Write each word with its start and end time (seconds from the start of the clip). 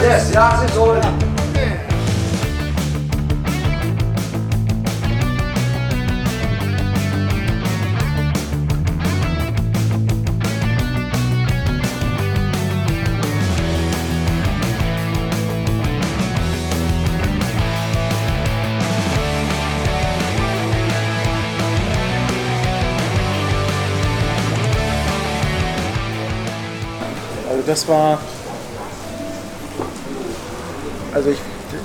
Yes. 0.00 0.32
Ja, 0.32 0.62
it's 0.64 0.76
all. 0.76 1.27
Das 27.68 27.86
war. 27.86 28.18
Also 31.12 31.30
ich, 31.30 31.38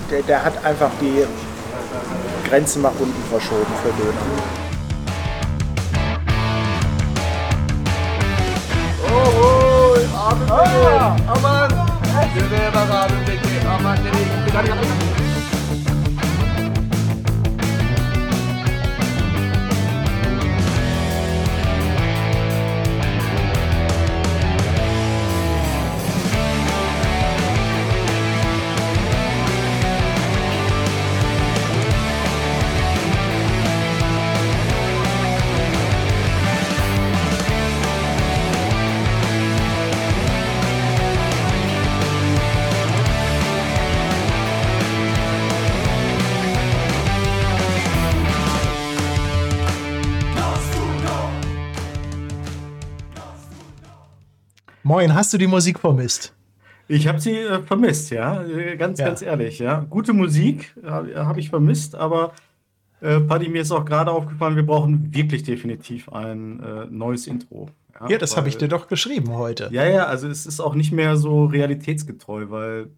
der, 0.10 0.24
der 0.24 0.44
hat 0.44 0.64
einfach 0.66 0.90
die 1.02 1.26
Grenzen 2.48 2.82
nach 2.82 2.94
unten 3.00 3.24
verschoben 3.30 3.74
für 3.84 3.92
Döner. 4.02 4.20
Oh, 9.12 9.96
Abend 10.18 10.52
ah. 10.52 11.16
Aman. 11.28 11.72
Yürü 12.36 12.74
bak 12.74 12.90
abim 12.90 13.18
peki. 13.26 13.68
Aman 13.68 13.98
nereye 14.04 14.24
gitti? 14.24 15.23
Moin, 54.94 55.16
hast 55.16 55.34
du 55.34 55.40
die 55.40 55.48
Musik 55.48 55.80
vermisst? 55.80 56.36
Ich 56.88 57.08
habe 57.08 57.20
sie 57.20 57.32
äh, 57.32 57.64
vermisst, 57.64 58.12
ja. 58.12 58.44
Äh, 58.44 58.78
ganz, 58.78 59.00
ja. 59.00 59.08
ganz 59.08 59.24
ehrlich, 59.24 59.58
ja. 59.58 59.80
Gute 59.90 60.14
Musik 60.14 60.72
äh, 60.84 60.88
habe 60.88 61.40
ich 61.40 61.50
vermisst, 61.50 61.96
aber 61.96 62.34
äh, 63.02 63.20
Paddy, 63.20 63.50
mir 63.50 63.64
ist 63.64 63.72
auch 63.72 63.86
gerade 63.86 64.12
aufgefallen, 64.12 64.56
wir 64.56 64.68
brauchen 64.68 65.12
wirklich 65.12 65.42
definitiv 65.42 66.10
ein 66.10 66.60
äh, 66.60 66.86
neues 66.92 67.26
Intro. 67.26 67.72
Ja, 68.02 68.10
ja 68.10 68.18
das 68.20 68.38
habe 68.38 68.50
ich 68.50 68.58
dir 68.58 68.68
doch 68.68 68.88
geschrieben 68.88 69.34
heute. 69.34 69.68
Ja, 69.72 69.84
ja, 69.84 70.06
also 70.06 70.28
es 70.28 70.46
ist 70.46 70.60
auch 70.60 70.76
nicht 70.76 70.92
mehr 70.92 71.18
so 71.18 71.46
realitätsgetreu, 71.46 72.52
weil 72.52 72.92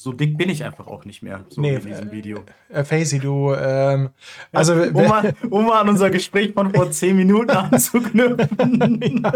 so 0.00 0.12
dick 0.12 0.38
bin 0.38 0.48
ich 0.48 0.62
einfach 0.62 0.86
auch 0.86 1.04
nicht 1.04 1.24
mehr, 1.24 1.44
so 1.48 1.60
nee, 1.60 1.74
in 1.74 1.84
diesem 1.84 2.12
Video. 2.12 2.44
Äh, 2.68 2.84
Facey, 2.84 3.18
du, 3.18 3.52
ähm, 3.52 4.10
also. 4.52 4.74
Ja, 4.74 4.92
um, 4.92 5.08
mal, 5.08 5.34
um 5.50 5.66
mal 5.66 5.80
an 5.80 5.88
unser 5.88 6.08
Gespräch 6.10 6.52
von 6.52 6.72
vor 6.72 6.92
zehn 6.92 7.16
Minuten 7.16 7.50
anzuknüpfen. 7.50 9.22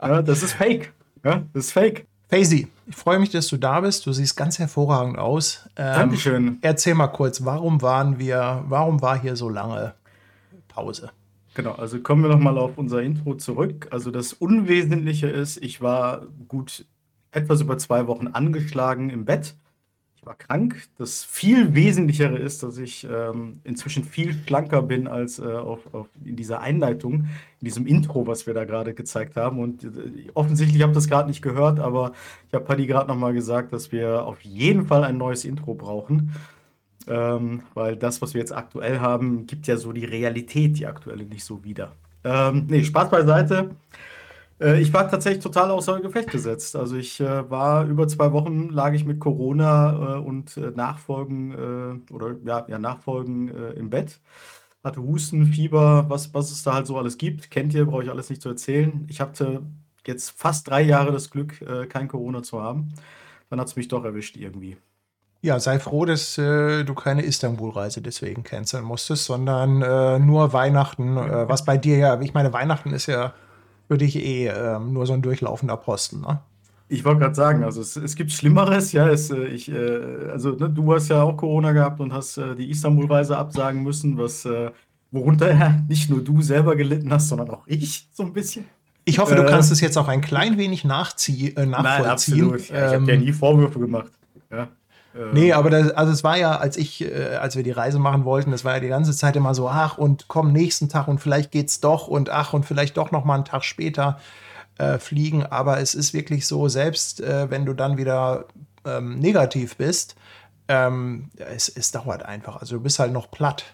ja, 0.00 0.22
das 0.22 0.44
ist 0.44 0.52
fake. 0.52 0.92
Ja, 1.24 1.42
das 1.52 1.64
ist 1.66 1.72
fake. 1.72 2.06
Facey, 2.28 2.68
ich 2.86 2.94
freue 2.94 3.18
mich, 3.18 3.30
dass 3.30 3.48
du 3.48 3.56
da 3.56 3.80
bist. 3.80 4.06
Du 4.06 4.12
siehst 4.12 4.36
ganz 4.36 4.60
hervorragend 4.60 5.18
aus. 5.18 5.68
Ähm, 5.74 5.94
Dankeschön. 5.94 6.58
Erzähl 6.62 6.94
mal 6.94 7.08
kurz, 7.08 7.44
warum 7.44 7.82
waren 7.82 8.20
wir, 8.20 8.62
warum 8.68 9.02
war 9.02 9.20
hier 9.20 9.34
so 9.34 9.48
lange 9.48 9.94
Pause? 10.68 11.10
Genau, 11.54 11.72
also 11.72 11.98
kommen 11.98 12.22
wir 12.22 12.30
nochmal 12.30 12.58
auf 12.58 12.78
unser 12.78 13.02
Intro 13.02 13.34
zurück. 13.34 13.88
Also 13.90 14.12
das 14.12 14.32
Unwesentliche 14.32 15.26
ist, 15.26 15.56
ich 15.56 15.80
war 15.80 16.26
gut 16.46 16.86
etwas 17.34 17.60
über 17.60 17.78
zwei 17.78 18.06
Wochen 18.06 18.28
angeschlagen 18.28 19.10
im 19.10 19.24
Bett. 19.24 19.56
Ich 20.16 20.26
war 20.26 20.36
krank. 20.36 20.88
Das 20.96 21.22
viel 21.22 21.74
Wesentlichere 21.74 22.38
ist, 22.38 22.62
dass 22.62 22.78
ich 22.78 23.06
ähm, 23.10 23.60
inzwischen 23.64 24.04
viel 24.04 24.32
schlanker 24.32 24.80
bin 24.80 25.06
als 25.06 25.38
äh, 25.38 25.42
auf, 25.42 25.92
auf 25.92 26.08
in 26.24 26.36
dieser 26.36 26.60
Einleitung, 26.60 27.26
in 27.60 27.64
diesem 27.64 27.86
Intro, 27.86 28.26
was 28.26 28.46
wir 28.46 28.54
da 28.54 28.64
gerade 28.64 28.94
gezeigt 28.94 29.36
haben. 29.36 29.58
Und 29.58 29.84
äh, 29.84 30.30
offensichtlich 30.32 30.80
habe 30.82 30.92
ich 30.92 30.96
das 30.96 31.08
gerade 31.08 31.28
nicht 31.28 31.42
gehört, 31.42 31.78
aber 31.78 32.12
ich 32.48 32.54
habe 32.54 32.64
Paddy 32.64 32.86
gerade 32.86 33.08
nochmal 33.08 33.34
gesagt, 33.34 33.72
dass 33.72 33.92
wir 33.92 34.24
auf 34.24 34.40
jeden 34.40 34.86
Fall 34.86 35.04
ein 35.04 35.18
neues 35.18 35.44
Intro 35.44 35.74
brauchen. 35.74 36.32
Ähm, 37.06 37.62
weil 37.74 37.96
das, 37.96 38.22
was 38.22 38.32
wir 38.32 38.40
jetzt 38.40 38.54
aktuell 38.54 39.00
haben, 39.00 39.46
gibt 39.46 39.66
ja 39.66 39.76
so 39.76 39.92
die 39.92 40.06
Realität, 40.06 40.78
die 40.78 40.86
aktuelle, 40.86 41.24
nicht 41.24 41.44
so 41.44 41.62
wieder. 41.64 41.92
Ähm, 42.24 42.64
nee, 42.68 42.82
Spaß 42.82 43.10
beiseite. 43.10 43.76
Äh, 44.64 44.80
ich 44.80 44.92
war 44.92 45.08
tatsächlich 45.08 45.42
total 45.42 45.70
außer 45.70 46.00
Gefecht 46.00 46.30
gesetzt. 46.30 46.74
Also 46.76 46.96
ich 46.96 47.20
äh, 47.20 47.50
war 47.50 47.84
über 47.86 48.08
zwei 48.08 48.32
Wochen 48.32 48.70
lag 48.70 48.94
ich 48.94 49.04
mit 49.04 49.20
Corona 49.20 50.16
äh, 50.16 50.18
und 50.18 50.56
äh, 50.56 50.70
Nachfolgen 50.74 51.52
äh, 52.08 52.12
oder 52.12 52.36
ja, 52.44 52.64
ja 52.68 52.78
Nachfolgen 52.78 53.48
im 53.76 53.90
Bett. 53.90 54.20
Hatte 54.82 55.02
Husten, 55.02 55.46
Fieber, 55.46 56.06
was, 56.08 56.34
was 56.34 56.50
es 56.50 56.62
da 56.62 56.74
halt 56.74 56.86
so 56.86 56.98
alles 56.98 57.16
gibt. 57.16 57.50
Kennt 57.50 57.72
ihr, 57.74 57.86
brauche 57.86 58.02
ich 58.04 58.10
alles 58.10 58.28
nicht 58.28 58.42
zu 58.42 58.50
erzählen. 58.50 59.06
Ich 59.08 59.20
hatte 59.20 59.62
jetzt 60.06 60.38
fast 60.38 60.68
drei 60.68 60.82
Jahre 60.82 61.10
das 61.10 61.30
Glück, 61.30 61.64
kein 61.88 62.06
Corona 62.06 62.42
zu 62.42 62.60
haben. 62.60 62.92
Dann 63.48 63.60
hat 63.60 63.68
es 63.68 63.76
mich 63.76 63.88
doch 63.88 64.04
erwischt 64.04 64.36
irgendwie. 64.36 64.76
Ja, 65.40 65.58
sei 65.58 65.78
froh, 65.78 66.04
dass 66.04 66.36
äh, 66.36 66.84
du 66.84 66.94
keine 66.94 67.22
Istanbul-Reise 67.22 68.02
deswegen 68.02 68.42
canceln 68.42 68.84
musstest, 68.84 69.24
sondern 69.24 69.80
äh, 69.80 70.18
nur 70.18 70.52
Weihnachten, 70.52 71.16
äh, 71.16 71.48
was 71.48 71.64
bei 71.64 71.78
dir 71.78 71.96
ja, 71.96 72.20
ich 72.20 72.34
meine, 72.34 72.52
Weihnachten 72.52 72.92
ist 72.92 73.06
ja 73.06 73.32
für 73.88 73.98
dich 73.98 74.16
eh 74.16 74.48
ähm, 74.48 74.92
nur 74.92 75.06
so 75.06 75.12
ein 75.12 75.22
durchlaufender 75.22 75.76
Posten, 75.76 76.20
ne? 76.20 76.40
Ich 76.88 77.04
wollte 77.04 77.20
gerade 77.20 77.34
sagen, 77.34 77.64
also 77.64 77.80
es, 77.80 77.96
es, 77.96 78.14
gibt 78.14 78.30
Schlimmeres, 78.30 78.92
ja. 78.92 79.08
Es, 79.08 79.30
äh, 79.30 79.46
ich, 79.46 79.70
äh, 79.70 80.28
also 80.30 80.50
ne, 80.50 80.68
du 80.68 80.92
hast 80.94 81.08
ja 81.08 81.22
auch 81.22 81.36
Corona 81.36 81.72
gehabt 81.72 81.98
und 82.00 82.12
hast 82.12 82.36
äh, 82.36 82.54
die 82.54 82.70
Istanbul-Reise 82.70 83.36
absagen 83.36 83.82
müssen, 83.82 84.18
was 84.18 84.44
äh, 84.44 84.70
worunter 85.10 85.52
ja 85.52 85.80
nicht 85.88 86.10
nur 86.10 86.22
du 86.22 86.42
selber 86.42 86.76
gelitten 86.76 87.10
hast, 87.10 87.28
sondern 87.28 87.50
auch 87.50 87.66
ich 87.66 88.08
so 88.12 88.22
ein 88.22 88.32
bisschen. 88.32 88.66
Ich 89.06 89.18
hoffe, 89.18 89.34
du 89.34 89.42
äh, 89.42 89.46
kannst 89.46 89.70
es 89.72 89.80
jetzt 89.80 89.96
auch 89.96 90.08
ein 90.08 90.20
klein 90.20 90.56
wenig 90.58 90.84
nachzieh, 90.84 91.54
äh, 91.56 91.66
nachvollziehen. 91.66 91.82
Nein, 91.82 92.06
absolut. 92.06 92.68
Ja, 92.68 92.88
ich 92.88 92.94
habe 92.94 93.04
dir 93.06 93.18
nie 93.18 93.32
Vorwürfe 93.32 93.78
gemacht. 93.78 94.12
Ja. 94.50 94.68
Nee, 95.32 95.52
aber 95.52 95.70
das, 95.70 95.90
also 95.90 96.12
es 96.12 96.24
war 96.24 96.36
ja, 96.36 96.56
als 96.56 96.76
ich, 96.76 97.02
äh, 97.02 97.36
als 97.36 97.54
wir 97.54 97.62
die 97.62 97.70
Reise 97.70 98.00
machen 98.00 98.24
wollten, 98.24 98.50
das 98.50 98.64
war 98.64 98.74
ja 98.74 98.80
die 98.80 98.88
ganze 98.88 99.12
Zeit 99.12 99.36
immer 99.36 99.54
so, 99.54 99.68
ach 99.68 99.96
und 99.96 100.26
komm 100.26 100.52
nächsten 100.52 100.88
Tag 100.88 101.06
und 101.06 101.18
vielleicht 101.20 101.52
geht's 101.52 101.80
doch 101.80 102.08
und 102.08 102.30
ach 102.30 102.52
und 102.52 102.64
vielleicht 102.64 102.96
doch 102.96 103.12
noch 103.12 103.24
mal 103.24 103.36
einen 103.36 103.44
Tag 103.44 103.62
später 103.64 104.18
äh, 104.78 104.98
fliegen. 104.98 105.46
Aber 105.46 105.78
es 105.78 105.94
ist 105.94 106.14
wirklich 106.14 106.48
so, 106.48 106.68
selbst 106.68 107.20
äh, 107.20 107.48
wenn 107.48 107.64
du 107.64 107.74
dann 107.74 107.96
wieder 107.96 108.46
ähm, 108.84 109.20
negativ 109.20 109.76
bist, 109.76 110.16
ähm, 110.66 111.30
es, 111.36 111.68
es 111.68 111.92
dauert 111.92 112.24
einfach. 112.24 112.56
Also 112.56 112.76
du 112.76 112.82
bist 112.82 112.98
halt 112.98 113.12
noch 113.12 113.30
platt. 113.30 113.64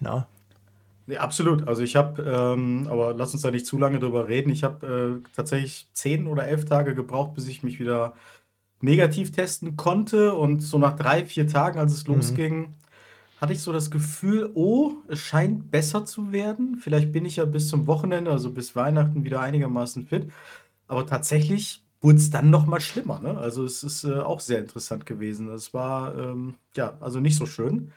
Ne? 0.00 0.26
Nee, 1.06 1.16
absolut. 1.16 1.66
Also 1.68 1.82
ich 1.82 1.96
habe, 1.96 2.22
ähm, 2.22 2.86
aber 2.90 3.14
lass 3.14 3.32
uns 3.32 3.42
da 3.42 3.50
nicht 3.50 3.66
zu 3.66 3.78
lange 3.78 3.98
drüber 3.98 4.28
reden. 4.28 4.50
Ich 4.50 4.62
habe 4.62 5.22
äh, 5.24 5.28
tatsächlich 5.34 5.88
zehn 5.94 6.26
oder 6.26 6.46
elf 6.46 6.64
Tage 6.64 6.94
gebraucht, 6.94 7.34
bis 7.34 7.48
ich 7.48 7.62
mich 7.62 7.80
wieder 7.80 8.14
negativ 8.82 9.32
testen 9.32 9.76
konnte. 9.76 10.34
Und 10.34 10.60
so 10.60 10.78
nach 10.78 10.96
drei, 10.96 11.24
vier 11.24 11.48
Tagen, 11.48 11.78
als 11.78 11.94
es 11.94 12.06
mhm. 12.06 12.14
losging, 12.14 12.74
hatte 13.40 13.54
ich 13.54 13.60
so 13.60 13.72
das 13.72 13.90
Gefühl, 13.90 14.50
oh, 14.54 14.92
es 15.08 15.18
scheint 15.18 15.70
besser 15.70 16.04
zu 16.04 16.30
werden. 16.30 16.76
Vielleicht 16.76 17.10
bin 17.10 17.24
ich 17.24 17.36
ja 17.36 17.44
bis 17.44 17.68
zum 17.68 17.86
Wochenende, 17.86 18.30
also 18.30 18.52
bis 18.52 18.76
Weihnachten, 18.76 19.24
wieder 19.24 19.40
einigermaßen 19.40 20.06
fit. 20.06 20.30
Aber 20.86 21.06
tatsächlich 21.06 21.82
wurde 22.00 22.18
es 22.18 22.30
dann 22.30 22.50
noch 22.50 22.66
mal 22.66 22.80
schlimmer. 22.80 23.20
Ne? 23.20 23.38
Also 23.38 23.64
es 23.64 23.82
ist 23.82 24.04
äh, 24.04 24.18
auch 24.18 24.40
sehr 24.40 24.58
interessant 24.58 25.06
gewesen. 25.06 25.48
Es 25.48 25.72
war 25.72 26.16
ähm, 26.18 26.54
ja 26.76 26.94
also 27.00 27.20
nicht 27.20 27.36
so 27.36 27.46
schön. 27.46 27.92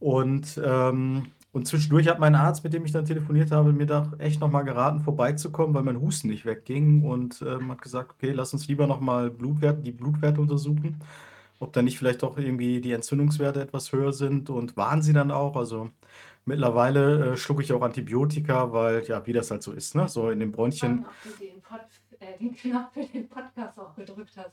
Und 0.00 0.60
ähm, 0.62 1.26
und 1.52 1.66
zwischendurch 1.66 2.08
hat 2.08 2.18
mein 2.18 2.34
Arzt, 2.34 2.62
mit 2.62 2.74
dem 2.74 2.84
ich 2.84 2.92
dann 2.92 3.06
telefoniert 3.06 3.50
habe, 3.50 3.72
mir 3.72 3.86
doch 3.86 4.18
echt 4.18 4.40
nochmal 4.40 4.64
geraten, 4.64 5.00
vorbeizukommen, 5.00 5.74
weil 5.74 5.82
mein 5.82 6.00
Husten 6.00 6.28
nicht 6.28 6.44
wegging 6.44 7.02
und 7.02 7.42
ähm, 7.42 7.70
hat 7.70 7.80
gesagt, 7.80 8.10
okay, 8.12 8.32
lass 8.32 8.52
uns 8.52 8.68
lieber 8.68 8.86
nochmal 8.86 9.30
Blutwert, 9.30 9.86
die 9.86 9.92
Blutwerte 9.92 10.40
untersuchen, 10.40 11.00
ob 11.58 11.72
da 11.72 11.80
nicht 11.82 11.98
vielleicht 11.98 12.22
auch 12.22 12.36
irgendwie 12.36 12.80
die 12.80 12.92
Entzündungswerte 12.92 13.62
etwas 13.62 13.92
höher 13.92 14.12
sind 14.12 14.50
und 14.50 14.76
waren 14.76 15.02
sie 15.02 15.14
dann 15.14 15.30
auch. 15.30 15.56
Also 15.56 15.90
mittlerweile 16.44 17.32
äh, 17.32 17.36
schlucke 17.36 17.62
ich 17.62 17.72
auch 17.72 17.82
Antibiotika, 17.82 18.72
weil 18.72 19.04
ja, 19.06 19.26
wie 19.26 19.32
das 19.32 19.50
halt 19.50 19.62
so 19.62 19.72
ist, 19.72 19.94
ne? 19.94 20.06
So 20.06 20.30
in 20.30 20.40
den 20.40 20.52
Pod, 20.52 20.74
äh, 22.20 22.38
den 22.38 22.54
Knopf 22.54 22.92
für 22.92 23.04
den 23.04 23.28
Podcast 23.28 23.78
auch 23.78 23.94
gedrückt 23.94 24.36
hast. 24.36 24.52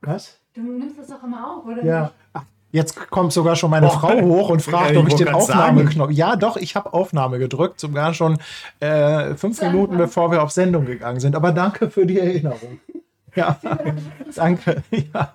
Was? 0.00 0.40
Du 0.54 0.62
nimmst 0.62 0.98
das 0.98 1.08
doch 1.08 1.22
immer 1.22 1.56
auf, 1.56 1.64
oder? 1.64 1.84
Ja. 1.84 2.12
Ach, 2.32 2.44
Jetzt 2.74 3.08
kommt 3.08 3.32
sogar 3.32 3.54
schon 3.54 3.70
meine 3.70 3.86
Oh. 3.86 3.90
Frau 3.90 4.20
hoch 4.20 4.48
und 4.48 4.60
fragt, 4.60 4.90
Ja, 4.90 4.98
ob 5.00 5.06
ich 5.06 5.14
den 5.14 5.28
Aufnahmeknopf. 5.28 6.10
Ja, 6.10 6.34
doch, 6.34 6.56
ich 6.56 6.74
habe 6.74 6.92
Aufnahme 6.92 7.38
gedrückt, 7.38 7.78
sogar 7.78 8.14
schon 8.14 8.36
äh, 8.80 9.36
fünf 9.36 9.62
Minuten 9.62 9.96
bevor 9.96 10.32
wir 10.32 10.42
auf 10.42 10.50
Sendung 10.50 10.84
gegangen 10.84 11.20
sind. 11.20 11.36
Aber 11.36 11.52
danke 11.52 11.88
für 11.88 12.04
die 12.04 12.18
Erinnerung. 12.18 12.80
Ja, 13.36 13.60
danke. 14.34 14.82
Ja. 14.90 15.32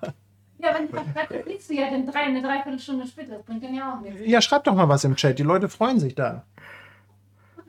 Ja, 0.58 0.68
wenn 0.74 0.90
schreibe, 0.90 1.42
fliegst 1.42 1.70
du 1.70 1.74
ja 1.74 1.90
dann 1.90 2.06
drei, 2.06 2.20
eine 2.24 2.42
Dreiviertelstunde 2.42 3.06
später. 3.06 3.36
Das 3.36 3.42
bringt 3.44 3.64
dann 3.64 3.72
ja 3.74 3.94
auch 3.94 4.02
nichts. 4.02 4.20
ja, 4.26 4.42
schreibt 4.42 4.66
doch 4.66 4.74
mal 4.74 4.90
was 4.90 5.04
im 5.04 5.16
Chat. 5.16 5.38
Die 5.38 5.42
Leute 5.42 5.70
freuen 5.70 5.98
sich 5.98 6.14
dann. 6.14 6.42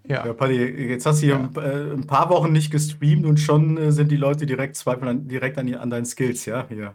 Ja. 0.05 0.25
Ja, 0.25 0.33
Paddy, 0.33 0.57
jetzt 0.89 1.05
hast 1.05 1.21
du 1.21 1.27
hier 1.27 1.35
ein, 1.37 1.55
äh, 1.55 1.93
ein 1.93 2.07
paar 2.07 2.29
Wochen 2.29 2.51
nicht 2.51 2.71
gestreamt 2.71 3.25
und 3.25 3.39
schon 3.39 3.77
äh, 3.77 3.93
sind 3.93 4.11
die 4.11 4.17
Leute 4.17 4.45
direkt 4.45 4.75
zweifeln 4.75 5.07
an, 5.07 5.27
direkt 5.29 5.57
an, 5.57 5.73
an 5.75 5.89
deinen 5.89 6.05
Skills, 6.05 6.45
ja? 6.45 6.65
Hier. 6.67 6.93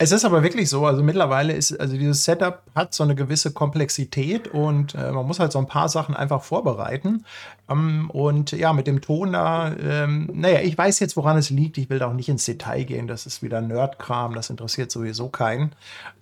Es 0.00 0.12
ist 0.12 0.24
aber 0.24 0.44
wirklich 0.44 0.68
so, 0.70 0.86
also 0.86 1.02
mittlerweile 1.02 1.52
ist, 1.52 1.72
also 1.80 1.96
dieses 1.96 2.22
Setup 2.22 2.62
hat 2.76 2.94
so 2.94 3.02
eine 3.02 3.16
gewisse 3.16 3.52
Komplexität 3.52 4.46
und 4.46 4.94
äh, 4.94 5.10
man 5.10 5.26
muss 5.26 5.40
halt 5.40 5.50
so 5.50 5.58
ein 5.58 5.66
paar 5.66 5.88
Sachen 5.88 6.14
einfach 6.14 6.44
vorbereiten. 6.44 7.24
Ähm, 7.68 8.08
und 8.10 8.52
ja, 8.52 8.72
mit 8.72 8.86
dem 8.86 9.00
Ton 9.00 9.32
da, 9.32 9.74
ähm, 9.74 10.30
naja, 10.32 10.60
ich 10.60 10.78
weiß 10.78 11.00
jetzt, 11.00 11.16
woran 11.16 11.36
es 11.36 11.50
liegt. 11.50 11.78
Ich 11.78 11.90
will 11.90 11.98
da 11.98 12.06
auch 12.06 12.12
nicht 12.12 12.28
ins 12.28 12.44
Detail 12.44 12.84
gehen. 12.84 13.08
Das 13.08 13.26
ist 13.26 13.42
wieder 13.42 13.60
Nerdkram, 13.60 14.34
das 14.34 14.50
interessiert 14.50 14.92
sowieso 14.92 15.30
keinen. 15.30 15.72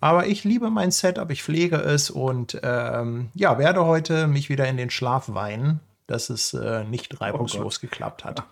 Aber 0.01 0.27
ich 0.27 0.43
liebe 0.45 0.71
mein 0.71 0.91
Setup, 0.91 1.31
ich 1.31 1.43
pflege 1.43 1.77
es 1.77 2.09
und 2.09 2.59
ähm, 2.63 3.29
ja, 3.35 3.59
werde 3.59 3.85
heute 3.85 4.27
mich 4.27 4.49
wieder 4.49 4.67
in 4.67 4.79
den 4.79 4.89
Schlaf 4.89 5.35
weinen, 5.35 5.81
dass 6.07 6.31
es 6.31 6.55
äh, 6.55 6.85
nicht 6.85 7.21
reibungslos 7.21 7.81
geklappt 7.83 8.25
hat. 8.25 8.43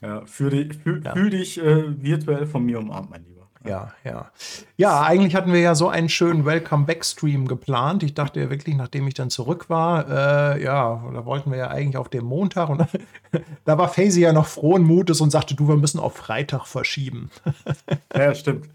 Ja, 0.00 0.22
fühl 0.26 0.50
dich, 0.50 0.78
fühl, 0.78 1.00
Ja. 1.04 1.12
fühl 1.12 1.30
dich 1.30 1.62
äh, 1.62 2.02
virtuell 2.02 2.46
von 2.48 2.64
mir 2.66 2.80
umarmt, 2.80 3.10
mein 3.10 3.22
Lieber. 3.24 3.33
Ja, 3.66 3.92
ja. 4.04 4.30
Ja, 4.76 5.00
eigentlich 5.02 5.34
hatten 5.34 5.52
wir 5.52 5.60
ja 5.60 5.74
so 5.74 5.88
einen 5.88 6.08
schönen 6.10 6.44
Welcome-Back-Stream 6.44 7.48
geplant. 7.48 8.02
Ich 8.02 8.12
dachte 8.14 8.40
ja 8.40 8.50
wirklich, 8.50 8.76
nachdem 8.76 9.08
ich 9.08 9.14
dann 9.14 9.30
zurück 9.30 9.70
war, 9.70 10.06
äh, 10.56 10.62
ja, 10.62 11.02
da 11.12 11.24
wollten 11.24 11.50
wir 11.50 11.58
ja 11.58 11.68
eigentlich 11.68 11.96
auf 11.96 12.08
den 12.10 12.24
Montag 12.24 12.68
und 12.68 12.84
da 13.64 13.78
war 13.78 13.88
Faisy 13.88 14.20
ja 14.20 14.32
noch 14.32 14.46
frohen 14.46 14.82
Mutes 14.82 15.20
und 15.22 15.30
sagte, 15.30 15.54
du, 15.54 15.66
wir 15.68 15.76
müssen 15.76 15.98
auf 15.98 16.14
Freitag 16.16 16.66
verschieben. 16.66 17.30
Ja, 18.14 18.34
stimmt. 18.34 18.68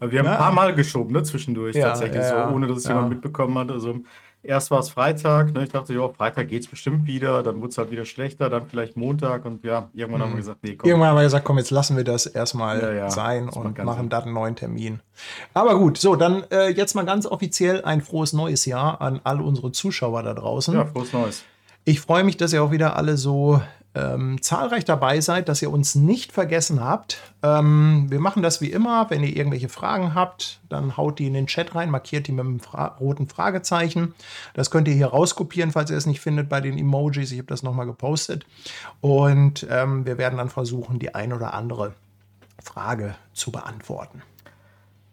Wir 0.00 0.20
haben 0.20 0.26
Ja. 0.26 0.32
ein 0.32 0.38
paar 0.38 0.52
Mal 0.52 0.74
geschoben, 0.74 1.12
ne, 1.12 1.22
zwischendurch 1.24 1.74
Ja, 1.76 1.88
tatsächlich, 1.88 2.22
ja, 2.22 2.36
ja. 2.38 2.48
so, 2.48 2.54
ohne 2.54 2.66
dass 2.68 2.78
es 2.78 2.84
Ja. 2.84 2.90
jemand 2.90 3.10
mitbekommen 3.10 3.58
hat. 3.58 3.70
Also 3.70 3.96
erst 4.48 4.70
war 4.70 4.80
es 4.80 4.88
Freitag, 4.88 5.52
ne, 5.52 5.64
ich 5.64 5.70
dachte, 5.70 5.92
ja, 5.94 6.08
Freitag 6.08 6.48
geht 6.48 6.62
es 6.62 6.68
bestimmt 6.68 7.06
wieder, 7.06 7.42
dann 7.42 7.60
wurde 7.60 7.68
es 7.68 7.78
halt 7.78 7.90
wieder 7.90 8.06
schlechter, 8.06 8.48
dann 8.48 8.66
vielleicht 8.66 8.96
Montag 8.96 9.44
und 9.44 9.62
ja, 9.62 9.90
irgendwann 9.92 10.22
haben 10.22 10.30
wir 10.32 10.38
gesagt, 10.38 10.60
nee, 10.62 10.74
komm. 10.74 10.88
Irgendwann 10.88 11.10
haben 11.10 11.16
wir 11.16 11.24
gesagt, 11.24 11.44
komm, 11.44 11.58
jetzt 11.58 11.70
lassen 11.70 11.96
wir 11.96 12.04
das 12.04 12.26
erstmal 12.26 12.80
Ja, 12.80 12.92
ja. 12.92 13.10
sein 13.10 13.46
Das 13.46 13.56
und 13.56 13.78
machen 13.84 14.08
da 14.08 14.20
einen 14.20 14.32
neuen 14.32 14.56
Termin. 14.56 15.00
Aber 15.52 15.78
gut, 15.78 15.98
so, 15.98 16.16
dann 16.16 16.44
äh, 16.50 16.70
jetzt 16.70 16.94
mal 16.94 17.04
ganz 17.04 17.26
offiziell 17.26 17.84
ein 17.84 18.00
frohes 18.00 18.32
neues 18.32 18.64
Jahr 18.64 19.00
an 19.02 19.20
alle 19.22 19.42
unsere 19.42 19.70
Zuschauer 19.70 20.22
da 20.22 20.32
draußen. 20.32 20.74
Ja, 20.74 20.86
frohes 20.86 21.12
Neues. 21.12 21.44
Ich 21.84 22.00
freue 22.00 22.24
mich, 22.24 22.36
dass 22.36 22.52
ihr 22.52 22.62
auch 22.62 22.70
wieder 22.70 22.96
alle 22.96 23.16
so 23.16 23.60
ähm, 23.94 24.40
zahlreich 24.42 24.84
dabei 24.84 25.20
seid, 25.20 25.48
dass 25.48 25.62
ihr 25.62 25.70
uns 25.70 25.94
nicht 25.94 26.32
vergessen 26.32 26.82
habt. 26.84 27.20
Ähm, 27.42 28.06
wir 28.08 28.20
machen 28.20 28.42
das 28.42 28.60
wie 28.60 28.70
immer. 28.70 29.08
Wenn 29.10 29.24
ihr 29.24 29.34
irgendwelche 29.34 29.68
Fragen 29.68 30.14
habt, 30.14 30.60
dann 30.68 30.96
haut 30.96 31.18
die 31.18 31.26
in 31.26 31.34
den 31.34 31.46
Chat 31.46 31.74
rein, 31.74 31.90
markiert 31.90 32.26
die 32.26 32.32
mit 32.32 32.44
einem 32.44 32.60
Fra 32.60 32.96
roten 33.00 33.28
Fragezeichen. 33.28 34.14
Das 34.54 34.70
könnt 34.70 34.88
ihr 34.88 34.94
hier 34.94 35.08
rauskopieren, 35.08 35.72
falls 35.72 35.90
ihr 35.90 35.96
es 35.96 36.06
nicht 36.06 36.20
findet 36.20 36.48
bei 36.48 36.60
den 36.60 36.78
Emojis. 36.78 37.32
Ich 37.32 37.38
habe 37.38 37.48
das 37.48 37.62
nochmal 37.62 37.86
gepostet. 37.86 38.44
Und 39.00 39.66
ähm, 39.70 40.06
wir 40.06 40.18
werden 40.18 40.38
dann 40.38 40.50
versuchen, 40.50 40.98
die 40.98 41.14
ein 41.14 41.32
oder 41.32 41.54
andere 41.54 41.94
Frage 42.62 43.14
zu 43.32 43.50
beantworten. 43.50 44.22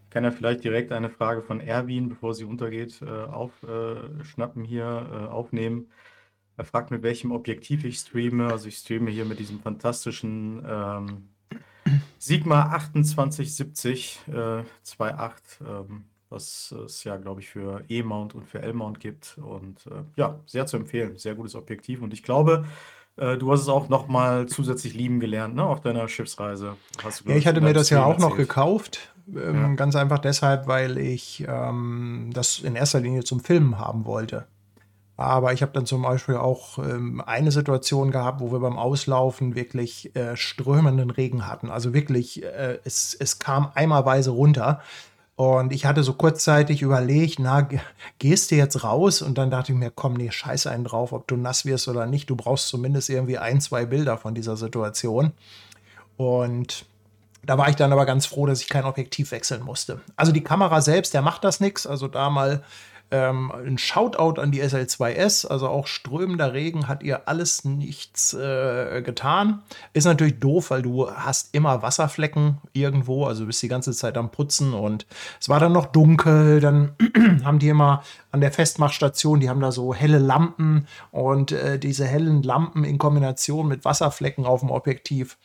Ich 0.06 0.10
kann 0.12 0.24
ja 0.24 0.32
vielleicht 0.32 0.64
direkt 0.64 0.92
eine 0.92 1.10
Frage 1.10 1.42
von 1.42 1.60
Erwin, 1.60 2.10
bevor 2.10 2.34
sie 2.34 2.46
untergeht, 2.46 3.02
äh, 3.02 3.10
aufschnappen 3.10 4.64
hier, 4.64 5.10
äh, 5.12 5.28
aufnehmen. 5.28 5.88
Er 6.58 6.66
fragt, 6.66 6.92
mit 6.92 7.04
welchem 7.04 7.32
Objektiv 7.32 7.84
ich 7.84 7.98
streame. 7.98 8.48
Also 8.48 8.68
ich 8.68 8.78
streame 8.78 9.12
hier 9.12 9.26
mit 9.26 9.40
diesem 9.40 9.60
fantastischen 9.60 10.64
ähm, 10.68 11.30
Sigma 12.18 12.70
2870 12.70 14.20
äh, 14.28 14.32
2.8, 14.34 15.32
ähm, 15.68 16.06
was 16.30 16.74
es 16.86 17.04
ja, 17.04 17.18
glaube 17.18 17.42
ich, 17.42 17.50
für 17.50 17.84
E-Mount 17.90 18.36
und 18.36 18.48
für 18.48 18.62
L-Mount 18.62 19.00
gibt. 19.00 19.38
Und 19.38 19.86
äh, 19.88 20.04
ja, 20.16 20.40
sehr 20.46 20.66
zu 20.66 20.78
empfehlen. 20.78 21.18
Sehr 21.18 21.36
gutes 21.36 21.56
Objektiv. 21.56 22.02
Und 22.02 22.14
ich 22.14 22.24
glaube, 22.24 22.66
äh, 23.18 23.38
du 23.38 23.52
hast 23.52 23.62
es 23.62 23.68
auch 23.70 23.90
noch 23.90 24.08
mal 24.08 24.48
zusätzlich 24.48 24.94
lieben 24.94 25.20
gelernt, 25.20 25.56
ne? 25.56 25.64
Auf 25.66 25.82
deiner 25.82 26.08
Schiffsreise. 26.08 26.76
Hast 27.04 27.26
du, 27.26 27.30
Ja, 27.30 27.36
ich 27.36 27.48
hatte 27.48 27.62
mir 27.62 27.74
das 27.74 27.90
ja 27.90 28.00
Stream 28.02 28.14
auch 28.14 28.18
noch 28.20 28.32
erzählt. 28.32 28.50
gekauft. 28.50 29.14
Ähm, 29.28 29.56
Ja. 29.56 29.74
Ganz 29.76 29.96
einfach 29.96 30.20
deshalb, 30.20 30.68
weil 30.68 30.98
ich 30.98 31.46
ähm, 31.48 32.32
das 32.34 32.60
in 32.60 32.76
erster 32.76 33.00
Linie 33.00 33.24
zum 33.24 33.40
Filmen 33.42 33.78
haben 33.78 34.06
wollte. 34.06 34.48
Aber 35.18 35.54
ich 35.54 35.62
habe 35.62 35.72
dann 35.72 35.86
zum 35.86 36.02
Beispiel 36.02 36.36
auch 36.36 36.78
ähm, 36.78 37.22
eine 37.26 37.52
Situation 37.52 38.12
gehabt, 38.12 38.42
wo 38.42 38.52
wir 38.52 38.60
beim 38.60 38.78
Auslaufen 38.78 39.56
wirklich 39.56 40.14
äh, 40.16 40.36
strömenden 40.36 41.10
Regen 41.10 41.48
hatten. 41.48 41.70
Also 41.70 41.94
wirklich, 41.94 42.44
äh, 42.44 42.80
es, 42.84 43.16
es 43.18 43.40
kam 43.40 43.72
eimerweise 43.76 44.32
runter. 44.32 44.82
Und 45.38 45.74
ich 45.74 45.86
hatte 45.86 46.04
so 46.04 46.14
kurzzeitig 46.14 46.82
überlegt, 46.82 47.40
na, 47.40 47.62
ge- 47.62 47.80
gehst 48.20 48.52
du 48.52 48.56
jetzt 48.56 48.84
raus? 48.84 49.22
Und 49.22 49.38
dann 49.38 49.52
dachte 49.52 49.72
ich 49.74 49.78
mir, 49.78 49.92
komm, 49.92 50.14
nee, 50.14 50.32
scheiß 50.32 50.68
einen 50.68 50.86
drauf, 50.86 51.12
ob 51.12 51.28
du 51.28 51.36
nass 51.36 51.66
wirst 51.66 51.88
oder 51.88 52.06
nicht. 52.06 52.30
Du 52.30 52.36
brauchst 52.36 52.68
zumindest 52.68 53.10
irgendwie 53.10 53.38
ein, 53.38 53.60
zwei 53.62 53.86
Bilder 53.86 54.18
von 54.18 54.34
dieser 54.34 54.56
Situation. 54.58 55.32
Und 56.18 56.86
da 57.44 57.58
war 57.58 57.70
ich 57.70 57.76
dann 57.76 57.92
aber 57.92 58.06
ganz 58.06 58.26
froh, 58.26 58.46
dass 58.46 58.62
ich 58.62 58.70
kein 58.70 58.86
Objektiv 58.86 59.32
wechseln 59.32 59.62
musste. 59.62 60.02
Also 60.16 60.32
die 60.32 60.44
Kamera 60.44 60.82
selbst, 60.82 61.14
der 61.14 61.22
macht 61.22 61.44
das 61.44 61.60
nichts. 61.60 61.86
Also 61.86 62.08
da 62.08 62.30
mal 62.30 62.64
ähm, 63.12 63.52
ein 63.52 63.78
Shoutout 63.78 64.42
an 64.42 64.52
die 64.52 64.64
SL2S. 64.64 65.48
Also 65.48 65.68
auch 65.68 65.88
strömender 65.88 66.54
Regen 66.54 66.88
hat 66.88 67.04
ihr 67.04 67.28
alles 67.28 67.64
nichts 67.64 68.34
äh, 68.34 69.02
getan. 69.02 69.62
Ist 69.94 70.06
natürlich 70.06 70.40
doof, 70.40 70.72
weil 70.72 70.82
du 70.82 71.10
hast 71.10 71.54
immer 71.54 71.82
Wasserflecken 71.82 72.58
irgendwo. 72.74 73.26
Also 73.26 73.46
bist 73.46 73.62
die 73.62 73.68
ganze 73.68 73.94
Zeit 73.94 74.18
am 74.18 74.32
Putzen 74.32 74.74
und 74.74 75.06
es 75.40 75.50
war 75.50 75.60
dann 75.60 75.72
noch 75.72 75.86
dunkel. 75.86 76.60
Dann 76.60 76.96
haben 77.44 77.60
die 77.60 77.70
immer 77.70 78.04
an 78.32 78.42
der 78.42 78.52
Festmachstation, 78.52 79.40
die 79.40 79.50
haben 79.50 79.62
da 79.62 79.72
so 79.72 79.94
helle 79.94 80.20
Lampen 80.20 80.88
und 81.12 81.52
äh, 81.52 81.80
diese 81.80 82.06
hellen 82.06 82.44
Lampen 82.44 82.84
in 82.84 82.98
Kombination 82.98 83.68
mit 83.68 83.86
Wasserflecken 83.86 84.46
auf 84.46 84.60
dem 84.60 84.72
Objektiv. 84.72 85.38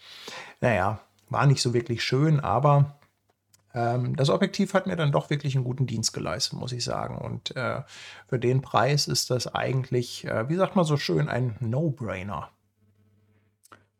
Naja, 0.61 0.99
war 1.29 1.47
nicht 1.47 1.63
so 1.63 1.73
wirklich 1.73 2.03
schön, 2.03 2.41
aber 2.41 2.97
das 3.73 4.31
Objektiv 4.31 4.75
hat 4.75 4.87
mir 4.87 4.97
dann 4.97 5.13
doch 5.13 5.31
wirklich 5.31 5.55
einen 5.55 5.65
guten 5.65 5.87
Dienst 5.87 6.13
geleistet, 6.13 6.59
muss 6.59 6.73
ich 6.73 6.83
sagen. 6.85 7.17
Und 7.19 7.55
äh, 7.57 7.83
für 8.27 8.39
den 8.39 8.63
Preis 8.63 9.07
ist 9.07 9.31
das 9.31 9.47
eigentlich, 9.55 10.25
äh, 10.27 10.49
wie 10.49 10.57
sagt 10.57 10.75
man 10.75 10.85
so 10.85 10.97
schön, 10.97 11.29
ein 11.29 11.55
No-Brainer. 11.61 12.51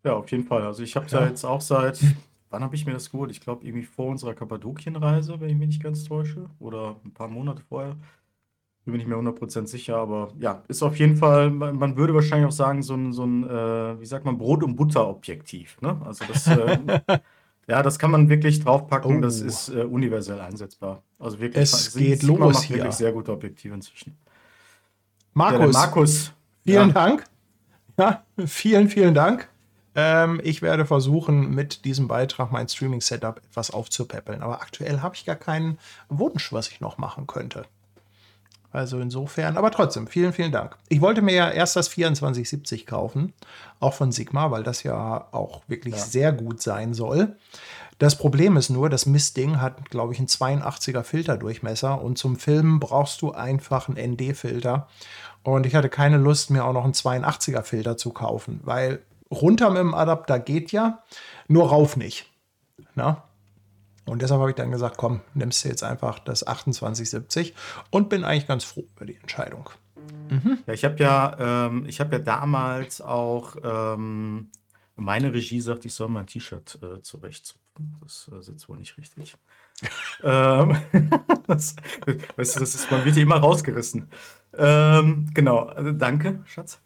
Ja, 0.03 0.15
auf 0.15 0.31
jeden 0.31 0.45
Fall. 0.45 0.63
Also 0.63 0.83
ich 0.83 0.97
habe 0.97 1.07
Ja. 1.09 1.21
da 1.21 1.27
jetzt 1.29 1.45
auch 1.45 1.61
seit, 1.61 2.01
wann 2.49 2.65
habe 2.65 2.75
ich 2.75 2.87
mir 2.87 2.93
das 2.95 3.11
geholt? 3.11 3.31
Ich 3.31 3.41
glaube 3.41 3.65
irgendwie 3.65 3.85
vor 3.87 4.07
unserer 4.07 4.35
Kappadokienreise, 4.35 5.41
wenn 5.41 5.51
ich 5.51 5.57
mich 5.57 5.69
nicht 5.69 5.83
ganz 5.83 6.05
täusche. 6.05 6.49
Oder 6.59 6.97
ein 7.05 7.13
paar 7.13 7.29
Monate 7.29 7.63
vorher. 7.69 7.97
Bin 8.87 8.93
mir 8.93 8.99
nicht 8.99 9.09
mehr 9.09 9.19
100% 9.19 9.67
sicher, 9.67 9.99
aber 9.99 10.33
ja, 10.41 10.63
ist 10.69 10.83
auf 10.83 10.99
jeden 10.99 11.17
Fall, 11.17 11.51
man, 11.51 11.77
man 11.77 11.97
würde 11.97 12.15
wahrscheinlich 12.15 12.49
auch 12.49 12.53
sagen, 12.53 12.83
so 12.83 12.95
ein, 12.95 13.13
so 13.13 13.25
ein 13.25 13.45
äh, 13.49 14.01
wie 14.01 14.07
sagt 14.07 14.25
man, 14.25 14.39
Brot- 14.39 14.65
und 14.65 14.75
Butter-Objektiv. 14.75 15.79
Ne? 15.83 16.01
Also 16.05 16.25
das, 16.27 16.47
äh, 16.47 16.79
ja, 17.71 17.83
das 17.83 17.99
kann 17.99 18.11
man 18.11 18.29
wirklich 18.29 18.63
draufpacken, 18.63 19.23
das 19.23 19.41
Oh. 19.41 19.47
ist 19.47 19.69
äh, 19.71 19.85
universell 19.85 20.41
einsetzbar. 20.41 21.03
Also 21.19 21.39
wirklich, 21.41 21.63
Es 21.63 21.95
geht 21.95 22.21
Sigma 22.21 22.47
los 22.47 22.55
macht 22.55 22.65
hier. 22.65 22.77
wirklich 22.79 22.95
sehr 22.95 23.13
gute 23.13 23.33
Objektive 23.33 23.75
inzwischen. 23.75 24.11
Ja, 24.11 24.17
Markus, 25.35 25.59
der 25.61 25.69
Markus. 25.81 26.33
vielen 26.65 26.89
ja, 26.89 26.95
Dank. 26.95 27.25
Ja, 27.99 28.25
vielen, 28.47 28.89
vielen 28.89 29.15
Dank. 29.15 29.49
Ähm, 29.95 30.41
ich 30.45 30.63
werde 30.63 30.87
versuchen, 30.87 31.55
mit 31.55 31.85
diesem 31.85 32.09
Beitrag 32.09 32.53
mein 32.53 32.69
Streaming-Setup 32.69 33.39
etwas 33.39 33.71
aufzupäppeln. 33.71 34.43
Aber 34.43 34.63
aktuell 34.63 35.01
habe 35.01 35.15
ich 35.15 35.25
gar 35.25 35.37
keinen 35.37 35.79
Wunsch, 36.09 36.53
was 36.53 36.69
ich 36.69 36.81
noch 36.81 36.99
machen 36.99 37.27
könnte. 37.27 37.65
Also 38.73 39.01
insofern, 39.01 39.57
aber 39.57 39.73
trotzdem, 39.73 40.07
vielen, 40.07 40.33
vielen 40.33 40.53
Dank. 40.53 40.77
Ich 40.89 41.01
wollte 41.01 41.23
mir 41.23 41.35
ja 41.35 41.51
erst 41.51 41.75
das 41.75 41.91
2470 41.91 42.87
kaufen, 42.87 43.33
auch 43.81 43.95
von 43.95 44.13
Sigma, 44.13 44.51
weil 44.53 44.63
das 44.63 44.85
ja 44.85 45.27
auch 45.33 45.63
wirklich 45.67 45.95
Ja. 45.97 46.01
sehr 46.01 46.33
gut 46.33 46.63
sein 46.63 46.95
soll. 46.95 47.37
Das 47.99 48.17
Problem 48.17 48.57
ist 48.57 48.71
nur, 48.71 48.89
das 48.89 49.07
Mistding 49.07 49.61
hat, 49.61 49.91
glaube 49.91 50.13
ich, 50.13 50.19
einen 50.21 50.29
82er 50.29 51.03
Filterdurchmesser 51.03 52.01
und 52.01 52.17
zum 52.17 52.37
Filmen 52.37 52.81
brauchst 52.81 53.21
du 53.23 53.33
einfach 53.33 53.89
einen 53.89 54.13
ND-Filter. 54.13 54.87
Und 55.43 55.67
ich 55.67 55.75
hatte 55.75 55.89
keine 55.89 56.17
Lust, 56.17 56.51
mir 56.51 56.65
auch 56.65 56.73
noch 56.73 56.85
einen 56.85 56.95
82er 56.95 57.63
Filter 57.63 57.97
zu 57.97 58.11
kaufen, 58.11 58.61
weil 58.63 59.01
runter 59.31 59.69
mit 59.71 59.79
dem 59.81 59.95
Adapter 59.95 60.39
geht 60.39 60.71
ja, 60.73 61.03
nur 61.49 61.69
rauf 61.69 61.97
nicht. 61.97 62.27
Na? 62.95 63.25
Und 64.07 64.23
deshalb 64.23 64.41
habe 64.41 64.51
ich 64.51 64.57
dann 64.57 64.71
gesagt, 64.71 64.97
komm, 64.97 65.21
nimmst 65.35 65.65
du 65.65 65.69
jetzt 65.69 65.85
einfach 65.85 66.19
das 66.19 66.41
2870 66.41 67.55
und 67.91 68.09
bin 68.09 68.25
eigentlich 68.25 68.49
ganz 68.49 68.65
froh 68.65 68.85
über 68.97 69.07
die 69.07 69.17
Entscheidung. 69.17 69.71
Ja, 70.67 70.73
ich 70.73 70.85
habe 70.85 70.97
ja, 70.99 71.67
ähm, 71.67 71.85
ich 71.87 72.01
habe 72.01 72.17
ja 72.17 72.23
damals 72.23 73.01
auch, 73.01 73.57
ähm, 73.63 74.51
meine 74.97 75.33
Regie 75.33 75.61
sagt, 75.61 75.85
ich 75.85 75.95
soll 75.95 76.09
mein 76.09 76.27
T-Shirt 76.27 76.79
äh, 76.83 77.03
zurechtzupfen. 77.03 77.97
Das 78.03 78.31
äh, 78.33 78.43
sitzt 78.43 78.69
wohl 78.69 78.79
nicht 78.79 78.97
richtig. 78.97 79.37
ähm, 80.23 80.77
Das, 81.47 81.75
weißt 82.37 82.57
du, 82.57 82.61
das 82.61 82.75
ist, 82.77 82.91
man 82.93 83.05
wird 83.05 83.17
hier 83.17 83.25
immer 83.25 83.39
rausgerissen. 83.39 84.09
Ähm, 84.57 85.29
genau, 85.35 85.65
also 85.65 85.91
danke, 85.91 86.45
Schatz. 86.45 86.81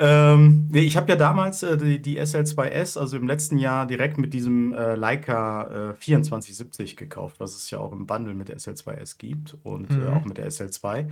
Ähm, 0.00 0.68
nee, 0.70 0.80
ich 0.82 0.96
habe 0.96 1.10
ja 1.10 1.16
damals 1.16 1.62
äh, 1.64 1.76
die, 1.76 2.00
die 2.00 2.18
SL2S, 2.20 2.96
also 2.96 3.16
im 3.16 3.26
letzten 3.26 3.58
Jahr 3.58 3.84
direkt 3.86 4.16
mit 4.16 4.32
diesem 4.32 4.72
äh, 4.72 4.94
Leica 4.94 5.90
äh, 5.90 5.98
2470 5.98 6.96
gekauft, 6.96 7.40
was 7.40 7.56
es 7.56 7.70
ja 7.70 7.78
auch 7.78 7.92
im 7.92 8.06
Bundle 8.06 8.34
mit 8.34 8.48
der 8.48 8.56
SL2S 8.56 9.18
gibt 9.18 9.56
und 9.64 9.90
Mhm. 9.90 10.02
äh, 10.02 10.06
auch 10.08 10.24
mit 10.24 10.38
der 10.38 10.46
SL2. 10.46 11.08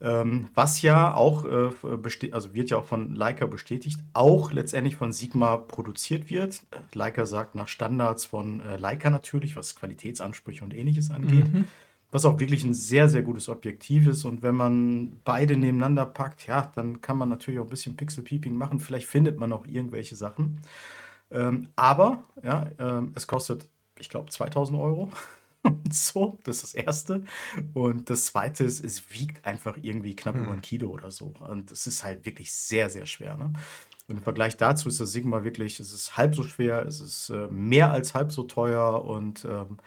Ähm, 0.00 0.48
was 0.54 0.82
ja 0.82 1.12
auch, 1.14 1.44
äh, 1.44 1.70
beste- 1.96 2.32
also 2.32 2.54
wird 2.54 2.70
ja 2.70 2.78
auch 2.78 2.84
von 2.84 3.14
Leica 3.16 3.46
bestätigt, 3.46 3.98
auch 4.12 4.52
letztendlich 4.52 4.94
von 4.96 5.12
Sigma 5.12 5.56
produziert 5.56 6.30
wird. 6.30 6.60
Leica 6.94 7.26
sagt 7.26 7.54
nach 7.56 7.66
Standards 7.68 8.24
von 8.24 8.60
äh, 8.60 8.76
Leica 8.76 9.10
natürlich, 9.10 9.56
was 9.56 9.74
Qualitätsansprüche 9.76 10.62
und 10.64 10.72
ähnliches 10.74 11.10
angeht. 11.10 11.52
Mhm. 11.52 11.64
Was 12.10 12.24
auch 12.24 12.38
wirklich 12.40 12.64
ein 12.64 12.72
sehr, 12.74 13.08
sehr 13.10 13.22
gutes 13.22 13.48
Objektiv 13.50 14.06
ist. 14.06 14.24
Und 14.24 14.42
wenn 14.42 14.54
man 14.54 15.20
beide 15.24 15.56
nebeneinander 15.56 16.06
packt, 16.06 16.46
ja, 16.46 16.72
dann 16.74 17.00
kann 17.02 17.18
man 17.18 17.28
natürlich 17.28 17.60
auch 17.60 17.64
ein 17.64 17.70
bisschen 17.70 17.96
Pixel-Peeping 17.96 18.54
machen. 18.56 18.80
Vielleicht 18.80 19.06
findet 19.08 19.38
man 19.38 19.52
auch 19.52 19.66
irgendwelche 19.66 20.16
Sachen. 20.16 20.62
Ähm, 21.30 21.68
aber, 21.76 22.24
ja, 22.42 22.70
ähm, 22.78 23.12
es 23.14 23.26
kostet, 23.26 23.68
ich 23.98 24.08
glaube, 24.08 24.30
2000 24.30 24.78
Euro. 24.78 25.10
Und 25.62 25.92
so, 25.94 26.38
das 26.44 26.56
ist 26.62 26.74
das 26.74 26.74
Erste. 26.74 27.24
Und 27.74 28.10
das 28.10 28.26
Zweite 28.26 28.64
ist, 28.64 28.84
es 28.84 29.10
wiegt 29.12 29.44
einfach 29.46 29.76
irgendwie 29.82 30.16
knapp 30.16 30.34
Hm. 30.36 30.44
über 30.44 30.52
ein 30.52 30.60
Kilo 30.62 30.90
oder 30.90 31.10
so. 31.10 31.34
Und 31.40 31.70
es 31.72 31.86
ist 31.86 32.04
halt 32.04 32.24
wirklich 32.26 32.52
sehr, 32.52 32.90
sehr 32.90 33.06
schwer. 33.06 33.36
Ne? 33.36 33.52
Und 34.08 34.16
im 34.18 34.22
Vergleich 34.22 34.56
dazu 34.56 34.88
ist 34.88 35.00
das 35.00 35.12
Sigma 35.12 35.44
wirklich, 35.44 35.80
es 35.80 35.92
ist 35.92 36.16
halb 36.16 36.34
so 36.34 36.42
schwer, 36.42 36.86
es 36.86 37.00
ist 37.00 37.30
äh, 37.30 37.48
mehr 37.48 37.92
als 37.92 38.14
halb 38.14 38.32
so 38.32 38.44
teuer. 38.44 39.04
Und 39.04 39.44
ähm, 39.44 39.78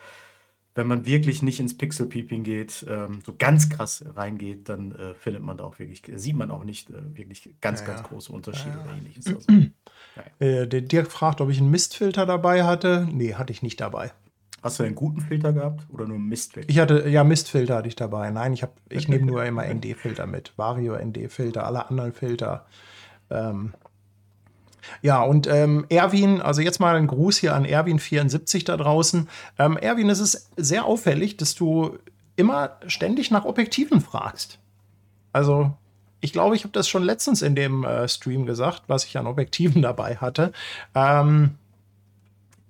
wenn 0.75 0.87
man 0.87 1.05
wirklich 1.05 1.41
nicht 1.41 1.59
ins 1.59 1.77
Pixel-Peeping 1.77 2.43
geht, 2.43 2.85
ähm, 2.89 3.21
so 3.25 3.35
ganz 3.37 3.69
krass 3.69 4.03
reingeht, 4.15 4.69
dann 4.69 4.93
äh, 4.93 5.13
findet 5.15 5.43
man 5.43 5.57
da 5.57 5.65
auch 5.65 5.79
wirklich, 5.79 6.03
sieht 6.15 6.35
man 6.35 6.51
auch 6.51 6.63
nicht 6.63 6.89
äh, 6.89 7.15
wirklich 7.17 7.55
ganz, 7.61 7.81
Ja, 7.81 7.85
ganz 7.87 8.03
große 8.03 8.31
Unterschiede 8.31 8.77
Ja, 8.77 8.81
oder 8.81 8.91
ähnliches. 8.91 9.33
Also, 9.33 9.47
Äh, 10.39 10.67
der 10.67 10.81
Dirk 10.81 11.11
fragt, 11.11 11.41
ob 11.41 11.49
ich 11.49 11.59
einen 11.59 11.71
Mistfilter 11.71 12.25
dabei 12.25 12.63
hatte. 12.65 13.07
Nee, 13.11 13.35
hatte 13.35 13.53
ich 13.53 13.61
nicht 13.63 13.79
dabei. 13.81 14.11
hast 14.63 14.79
du 14.79 14.83
einen 14.83 14.95
guten 14.95 15.21
Filter 15.21 15.53
gehabt 15.53 15.87
oder 15.89 16.05
nur 16.07 16.17
einen 16.17 16.27
Mistfilter? 16.27 16.69
Ich 16.69 16.79
hatte, 16.79 17.07
ja, 17.09 17.23
Mistfilter 17.23 17.77
hatte 17.77 17.87
ich 17.87 17.95
dabei. 17.95 18.29
Nein, 18.31 18.53
ich, 18.53 18.63
hab, 18.63 18.75
ich 18.89 19.07
nehme 19.09 19.25
nur 19.25 19.43
immer 19.45 19.65
ND-Filter 19.65 20.27
mit. 20.27 20.53
Vario 20.57 20.95
ND-Filter, 20.97 21.65
alle 21.65 21.87
anderen 21.89 22.13
Filter. 22.13 22.65
Ähm, 23.29 23.75
ja, 25.01 25.21
und 25.21 25.47
ähm, 25.47 25.85
Erwin, 25.89 26.41
also 26.41 26.61
jetzt 26.61 26.79
mal 26.79 26.95
ein 26.95 27.07
Gruß 27.07 27.37
hier 27.37 27.55
an 27.55 27.65
Erwin74 27.65 28.65
da 28.65 28.77
draußen. 28.77 29.27
Ähm, 29.59 29.77
Erwin, 29.77 30.09
es 30.09 30.19
ist 30.19 30.49
sehr 30.57 30.85
auffällig, 30.85 31.37
dass 31.37 31.55
du 31.55 31.97
immer 32.35 32.77
ständig 32.87 33.31
nach 33.31 33.45
Objektiven 33.45 34.01
fragst. 34.01 34.59
Also, 35.33 35.71
ich 36.19 36.33
glaube, 36.33 36.55
ich 36.55 36.63
habe 36.63 36.73
das 36.73 36.87
schon 36.87 37.03
letztens 37.03 37.41
in 37.41 37.55
dem 37.55 37.83
äh, 37.83 38.07
Stream 38.07 38.45
gesagt, 38.45 38.83
was 38.87 39.05
ich 39.05 39.17
an 39.17 39.27
Objektiven 39.27 39.81
dabei 39.81 40.17
hatte. 40.17 40.53
Ähm, 40.95 41.55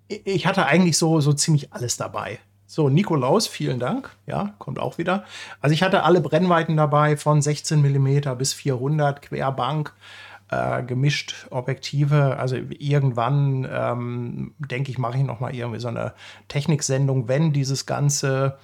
ich 0.07 0.45
hatte 0.45 0.65
eigentlich 0.65 0.97
so, 0.97 1.21
so 1.21 1.33
ziemlich 1.33 1.71
alles 1.73 1.97
dabei. 1.97 2.39
So, 2.67 2.87
Nikolaus, 2.87 3.47
vielen 3.47 3.79
Dank. 3.79 4.11
Ja, 4.27 4.53
kommt 4.57 4.79
auch 4.79 4.97
wieder. 4.97 5.25
Also 5.59 5.73
ich 5.73 5.83
hatte 5.83 6.03
alle 6.03 6.21
Brennweiten 6.21 6.77
dabei, 6.77 7.17
von 7.17 7.41
16 7.41 7.81
mm 7.81 8.37
bis 8.37 8.53
400, 8.53 9.21
Querbank, 9.21 9.93
äh, 10.51 10.83
gemischt 10.83 11.47
Objektive. 11.49 12.37
Also 12.37 12.57
irgendwann, 12.77 13.67
ähm, 13.71 14.53
denke 14.59 14.91
ich, 14.91 14.97
mache 14.97 15.17
ich 15.17 15.23
noch 15.23 15.39
mal 15.39 15.55
irgendwie 15.55 15.79
so 15.79 15.87
eine 15.87 16.13
Techniksendung, 16.49 17.27
wenn 17.27 17.53
dieses 17.53 17.85
ganze 17.85 18.57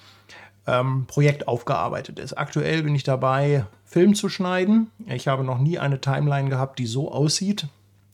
ähm, 0.66 1.06
Projekt 1.06 1.48
aufgearbeitet 1.48 2.18
ist. 2.18 2.34
Aktuell 2.34 2.82
bin 2.82 2.94
ich 2.94 3.02
dabei, 3.02 3.64
Film 3.84 4.14
zu 4.14 4.28
schneiden. 4.28 4.90
Ich 5.06 5.26
habe 5.26 5.42
noch 5.42 5.58
nie 5.58 5.78
eine 5.78 6.00
Timeline 6.00 6.50
gehabt, 6.50 6.78
die 6.78 6.86
so 6.86 7.10
aussieht. 7.10 7.66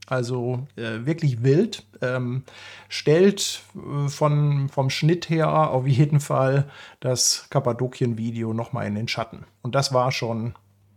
Also 0.07 0.66
äh, 0.76 1.07
wirklich 1.07 1.43
wild. 1.43 1.85
Ähm, 2.00 2.45
stellt 2.88 3.62
äh, 3.75 4.09
von, 4.09 4.69
vom 4.69 4.90
Schnitt 4.90 5.31
her 5.31 5.71
auf 5.71 5.87
jeden 5.87 6.21
Fall 6.21 6.71
das 7.00 7.47
Kappadokien-Video 7.50 8.52
nochmal 8.52 8.87
in 8.87 8.95
den 8.95 9.09
Schatten. 9.09 9.45
Und 9.62 9.75
das 9.75 9.93
war 9.93 10.12
schon, 10.12 10.54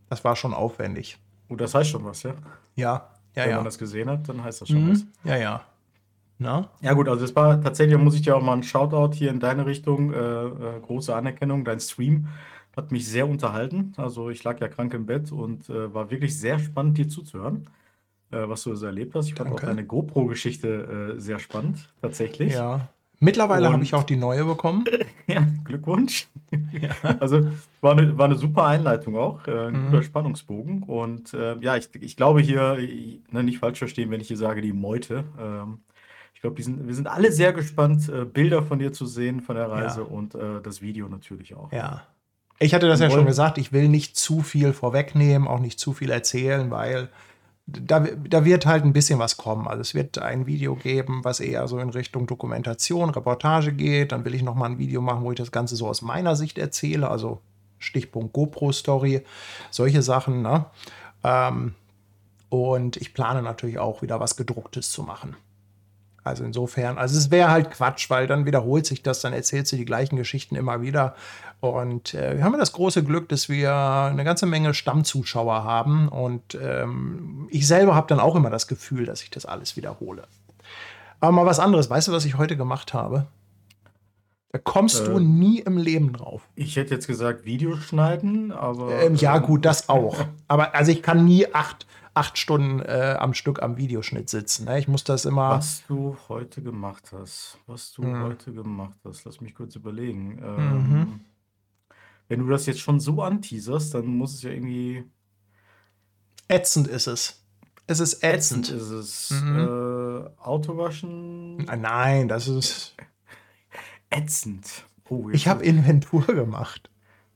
das 0.10 0.24
war 0.24 0.36
schon 0.36 0.54
aufwendig. 0.54 1.18
Oh, 1.50 1.56
das 1.56 1.74
heißt 1.74 1.90
schon 1.90 2.04
was, 2.06 2.24
ja? 2.24 2.34
Ja, 2.78 3.10
ja, 3.36 3.44
Wenn 3.44 3.50
ja. 3.52 3.56
man 3.58 3.66
das 3.66 3.78
gesehen 3.78 4.10
hat, 4.10 4.30
dann 4.30 4.44
heißt 4.44 4.62
das 4.62 4.70
schon 4.70 4.90
was. 4.90 5.04
Mhm. 5.04 5.12
Ja, 5.24 5.36
ja. 5.38 5.66
Na? 6.40 6.70
Ja 6.82 6.94
gut, 6.94 7.10
also 7.10 7.26
es 7.26 7.36
war 7.36 7.62
tatsächlich, 7.62 7.98
muss 7.98 8.16
ich 8.16 8.22
dir 8.22 8.36
auch 8.38 8.42
mal 8.44 8.54
einen 8.54 8.64
Shoutout 8.64 9.16
hier 9.16 9.32
in 9.32 9.40
deine 9.40 9.66
Richtung, 9.66 10.14
äh, 10.14 10.18
äh, 10.18 10.80
große 10.82 11.16
Anerkennung. 11.16 11.66
Dein 11.66 11.80
Stream 11.80 12.28
hat 12.76 12.92
mich 12.92 13.08
sehr 13.08 13.28
unterhalten. 13.28 13.94
Also 13.98 14.30
ich 14.30 14.44
lag 14.44 14.60
ja 14.62 14.68
krank 14.68 14.94
im 14.94 15.08
Bett 15.08 15.32
und 15.32 15.70
äh, 15.70 15.94
war 15.94 16.12
wirklich 16.12 16.40
sehr 16.40 16.60
spannend, 16.60 16.98
dir 16.98 17.10
zuzuhören, 17.10 17.70
äh, 18.32 18.48
was 18.48 18.64
du 18.64 18.76
so 18.76 18.86
erlebt 18.86 19.16
hast. 19.16 19.28
Ich 19.28 19.36
fand 19.36 19.50
auch 19.52 19.56
Danke. 19.56 19.68
deine 19.68 19.86
GoPro-Geschichte 19.86 21.16
äh, 21.18 21.20
sehr 21.20 21.40
spannend, 21.40 21.94
tatsächlich. 22.02 22.54
Ja. 22.54 22.90
Mittlerweile 23.20 23.68
Und- 23.68 23.74
habe 23.74 23.84
ich 23.84 23.94
auch 23.96 24.04
die 24.04 24.16
neue 24.16 24.46
bekommen. 24.46 24.86
Ja, 25.28 25.46
Glückwunsch. 25.66 26.28
Also 27.20 27.52
war 27.82 27.92
eine, 27.94 28.18
war 28.18 28.26
eine 28.26 28.36
super 28.38 28.66
Einleitung 28.66 29.18
auch, 29.18 29.46
äh, 29.48 29.68
ein 29.68 29.74
Mhm. 29.74 29.86
guter 29.92 30.04
Spannungsbogen. 30.04 30.84
Und 30.84 31.34
äh, 31.34 31.58
ja, 31.60 31.76
ich, 31.76 31.90
ich 32.00 32.16
glaube 32.16 32.40
hier, 32.42 32.78
ich, 32.80 33.20
ne, 33.32 33.44
nicht 33.44 33.60
falsch 33.60 33.80
verstehen, 33.80 34.10
wenn 34.12 34.22
ich 34.22 34.28
hier 34.30 34.38
sage, 34.38 34.62
die 34.62 34.72
Meute. 34.74 35.26
Ähm, 35.40 35.80
ich 36.34 36.42
glaube, 36.42 36.58
wir 36.60 36.94
sind 36.96 37.08
alle 37.08 37.32
sehr 37.32 37.52
gespannt, 37.52 38.08
äh, 38.10 38.24
Bilder 38.24 38.62
von 38.64 38.78
dir 38.80 38.94
zu 38.94 39.06
sehen, 39.08 39.42
von 39.42 39.56
der 39.56 39.70
Reise 39.70 40.02
Ja. 40.02 40.06
und 40.08 40.36
äh, 40.36 40.62
das 40.64 40.82
Video 40.82 41.08
natürlich 41.10 41.56
auch. 41.56 41.72
Ja. 41.72 42.04
Ich 42.60 42.74
hatte 42.74 42.88
das 42.88 43.00
ja 43.00 43.08
Wollen- 43.10 43.20
schon 43.20 43.26
gesagt, 43.26 43.58
ich 43.58 43.72
will 43.74 43.88
nicht 43.90 44.16
zu 44.16 44.42
viel 44.42 44.72
vorwegnehmen, 44.74 45.48
auch 45.48 45.60
nicht 45.60 45.80
zu 45.80 45.94
viel 45.94 46.10
erzählen, 46.12 46.72
weil 46.72 47.10
da, 47.68 48.00
da 48.00 48.46
wird 48.46 48.66
halt 48.66 48.86
ein 48.86 48.94
bisschen 48.94 49.20
was 49.20 49.36
kommen. 49.36 49.68
Also 49.68 49.82
es 49.82 49.94
wird 49.94 50.18
ein 50.20 50.46
Video 50.46 50.76
geben, 50.76 51.24
was 51.24 51.42
eher 51.42 51.68
so 51.68 51.80
in 51.80 51.90
Richtung 51.90 52.26
Dokumentation, 52.26 53.10
Reportage 53.10 53.74
geht. 53.74 54.14
Dann 54.14 54.24
will 54.24 54.34
ich 54.34 54.42
noch 54.42 54.56
mal 54.56 54.68
ein 54.68 54.80
Video 54.80 55.02
machen, 55.02 55.24
wo 55.24 55.32
ich 55.32 55.38
das 55.38 55.52
Ganze 55.52 55.76
so 55.76 55.88
aus 55.88 56.02
meiner 56.02 56.36
Sicht 56.38 56.58
erzähle, 56.58 57.10
also 57.10 57.42
Stichpunkt 57.78 58.34
GoPro-Story, 58.34 59.24
solche 59.70 60.02
Sachen. 60.02 60.42
Ne? 60.42 60.66
Ähm, 61.24 61.76
und 62.50 62.96
ich 62.96 63.14
plane 63.14 63.42
natürlich 63.42 63.80
auch 63.80 64.02
wieder 64.02 64.22
was 64.22 64.38
gedrucktes 64.38 64.92
zu 64.92 65.04
machen. 65.04 65.36
Also 66.28 66.44
insofern, 66.44 66.98
also 66.98 67.18
es 67.18 67.32
wäre 67.32 67.50
halt 67.50 67.72
Quatsch, 67.72 68.10
weil 68.10 68.28
dann 68.28 68.46
wiederholt 68.46 68.86
sich 68.86 69.02
das, 69.04 69.22
dann 69.22 69.34
erzählst 69.34 69.72
du 69.72 69.76
die 69.76 69.86
gleichen 69.86 70.16
Geschichten 70.16 70.56
immer 70.56 70.82
wieder. 70.82 71.16
Und 71.60 72.14
äh, 72.14 72.38
wir 72.38 72.44
haben 72.44 72.54
ja 72.54 72.60
das 72.60 72.74
große 72.74 73.04
Glück, 73.04 73.30
dass 73.30 73.50
wir 73.50 73.74
eine 73.74 74.24
ganze 74.24 74.46
Menge 74.46 74.74
Stammzuschauer 74.76 75.64
haben. 75.64 76.08
Und 76.08 76.56
ähm, 76.62 77.48
ich 77.50 77.66
selber 77.68 77.96
habe 77.96 78.08
dann 78.08 78.20
auch 78.20 78.36
immer 78.36 78.50
das 78.52 78.68
Gefühl, 78.68 79.06
dass 79.06 79.24
ich 79.24 79.32
das 79.32 79.46
alles 79.46 79.76
wiederhole. 79.76 80.24
Aber 81.20 81.32
mal 81.32 81.46
was 81.48 81.60
anderes. 81.60 81.90
Weißt 81.90 82.08
du, 82.08 82.12
was 82.12 82.26
ich 82.26 82.38
heute 82.38 82.56
gemacht 82.58 82.94
habe? 82.94 83.26
Da 84.52 84.60
kommst 84.60 85.08
du 85.08 85.18
Äh. 85.18 85.20
nie 85.20 85.60
im 85.60 85.78
Leben 85.78 86.14
drauf. 86.14 86.42
Ich 86.56 86.76
hätte 86.76 86.94
jetzt 86.94 87.08
gesagt, 87.08 87.46
Video 87.46 87.76
schneiden, 87.78 88.52
aber. 88.52 88.92
Ähm, 89.02 89.16
ja, 89.16 89.38
äh, 89.38 89.42
gut, 89.42 89.66
das 89.66 89.90
auch. 89.90 90.16
Aber 90.48 90.74
also 90.76 90.92
ich 90.92 91.02
kann 91.02 91.26
nie 91.26 91.54
acht, 91.54 91.86
acht 92.18 92.38
Stunden 92.38 92.80
äh, 92.82 93.16
am 93.20 93.34
Stück 93.34 93.62
am 93.62 93.78
Videoschnitt 93.78 94.30
sitzen. 94.30 94.66
Ne? 94.66 94.80
Ich 94.80 94.88
muss 94.88 95.04
das 95.04 95.26
immer. 95.26 95.50
Was 95.52 95.84
du 95.88 96.18
heute 96.28 96.62
gemacht 96.62 97.12
hast. 97.14 97.58
Was 97.68 97.92
du 97.94 98.02
Mhm. 98.04 98.24
heute 98.24 98.52
gemacht 98.54 98.98
hast. 99.06 99.24
Lass 99.26 99.40
mich 99.42 99.56
kurz 99.56 99.76
überlegen. 99.76 100.36
Mhm. 100.36 100.42
Ähm, 100.42 101.20
Wenn 102.30 102.40
du 102.42 102.48
das 102.50 102.66
jetzt 102.66 102.82
schon 102.82 103.00
so 103.00 103.22
anteaserst, 103.22 103.94
dann 103.94 104.06
muss 104.08 104.34
es 104.34 104.42
ja 104.44 104.50
irgendwie. 104.52 105.06
Ätzend 106.50 106.88
ist 106.88 107.08
es. 107.08 107.44
Es 107.88 108.00
ist 108.02 108.22
ätzend. 108.24 108.66
Ätzend 108.70 108.82
ist 108.82 108.90
es. 108.92 109.32
Mhm. 109.32 109.60
Äh, 109.60 110.42
Autowaschen. 110.42 111.66
Ah, 111.70 111.76
Nein, 111.78 112.28
das 112.28 112.48
ist. 112.48 112.96
Ätzend. 114.10 114.86
Oh, 115.10 115.30
Ich 115.32 115.48
habe 115.48 115.64
Inventur 115.64 116.26
gemacht. 116.28 116.90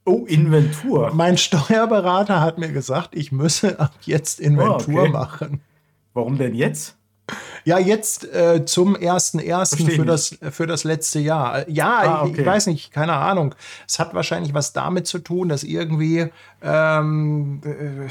Oh, 0.05 0.25
Inventur. 0.25 1.11
Mein 1.13 1.37
Steuerberater 1.37 2.41
hat 2.41 2.57
mir 2.57 2.71
gesagt, 2.71 3.09
ich 3.13 3.31
müsse 3.31 3.79
ab 3.79 3.93
jetzt 4.01 4.39
Inventur 4.39 4.99
Ah, 5.01 5.03
okay. 5.03 5.09
machen. 5.09 5.61
Warum 6.13 6.37
denn 6.37 6.55
jetzt? 6.55 6.95
Ja, 7.63 7.77
jetzt 7.77 8.25
äh, 8.33 8.65
zum 8.65 8.95
1.1. 8.95 9.75
Versteh 9.75 9.91
für 9.95 10.05
das, 10.05 10.37
für 10.49 10.65
das 10.67 10.83
letzte 10.83 11.19
Jahr. 11.19 11.59
Äh, 11.67 11.71
Ja, 11.71 11.99
Ah, 11.99 12.23
ich, 12.25 12.31
okay. 12.31 12.41
ich 12.41 12.47
weiß 12.47 12.67
nicht, 12.67 12.91
keine 12.91 13.13
Ahnung. 13.13 13.53
Es 13.87 13.99
hat 13.99 14.13
wahrscheinlich 14.13 14.53
was 14.53 14.73
damit 14.73 15.07
zu 15.07 15.19
tun, 15.19 15.47
dass 15.49 15.63
irgendwie 15.63 16.29
ähm, 16.61 17.61
äh, 17.63 18.09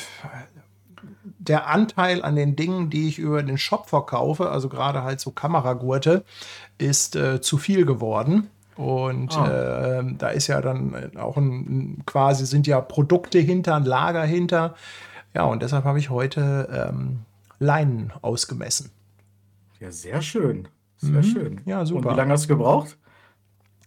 der 1.38 1.66
Anteil 1.66 2.22
an 2.22 2.36
den 2.36 2.56
Dingen, 2.56 2.88
die 2.90 3.08
ich 3.08 3.18
über 3.18 3.42
den 3.42 3.58
Shop 3.58 3.88
verkaufe, 3.88 4.50
also 4.50 4.68
gerade 4.68 5.02
halt 5.02 5.20
so 5.20 5.30
Kameragurte, 5.32 6.24
ist 6.78 7.16
äh, 7.16 7.40
zu 7.40 7.58
viel 7.58 7.84
geworden. 7.84 8.48
Und 8.80 9.36
Ah. 9.36 9.98
ähm, 9.98 10.16
da 10.18 10.28
ist 10.30 10.46
ja 10.46 10.60
dann 10.60 11.16
auch 11.16 11.36
ein, 11.36 12.02
quasi 12.06 12.46
sind 12.46 12.66
ja 12.66 12.80
Produkte 12.80 13.38
hinter, 13.38 13.76
ein 13.76 13.84
Lager 13.84 14.24
hinter. 14.24 14.74
Ja, 15.34 15.44
und 15.44 15.62
deshalb 15.62 15.84
habe 15.84 15.98
ich 15.98 16.08
heute 16.10 16.88
ähm, 16.90 17.20
Leinen 17.58 18.12
ausgemessen. 18.22 18.90
Ja, 19.80 19.90
sehr 19.92 20.22
schön. 20.22 20.68
Sehr 20.96 21.18
Mhm. 21.18 21.22
schön. 21.22 21.60
Ja, 21.66 21.80
Und 21.80 21.86
super. 21.86 22.12
wie 22.12 22.16
lange 22.16 22.32
hast 22.32 22.44
du 22.44 22.48
gebraucht? 22.48 22.96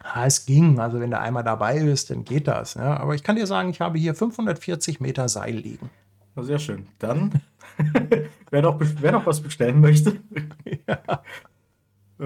Ja, 0.04 0.26
es 0.26 0.46
ging. 0.46 0.80
Also 0.80 1.00
wenn 1.00 1.12
du 1.12 1.20
einmal 1.20 1.44
dabei 1.44 1.80
bist, 1.84 2.10
dann 2.10 2.24
geht 2.24 2.48
das. 2.48 2.74
Ja. 2.76 2.98
Aber 2.98 3.16
ich 3.16 3.24
kann 3.24 3.36
dir 3.36 3.48
sagen, 3.48 3.70
ich 3.70 3.82
habe 3.82 3.98
hier 3.98 4.14
540 4.16 5.00
Meter 5.00 5.28
Seil 5.30 5.56
liegen. 5.56 5.90
Na, 6.36 6.44
Sehr 6.44 6.60
schön. 6.60 6.88
Dann, 7.00 7.42
wer, 8.52 8.62
noch, 8.62 8.80
wer 8.80 9.12
noch 9.12 9.26
was 9.26 9.42
bestellen 9.42 9.80
möchte, 9.82 10.18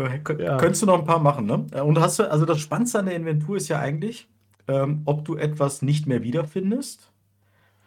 äh, 0.05 0.43
Ja. 0.43 0.57
könntest 0.57 0.81
du 0.81 0.85
noch 0.85 0.99
ein 0.99 1.05
paar 1.05 1.19
machen. 1.19 1.45
Ne? 1.45 1.65
Äh, 1.71 1.81
Und 1.81 1.99
hast 1.99 2.19
du, 2.19 2.29
also 2.29 2.45
das 2.45 2.59
Spannendste 2.59 2.99
an 2.99 3.05
der 3.05 3.15
Inventur 3.15 3.57
ist 3.57 3.67
ja 3.67 3.79
eigentlich, 3.79 4.27
ähm, 4.67 5.01
ob 5.05 5.25
du 5.25 5.35
etwas 5.35 5.81
nicht 5.81 6.07
mehr 6.07 6.23
wiederfindest 6.23 7.11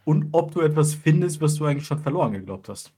und 0.05 0.29
ob 0.33 0.53
du 0.53 0.61
etwas 0.61 0.95
findest, 0.95 1.41
was 1.41 1.55
du 1.55 1.67
eigentlich 1.67 1.87
schon 1.87 2.01
verloren 2.01 2.33
geglaubt 2.33 2.69
hast. 2.69 2.93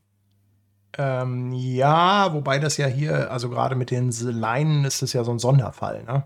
Ähm, 0.98 1.52
ja, 1.52 2.32
wobei 2.34 2.58
das 2.58 2.76
ja 2.76 2.86
hier, 2.86 3.30
also 3.30 3.48
gerade 3.48 3.74
mit 3.74 3.90
den 3.90 4.10
Leinen 4.10 4.84
ist 4.84 5.02
es 5.02 5.14
ja 5.14 5.24
so 5.24 5.32
ein 5.32 5.38
Sonderfall, 5.38 6.04
ne? 6.04 6.24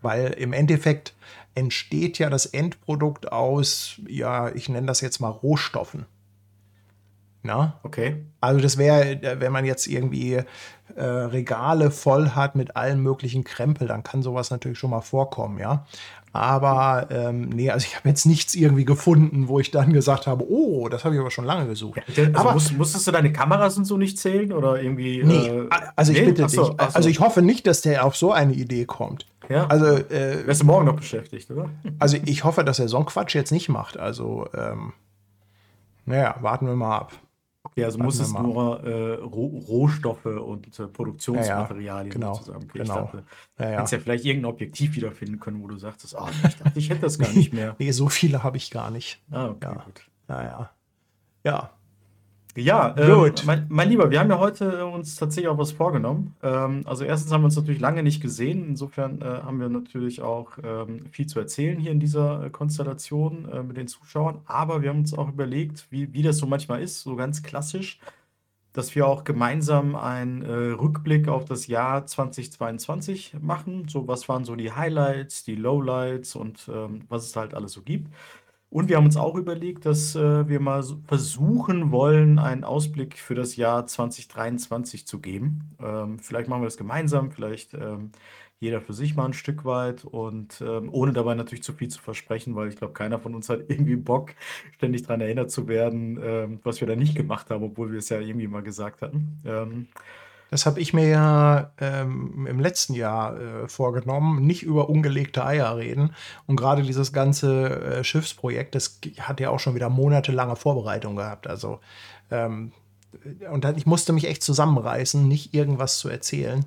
Weil 0.00 0.32
im 0.32 0.52
Endeffekt 0.52 1.14
entsteht 1.54 2.18
ja 2.18 2.28
das 2.28 2.46
Endprodukt 2.46 3.30
aus, 3.30 4.00
ja, 4.08 4.48
ich 4.52 4.68
nenne 4.68 4.88
das 4.88 5.00
jetzt 5.00 5.20
mal 5.20 5.28
Rohstoffen. 5.28 6.06
Na? 7.42 7.80
Okay. 7.82 8.24
Also 8.40 8.60
das 8.60 8.78
wäre, 8.78 9.18
wenn 9.40 9.52
man 9.52 9.64
jetzt 9.64 9.86
irgendwie 9.86 10.40
äh, 10.94 11.02
Regale 11.02 11.90
voll 11.90 12.30
hat 12.30 12.54
mit 12.54 12.76
allen 12.76 13.00
möglichen 13.00 13.44
Krempel, 13.44 13.88
dann 13.88 14.02
kann 14.02 14.22
sowas 14.22 14.50
natürlich 14.50 14.78
schon 14.78 14.90
mal 14.90 15.00
vorkommen, 15.00 15.58
ja. 15.58 15.86
Aber 16.34 17.08
ähm, 17.10 17.50
nee, 17.50 17.70
also 17.70 17.86
ich 17.86 17.94
habe 17.96 18.08
jetzt 18.08 18.24
nichts 18.24 18.54
irgendwie 18.54 18.86
gefunden, 18.86 19.48
wo 19.48 19.60
ich 19.60 19.70
dann 19.70 19.92
gesagt 19.92 20.26
habe, 20.26 20.48
oh, 20.48 20.88
das 20.88 21.04
habe 21.04 21.14
ich 21.14 21.20
aber 21.20 21.30
schon 21.30 21.44
lange 21.44 21.66
gesucht. 21.66 22.00
Also 22.08 22.22
aber 22.32 22.52
musst, 22.54 22.72
musstest 22.72 23.06
du 23.06 23.12
deine 23.12 23.32
Kameras 23.32 23.76
und 23.76 23.84
so 23.84 23.98
nicht 23.98 24.18
zählen 24.18 24.52
oder 24.52 24.80
irgendwie? 24.80 25.22
nee, 25.24 25.48
äh, 25.48 25.68
also 25.94 26.12
ich 26.12 26.20
nee? 26.20 26.26
bitte 26.26 26.48
so, 26.48 26.68
dich. 26.68 26.70
so. 26.70 26.76
Also 26.78 27.08
ich 27.10 27.20
hoffe 27.20 27.42
nicht, 27.42 27.66
dass 27.66 27.82
der 27.82 28.06
auf 28.06 28.16
so 28.16 28.32
eine 28.32 28.54
Idee 28.54 28.86
kommt. 28.86 29.26
Ja. 29.48 29.66
Also, 29.66 29.86
äh, 29.86 30.46
Wärst 30.46 30.62
du 30.62 30.66
morgen 30.66 30.86
noch 30.86 30.96
beschäftigt, 30.96 31.50
oder? 31.50 31.68
also 31.98 32.16
ich 32.24 32.44
hoffe, 32.44 32.64
dass 32.64 32.78
er 32.78 32.88
so 32.88 32.96
einen 32.96 33.06
Quatsch 33.06 33.34
jetzt 33.34 33.52
nicht 33.52 33.68
macht. 33.68 33.98
Also, 33.98 34.48
ähm, 34.56 34.94
naja, 36.06 36.36
warten 36.40 36.66
wir 36.66 36.76
mal 36.76 36.96
ab. 36.96 37.12
Ja, 37.76 37.86
also 37.86 37.98
muss 37.98 38.18
es 38.18 38.32
nur 38.32 38.82
äh, 38.84 39.14
Roh 39.22 39.46
Rohstoffe 39.68 40.26
und 40.26 40.78
äh, 40.78 40.88
Produktionsmaterialien 40.88 42.10
genau, 42.10 42.34
sozusagen. 42.34 42.64
Okay, 42.64 42.78
genau. 42.80 42.94
Ich 43.04 43.10
dachte, 43.12 43.24
Ja, 43.58 43.64
ja. 43.70 43.76
hättest 43.78 43.92
ja 43.92 43.98
vielleicht 44.00 44.24
irgendein 44.24 44.52
Objektiv 44.52 44.94
wiederfinden 44.96 45.38
können, 45.40 45.62
wo 45.62 45.68
du 45.68 45.76
sagtest, 45.76 46.16
ah, 46.16 46.28
ich 46.46 46.56
dachte, 46.56 46.78
ich 46.78 46.90
hätte 46.90 47.02
das 47.02 47.18
gar 47.18 47.30
nicht 47.32 47.52
mehr. 47.52 47.76
Nee, 47.78 47.90
so 47.92 48.08
viele 48.08 48.42
habe 48.42 48.56
ich 48.56 48.70
gar 48.70 48.90
nicht. 48.90 49.22
Ah, 49.30 49.46
okay, 49.48 49.66
Ja. 49.66 49.84
gut. 49.84 50.02
Naja. 50.28 50.70
Ja. 51.44 51.70
Ja, 52.54 52.94
ähm, 52.98 53.14
Gut. 53.14 53.44
Mein, 53.46 53.66
mein 53.70 53.88
Lieber, 53.88 54.10
wir 54.10 54.20
haben 54.20 54.28
ja 54.28 54.38
heute 54.38 54.80
äh, 54.80 54.82
uns 54.82 55.16
tatsächlich 55.16 55.48
auch 55.48 55.56
was 55.56 55.72
vorgenommen. 55.72 56.34
Ähm, 56.42 56.82
also 56.84 57.04
erstens 57.04 57.32
haben 57.32 57.40
wir 57.40 57.46
uns 57.46 57.56
natürlich 57.56 57.80
lange 57.80 58.02
nicht 58.02 58.20
gesehen. 58.20 58.66
Insofern 58.68 59.22
äh, 59.22 59.24
haben 59.24 59.58
wir 59.58 59.70
natürlich 59.70 60.20
auch 60.20 60.58
ähm, 60.62 61.06
viel 61.10 61.26
zu 61.26 61.38
erzählen 61.40 61.78
hier 61.78 61.92
in 61.92 62.00
dieser 62.00 62.44
äh, 62.44 62.50
Konstellation 62.50 63.48
äh, 63.50 63.62
mit 63.62 63.78
den 63.78 63.88
Zuschauern. 63.88 64.40
Aber 64.44 64.82
wir 64.82 64.90
haben 64.90 64.98
uns 64.98 65.14
auch 65.16 65.28
überlegt, 65.28 65.86
wie, 65.90 66.12
wie 66.12 66.22
das 66.22 66.36
so 66.36 66.46
manchmal 66.46 66.82
ist, 66.82 67.00
so 67.00 67.16
ganz 67.16 67.42
klassisch, 67.42 67.98
dass 68.74 68.94
wir 68.94 69.06
auch 69.06 69.24
gemeinsam 69.24 69.96
einen 69.96 70.42
äh, 70.42 70.52
Rückblick 70.72 71.28
auf 71.28 71.46
das 71.46 71.68
Jahr 71.68 72.06
2022 72.06 73.34
machen. 73.40 73.88
So, 73.88 74.08
was 74.08 74.28
waren 74.28 74.44
so 74.44 74.56
die 74.56 74.72
Highlights, 74.72 75.44
die 75.44 75.54
Lowlights 75.54 76.36
und 76.36 76.68
ähm, 76.72 77.02
was 77.08 77.24
es 77.24 77.34
halt 77.34 77.54
alles 77.54 77.72
so 77.72 77.80
gibt. 77.80 78.12
Und 78.72 78.88
wir 78.88 78.96
haben 78.96 79.04
uns 79.04 79.18
auch 79.18 79.34
überlegt, 79.34 79.84
dass 79.84 80.16
äh, 80.16 80.48
wir 80.48 80.58
mal 80.58 80.82
versuchen 81.06 81.92
wollen, 81.92 82.38
einen 82.38 82.64
Ausblick 82.64 83.18
für 83.18 83.34
das 83.34 83.56
Jahr 83.56 83.86
2023 83.86 85.06
zu 85.06 85.20
geben. 85.20 85.76
Ähm, 85.78 86.18
vielleicht 86.18 86.48
machen 86.48 86.62
wir 86.62 86.68
das 86.68 86.78
gemeinsam, 86.78 87.30
vielleicht 87.32 87.74
ähm, 87.74 88.12
jeder 88.60 88.80
für 88.80 88.94
sich 88.94 89.14
mal 89.14 89.26
ein 89.26 89.34
Stück 89.34 89.66
weit 89.66 90.06
und 90.06 90.62
ähm, 90.66 90.88
ohne 90.90 91.12
dabei 91.12 91.34
natürlich 91.34 91.62
zu 91.62 91.74
viel 91.74 91.88
zu 91.88 92.00
versprechen, 92.00 92.54
weil 92.54 92.68
ich 92.68 92.76
glaube, 92.76 92.94
keiner 92.94 93.18
von 93.18 93.34
uns 93.34 93.50
hat 93.50 93.60
irgendwie 93.68 93.96
Bock, 93.96 94.30
ständig 94.76 95.02
daran 95.02 95.20
erinnert 95.20 95.50
zu 95.50 95.68
werden, 95.68 96.18
ähm, 96.22 96.60
was 96.62 96.80
wir 96.80 96.88
da 96.88 96.96
nicht 96.96 97.14
gemacht 97.14 97.50
haben, 97.50 97.64
obwohl 97.64 97.92
wir 97.92 97.98
es 97.98 98.08
ja 98.08 98.20
irgendwie 98.20 98.48
mal 98.48 98.62
gesagt 98.62 99.02
hatten. 99.02 99.38
Das 100.52 100.66
habe 100.66 100.80
ich 100.80 100.92
mir 100.92 101.08
ja 101.08 101.72
ähm, 101.80 102.46
im 102.46 102.60
letzten 102.60 102.92
Jahr 102.92 103.40
äh, 103.40 103.68
vorgenommen, 103.68 104.44
nicht 104.44 104.62
über 104.62 104.90
ungelegte 104.90 105.46
Eier 105.46 105.78
reden. 105.78 106.14
Und 106.46 106.56
gerade 106.56 106.82
dieses 106.82 107.14
ganze 107.14 107.80
äh, 107.80 108.04
Schiffsprojekt, 108.04 108.74
das 108.74 109.00
hat 109.20 109.40
ja 109.40 109.48
auch 109.48 109.60
schon 109.60 109.74
wieder 109.74 109.88
monatelange 109.88 110.56
Vorbereitung 110.56 111.16
gehabt. 111.16 111.46
Also, 111.46 111.80
ähm, 112.30 112.72
und 113.50 113.64
dann, 113.64 113.78
ich 113.78 113.86
musste 113.86 114.12
mich 114.12 114.28
echt 114.28 114.42
zusammenreißen, 114.42 115.26
nicht 115.26 115.54
irgendwas 115.54 115.96
zu 115.96 116.10
erzählen. 116.10 116.66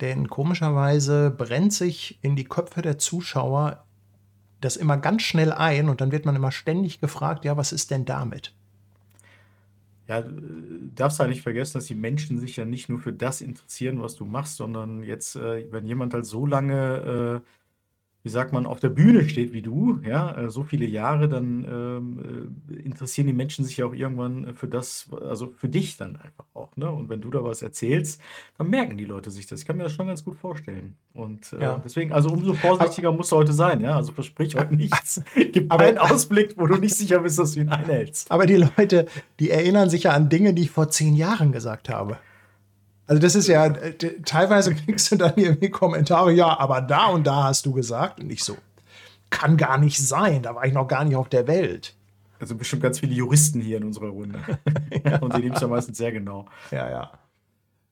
Denn 0.00 0.28
komischerweise 0.28 1.32
brennt 1.32 1.72
sich 1.72 2.20
in 2.22 2.36
die 2.36 2.44
Köpfe 2.44 2.82
der 2.82 2.98
Zuschauer 2.98 3.82
das 4.60 4.76
immer 4.76 4.96
ganz 4.96 5.22
schnell 5.22 5.50
ein 5.50 5.88
und 5.88 6.00
dann 6.00 6.12
wird 6.12 6.24
man 6.24 6.36
immer 6.36 6.52
ständig 6.52 7.00
gefragt, 7.00 7.44
ja, 7.44 7.56
was 7.56 7.72
ist 7.72 7.90
denn 7.90 8.04
damit? 8.04 8.54
Ja, 10.12 10.18
äh, 10.20 10.24
darfst 10.94 11.20
halt 11.20 11.30
nicht 11.30 11.40
vergessen, 11.42 11.78
dass 11.78 11.86
die 11.86 11.94
Menschen 11.94 12.38
sich 12.38 12.56
ja 12.56 12.64
nicht 12.66 12.88
nur 12.90 12.98
für 13.00 13.12
das 13.14 13.40
interessieren, 13.40 14.02
was 14.02 14.14
du 14.16 14.26
machst, 14.26 14.56
sondern 14.56 15.02
jetzt, 15.02 15.36
äh, 15.36 15.70
wenn 15.72 15.86
jemand 15.86 16.12
halt 16.12 16.26
so 16.26 16.44
lange, 16.46 17.42
äh, 17.42 17.48
wie 18.24 18.28
sagt 18.28 18.52
man, 18.52 18.66
auf 18.66 18.78
der 18.78 18.88
Bühne 18.90 19.28
steht 19.28 19.52
wie 19.52 19.62
du, 19.62 19.98
ja, 20.06 20.36
äh, 20.36 20.48
so 20.50 20.62
viele 20.62 20.86
Jahre, 20.86 21.28
dann 21.28 21.64
ähm, 21.68 22.50
äh, 22.70 22.74
interessieren 22.82 23.26
die 23.26 23.32
Menschen 23.32 23.64
sich 23.64 23.76
ja 23.78 23.86
auch 23.86 23.94
irgendwann 23.94 24.44
äh, 24.48 24.54
für 24.54 24.68
das, 24.68 25.08
also 25.28 25.52
für 25.56 25.68
dich 25.68 25.96
dann 25.96 26.16
einfach 26.16 26.44
auch, 26.54 26.76
ne? 26.76 26.90
Und 26.90 27.08
wenn 27.08 27.20
du 27.20 27.30
da 27.30 27.42
was 27.42 27.62
erzählst, 27.62 28.20
dann 28.58 28.70
merken 28.70 28.96
die 28.96 29.04
Leute 29.06 29.30
sich 29.32 29.46
das. 29.46 29.60
Ich 29.60 29.66
kann 29.66 29.76
mir 29.76 29.82
das 29.84 29.92
schon 29.92 30.06
ganz 30.06 30.24
gut 30.24 30.36
vorstellen. 30.36 30.94
Und 31.14 31.52
äh, 31.52 31.62
Ja. 31.62 31.82
deswegen, 31.84 32.12
also 32.12 32.30
umso 32.30 32.54
vorsichtiger 32.54 33.10
musst 33.10 33.32
du 33.32 33.36
heute 33.36 33.52
sein, 33.52 33.80
ja. 33.80 33.96
Also 33.96 34.12
versprich 34.12 34.54
heute 34.54 34.74
nichts. 34.76 35.22
Gib 35.34 35.72
Aber- 35.72 35.84
einen 35.84 35.98
Ausblick, 35.98 36.54
wo 36.56 36.66
du 36.66 36.76
nicht 36.76 36.94
sicher 36.94 37.18
bist, 37.20 37.38
dass 37.40 37.52
du 37.52 37.60
ihn 37.60 37.70
einhältst. 37.70 38.30
Aber 38.30 38.46
die 38.46 38.56
Leute, 38.56 39.06
die 39.40 39.50
erinnern 39.50 39.90
sich 39.90 40.04
ja 40.04 40.12
an 40.12 40.28
Dinge, 40.28 40.54
die 40.54 40.62
ich 40.62 40.70
vor 40.70 40.88
zehn 40.90 41.16
Jahren 41.16 41.50
gesagt 41.50 41.88
habe. 41.88 42.18
Also 43.12 43.20
das 43.20 43.34
ist 43.34 43.46
ja, 43.46 43.66
äh, 43.66 43.92
teilweise 44.24 44.74
kriegst 44.86 45.12
du 45.12 45.16
dann 45.16 45.34
irgendwie 45.36 45.68
Kommentare, 45.68 46.32
ja, 46.32 46.58
aber 46.58 46.80
da 46.80 47.08
und 47.08 47.26
da 47.26 47.44
hast 47.44 47.66
du 47.66 47.74
gesagt. 47.74 48.20
Und 48.20 48.32
ich 48.32 48.42
so, 48.42 48.56
kann 49.28 49.58
gar 49.58 49.76
nicht 49.76 49.98
sein, 49.98 50.42
da 50.42 50.54
war 50.54 50.64
ich 50.64 50.72
noch 50.72 50.88
gar 50.88 51.04
nicht 51.04 51.14
auf 51.14 51.28
der 51.28 51.46
Welt. 51.46 51.94
Also 52.40 52.54
bestimmt 52.54 52.82
ganz 52.82 53.00
viele 53.00 53.12
Juristen 53.12 53.60
hier 53.60 53.76
in 53.76 53.84
unserer 53.84 54.08
Runde. 54.08 54.38
Und 55.20 55.36
die 55.36 55.42
nehmen 55.42 55.54
es 55.54 55.60
ja 55.60 55.68
meistens 55.68 55.98
sehr 55.98 56.10
genau. 56.10 56.46
Ja, 56.70 56.90
ja. 56.90 57.10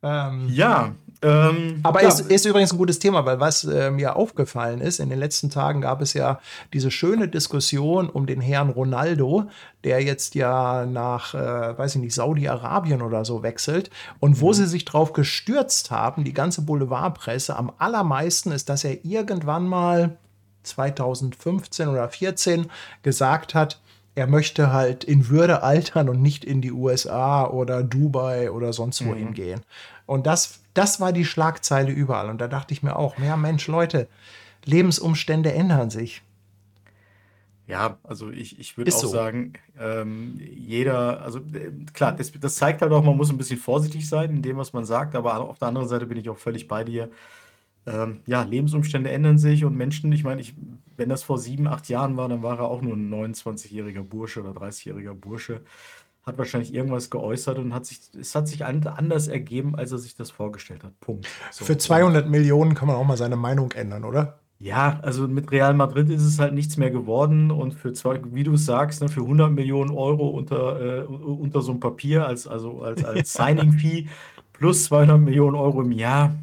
Ähm, 0.03 0.49
Ja, 0.49 0.95
ähm, 1.23 1.81
Aber 1.83 2.03
ja, 2.03 2.09
ist, 2.09 2.21
ist 2.21 2.47
übrigens 2.47 2.73
ein 2.73 2.79
gutes 2.79 2.99
Thema, 2.99 3.27
weil 3.27 3.41
was 3.41 3.65
äh, 3.65 3.91
mir 3.91 4.17
aufgefallen 4.17 4.81
ist, 4.81 5.01
in 5.01 5.11
den 5.11 5.19
letzten 5.19 5.51
Tagen 5.51 5.83
gab 5.83 6.01
es 6.01 6.15
ja 6.15 6.41
diese 6.73 6.91
schöne 6.91 7.29
Diskussion 7.29 8.09
um 8.09 8.27
den 8.27 8.41
Herrn 8.41 8.71
Ronaldo, 8.71 9.51
der 9.85 10.03
jetzt 10.03 10.35
ja 10.35 10.87
nach, 10.87 11.35
äh, 11.35 11.79
weiß 11.79 11.97
ich 11.97 12.01
nicht, 12.01 12.15
Saudi-Arabien 12.15 13.03
oder 13.03 13.25
so 13.25 13.43
wechselt. 13.43 13.91
Und 14.19 14.41
wo 14.41 14.53
sie 14.53 14.67
sich 14.67 14.87
drauf 14.87 15.13
gestürzt 15.13 15.91
haben, 15.91 16.25
die 16.25 16.35
ganze 16.35 16.63
Boulevardpresse, 16.63 17.55
am 17.55 17.73
allermeisten 17.79 18.51
ist, 18.53 18.71
dass 18.71 18.85
er 18.85 19.05
irgendwann 19.05 19.67
mal 19.67 20.17
2015 20.63 21.89
oder 21.89 22.09
14 22.09 22.71
gesagt 23.03 23.55
hat, 23.55 23.81
er 24.15 24.27
möchte 24.27 24.73
halt 24.73 25.05
in 25.05 25.29
Würde 25.29 25.63
altern 25.63 26.09
und 26.09 26.21
nicht 26.21 26.45
in 26.45 26.61
die 26.61 26.73
USA 26.73 27.47
oder 27.47 27.83
Dubai 27.83 28.51
oder 28.51 28.73
sonst 28.73 29.05
wohin 29.07 29.35
gehen. 29.35 29.61
Und 30.07 30.27
das, 30.27 30.60
das 30.75 31.01
war 31.01 31.13
die 31.13 31.25
Schlagzeile 31.25 31.91
überall. 31.93 32.31
Und 32.31 32.41
da 32.41 32.49
dachte 32.49 32.73
ich 32.75 32.83
mir 32.83 32.97
auch, 32.97 33.19
ja 33.19 33.37
Mensch, 33.37 33.67
Leute, 33.67 34.09
Lebensumstände 34.65 35.53
ändern 35.53 35.91
sich. 35.91 36.23
ja, 37.67 37.99
also 38.03 38.31
ich, 38.31 38.59
ich 38.59 38.77
würde 38.77 38.93
auch 38.93 38.99
so. 38.99 39.09
sagen, 39.09 39.55
ähm, 39.79 40.39
jeder, 40.39 41.23
also 41.23 41.39
äh, 41.39 41.71
klar, 41.93 42.13
das, 42.13 42.33
das 42.33 42.57
zeigt 42.57 42.83
halt 42.83 42.93
auch, 42.93 43.05
man 43.05 43.17
muss 43.17 43.31
ein 43.31 43.39
bisschen 43.39 43.59
vorsichtig 43.59 44.09
sein 44.09 44.31
in 44.31 44.43
dem, 44.43 44.57
was 44.57 44.73
man 44.73 44.85
sagt, 44.85 45.15
aber 45.15 45.41
auf 45.41 45.59
der 45.59 45.69
anderen 45.69 45.89
Seite 45.89 46.07
bin 46.07 46.19
ich 46.19 46.29
auch 46.29 46.39
völlig 46.39 46.69
bei 46.69 46.85
dir. 46.85 47.11
Ähm, 47.87 48.21
ja, 48.27 48.43
Lebensumstände 48.43 49.11
ändern 49.11 49.39
sich 49.39 49.65
und 49.65 49.77
Menschen, 49.77 50.13
ich 50.13 50.25
meine, 50.25 50.41
ich, 50.41 50.55
wenn 50.97 51.09
das 51.09 51.23
vor 51.23 51.39
sieben, 51.39 51.67
acht 51.67 51.89
Jahren 51.89 52.17
war, 52.17 52.29
dann 52.29 52.43
war 52.43 52.59
er 52.59 52.65
auch 52.67 52.83
nur 52.83 52.95
ein 52.95 53.11
29-jähriger 53.13 54.03
Bursche 54.03 54.43
oder 54.43 54.51
30-jähriger 54.51 55.15
Bursche, 55.15 55.63
hat 56.23 56.39
wahrscheinlich 56.39 56.75
irgendwas 56.75 57.11
geäußert 57.11 57.59
und 57.59 57.73
hat 57.75 57.87
sich, 57.87 58.01
es 58.19 58.35
hat 58.35 58.47
sich 58.49 58.65
an- 58.65 58.87
anders 58.87 59.29
ergeben, 59.29 59.75
als 59.77 59.93
er 59.93 59.99
sich 59.99 60.15
das 60.15 60.31
vorgestellt 60.31 60.85
hat. 60.85 60.99
Punkt. 61.01 61.27
So. 61.51 61.65
Für 61.65 61.79
200 61.79 62.29
Millionen 62.29 62.75
kann 62.75 62.89
man 62.89 62.97
auch 62.97 63.05
mal 63.05 63.17
seine 63.17 63.37
Meinung 63.37 63.73
ändern, 63.73 64.05
oder? 64.05 64.39
Ja, 64.59 65.01
also 65.01 65.27
mit 65.27 65.51
Real 65.53 65.73
Madrid 65.73 66.11
ist 66.11 66.23
es 66.23 66.39
halt 66.39 66.53
nichts 66.53 66.77
mehr 66.77 66.91
geworden 66.91 67.51
und 67.51 67.73
für 67.73 67.95
zwei, 67.95 68.21
wie 68.35 68.45
du 68.45 68.53
es 68.55 68.67
sagst, 68.67 69.01
ne, 69.01 69.09
für 69.09 69.23
100 69.23 69.51
Millionen 69.51 69.91
Euro 69.91 70.29
unter, 70.29 71.01
äh, 71.01 71.05
unter 71.07 71.63
so 71.63 71.71
einem 71.71 71.81
Papier 71.81 72.27
als, 72.27 72.47
also 72.47 72.83
als, 72.83 73.03
als 73.03 73.33
Signing-Fee 73.33 74.09
plus 74.53 74.85
200 74.85 75.19
Millionen 75.19 75.57
Euro 75.57 75.81
im 75.81 75.93
Jahr. 75.93 76.35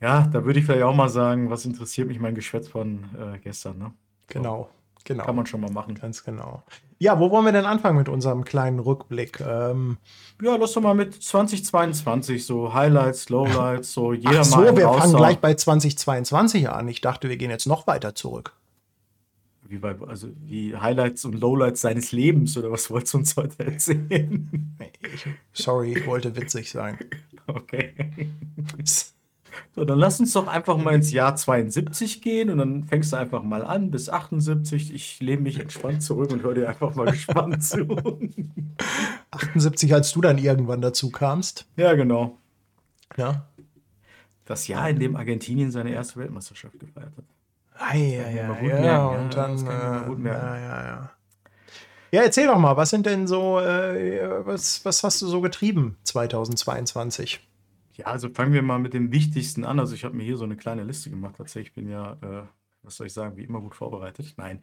Ja, 0.00 0.26
da 0.26 0.44
würde 0.44 0.58
ich 0.58 0.64
vielleicht 0.64 0.82
auch 0.82 0.94
mal 0.94 1.08
sagen, 1.08 1.50
was 1.50 1.64
interessiert 1.64 2.08
mich 2.08 2.18
mein 2.18 2.34
Geschwätz 2.34 2.68
von 2.68 3.04
äh, 3.16 3.38
gestern, 3.38 3.78
ne? 3.78 3.92
Genau, 4.26 4.68
genau. 5.04 5.24
Kann 5.24 5.36
man 5.36 5.46
schon 5.46 5.60
mal 5.60 5.70
machen. 5.70 5.94
Ganz 5.94 6.24
genau. 6.24 6.64
Ja, 7.02 7.18
wo 7.18 7.30
wollen 7.30 7.46
wir 7.46 7.52
denn 7.52 7.64
anfangen 7.64 7.96
mit 7.96 8.10
unserem 8.10 8.44
kleinen 8.44 8.78
Rückblick? 8.78 9.40
Ähm, 9.40 9.96
Ja, 10.42 10.56
lass 10.56 10.74
doch 10.74 10.82
mal 10.82 10.94
mit 10.94 11.14
2022 11.14 12.44
so 12.44 12.74
Highlights, 12.74 13.30
Lowlights, 13.30 13.94
so 13.94 14.12
jeder 14.12 14.40
ach 14.40 14.44
so, 14.44 14.56
mal 14.56 14.76
wir 14.76 14.82
fangen 14.82 14.86
raushauen. 14.86 15.16
gleich 15.16 15.38
bei 15.38 15.54
2022 15.54 16.68
an. 16.68 16.88
Ich 16.88 17.00
dachte, 17.00 17.30
wir 17.30 17.38
gehen 17.38 17.50
jetzt 17.50 17.66
noch 17.66 17.86
weiter 17.86 18.14
zurück. 18.14 18.52
Wie 19.66 19.78
bei, 19.78 19.94
also 20.06 20.28
wie 20.44 20.76
Highlights 20.76 21.24
und 21.24 21.40
Lowlights 21.40 21.80
seines 21.80 22.12
Lebens 22.12 22.58
oder 22.58 22.70
was 22.70 22.90
wolltest 22.90 23.14
du 23.14 23.18
uns 23.18 23.36
heute 23.36 23.64
erzählen? 23.64 24.76
Sorry, 25.54 25.92
ich 25.96 26.06
wollte 26.06 26.36
witzig 26.36 26.70
sein. 26.70 26.98
Okay. 27.46 27.92
So, 29.74 29.84
dann 29.84 29.98
lass 29.98 30.20
uns 30.20 30.32
doch 30.32 30.46
einfach 30.46 30.76
mal 30.76 30.94
ins 30.94 31.12
Jahr 31.12 31.36
72 31.36 32.22
gehen 32.22 32.50
und 32.50 32.58
dann 32.58 32.84
fängst 32.84 33.12
du 33.12 33.16
einfach 33.16 33.42
mal 33.42 33.64
an 33.64 33.90
bis 33.90 34.08
78. 34.08 34.92
Ich 34.92 35.20
lehne 35.20 35.42
mich 35.42 35.60
entspannt 35.60 36.02
zurück 36.02 36.32
und 36.32 36.42
höre 36.42 36.54
dir 36.54 36.68
einfach 36.68 36.94
mal 36.94 37.06
gespannt 37.12 37.62
zu. 37.62 37.86
78, 39.30 39.94
als 39.94 40.12
du 40.12 40.20
dann 40.20 40.38
irgendwann 40.38 40.80
dazu 40.80 41.10
kamst. 41.10 41.66
Ja, 41.76 41.94
genau. 41.94 42.38
Ja. 43.16 43.46
Das 44.44 44.66
Jahr, 44.66 44.90
in 44.90 44.98
dem 44.98 45.16
Argentinien 45.16 45.70
seine 45.70 45.90
erste 45.90 46.18
Weltmeisterschaft 46.18 46.78
gefeiert 46.80 47.12
hat. 47.16 47.24
Ah, 47.74 47.94
ja, 47.94 48.28
ja, 48.28 48.60
ja, 48.60 48.84
ja, 48.84 49.06
und 49.06 49.34
dann, 49.34 49.56
äh, 49.58 50.28
ja, 50.28 50.58
ja, 50.58 50.84
ja. 50.84 51.10
Ja, 52.12 52.22
erzähl 52.22 52.48
doch 52.48 52.58
mal, 52.58 52.76
was 52.76 52.90
sind 52.90 53.06
denn 53.06 53.26
so, 53.26 53.60
äh, 53.60 54.44
was, 54.44 54.84
was 54.84 55.04
hast 55.04 55.22
du 55.22 55.28
so 55.28 55.40
getrieben 55.40 55.96
2022? 56.02 57.40
Ja, 58.00 58.06
also 58.06 58.30
fangen 58.30 58.54
wir 58.54 58.62
mal 58.62 58.78
mit 58.78 58.94
dem 58.94 59.12
Wichtigsten 59.12 59.64
an. 59.64 59.78
Also 59.78 59.94
ich 59.94 60.04
habe 60.04 60.16
mir 60.16 60.22
hier 60.22 60.38
so 60.38 60.44
eine 60.44 60.56
kleine 60.56 60.84
Liste 60.84 61.10
gemacht. 61.10 61.34
Tatsächlich, 61.36 61.68
ich 61.68 61.74
bin 61.74 61.88
ja, 61.90 62.12
äh, 62.22 62.42
was 62.82 62.96
soll 62.96 63.08
ich 63.08 63.12
sagen, 63.12 63.36
wie 63.36 63.44
immer 63.44 63.60
gut 63.60 63.74
vorbereitet. 63.74 64.34
Nein. 64.38 64.60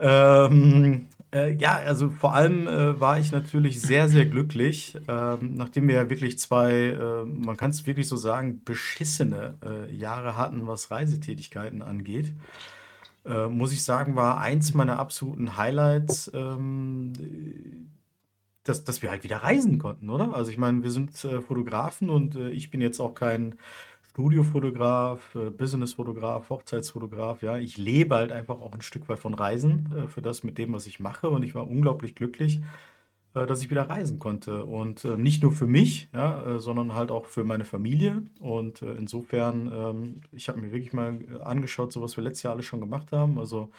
Ähm, 0.00 1.06
äh, 1.32 1.54
ja, 1.54 1.76
also 1.76 2.10
vor 2.10 2.34
allem 2.34 2.68
äh, 2.68 3.00
war 3.00 3.18
ich 3.18 3.32
natürlich 3.32 3.80
sehr, 3.80 4.08
sehr 4.10 4.26
glücklich, 4.26 4.96
ähm, 5.08 5.54
nachdem 5.54 5.88
wir 5.88 5.94
ja 5.96 6.10
wirklich 6.10 6.38
zwei, 6.38 6.72
äh, 6.72 7.24
man 7.24 7.56
kann 7.56 7.70
es 7.70 7.86
wirklich 7.86 8.06
so 8.06 8.16
sagen, 8.16 8.62
beschissene 8.64 9.54
äh, 9.64 9.92
Jahre 9.92 10.36
hatten, 10.36 10.66
was 10.66 10.90
Reisetätigkeiten 10.90 11.80
angeht. 11.80 12.32
Äh, 13.24 13.48
muss 13.48 13.72
ich 13.72 13.82
sagen, 13.82 14.14
war 14.14 14.38
eins 14.40 14.74
meiner 14.74 14.98
absoluten 14.98 15.56
Highlights, 15.56 16.30
ähm, 16.34 17.12
dass, 18.68 18.84
dass 18.84 19.02
wir 19.02 19.10
halt 19.10 19.24
wieder 19.24 19.38
reisen 19.38 19.78
konnten, 19.78 20.10
oder? 20.10 20.34
Also 20.34 20.50
ich 20.50 20.58
meine, 20.58 20.82
wir 20.82 20.90
sind 20.90 21.24
äh, 21.24 21.40
Fotografen 21.40 22.10
und 22.10 22.36
äh, 22.36 22.50
ich 22.50 22.70
bin 22.70 22.80
jetzt 22.80 23.00
auch 23.00 23.14
kein 23.14 23.56
Studiofotograf, 24.10 25.34
äh, 25.34 25.50
Businessfotograf, 25.50 26.50
Hochzeitsfotograf, 26.50 27.42
ja. 27.42 27.58
Ich 27.58 27.76
lebe 27.76 28.16
halt 28.16 28.32
einfach 28.32 28.60
auch 28.60 28.72
ein 28.72 28.82
Stück 28.82 29.08
weit 29.08 29.20
von 29.20 29.34
Reisen, 29.34 29.92
äh, 29.96 30.08
für 30.08 30.22
das 30.22 30.42
mit 30.44 30.58
dem, 30.58 30.72
was 30.72 30.86
ich 30.86 31.00
mache 31.00 31.30
und 31.30 31.42
ich 31.44 31.54
war 31.54 31.68
unglaublich 31.68 32.14
glücklich, 32.14 32.60
äh, 33.34 33.46
dass 33.46 33.62
ich 33.62 33.70
wieder 33.70 33.88
reisen 33.88 34.18
konnte 34.18 34.64
und 34.64 35.04
äh, 35.04 35.16
nicht 35.16 35.42
nur 35.42 35.52
für 35.52 35.66
mich, 35.66 36.08
ja, 36.14 36.56
äh, 36.56 36.60
sondern 36.60 36.94
halt 36.94 37.10
auch 37.10 37.26
für 37.26 37.44
meine 37.44 37.64
Familie 37.64 38.22
und 38.40 38.82
äh, 38.82 38.92
insofern, 38.94 39.70
ähm, 39.72 40.20
ich 40.32 40.48
habe 40.48 40.60
mir 40.60 40.72
wirklich 40.72 40.92
mal 40.92 41.18
angeschaut, 41.42 41.92
so 41.92 42.02
was 42.02 42.16
wir 42.16 42.24
letztes 42.24 42.42
Jahr 42.44 42.54
alles 42.54 42.66
schon 42.66 42.80
gemacht 42.80 43.12
haben, 43.12 43.38
also 43.38 43.70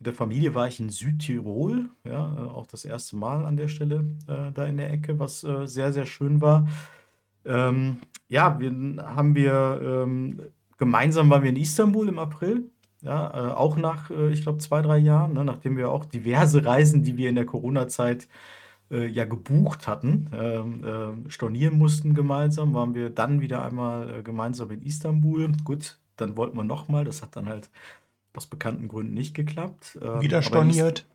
mit 0.00 0.06
der 0.06 0.14
Familie 0.14 0.54
war 0.54 0.66
ich 0.66 0.80
in 0.80 0.88
Südtirol, 0.88 1.90
ja, 2.04 2.34
äh, 2.34 2.48
auch 2.48 2.66
das 2.66 2.86
erste 2.86 3.16
Mal 3.16 3.44
an 3.44 3.58
der 3.58 3.68
Stelle 3.68 4.06
äh, 4.26 4.50
da 4.52 4.64
in 4.64 4.78
der 4.78 4.90
Ecke, 4.90 5.18
was 5.18 5.44
äh, 5.44 5.66
sehr, 5.66 5.92
sehr 5.92 6.06
schön 6.06 6.40
war. 6.40 6.66
Ähm, 7.44 7.98
ja, 8.28 8.58
wir 8.58 8.70
haben 9.14 9.34
wir 9.34 9.80
ähm, 9.82 10.40
gemeinsam 10.78 11.28
waren 11.28 11.42
wir 11.42 11.50
in 11.50 11.56
Istanbul 11.56 12.08
im 12.08 12.18
April, 12.18 12.70
ja, 13.02 13.50
äh, 13.50 13.52
auch 13.52 13.76
nach, 13.76 14.10
äh, 14.10 14.32
ich 14.32 14.42
glaube, 14.42 14.58
zwei, 14.58 14.80
drei 14.82 14.98
Jahren, 14.98 15.34
ne, 15.34 15.44
nachdem 15.44 15.76
wir 15.76 15.90
auch 15.90 16.06
diverse 16.06 16.64
Reisen, 16.64 17.02
die 17.04 17.18
wir 17.18 17.28
in 17.28 17.34
der 17.36 17.46
Corona-Zeit 17.46 18.28
ja 18.92 19.24
gebucht 19.24 19.86
hatten, 19.86 20.28
ähm, 20.32 20.84
äh, 20.84 21.30
stornieren 21.30 21.78
mussten 21.78 22.12
gemeinsam, 22.12 22.74
waren 22.74 22.92
wir 22.96 23.08
dann 23.10 23.40
wieder 23.40 23.64
einmal 23.64 24.18
äh, 24.18 24.22
gemeinsam 24.24 24.72
in 24.72 24.82
Istanbul. 24.82 25.52
Gut, 25.62 26.00
dann 26.16 26.36
wollten 26.36 26.56
wir 26.56 26.64
nochmal, 26.64 27.04
das 27.04 27.22
hat 27.22 27.36
dann 27.36 27.48
halt 27.48 27.70
aus 28.34 28.46
bekannten 28.46 28.88
Gründen 28.88 29.14
nicht 29.14 29.34
geklappt. 29.34 29.98
Ähm, 30.02 30.20
Wieder 30.20 30.42
storniert. 30.42 31.06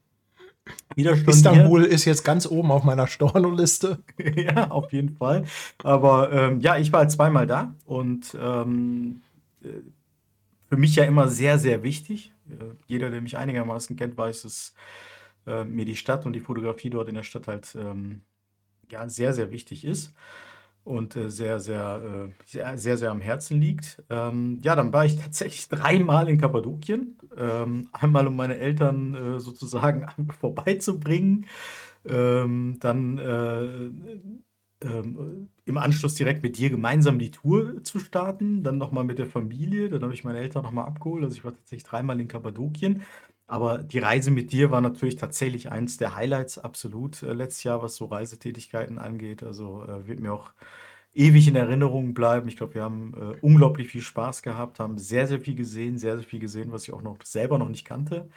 Wieder 0.95 1.15
storniert. 1.15 1.35
Istanbul 1.35 1.83
ist 1.83 2.05
jetzt 2.05 2.23
ganz 2.23 2.45
oben 2.45 2.71
auf 2.71 2.83
meiner 2.83 3.07
Stornoliste. 3.07 3.99
ja, 4.35 4.71
auf 4.71 4.91
jeden 4.91 5.15
Fall. 5.15 5.45
Aber 5.83 6.31
ähm, 6.31 6.59
ja, 6.59 6.77
ich 6.77 6.91
war 6.91 7.01
halt 7.01 7.11
zweimal 7.11 7.47
da 7.47 7.73
und 7.85 8.35
ähm, 8.39 9.21
äh, 9.63 9.67
für 10.69 10.77
mich 10.77 10.95
ja 10.95 11.03
immer 11.05 11.27
sehr, 11.27 11.59
sehr 11.59 11.83
wichtig. 11.83 12.33
Äh, 12.49 12.73
jeder, 12.87 13.11
der 13.11 13.21
mich 13.21 13.37
einigermaßen 13.37 13.95
kennt, 13.95 14.17
weiß, 14.17 14.43
dass 14.43 14.73
äh, 15.45 15.63
mir 15.63 15.85
die 15.85 15.95
Stadt 15.95 16.25
und 16.25 16.33
die 16.33 16.41
Fotografie 16.41 16.89
dort 16.89 17.07
in 17.07 17.15
der 17.15 17.23
Stadt 17.23 17.47
halt 17.47 17.75
ähm, 17.75 18.21
ja, 18.89 19.07
sehr, 19.07 19.33
sehr 19.33 19.51
wichtig 19.51 19.85
ist 19.85 20.13
und 20.85 21.17
äh, 21.17 21.29
sehr, 21.31 21.59
sehr, 21.59 22.29
äh, 22.29 22.43
sehr, 22.45 22.77
sehr, 22.77 22.97
sehr 22.97 23.11
am 23.11 23.21
Herzen 23.21 23.59
liegt. 23.59 24.03
Ähm, 24.09 24.59
ja, 24.63 24.75
dann 24.77 24.93
war 24.93 25.05
ich 25.05 25.17
tatsächlich 25.21 25.67
dreimal 25.69 26.29
in 26.29 26.39
Kappadokien. 26.39 27.17
Ähm, 27.37 27.89
einmal, 27.93 28.27
um 28.27 28.37
meine 28.37 28.57
Eltern 28.57 29.15
äh, 29.15 29.39
sozusagen 29.41 30.07
vorbeizubringen. 30.39 31.47
Ähm, 32.05 32.77
dann 32.79 33.17
äh, 33.19 33.89
ähm, 34.81 35.49
im 35.65 35.77
Anschluss 35.77 36.15
direkt 36.15 36.43
mit 36.43 36.57
dir 36.57 36.69
gemeinsam 36.69 37.17
die 37.19 37.31
Tour 37.31 37.83
zu 37.83 37.99
starten, 37.99 38.63
dann 38.63 38.77
nochmal 38.77 39.03
mit 39.03 39.19
der 39.19 39.25
Familie, 39.27 39.89
dann 39.89 40.03
habe 40.03 40.13
ich 40.13 40.23
meine 40.23 40.39
Eltern 40.39 40.63
nochmal 40.63 40.85
abgeholt. 40.85 41.23
Also 41.23 41.35
ich 41.37 41.43
war 41.45 41.53
tatsächlich 41.53 41.83
dreimal 41.85 42.19
in 42.19 42.27
Kappadokien. 42.27 43.03
Aber 43.47 43.79
die 43.79 43.99
Reise 43.99 44.31
mit 44.31 44.51
dir 44.51 44.71
war 44.71 44.81
natürlich 44.81 45.17
tatsächlich 45.17 45.71
eins 45.71 45.97
der 45.97 46.15
Highlights 46.15 46.57
absolut 46.57 47.21
äh, 47.23 47.33
letztes 47.33 47.63
Jahr, 47.63 47.81
was 47.83 47.95
so 47.95 48.05
Reisetätigkeiten 48.05 48.97
angeht. 48.97 49.43
Also 49.43 49.83
äh, 49.85 50.07
wird 50.07 50.19
mir 50.19 50.33
auch 50.33 50.51
ewig 51.13 51.47
in 51.47 51.55
Erinnerung 51.55 52.13
bleiben. 52.13 52.47
Ich 52.49 52.57
glaube, 52.57 52.75
wir 52.75 52.83
haben 52.83 53.13
äh, 53.15 53.37
unglaublich 53.41 53.89
viel 53.89 54.01
Spaß 54.01 54.41
gehabt, 54.43 54.79
haben 54.79 54.97
sehr, 54.97 55.27
sehr 55.27 55.39
viel 55.41 55.55
gesehen, 55.55 55.97
sehr, 55.99 56.17
sehr 56.17 56.25
viel 56.27 56.39
gesehen, 56.39 56.71
was 56.71 56.83
ich 56.83 56.93
auch 56.93 57.01
noch 57.03 57.17
selber 57.23 57.57
noch 57.59 57.69
nicht 57.69 57.85
kannte. 57.85 58.29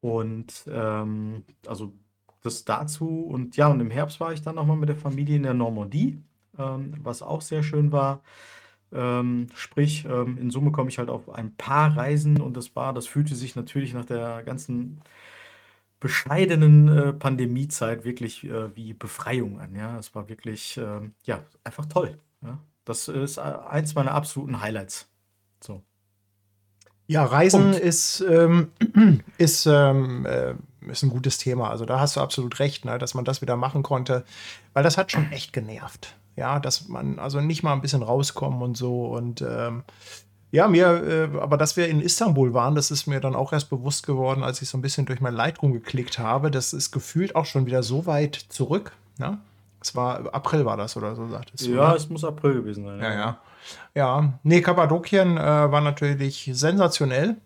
Und 0.00 0.64
ähm, 0.68 1.44
also 1.66 1.94
das 2.42 2.64
dazu. 2.64 3.22
Und 3.26 3.56
ja, 3.56 3.68
und 3.68 3.80
im 3.80 3.90
Herbst 3.90 4.20
war 4.20 4.32
ich 4.32 4.42
dann 4.42 4.56
nochmal 4.56 4.76
mit 4.76 4.88
der 4.88 4.96
Familie 4.96 5.36
in 5.36 5.42
der 5.44 5.54
Normandie, 5.54 6.22
ähm, 6.58 6.94
was 7.02 7.22
auch 7.22 7.40
sehr 7.40 7.62
schön 7.62 7.90
war. 7.92 8.22
Ähm, 8.94 9.48
sprich, 9.54 10.04
ähm, 10.04 10.38
in 10.38 10.50
Summe 10.50 10.70
komme 10.70 10.88
ich 10.88 10.98
halt 10.98 11.08
auf 11.08 11.28
ein 11.28 11.54
paar 11.56 11.96
Reisen 11.96 12.40
und 12.40 12.56
das 12.56 12.74
war, 12.76 12.92
das 12.92 13.06
fühlte 13.06 13.34
sich 13.34 13.56
natürlich 13.56 13.92
nach 13.94 14.04
der 14.04 14.42
ganzen 14.44 15.00
bescheidenen 16.00 16.88
äh, 16.88 17.12
Pandemiezeit 17.12 18.04
wirklich 18.04 18.44
äh, 18.44 18.76
wie 18.76 18.92
Befreiung 18.92 19.58
an. 19.58 19.74
Ja, 19.74 19.98
es 19.98 20.14
war 20.14 20.28
wirklich, 20.28 20.76
ähm, 20.76 21.14
ja, 21.24 21.42
einfach 21.64 21.86
toll. 21.86 22.18
Ja? 22.42 22.58
Das 22.84 23.08
ist 23.08 23.38
äh, 23.38 23.40
eins 23.40 23.94
meiner 23.94 24.12
absoluten 24.12 24.60
Highlights. 24.60 25.08
So. 25.62 25.82
Ja, 27.06 27.24
Reisen 27.24 27.70
Punkt. 27.72 27.78
ist, 27.80 28.20
ähm, 28.28 28.70
ist, 29.38 29.66
ähm, 29.66 30.26
äh, 30.26 30.54
ist 30.90 31.02
ein 31.02 31.10
gutes 31.10 31.38
Thema. 31.38 31.70
Also 31.70 31.84
da 31.84 32.00
hast 32.00 32.16
du 32.16 32.20
absolut 32.20 32.58
recht, 32.58 32.84
ne, 32.84 32.98
dass 32.98 33.14
man 33.14 33.24
das 33.24 33.40
wieder 33.40 33.56
machen 33.56 33.82
konnte, 33.82 34.24
weil 34.72 34.82
das 34.82 34.98
hat 34.98 35.10
schon 35.10 35.30
echt 35.32 35.52
genervt. 35.52 36.16
Ja, 36.36 36.58
dass 36.58 36.88
man 36.88 37.18
also 37.18 37.40
nicht 37.40 37.62
mal 37.62 37.72
ein 37.72 37.80
bisschen 37.80 38.02
rauskommen 38.02 38.62
und 38.62 38.76
so. 38.76 39.06
Und 39.06 39.42
ähm, 39.42 39.84
ja, 40.50 40.68
mir, 40.68 41.30
äh, 41.34 41.38
aber 41.38 41.56
dass 41.56 41.76
wir 41.76 41.88
in 41.88 42.00
Istanbul 42.00 42.54
waren, 42.54 42.74
das 42.74 42.90
ist 42.90 43.06
mir 43.06 43.20
dann 43.20 43.34
auch 43.34 43.52
erst 43.52 43.70
bewusst 43.70 44.06
geworden, 44.06 44.42
als 44.42 44.62
ich 44.62 44.68
so 44.68 44.78
ein 44.78 44.82
bisschen 44.82 45.06
durch 45.06 45.20
mein 45.20 45.34
Lightroom 45.34 45.72
geklickt 45.72 46.18
habe. 46.18 46.50
Das 46.50 46.72
ist 46.72 46.92
gefühlt 46.92 47.34
auch 47.36 47.46
schon 47.46 47.66
wieder 47.66 47.82
so 47.82 48.06
weit 48.06 48.34
zurück. 48.36 48.92
Ne? 49.18 49.38
Es 49.80 49.94
war 49.94 50.32
April 50.32 50.64
war 50.64 50.76
das 50.76 50.96
oder 50.96 51.14
so, 51.14 51.28
sagtest 51.28 51.66
du. 51.66 51.72
Ja, 51.72 51.90
ne? 51.90 51.96
es 51.96 52.08
muss 52.08 52.24
April 52.24 52.54
gewesen 52.54 52.84
sein. 52.84 53.00
Ja, 53.00 53.12
ja. 53.12 53.38
Ja, 53.94 54.38
nee, 54.42 54.60
Kappadokien 54.60 55.36
äh, 55.36 55.40
war 55.40 55.80
natürlich 55.80 56.50
sensationell. 56.52 57.36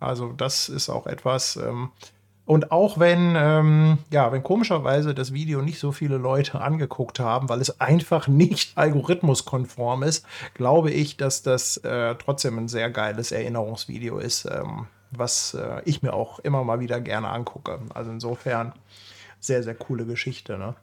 Also, 0.00 0.32
das 0.32 0.68
ist 0.68 0.88
auch 0.90 1.06
etwas. 1.06 1.56
Ähm, 1.56 1.90
und 2.44 2.72
auch 2.72 2.98
wenn, 2.98 3.34
ähm, 3.36 3.98
ja, 4.10 4.32
wenn 4.32 4.42
komischerweise 4.42 5.14
das 5.14 5.32
Video 5.32 5.62
nicht 5.62 5.78
so 5.78 5.92
viele 5.92 6.16
Leute 6.16 6.60
angeguckt 6.60 7.20
haben, 7.20 7.48
weil 7.48 7.60
es 7.60 7.80
einfach 7.80 8.26
nicht 8.26 8.72
algorithmuskonform 8.76 10.02
ist, 10.02 10.26
glaube 10.54 10.90
ich, 10.90 11.16
dass 11.16 11.42
das 11.42 11.76
äh, 11.78 12.16
trotzdem 12.16 12.58
ein 12.58 12.68
sehr 12.68 12.90
geiles 12.90 13.30
Erinnerungsvideo 13.30 14.18
ist, 14.18 14.44
ähm, 14.46 14.86
was 15.12 15.54
äh, 15.54 15.82
ich 15.84 16.02
mir 16.02 16.14
auch 16.14 16.40
immer 16.40 16.64
mal 16.64 16.80
wieder 16.80 17.00
gerne 17.00 17.28
angucke. 17.28 17.78
Also 17.94 18.10
insofern 18.10 18.72
sehr, 19.38 19.62
sehr 19.62 19.74
coole 19.74 20.04
Geschichte, 20.04 20.58
ne? 20.58 20.74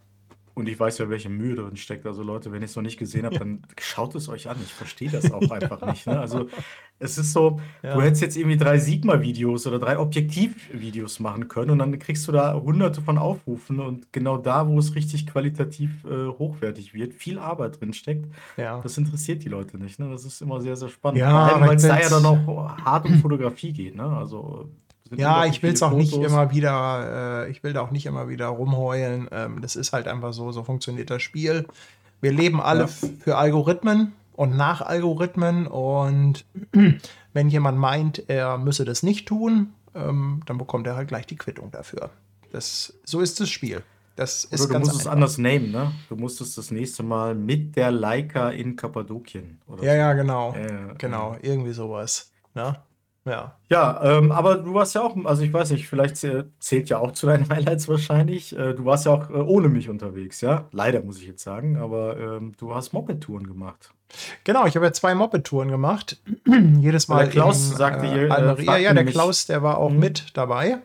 Und 0.60 0.68
ich 0.68 0.80
weiß 0.80 0.98
ja, 0.98 1.10
welche 1.10 1.30
Mühe 1.30 1.56
drin 1.56 1.78
steckt. 1.78 2.06
Also 2.06 2.22
Leute, 2.22 2.52
wenn 2.52 2.62
ihr 2.62 2.66
es 2.66 2.76
noch 2.76 2.84
nicht 2.84 2.98
gesehen 3.00 3.26
habt, 3.26 3.40
dann 3.40 3.62
schaut 3.80 4.14
es 4.16 4.28
euch 4.30 4.50
an. 4.50 4.58
Ich 4.64 4.74
verstehe 4.74 5.10
das 5.10 5.32
auch 5.32 5.42
einfach 5.52 5.82
nicht. 5.86 6.06
Ne? 6.06 6.20
Also 6.20 6.48
es 7.00 7.18
ist 7.18 7.32
so, 7.34 7.62
Ja. 7.82 7.96
du 7.96 8.02
hättest 8.02 8.22
jetzt 8.22 8.36
irgendwie 8.38 8.58
drei 8.58 8.78
Sigma-Videos 8.78 9.66
oder 9.68 9.80
drei 9.80 9.98
Objektiv-Videos 9.98 11.20
machen 11.20 11.48
können 11.48 11.72
und 11.72 11.80
dann 11.80 11.98
kriegst 11.98 12.28
du 12.28 12.32
da 12.32 12.54
hunderte 12.54 13.02
von 13.02 13.18
Aufrufen 13.18 13.80
und 13.80 14.12
genau 14.12 14.38
da, 14.38 14.68
wo 14.68 14.78
es 14.80 14.96
richtig 14.96 15.28
qualitativ 15.28 16.04
äh, 16.06 16.28
hochwertig 16.28 16.94
wird, 16.94 17.14
viel 17.14 17.40
Arbeit 17.40 17.80
drin 17.80 17.94
steckt, 17.94 18.26
Ja. 18.58 18.82
das 18.82 18.98
interessiert 18.98 19.44
die 19.44 19.50
Leute 19.50 19.78
nicht. 19.78 20.00
Ne? 20.00 20.10
Das 20.12 20.26
ist 20.26 20.42
immer 20.42 20.62
sehr, 20.62 20.76
sehr 20.76 20.90
spannend. 20.90 21.20
Ja, 21.20 21.48
allem, 21.48 21.68
weil 21.68 21.76
es 21.78 21.84
da 21.84 22.00
ja 22.00 22.10
dann 22.10 22.26
auch 22.26 22.78
hart 22.84 23.06
um 23.06 23.16
Fotografie 23.20 23.72
geht. 23.74 23.96
Ne? 23.96 24.04
Also 24.04 24.70
Ja, 25.16 25.46
ich 25.46 25.62
will 25.64 25.74
es 25.74 25.82
auch 25.84 25.92
nicht 25.92 26.12
Fotos. 26.14 26.32
immer 26.32 26.52
wieder, 26.52 27.46
äh, 27.46 27.52
ich 27.52 27.64
will 27.64 27.74
da 27.74 27.82
auch 27.82 27.92
nicht 27.92 28.06
immer 28.06 28.30
wieder 28.30 28.48
rumheulen. 28.48 29.28
Ähm, 29.32 29.62
das 29.62 29.76
ist 29.76 29.94
halt 29.94 30.08
einfach 30.08 30.34
so, 30.34 30.52
so 30.52 30.64
funktioniert 30.64 31.10
das 31.10 31.22
Spiel. 31.24 31.66
Wir 32.22 32.32
leben 32.32 32.62
alle 32.62 32.82
Ja. 32.82 32.88
für 32.88 33.38
Algorithmen 33.38 34.14
und 34.34 34.56
nach 34.56 34.82
Algorithmen 34.82 35.68
und 35.68 36.46
wenn 37.34 37.50
jemand 37.50 37.78
meint, 37.78 38.24
er 38.30 38.58
müsse 38.58 38.86
das 38.86 39.04
nicht 39.04 39.28
tun, 39.28 39.74
ähm, 39.96 40.42
dann 40.46 40.58
bekommt 40.58 40.86
er 40.88 40.96
halt 40.96 41.08
gleich 41.08 41.26
die 41.26 41.36
Quittung 41.38 41.72
dafür. 41.72 42.10
Das, 42.52 42.94
so 43.06 43.20
ist 43.22 43.40
das 43.40 43.50
Spiel. 43.50 43.84
Das 44.16 44.44
ist 44.44 44.60
Oder 44.62 44.68
du 44.68 44.74
ganz 44.74 44.88
musst 44.88 45.00
es 45.00 45.06
einfach. 45.08 45.14
anders 45.14 45.38
nehmen, 45.38 45.72
ne? 45.72 45.92
Du 46.10 46.16
musst 46.18 46.42
es 46.42 46.54
das 46.56 46.72
nächste 46.72 47.04
Mal 47.04 47.36
mit 47.36 47.78
der 47.78 47.90
Leica 47.92 48.50
in 48.50 48.76
Kappadokien. 48.76 49.60
Oder 49.66 49.84
Ja, 49.84 49.92
so. 49.94 49.98
ja, 49.98 50.14
genau. 50.14 50.54
Ja, 50.56 50.60
ja, 50.62 50.94
genau, 50.98 51.38
irgendwie 51.42 51.72
sowas. 51.72 52.30
Ne? 52.54 52.76
Ja. 53.26 53.56
Ja, 53.70 54.00
ähm, 54.04 54.32
aber 54.32 54.56
du 54.56 54.74
warst 54.74 54.96
ja 54.96 55.02
auch, 55.02 55.16
also 55.26 55.44
ich 55.44 55.54
weiß 55.54 55.72
nicht, 55.72 55.88
vielleicht 55.88 56.16
zäh- 56.16 56.46
zählt 56.60 56.90
ja 56.90 56.98
auch 57.00 57.12
zu 57.12 57.28
deinen 57.28 57.48
Highlights 57.50 57.88
wahrscheinlich. 57.88 58.58
Äh, 58.58 58.74
du 58.74 58.86
warst 58.86 59.06
ja 59.06 59.12
auch 59.12 59.30
äh, 59.30 59.34
ohne 59.34 59.68
mich 59.70 59.90
unterwegs, 59.90 60.42
ja? 60.42 60.66
Leider 60.72 61.02
muss 61.04 61.20
ich 61.20 61.28
jetzt 61.28 61.44
sagen, 61.44 61.78
aber 61.78 62.18
ähm, 62.18 62.54
du 62.58 62.74
hast 62.74 62.94
Moped-Touren 62.94 63.46
gemacht. 63.46 63.92
Genau, 64.46 64.66
ich 64.66 64.76
habe 64.76 64.86
ja 64.88 64.94
zwei 64.94 65.14
Moped-Touren 65.14 65.70
gemacht. 65.70 66.20
Jedes 66.80 67.08
Mal. 67.10 67.26
Der 67.26 67.30
Klaus 67.30 67.72
in, 67.72 67.78
sagte 67.78 68.08
äh, 68.08 68.10
hier, 68.10 68.28
äh, 68.28 68.32
Almeria. 68.32 68.78
ja, 68.78 68.94
der 68.94 69.04
mich- 69.04 69.14
Klaus, 69.14 69.46
der 69.46 69.62
war 69.62 69.78
auch 69.78 69.92
Mhm. 69.92 70.00
mit 70.00 70.26
dabei. 70.38 70.78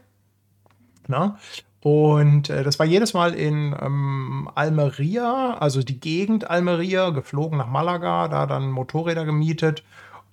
Na? 1.07 1.38
Und 1.83 2.49
äh, 2.51 2.62
das 2.62 2.79
war 2.79 2.87
jedes 2.87 3.12
Mal 3.14 3.35
in 3.35 3.77
ähm, 3.81 4.49
Almeria, 4.55 5.57
also 5.59 5.83
die 5.83 6.01
Gegend 6.01 6.49
Almeria, 6.51 7.11
geflogen 7.11 7.59
nach 7.59 7.68
Malaga, 7.68 8.29
da 8.29 8.47
dann 8.47 8.70
Motorräder 8.70 9.25
gemietet. 9.27 9.85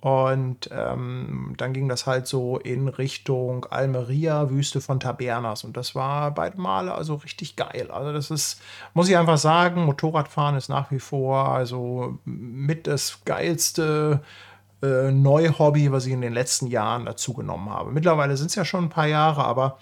Und 0.02 0.68
ähm, 0.72 1.54
dann 1.58 1.72
ging 1.72 1.88
das 1.88 2.08
halt 2.08 2.26
so 2.26 2.58
in 2.58 2.88
Richtung 2.88 3.66
Almeria, 3.66 4.50
Wüste 4.50 4.80
von 4.80 4.98
Tabernas. 4.98 5.62
Und 5.62 5.76
das 5.76 5.94
war 5.94 6.32
beide 6.32 6.60
Male 6.60 6.92
also 6.92 7.14
richtig 7.14 7.54
geil. 7.54 7.88
Also 7.88 8.12
das 8.12 8.32
ist, 8.32 8.60
muss 8.94 9.08
ich 9.08 9.16
einfach 9.16 9.38
sagen, 9.38 9.84
Motorradfahren 9.84 10.56
ist 10.56 10.68
nach 10.68 10.90
wie 10.90 10.98
vor 10.98 11.50
also 11.50 12.18
mit 12.24 12.88
das 12.88 13.20
geilste 13.24 14.22
äh, 14.82 15.12
neue 15.12 15.56
Hobby, 15.60 15.92
was 15.92 16.06
ich 16.06 16.12
in 16.12 16.20
den 16.20 16.32
letzten 16.32 16.66
Jahren 16.66 17.06
dazu 17.06 17.32
genommen 17.32 17.70
habe. 17.70 17.92
Mittlerweile 17.92 18.36
sind 18.36 18.48
es 18.48 18.56
ja 18.56 18.64
schon 18.64 18.86
ein 18.86 18.90
paar 18.90 19.06
Jahre, 19.06 19.44
aber 19.44 19.78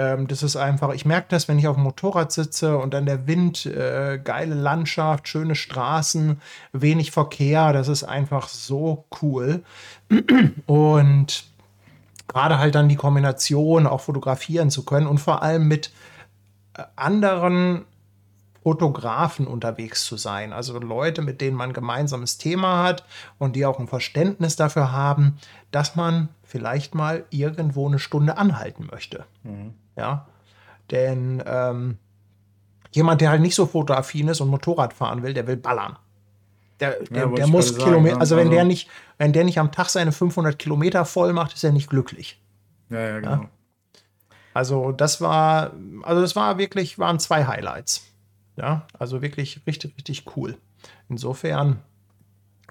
ähm, 0.00 0.26
das 0.28 0.42
ist 0.42 0.56
einfach, 0.56 0.94
ich 0.94 1.04
merke 1.04 1.26
das, 1.28 1.46
wenn 1.46 1.58
ich 1.58 1.68
auf 1.68 1.76
dem 1.76 1.84
Motorrad 1.84 2.32
sitze 2.32 2.78
und 2.78 2.94
dann 2.94 3.04
der 3.04 3.26
Wind, 3.26 3.66
äh, 3.66 4.18
geile 4.22 4.54
Landschaft, 4.54 5.28
schöne 5.28 5.54
Straßen, 5.54 6.40
wenig 6.72 7.10
Verkehr, 7.10 7.74
das 7.74 7.88
ist 7.88 8.04
einfach 8.04 8.48
so 8.48 9.04
cool. 9.20 9.62
Und 10.66 11.44
gerade 12.28 12.58
halt 12.58 12.74
dann 12.74 12.88
die 12.88 12.96
Kombination, 12.96 13.86
auch 13.86 14.00
fotografieren 14.00 14.70
zu 14.70 14.86
können 14.86 15.06
und 15.06 15.18
vor 15.18 15.42
allem 15.42 15.68
mit 15.68 15.92
äh, 16.78 16.82
anderen 16.96 17.84
Fotografen 18.62 19.46
unterwegs 19.46 20.04
zu 20.04 20.16
sein. 20.16 20.54
Also 20.54 20.78
Leute, 20.78 21.20
mit 21.20 21.42
denen 21.42 21.56
man 21.56 21.70
ein 21.70 21.74
gemeinsames 21.74 22.38
Thema 22.38 22.82
hat 22.82 23.04
und 23.38 23.54
die 23.54 23.66
auch 23.66 23.78
ein 23.78 23.88
Verständnis 23.88 24.56
dafür 24.56 24.92
haben, 24.92 25.36
dass 25.70 25.94
man 25.94 26.28
vielleicht 26.42 26.94
mal 26.94 27.24
irgendwo 27.30 27.86
eine 27.86 27.98
Stunde 27.98 28.38
anhalten 28.38 28.88
möchte. 28.90 29.24
Ja, 30.00 30.26
denn 30.90 31.42
ähm, 31.46 31.98
jemand, 32.92 33.20
der 33.20 33.30
halt 33.30 33.42
nicht 33.42 33.54
so 33.54 33.66
fotoaffin 33.66 34.28
ist 34.28 34.40
und 34.40 34.48
Motorrad 34.48 34.92
fahren 34.94 35.22
will, 35.22 35.34
der 35.34 35.46
will 35.46 35.56
ballern. 35.56 35.96
Der, 36.80 37.02
der, 37.04 37.24
wollte 37.28 37.42
der 37.42 37.46
muss 37.46 37.76
Kilometer, 37.76 38.14
ja. 38.14 38.20
also 38.20 38.36
wenn 38.36 38.46
Also- 38.46 38.54
der 38.56 38.64
nicht, 38.64 38.88
wenn 39.18 39.32
der 39.34 39.44
nicht 39.44 39.58
am 39.58 39.70
Tag 39.70 39.90
seine 39.90 40.12
500 40.12 40.58
Kilometer 40.58 41.04
voll 41.04 41.32
macht, 41.34 41.52
ist 41.52 41.62
er 41.64 41.72
nicht 41.72 41.90
glücklich. 41.90 42.42
Ja, 42.88 43.00
ja, 43.00 43.20
genau. 43.20 43.44
Also 44.54 44.90
das 44.90 45.20
war, 45.20 45.72
also 46.02 46.22
das 46.22 46.34
war 46.34 46.56
wirklich, 46.58 46.98
waren 46.98 47.18
zwei 47.20 47.44
Highlights. 47.46 48.06
Ja, 48.56 48.86
also 48.98 49.20
wirklich 49.22 49.60
richtig, 49.66 49.94
richtig 49.96 50.24
cool. 50.36 50.56
Insofern, 51.08 51.80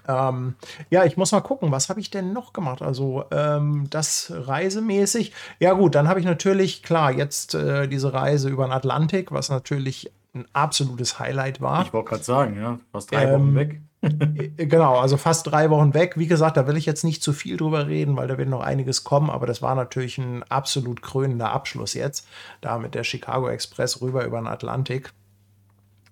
ähm, 0.08 0.54
ja, 0.90 1.04
ich 1.04 1.16
muss 1.16 1.32
mal 1.32 1.40
gucken, 1.40 1.70
was 1.72 1.88
habe 1.88 2.00
ich 2.00 2.10
denn 2.10 2.32
noch 2.32 2.52
gemacht? 2.52 2.82
Also 2.82 3.24
ähm, 3.30 3.86
das 3.90 4.32
reisemäßig. 4.34 5.32
Ja 5.58 5.72
gut, 5.72 5.94
dann 5.94 6.08
habe 6.08 6.20
ich 6.20 6.26
natürlich, 6.26 6.82
klar, 6.82 7.12
jetzt 7.12 7.54
äh, 7.54 7.88
diese 7.88 8.12
Reise 8.12 8.48
über 8.48 8.66
den 8.66 8.72
Atlantik, 8.72 9.32
was 9.32 9.48
natürlich 9.50 10.12
ein 10.34 10.46
absolutes 10.52 11.18
Highlight 11.18 11.60
war. 11.60 11.82
Ich 11.82 11.92
wollte 11.92 12.10
gerade 12.10 12.22
sagen, 12.24 12.56
ja, 12.56 12.78
fast 12.92 13.10
drei 13.12 13.24
Ähm, 13.24 13.32
Wochen 13.32 13.54
weg. 13.56 13.80
Äh, 14.02 14.66
Genau, 14.66 14.98
also 14.98 15.16
fast 15.16 15.46
drei 15.46 15.68
Wochen 15.70 15.92
weg. 15.92 16.14
Wie 16.16 16.26
gesagt, 16.26 16.56
da 16.56 16.66
will 16.66 16.76
ich 16.76 16.86
jetzt 16.86 17.04
nicht 17.04 17.22
zu 17.22 17.32
viel 17.32 17.56
drüber 17.56 17.86
reden, 17.86 18.16
weil 18.16 18.28
da 18.28 18.38
wird 18.38 18.48
noch 18.48 18.62
einiges 18.62 19.04
kommen, 19.04 19.28
aber 19.28 19.46
das 19.46 19.60
war 19.60 19.74
natürlich 19.74 20.16
ein 20.18 20.42
absolut 20.44 21.02
krönender 21.02 21.50
Abschluss 21.52 21.94
jetzt, 21.94 22.26
da 22.60 22.78
mit 22.78 22.94
der 22.94 23.04
Chicago 23.04 23.48
Express 23.48 24.00
rüber 24.00 24.24
über 24.24 24.38
den 24.38 24.46
Atlantik 24.46 25.12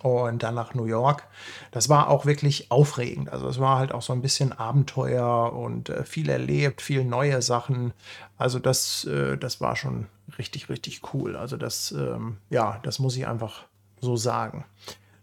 und 0.02 0.42
dann 0.42 0.54
nach 0.54 0.74
New 0.74 0.84
York. 0.84 1.24
Das 1.70 1.88
war 1.88 2.08
auch 2.08 2.24
wirklich 2.26 2.70
aufregend. 2.70 3.32
Also 3.32 3.48
es 3.48 3.58
war 3.58 3.78
halt 3.78 3.92
auch 3.92 4.02
so 4.02 4.12
ein 4.12 4.22
bisschen 4.22 4.52
Abenteuer 4.52 5.52
und 5.52 5.88
äh, 5.88 6.04
viel 6.04 6.28
erlebt, 6.28 6.82
viel 6.82 7.04
neue 7.04 7.42
Sachen. 7.42 7.92
Also 8.36 8.58
das, 8.58 9.04
äh, 9.04 9.36
das 9.36 9.60
war 9.60 9.76
schon 9.76 10.06
richtig, 10.38 10.68
richtig 10.68 11.02
cool. 11.12 11.36
Also 11.36 11.56
das, 11.56 11.92
ähm, 11.92 12.38
ja, 12.50 12.78
das 12.82 12.98
muss 12.98 13.16
ich 13.16 13.26
einfach 13.26 13.64
so 14.00 14.16
sagen. 14.16 14.64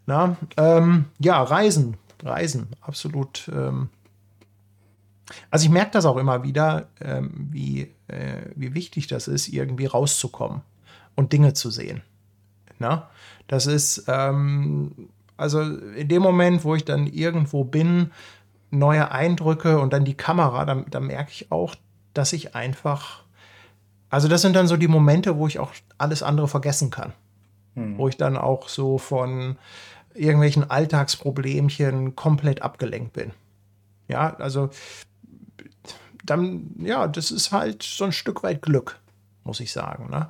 Na, 0.04 0.36
ähm, 0.56 1.06
ja, 1.18 1.42
Reisen, 1.42 1.96
Reisen, 2.22 2.68
absolut. 2.80 3.50
Ähm, 3.52 3.88
also 5.50 5.64
ich 5.64 5.70
merke 5.70 5.90
das 5.92 6.04
auch 6.04 6.16
immer 6.16 6.42
wieder, 6.44 6.88
ähm, 7.00 7.48
wie, 7.50 7.92
äh, 8.08 8.50
wie 8.54 8.74
wichtig 8.74 9.08
das 9.08 9.26
ist, 9.26 9.48
irgendwie 9.48 9.86
rauszukommen 9.86 10.62
und 11.16 11.32
Dinge 11.32 11.54
zu 11.54 11.70
sehen. 11.70 12.02
Na? 12.78 13.08
Das 13.48 13.66
ist, 13.66 14.04
ähm, 14.08 15.08
also 15.36 15.60
in 15.60 16.08
dem 16.08 16.22
Moment, 16.22 16.64
wo 16.64 16.74
ich 16.74 16.84
dann 16.84 17.06
irgendwo 17.06 17.64
bin, 17.64 18.10
neue 18.70 19.10
Eindrücke 19.10 19.78
und 19.78 19.92
dann 19.92 20.04
die 20.04 20.16
Kamera, 20.16 20.64
dann, 20.64 20.86
dann 20.90 21.06
merke 21.06 21.30
ich 21.30 21.52
auch, 21.52 21.74
dass 22.14 22.32
ich 22.32 22.54
einfach, 22.54 23.22
also 24.10 24.28
das 24.28 24.42
sind 24.42 24.56
dann 24.56 24.66
so 24.66 24.76
die 24.76 24.88
Momente, 24.88 25.36
wo 25.36 25.46
ich 25.46 25.58
auch 25.58 25.72
alles 25.98 26.22
andere 26.22 26.48
vergessen 26.48 26.90
kann. 26.90 27.12
Wo 27.98 28.08
ich 28.08 28.16
dann 28.16 28.38
auch 28.38 28.68
so 28.68 28.96
von 28.96 29.56
irgendwelchen 30.14 30.70
Alltagsproblemchen 30.70 32.16
komplett 32.16 32.62
abgelenkt 32.62 33.12
bin. 33.12 33.32
Ja, 34.08 34.34
also 34.36 34.70
dann, 36.24 36.70
ja, 36.78 37.06
das 37.06 37.30
ist 37.30 37.52
halt 37.52 37.82
so 37.82 38.04
ein 38.04 38.12
Stück 38.12 38.42
weit 38.42 38.62
Glück, 38.62 38.98
muss 39.44 39.60
ich 39.60 39.72
sagen. 39.72 40.10
Ne? 40.10 40.28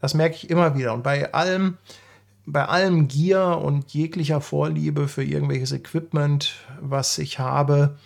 Das 0.00 0.14
merke 0.14 0.36
ich 0.36 0.50
immer 0.50 0.76
wieder. 0.76 0.92
Und 0.92 1.02
bei 1.02 1.32
allem, 1.32 1.78
bei 2.46 2.64
allem 2.64 3.08
Gier 3.08 3.60
und 3.62 3.92
jeglicher 3.92 4.40
Vorliebe 4.40 5.08
für 5.08 5.22
irgendwelches 5.22 5.72
Equipment, 5.72 6.54
was 6.80 7.18
ich 7.18 7.38
habe, 7.38 7.96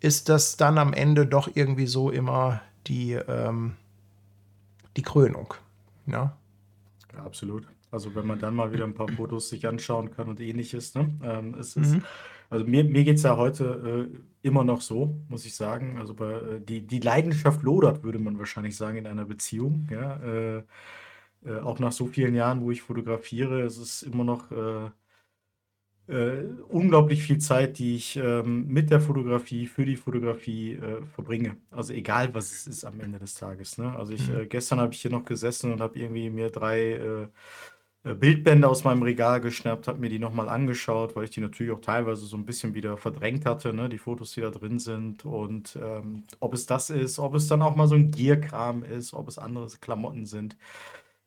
ist 0.00 0.28
das 0.28 0.56
dann 0.56 0.78
am 0.78 0.92
Ende 0.92 1.26
doch 1.26 1.50
irgendwie 1.54 1.86
so 1.86 2.10
immer 2.10 2.60
die, 2.86 3.12
ähm, 3.12 3.76
die 4.96 5.02
Krönung. 5.02 5.54
Ja? 6.06 6.36
Ja, 7.14 7.24
absolut. 7.24 7.66
Also 7.90 8.14
wenn 8.14 8.26
man 8.26 8.38
dann 8.38 8.54
mal 8.54 8.72
wieder 8.72 8.84
ein 8.84 8.94
paar 8.94 9.08
Fotos 9.08 9.50
sich 9.50 9.66
anschauen 9.66 10.10
kann 10.10 10.28
und 10.28 10.40
ähnliches, 10.40 10.94
ne? 10.94 11.10
Ähm, 11.22 11.54
es 11.58 11.76
ist, 11.76 11.98
also 12.48 12.64
mir, 12.64 12.84
mir 12.84 13.04
geht 13.04 13.16
es 13.16 13.22
ja 13.22 13.36
heute 13.36 14.08
äh, 14.10 14.46
immer 14.46 14.64
noch 14.64 14.80
so, 14.80 15.14
muss 15.28 15.44
ich 15.44 15.54
sagen. 15.54 15.98
Also 15.98 16.14
bei, 16.14 16.32
äh, 16.32 16.60
die, 16.60 16.86
die 16.86 17.00
Leidenschaft 17.00 17.62
lodert, 17.62 18.02
würde 18.02 18.18
man 18.18 18.38
wahrscheinlich 18.38 18.76
sagen, 18.76 18.96
in 18.96 19.06
einer 19.06 19.26
Beziehung. 19.26 19.88
Ja? 19.90 20.16
Äh, 20.22 20.62
äh, 21.44 21.58
auch 21.58 21.78
nach 21.78 21.92
so 21.92 22.06
vielen 22.06 22.34
Jahren, 22.34 22.62
wo 22.62 22.70
ich 22.70 22.82
fotografiere, 22.82 23.62
es 23.62 23.78
ist 23.78 24.02
immer 24.02 24.24
noch 24.24 24.50
äh, 24.50 24.90
äh, 26.08 26.44
unglaublich 26.68 27.22
viel 27.22 27.38
Zeit, 27.38 27.78
die 27.78 27.96
ich 27.96 28.16
ähm, 28.16 28.66
mit 28.68 28.90
der 28.90 29.00
Fotografie, 29.00 29.66
für 29.66 29.84
die 29.84 29.96
Fotografie 29.96 30.74
äh, 30.74 31.02
verbringe. 31.14 31.56
Also 31.70 31.92
egal, 31.94 32.34
was 32.34 32.52
es 32.52 32.66
ist 32.66 32.84
am 32.84 33.00
Ende 33.00 33.18
des 33.18 33.34
Tages. 33.34 33.78
Ne? 33.78 33.94
Also 33.96 34.12
ich, 34.12 34.28
äh, 34.28 34.46
gestern 34.46 34.80
habe 34.80 34.92
ich 34.94 35.00
hier 35.00 35.10
noch 35.10 35.24
gesessen 35.24 35.72
und 35.72 35.80
habe 35.80 35.98
irgendwie 35.98 36.30
mir 36.30 36.50
drei 36.50 37.28
Bildbände 38.04 38.68
aus 38.68 38.82
meinem 38.82 39.04
Regal 39.04 39.40
geschnappt, 39.40 39.86
habe 39.86 40.00
mir 40.00 40.08
die 40.08 40.18
nochmal 40.18 40.48
angeschaut, 40.48 41.14
weil 41.14 41.22
ich 41.24 41.30
die 41.30 41.40
natürlich 41.40 41.72
auch 41.72 41.80
teilweise 41.80 42.26
so 42.26 42.36
ein 42.36 42.44
bisschen 42.44 42.74
wieder 42.74 42.96
verdrängt 42.96 43.46
hatte, 43.46 43.72
ne? 43.72 43.88
die 43.88 43.98
Fotos, 43.98 44.32
die 44.32 44.40
da 44.40 44.50
drin 44.50 44.80
sind. 44.80 45.24
Und 45.24 45.78
ähm, 45.80 46.24
ob 46.40 46.52
es 46.52 46.66
das 46.66 46.90
ist, 46.90 47.20
ob 47.20 47.36
es 47.36 47.46
dann 47.46 47.62
auch 47.62 47.76
mal 47.76 47.86
so 47.86 47.94
ein 47.94 48.10
Gierkram 48.10 48.82
ist, 48.82 49.14
ob 49.14 49.28
es 49.28 49.38
andere 49.38 49.68
Klamotten 49.80 50.26
sind. 50.26 50.56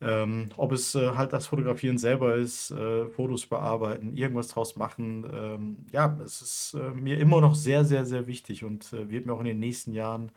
Ähm, 0.06 0.50
ob 0.56 0.72
es 0.72 0.94
äh, 0.94 1.16
halt 1.16 1.34
das 1.34 1.48
Fotografieren 1.48 1.98
selber 1.98 2.36
ist, 2.36 2.70
äh, 2.70 3.08
Fotos 3.08 3.48
bearbeiten, 3.48 4.16
irgendwas 4.16 4.50
draus 4.50 4.76
machen. 4.76 5.26
Ähm, 5.34 5.78
ja, 5.92 6.16
es 6.24 6.44
ist 6.44 6.76
äh, 6.76 6.92
mir 6.92 7.18
immer 7.18 7.42
noch 7.42 7.56
sehr, 7.56 7.86
sehr, 7.86 8.06
sehr 8.06 8.28
wichtig 8.28 8.64
und 8.64 8.94
äh, 8.94 9.10
wird 9.10 9.26
mir 9.26 9.34
auch 9.34 9.40
in 9.40 9.46
den 9.46 9.60
nächsten 9.60 9.94
Jahren 9.94 10.32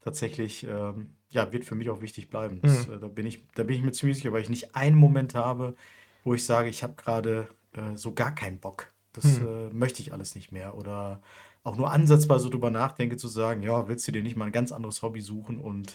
tatsächlich, 0.00 0.66
ähm, 0.68 1.10
ja, 1.30 1.52
wird 1.52 1.64
für 1.64 1.76
mich 1.76 1.88
auch 1.88 2.00
wichtig 2.00 2.30
bleiben. 2.30 2.60
Das, 2.60 2.88
äh, 2.88 2.98
da 2.98 3.06
bin 3.06 3.26
ich, 3.26 3.44
da 3.54 3.62
bin 3.62 3.76
ich 3.76 3.82
mir 3.82 3.92
ziemlich 3.92 4.16
sicher, 4.16 4.32
weil 4.32 4.42
ich 4.42 4.48
nicht 4.48 4.74
einen 4.74 4.96
Moment 4.96 5.36
habe, 5.36 5.76
wo 6.24 6.34
ich 6.34 6.44
sage, 6.44 6.68
ich 6.68 6.82
habe 6.82 6.94
gerade 6.96 7.48
äh, 7.74 7.94
so 7.96 8.12
gar 8.12 8.34
keinen 8.34 8.58
Bock. 8.58 8.92
Das 9.12 9.38
äh, 9.38 9.70
möchte 9.72 10.02
ich 10.02 10.12
alles 10.12 10.34
nicht 10.34 10.50
mehr. 10.50 10.76
Oder 10.76 11.20
auch 11.62 11.76
nur 11.76 11.92
ansatzweise 11.92 12.50
drüber 12.50 12.70
nachdenke, 12.70 13.16
zu 13.16 13.28
sagen, 13.28 13.62
ja, 13.62 13.88
willst 13.88 14.06
du 14.08 14.12
dir 14.12 14.22
nicht 14.22 14.36
mal 14.36 14.46
ein 14.46 14.52
ganz 14.52 14.72
anderes 14.72 15.02
Hobby 15.02 15.20
suchen 15.20 15.58
und 15.58 15.94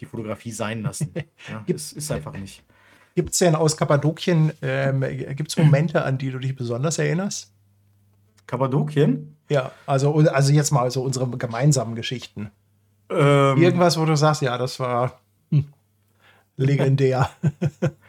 die 0.00 0.06
Fotografie 0.06 0.52
sein 0.52 0.82
lassen? 0.82 1.12
Ja, 1.48 1.64
es 1.66 1.92
ist 1.92 2.10
einfach 2.10 2.32
nicht. 2.32 2.62
Gibt 3.14 3.32
es 3.32 3.38
denn 3.38 3.54
aus 3.54 3.76
Kappadokien, 3.76 4.52
ähm, 4.62 5.00
gibt 5.34 5.50
es 5.50 5.56
Momente, 5.56 6.04
an 6.04 6.18
die 6.18 6.30
du 6.30 6.38
dich 6.38 6.54
besonders 6.54 6.98
erinnerst? 6.98 7.52
Kappadokien? 8.46 9.36
Ja, 9.48 9.72
also, 9.86 10.14
also 10.14 10.52
jetzt 10.52 10.70
mal 10.70 10.90
so 10.90 11.02
unsere 11.02 11.28
gemeinsamen 11.36 11.94
Geschichten. 11.94 12.50
Ähm, 13.10 13.56
Irgendwas, 13.56 13.98
wo 13.98 14.04
du 14.04 14.16
sagst, 14.16 14.42
ja, 14.42 14.58
das 14.58 14.78
war 14.78 15.20
hm, 15.50 15.64
legendär. 16.56 17.30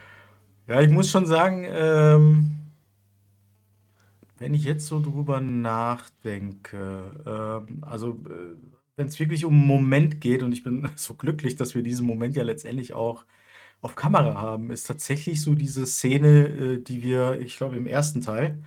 Ja, 0.70 0.82
ich 0.82 0.92
muss 0.92 1.10
schon 1.10 1.26
sagen, 1.26 1.66
ähm, 1.68 2.58
wenn 4.38 4.54
ich 4.54 4.64
jetzt 4.64 4.86
so 4.86 5.02
drüber 5.02 5.42
nachdenke, 5.42 7.12
ähm, 7.26 7.82
also 7.82 8.10
äh, 8.30 8.56
wenn 9.00 9.08
es 9.08 9.18
wirklich 9.20 9.46
um 9.46 9.54
einen 9.54 9.66
Moment 9.66 10.20
geht 10.22 10.44
und 10.44 10.52
ich 10.52 10.64
bin 10.64 10.88
so 10.96 11.14
glücklich, 11.16 11.56
dass 11.56 11.74
wir 11.74 11.82
diesen 11.84 12.06
Moment 12.06 12.36
ja 12.36 12.44
letztendlich 12.44 12.94
auch 12.94 13.26
auf 13.82 13.96
Kamera 13.96 14.36
haben, 14.42 14.72
ist 14.72 14.88
tatsächlich 14.88 15.42
so 15.42 15.56
diese 15.56 15.86
Szene, 15.86 16.48
äh, 16.48 16.78
die 16.84 17.02
wir, 17.02 17.40
ich 17.40 17.56
glaube, 17.56 17.78
im 17.78 17.88
ersten 17.88 18.20
Teil, 18.20 18.58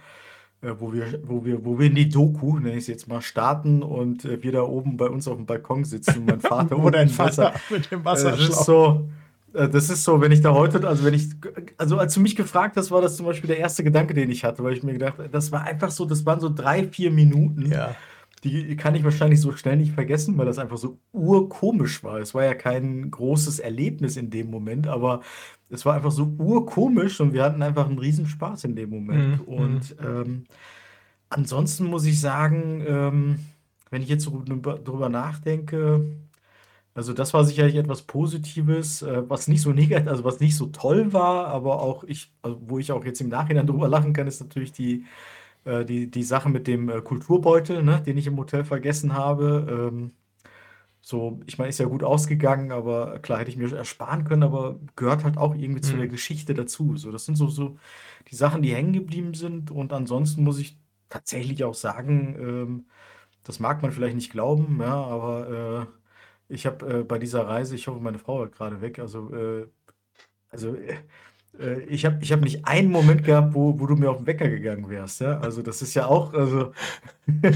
äh, 0.63 0.73
wo 0.79 0.95
wir, 0.95 1.21
wo 1.25 1.45
wir, 1.45 1.65
wo 1.67 1.79
wir 1.79 1.89
in 1.89 1.95
die 1.95 2.09
Doku, 2.09 2.59
nenne 2.59 2.73
ich 2.73 2.85
es 2.85 2.87
jetzt 2.87 3.09
mal, 3.09 3.21
starten 3.21 3.83
und 3.83 4.25
äh, 4.25 4.43
wir 4.43 4.53
da 4.53 4.63
oben 4.63 4.97
bei 4.97 5.07
uns 5.11 5.29
auf 5.29 5.37
dem 5.37 5.45
Balkon 5.45 5.85
sitzen 5.85 6.25
mein 6.25 6.41
Vater 6.41 6.77
dein 6.77 6.81
unten 6.81 6.99
im 7.11 7.19
Wasser- 7.19 7.53
mit 7.69 7.91
dem 7.91 8.07
also 8.07 8.31
das 8.31 8.41
ist 8.41 8.49
Wasserschlauch. 8.49 8.65
so, 8.65 9.59
äh, 9.59 9.69
das 9.69 9.91
ist 9.91 10.03
so, 10.03 10.19
wenn 10.23 10.33
ich 10.33 10.41
da 10.41 10.55
heute, 10.55 10.89
also 10.89 11.05
wenn 11.05 11.13
ich, 11.13 11.29
also 11.77 11.99
als 11.99 12.15
du 12.15 12.21
mich 12.21 12.35
gefragt 12.35 12.79
hast, 12.79 12.91
war 12.91 13.03
das 13.03 13.19
zum 13.19 13.27
Beispiel 13.27 13.49
der 13.49 13.59
erste 13.59 13.85
Gedanke, 13.85 14.15
den 14.15 14.31
ich 14.31 14.45
hatte, 14.45 14.65
weil 14.65 14.73
ich 14.73 14.83
mir 14.83 14.95
gedacht, 14.95 15.17
das 15.31 15.53
war 15.53 15.65
einfach 15.65 15.91
so, 15.91 16.07
das 16.07 16.25
waren 16.25 16.41
so 16.41 16.49
drei, 16.49 16.89
vier 16.89 17.11
Minuten, 17.11 17.71
Ja. 17.71 17.95
Die 18.45 18.77
kann 18.77 18.95
ich 18.95 19.05
wahrscheinlich 19.05 19.41
so 19.41 19.53
schnell 19.57 19.77
nicht 19.77 19.93
vergessen, 19.93 20.37
weil 20.39 20.47
das 20.47 20.59
einfach 20.59 20.77
so 20.79 20.99
urkomisch 21.13 22.03
war. 22.05 22.19
Es 22.19 22.35
war 22.35 22.45
ja 22.45 22.55
kein 22.55 23.11
großes 23.11 23.61
Erlebnis 23.61 24.17
in 24.17 24.31
dem 24.31 24.51
Moment, 24.51 24.89
aber 24.89 25.23
es 25.69 25.87
war 25.87 25.95
einfach 25.95 26.11
so 26.13 26.25
urkomisch 26.39 27.21
und 27.21 27.33
wir 27.33 27.45
hatten 27.45 27.63
einfach 27.63 27.87
einen 27.89 27.99
Riesenspaß 27.99 28.65
in 28.65 28.77
dem 28.77 28.91
Moment. 28.91 29.39
Mhm, 29.39 29.41
Und 29.47 29.97
ähm, 30.03 30.45
ansonsten 31.31 31.85
muss 31.87 32.05
ich 32.07 32.21
sagen, 32.21 32.85
ähm, 32.87 33.41
wenn 33.91 34.03
ich 34.03 34.09
jetzt 34.09 34.25
so 34.25 34.43
drüber, 34.45 34.79
drüber 34.79 35.09
nachdenke, 35.09 36.07
also 36.95 37.13
das 37.15 37.33
war 37.35 37.45
sicherlich 37.45 37.77
etwas 37.77 38.03
Positives, 38.03 39.03
äh, 39.03 39.29
was 39.29 39.49
nicht 39.49 39.63
so 39.63 39.73
negativ, 39.73 40.09
also 40.11 40.25
was 40.25 40.41
nicht 40.41 40.57
so 40.57 40.67
toll 40.67 41.13
war, 41.13 41.49
aber 41.49 41.81
auch 41.83 42.05
ich, 42.05 42.33
also 42.43 42.59
wo 42.67 42.79
ich 42.79 42.93
auch 42.93 43.05
jetzt 43.05 43.21
im 43.21 43.29
Nachhinein 43.31 43.67
drüber 43.67 43.89
lachen 43.89 44.13
kann, 44.13 44.27
ist 44.27 44.41
natürlich 44.41 44.73
die, 44.73 45.07
äh, 45.65 45.85
die, 45.85 46.11
die 46.11 46.23
Sache 46.23 46.49
mit 46.51 46.67
dem 46.67 46.89
äh, 46.89 47.01
Kulturbeutel, 47.03 47.83
ne, 47.83 48.03
den 48.03 48.19
ich 48.19 48.27
im 48.27 48.37
Hotel 48.39 48.65
vergessen 48.65 49.15
habe. 49.15 49.91
Ähm, 49.93 50.13
so, 51.01 51.41
ich 51.47 51.59
meine, 51.59 51.71
ist 51.71 51.79
ja 51.81 51.87
gut 51.87 52.05
ausgegangen, 52.05 52.71
aber 52.73 53.19
klar 53.21 53.41
hätte 53.41 53.51
ich 53.51 53.57
mir 53.57 53.73
ersparen 53.75 54.25
können, 54.25 54.43
aber 54.45 54.79
gehört 54.97 55.25
halt 55.25 55.37
auch 55.37 55.55
irgendwie 55.55 55.81
zu 55.81 55.97
Mhm. 55.97 55.99
der 55.99 56.09
Geschichte 56.09 56.55
dazu. 56.55 56.97
So, 56.97 57.11
das 57.11 57.25
sind 57.27 57.37
so, 57.37 57.49
so 57.49 57.77
die 58.31 58.37
Sachen, 58.37 58.63
die 58.63 58.75
hängen 58.75 58.93
geblieben 58.93 59.35
sind. 59.35 59.71
Und 59.71 59.93
ansonsten 59.93 60.45
muss 60.45 60.59
ich 60.61 60.79
tatsächlich 61.09 61.65
auch 61.65 61.75
sagen, 61.75 62.37
ähm, 62.39 62.87
das 63.45 63.61
mag 63.61 63.83
man 63.83 63.93
vielleicht 63.93 64.17
nicht 64.17 64.33
glauben, 64.33 64.81
ja, 64.81 64.95
aber 64.95 65.89
äh, 66.51 66.55
ich 66.55 66.67
habe 66.67 67.01
äh, 67.01 67.05
bei 67.05 67.19
dieser 67.19 67.47
Reise, 67.49 67.75
ich 67.77 67.89
hoffe, 67.89 68.01
meine 68.01 68.19
Frau 68.19 68.41
war 68.41 68.49
gerade 68.49 68.81
weg, 68.81 68.99
also, 69.01 69.35
äh, 69.35 69.69
also 70.51 70.77
äh, 71.59 71.81
ich 71.83 72.05
habe 72.05 72.19
ich 72.21 72.33
hab 72.33 72.41
nicht 72.41 72.67
einen 72.67 72.91
Moment 72.91 73.25
gehabt, 73.25 73.55
wo, 73.55 73.79
wo 73.79 73.87
du 73.87 73.97
mir 73.97 74.11
auf 74.11 74.19
den 74.19 74.27
Wecker 74.27 74.49
gegangen 74.49 74.89
wärst. 74.89 75.21
Ja? 75.21 75.39
Also 75.41 75.63
das 75.63 75.83
ist 75.83 75.95
ja 75.95 76.07
auch, 76.07 76.33
also 76.35 76.73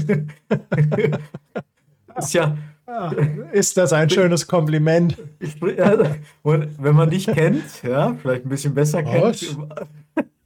ist 2.17 2.33
ja, 2.33 2.57
Ah, 2.89 3.11
Ist 3.51 3.75
das 3.75 3.91
ein 3.91 4.09
schönes 4.09 4.47
Kompliment? 4.47 5.17
ich, 5.39 5.61
und 5.61 6.83
wenn 6.83 6.95
man 6.95 7.09
dich 7.09 7.27
kennt, 7.27 7.83
ja, 7.83 8.15
vielleicht 8.15 8.45
ein 8.45 8.49
bisschen 8.49 8.73
besser 8.73 9.03
Was? 9.03 9.41
kennt. 9.41 9.57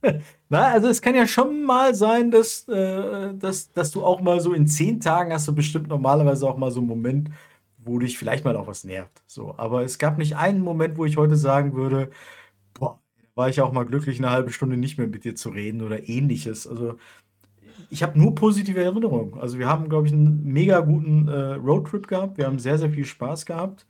Na, 0.50 0.70
also 0.70 0.88
es 0.88 1.00
kann 1.04 1.14
ja 1.14 1.28
schon 1.28 1.64
mal 1.64 1.94
sein, 1.94 2.32
dass, 2.32 2.68
äh, 2.68 3.36
dass, 3.36 3.72
dass 3.72 3.92
du 3.92 4.04
auch 4.04 4.22
mal 4.22 4.40
so 4.40 4.54
in 4.54 4.66
zehn 4.66 5.00
Tagen 5.00 5.32
hast 5.32 5.48
du 5.48 5.54
bestimmt 5.54 5.88
normalerweise 5.88 6.50
auch 6.50 6.58
mal 6.58 6.72
so 6.72 6.80
einen 6.80 6.90
Moment, 6.90 7.30
wo 7.78 8.00
dich 8.00 8.18
vielleicht 8.18 8.44
mal 8.44 8.56
auch 8.56 8.66
was 8.66 8.84
nervt. 8.84 9.22
So, 9.28 9.54
aber 9.58 9.84
es 9.84 10.00
gab 10.00 10.18
nicht 10.18 10.36
einen 10.36 10.62
Moment, 10.62 10.98
wo 10.98 11.06
ich 11.06 11.18
heute 11.18 11.36
sagen 11.36 11.76
würde, 11.76 12.10
war 13.42 13.50
ich 13.50 13.60
auch 13.60 13.72
mal 13.72 13.88
glücklich, 13.88 14.20
eine 14.20 14.30
halbe 14.30 14.52
Stunde 14.52 14.78
nicht 14.78 15.00
mehr 15.00 15.08
mit 15.08 15.24
dir 15.24 15.36
zu 15.36 15.50
reden 15.50 15.82
oder 15.82 16.08
ähnliches. 16.08 16.68
Also 16.68 17.00
ich 17.90 18.04
habe 18.04 18.20
nur 18.20 18.36
positive 18.36 18.80
Erinnerungen. 18.80 19.42
Also 19.42 19.58
wir 19.58 19.68
haben, 19.68 19.90
glaube 19.90 20.06
ich, 20.06 20.14
einen 20.14 20.44
mega 20.44 20.80
guten 20.82 21.28
äh, 21.28 21.54
Roadtrip 21.56 22.08
gehabt. 22.08 22.38
Wir 22.38 22.46
haben 22.46 22.60
sehr, 22.60 22.78
sehr 22.78 22.92
viel 22.92 23.04
Spaß 23.04 23.48
gehabt. 23.48 23.88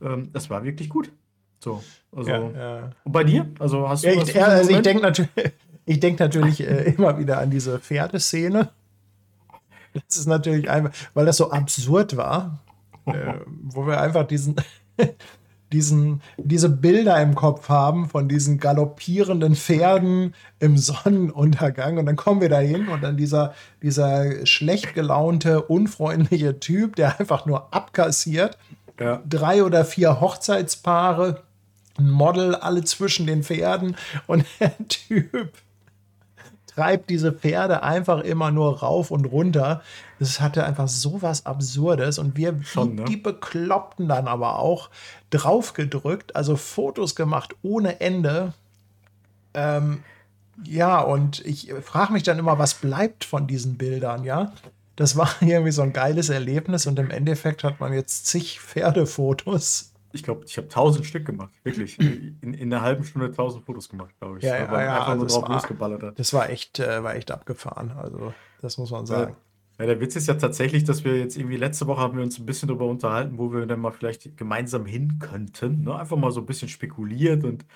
Ähm, 0.00 0.30
das 0.32 0.50
war 0.50 0.62
wirklich 0.62 0.88
gut. 0.88 1.10
So, 1.58 1.82
also. 2.12 2.30
Ja, 2.30 2.50
ja. 2.50 2.90
Und 3.02 3.10
bei 3.10 3.24
dir? 3.24 3.50
Also 3.58 3.88
hast 3.88 4.04
du 4.04 4.08
Ja, 4.08 4.20
was 4.20 4.28
ich, 4.28 4.34
ja, 4.36 4.44
also 4.44 4.70
ich 4.70 4.82
denke 4.82 5.02
natürlich, 5.02 5.30
ich 5.84 5.98
denk 5.98 6.20
natürlich 6.20 6.60
äh, 6.60 6.94
immer 6.96 7.18
wieder 7.18 7.38
an 7.38 7.50
diese 7.50 7.80
Pferdeszene. 7.80 8.70
Das 9.94 10.16
ist 10.16 10.26
natürlich 10.26 10.70
einfach, 10.70 10.92
weil 11.12 11.26
das 11.26 11.38
so 11.38 11.50
absurd 11.50 12.16
war, 12.16 12.62
äh, 13.06 13.34
wo 13.64 13.84
wir 13.84 14.00
einfach 14.00 14.28
diesen, 14.28 14.54
diesen, 15.72 16.22
diese 16.36 16.68
Bilder 16.68 17.20
im 17.20 17.34
Kopf 17.34 17.68
haben 17.68 18.08
von 18.08 18.28
diesen 18.28 18.58
galoppierenden 18.58 19.54
Pferden 19.56 20.34
im 20.60 20.76
Sonnenuntergang. 20.78 21.98
Und 21.98 22.06
dann 22.06 22.16
kommen 22.16 22.40
wir 22.40 22.48
da 22.48 22.58
hin 22.58 22.88
und 22.88 23.02
dann 23.02 23.16
dieser, 23.16 23.54
dieser 23.82 24.46
schlecht 24.46 24.94
gelaunte, 24.94 25.62
unfreundliche 25.62 26.60
Typ, 26.60 26.96
der 26.96 27.18
einfach 27.20 27.46
nur 27.46 27.72
abkassiert 27.74 28.58
Ja. 29.00 29.22
drei 29.28 29.62
oder 29.64 29.84
vier 29.84 30.20
Hochzeitspaare, 30.20 31.42
ein 31.98 32.10
Model, 32.10 32.54
alle 32.54 32.84
zwischen 32.84 33.26
den 33.26 33.42
Pferden 33.42 33.96
und 34.26 34.44
der 34.60 34.76
Typ 34.88 35.52
treibt 36.76 37.08
diese 37.08 37.32
Pferde 37.32 37.82
einfach 37.82 38.20
immer 38.20 38.50
nur 38.50 38.80
rauf 38.80 39.10
und 39.10 39.24
runter. 39.24 39.82
Das 40.18 40.40
hatte 40.40 40.64
einfach 40.64 40.88
so 40.88 41.22
was 41.22 41.46
Absurdes 41.46 42.18
und 42.18 42.36
wir 42.36 42.60
Schon, 42.62 42.96
ne? 42.96 43.04
die 43.06 43.16
Bekloppten 43.16 44.08
dann 44.08 44.28
aber 44.28 44.58
auch 44.58 44.90
draufgedrückt, 45.30 46.36
also 46.36 46.56
Fotos 46.56 47.16
gemacht 47.16 47.56
ohne 47.62 48.00
Ende. 48.00 48.52
Ähm, 49.54 50.04
ja, 50.64 51.00
und 51.00 51.44
ich 51.44 51.72
frage 51.82 52.12
mich 52.12 52.22
dann 52.22 52.38
immer, 52.38 52.58
was 52.58 52.74
bleibt 52.74 53.24
von 53.24 53.46
diesen 53.46 53.76
Bildern, 53.78 54.24
ja? 54.24 54.52
Das 54.96 55.16
war 55.16 55.30
irgendwie 55.40 55.72
so 55.72 55.82
ein 55.82 55.92
geiles 55.94 56.28
Erlebnis 56.28 56.86
und 56.86 56.98
im 56.98 57.10
Endeffekt 57.10 57.64
hat 57.64 57.80
man 57.80 57.92
jetzt 57.94 58.26
zig 58.26 58.60
Pferdefotos. 58.60 59.92
Ich 60.12 60.22
glaube, 60.22 60.44
ich 60.46 60.56
habe 60.56 60.68
tausend 60.68 61.04
Stück 61.06 61.24
gemacht. 61.26 61.52
Wirklich. 61.64 61.98
In, 62.00 62.54
in 62.54 62.72
einer 62.72 62.82
halben 62.82 63.04
Stunde 63.04 63.30
tausend 63.32 63.64
Fotos 63.64 63.88
gemacht, 63.88 64.14
glaube 64.20 64.38
ich. 64.38 64.44
Ja, 64.44 64.52
Weil 64.70 64.80
ja, 64.80 64.84
ja, 64.84 64.94
einfach 64.94 65.08
also 65.08 65.18
nur 65.20 65.28
drauf 65.28 65.42
war- 65.42 65.54
losgeballert 65.56 66.02
hat. 66.02 66.18
Das 66.18 66.32
war 66.32 66.48
echt, 66.50 66.78
äh, 66.78 67.02
war 67.02 67.14
echt 67.14 67.30
abgefahren. 67.30 67.92
Also, 67.92 68.32
das 68.62 68.78
muss 68.78 68.90
man 68.90 69.06
sagen. 69.06 69.36
Ja, 69.78 69.84
der 69.86 70.00
Witz 70.00 70.16
ist 70.16 70.26
ja 70.26 70.34
tatsächlich, 70.34 70.84
dass 70.84 71.04
wir 71.04 71.18
jetzt 71.18 71.36
irgendwie 71.36 71.56
letzte 71.58 71.86
Woche 71.86 72.00
haben 72.00 72.16
wir 72.16 72.22
uns 72.24 72.38
ein 72.38 72.46
bisschen 72.46 72.68
darüber 72.68 72.86
unterhalten, 72.86 73.36
wo 73.36 73.52
wir 73.52 73.66
dann 73.66 73.80
mal 73.80 73.90
vielleicht 73.92 74.36
gemeinsam 74.38 74.86
hin 74.86 75.18
könnten. 75.18 75.82
Ne? 75.84 75.94
Einfach 75.94 76.16
mal 76.16 76.30
so 76.30 76.40
ein 76.40 76.46
bisschen 76.46 76.68
spekuliert 76.68 77.44
und 77.44 77.66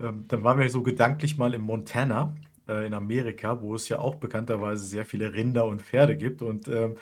ähm, 0.00 0.24
dann 0.28 0.44
waren 0.44 0.58
wir 0.58 0.68
so 0.70 0.82
gedanklich 0.82 1.36
mal 1.36 1.52
in 1.52 1.60
Montana 1.62 2.34
äh, 2.68 2.86
in 2.86 2.94
Amerika, 2.94 3.60
wo 3.60 3.74
es 3.74 3.88
ja 3.88 3.98
auch 3.98 4.16
bekannterweise 4.16 4.84
sehr 4.84 5.04
viele 5.04 5.32
Rinder 5.32 5.66
und 5.66 5.82
Pferde 5.82 6.16
gibt. 6.16 6.42
Und 6.42 6.68
ähm, 6.68 6.96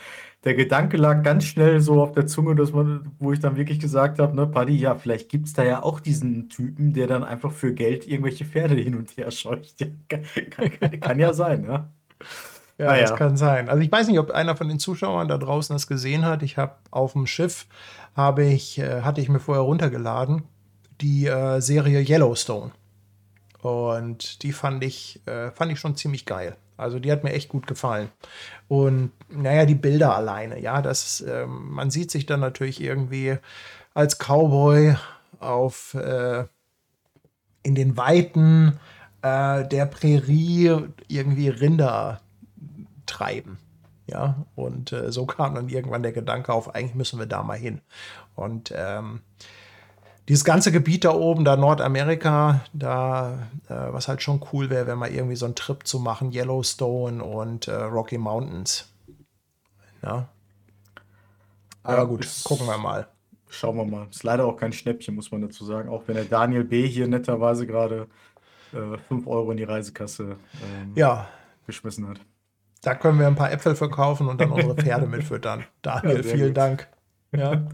der 0.44 0.55
Gedanke 0.55 0.96
lag 0.96 1.22
ganz 1.22 1.44
schnell 1.44 1.81
so 1.81 2.03
auf 2.03 2.12
der 2.12 2.27
Zunge, 2.27 2.55
dass 2.55 2.72
man, 2.72 3.12
wo 3.18 3.33
ich 3.33 3.40
dann 3.40 3.57
wirklich 3.57 3.81
gesagt 3.81 4.18
habe, 4.18 4.35
ne, 4.37 4.46
Paddy, 4.46 4.77
ja, 4.77 4.94
vielleicht 4.94 5.29
gibt 5.29 5.46
es 5.46 5.53
da 5.53 5.64
ja 5.64 5.83
auch 5.83 6.00
diesen 6.00 6.48
Typen, 6.48 6.92
der 6.92 7.07
dann 7.07 7.24
einfach 7.24 7.53
für 7.53 7.72
Geld 7.74 8.07
irgendwelche 8.07 8.44
Pferde 8.44 8.74
hin 8.74 8.94
und 8.96 9.16
her 9.16 9.31
scheucht. 9.31 9.81
Ja, 9.81 9.87
kann, 10.09 10.22
kann, 10.50 11.00
kann 11.00 11.18
ja 11.18 11.33
sein, 11.33 11.64
ja. 11.64 11.88
Ja, 12.77 12.88
Ah, 12.88 12.96
das 12.96 13.14
kann 13.14 13.37
sein. 13.37 13.68
Also 13.68 13.83
ich 13.83 13.92
weiß 13.92 14.09
nicht, 14.09 14.18
ob 14.18 14.33
einer 14.33 14.57
von 14.57 14.66
den 14.68 14.81
Zuschauern 14.81 15.29
da 15.29 15.38
draußen 15.38 15.77
das 15.77 15.87
gesehen 15.87 16.24
hat. 16.24 16.42
Ich 16.42 16.57
habe 16.57 16.74
auf 16.90 17.12
dem 17.12 17.29
Schiff 17.29 17.66
habe 18.16 18.44
ich 18.44 18.79
äh, 18.79 19.03
hatte 19.03 19.20
ich 19.20 19.29
mir 19.29 19.38
vorher 19.38 19.62
runtergeladen 19.62 20.42
die 21.00 21.27
äh, 21.27 21.61
Serie 21.61 22.00
Yellowstone 22.00 22.72
und 23.64 24.42
die 24.42 24.53
fand 24.53 24.85
ich 24.85 25.27
äh, 25.27 25.50
fand 25.53 25.72
ich 25.72 25.81
schon 25.81 25.96
ziemlich 25.96 26.27
geil. 26.27 26.57
Also 26.77 26.98
die 26.98 27.11
hat 27.11 27.24
mir 27.24 27.33
echt 27.33 27.48
gut 27.48 27.66
gefallen. 27.66 28.11
Und 28.68 29.12
naja, 29.31 29.64
die 29.64 29.74
Bilder 29.74 30.14
alleine, 30.14 30.61
ja, 30.61 30.83
das 30.83 31.24
ähm, 31.27 31.70
man 31.70 31.90
sieht 31.90 32.11
sich 32.11 32.27
dann 32.27 32.40
natürlich 32.40 32.83
irgendwie 32.83 33.38
als 33.94 34.18
Cowboy 34.18 34.96
auf 35.40 35.94
äh, 35.94 36.44
in 37.62 37.74
den 37.74 37.96
Weiten 37.96 38.79
äh, 39.22 39.66
der 39.66 39.86
Prärie 39.86 40.89
irgendwie 41.09 41.49
Rinder 41.49 42.20
treiben. 43.07 43.59
Ja, 44.07 44.45
und 44.55 44.93
äh, 44.93 45.11
so 45.11 45.24
kam 45.24 45.55
dann 45.55 45.70
irgendwann 45.70 46.03
der 46.03 46.12
Gedanke 46.12 46.53
auf, 46.53 46.74
eigentlich 46.74 46.95
müssen 46.95 47.18
wir 47.18 47.26
da 47.26 47.43
mal 47.43 47.57
hin. 47.57 47.80
Und 48.34 48.74
ähm, 48.76 49.22
dieses 50.29 50.45
ganze 50.45 50.72
Gebiet 50.72 51.05
da 51.05 51.12
oben, 51.14 51.45
da 51.45 51.57
Nordamerika, 51.57 52.62
da, 52.72 53.49
äh, 53.68 53.75
was 53.93 54.09
halt 54.09 54.22
schon 54.22 54.41
cool 54.53 54.70
wäre, 54.70 54.87
wenn 54.87 54.99
mal 54.99 55.11
irgendwie 55.11 55.37
so 55.37 55.45
einen 55.47 55.55
Trip 55.55 55.87
zu 55.87 55.99
machen, 55.99 56.33
Yellowstone 56.33 57.22
und 57.22 57.68
äh, 57.68 57.75
Rocky 57.75 58.18
Mountains. 58.18 58.89
Ja, 60.03 60.29
Aber 61.83 61.97
Ja, 61.99 62.05
gut, 62.05 62.27
gucken 62.45 62.66
wir 62.66 62.79
mal. 62.79 63.09
Schauen 63.49 63.77
wir 63.77 63.85
mal. 63.85 64.07
Ist 64.11 64.22
leider 64.25 64.45
auch 64.47 64.57
kein 64.57 64.72
Schnäppchen, 64.72 65.14
muss 65.14 65.31
man 65.31 65.43
dazu 65.43 65.64
sagen. 65.64 65.89
Auch 65.89 66.03
wenn 66.09 66.16
der 66.16 66.25
Daniel 66.25 66.64
B. 66.64 66.87
hier 66.89 67.07
netterweise 67.07 67.66
gerade 67.66 68.09
äh, 68.72 68.99
5 69.09 69.27
Euro 69.27 69.51
in 69.53 69.57
die 69.59 69.64
Reisekasse 69.64 70.37
ähm, 70.62 70.93
Ja, 70.95 71.29
geschmissen 71.66 72.09
hat. 72.09 72.20
da 72.83 72.95
können 72.95 73.18
wir 73.18 73.27
ein 73.27 73.35
paar 73.37 73.51
Äpfel 73.53 73.75
verkaufen 73.77 74.29
und 74.29 74.41
dann 74.41 74.53
unsere 74.53 74.77
Pferde 74.77 75.07
mitfüttern. 75.09 75.64
Daniel, 75.83 76.22
Ja, 76.22 76.22
vielen 76.22 76.49
gut. 76.49 76.57
Dank. 76.57 76.89
Ja. 77.33 77.66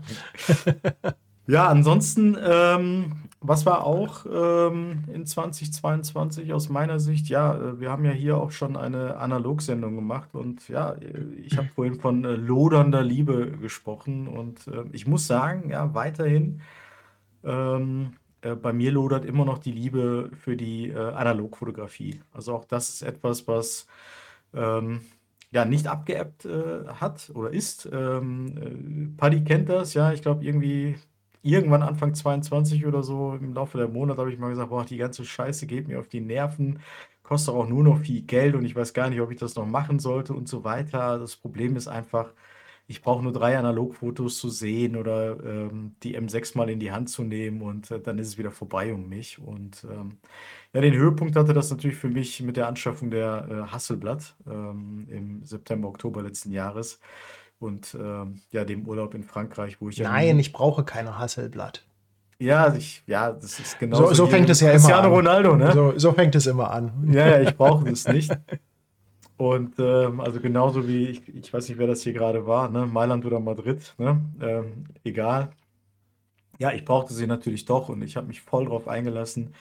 Ja, 1.50 1.66
ansonsten, 1.66 2.36
ähm, 2.40 3.24
was 3.40 3.66
war 3.66 3.84
auch 3.84 4.24
ähm, 4.24 5.02
in 5.12 5.26
2022 5.26 6.52
aus 6.52 6.68
meiner 6.68 7.00
Sicht? 7.00 7.28
Ja, 7.28 7.56
äh, 7.56 7.80
wir 7.80 7.90
haben 7.90 8.04
ja 8.04 8.12
hier 8.12 8.36
auch 8.38 8.52
schon 8.52 8.76
eine 8.76 9.16
Analogsendung 9.16 9.96
gemacht 9.96 10.28
und 10.32 10.68
ja, 10.68 10.94
ich 11.44 11.56
habe 11.58 11.66
vorhin 11.74 11.96
von 11.96 12.24
äh, 12.24 12.36
lodernder 12.36 13.02
Liebe 13.02 13.50
gesprochen 13.60 14.28
und 14.28 14.68
äh, 14.68 14.84
ich 14.92 15.08
muss 15.08 15.26
sagen, 15.26 15.70
ja, 15.70 15.92
weiterhin, 15.92 16.60
ähm, 17.44 18.12
äh, 18.42 18.54
bei 18.54 18.72
mir 18.72 18.92
lodert 18.92 19.24
immer 19.24 19.44
noch 19.44 19.58
die 19.58 19.72
Liebe 19.72 20.30
für 20.38 20.56
die 20.56 20.90
äh, 20.90 20.96
Analogfotografie. 20.98 22.20
Also 22.32 22.54
auch 22.54 22.64
das 22.64 22.90
ist 22.90 23.02
etwas, 23.02 23.48
was 23.48 23.88
ähm, 24.54 25.00
ja 25.50 25.64
nicht 25.64 25.88
abgeebbt 25.88 26.44
äh, 26.44 26.86
hat 27.00 27.30
oder 27.34 27.50
ist. 27.52 27.88
Ähm, 27.92 29.12
äh, 29.16 29.16
Paddy 29.18 29.42
kennt 29.44 29.68
das, 29.68 29.94
ja, 29.94 30.12
ich 30.12 30.22
glaube 30.22 30.44
irgendwie 30.44 30.96
irgendwann 31.42 31.82
Anfang 31.82 32.14
22 32.14 32.86
oder 32.86 33.02
so 33.02 33.34
im 33.34 33.54
Laufe 33.54 33.78
der 33.78 33.88
Monate 33.88 34.20
habe 34.20 34.32
ich 34.32 34.38
mal 34.38 34.50
gesagt, 34.50 34.70
boah, 34.70 34.84
die 34.84 34.96
ganze 34.96 35.24
Scheiße 35.24 35.66
geht 35.66 35.88
mir 35.88 36.00
auf 36.00 36.08
die 36.08 36.20
Nerven, 36.20 36.80
kostet 37.22 37.54
auch 37.54 37.68
nur 37.68 37.84
noch 37.84 37.98
viel 38.00 38.22
Geld 38.22 38.54
und 38.54 38.64
ich 38.64 38.76
weiß 38.76 38.92
gar 38.94 39.08
nicht, 39.10 39.20
ob 39.20 39.30
ich 39.30 39.38
das 39.38 39.54
noch 39.56 39.66
machen 39.66 39.98
sollte 39.98 40.34
und 40.34 40.48
so 40.48 40.64
weiter. 40.64 41.18
Das 41.18 41.36
Problem 41.36 41.76
ist 41.76 41.88
einfach, 41.88 42.32
ich 42.86 43.02
brauche 43.02 43.22
nur 43.22 43.32
drei 43.32 43.56
Analogfotos 43.56 44.38
zu 44.38 44.48
sehen 44.48 44.96
oder 44.96 45.38
ähm, 45.44 45.94
die 46.02 46.18
M6 46.18 46.56
mal 46.56 46.68
in 46.68 46.80
die 46.80 46.90
Hand 46.90 47.08
zu 47.08 47.22
nehmen 47.22 47.62
und 47.62 47.90
äh, 47.92 48.00
dann 48.00 48.18
ist 48.18 48.28
es 48.28 48.38
wieder 48.38 48.50
vorbei 48.50 48.92
um 48.92 49.08
mich. 49.08 49.38
Und 49.38 49.84
ähm, 49.84 50.18
ja, 50.72 50.80
den 50.80 50.94
Höhepunkt 50.94 51.36
hatte 51.36 51.54
das 51.54 51.70
natürlich 51.70 51.96
für 51.98 52.08
mich 52.08 52.42
mit 52.42 52.56
der 52.56 52.66
Anschaffung 52.66 53.10
der 53.10 53.46
äh, 53.68 53.72
Hasselblad 53.72 54.34
ähm, 54.48 55.06
im 55.08 55.44
September, 55.44 55.88
Oktober 55.88 56.22
letzten 56.22 56.50
Jahres 56.52 57.00
und 57.60 57.94
ähm, 58.00 58.40
ja, 58.50 58.64
dem 58.64 58.86
Urlaub 58.88 59.14
in 59.14 59.22
Frankreich, 59.22 59.80
wo 59.80 59.88
ich 59.88 59.98
ja 59.98 60.10
Nein, 60.10 60.38
ich 60.40 60.52
brauche 60.52 60.82
keine 60.82 61.18
Hasselblatt. 61.18 61.84
ja, 62.40 62.74
ich, 62.74 63.02
ja, 63.06 63.30
das 63.32 63.60
ist 63.60 63.78
genau 63.78 63.98
So- 63.98 64.14
so 64.14 64.26
fängt 64.26 64.48
es 64.50 64.60
ja 64.60 64.68
immer 64.70 64.78
Cristiano 64.78 65.08
an. 65.08 65.12
Ronaldo, 65.14 65.56
ne? 65.56 65.72
So, 65.72 65.92
so 65.96 66.12
fängt 66.12 66.34
es 66.34 66.46
immer 66.46 66.70
an. 66.72 66.90
Ja, 67.12 67.28
ja, 67.28 67.40
ich 67.40 67.56
brauche 67.56 67.88
es 67.88 68.08
nicht. 68.08 68.32
Und 69.36 69.78
ähm, 69.78 70.20
also 70.20 70.40
genauso 70.40 70.86
wie, 70.86 71.06
ich, 71.06 71.28
ich 71.34 71.52
weiß 71.52 71.68
nicht, 71.68 71.78
wer 71.78 71.86
das 71.86 72.02
hier 72.02 72.12
gerade 72.12 72.46
war, 72.46 72.68
ne? 72.68 72.84
Mailand 72.86 73.24
oder 73.24 73.40
Madrid, 73.40 73.94
ne? 73.98 74.20
Ähm, 74.40 74.84
egal. 75.04 75.50
Ja, 76.58 76.72
ich 76.72 76.84
brauchte 76.84 77.14
sie 77.14 77.26
natürlich 77.26 77.64
doch 77.64 77.88
und 77.88 78.02
ich 78.02 78.16
habe 78.16 78.26
mich 78.26 78.42
voll 78.42 78.66
drauf 78.66 78.86
eingelassen, 78.86 79.54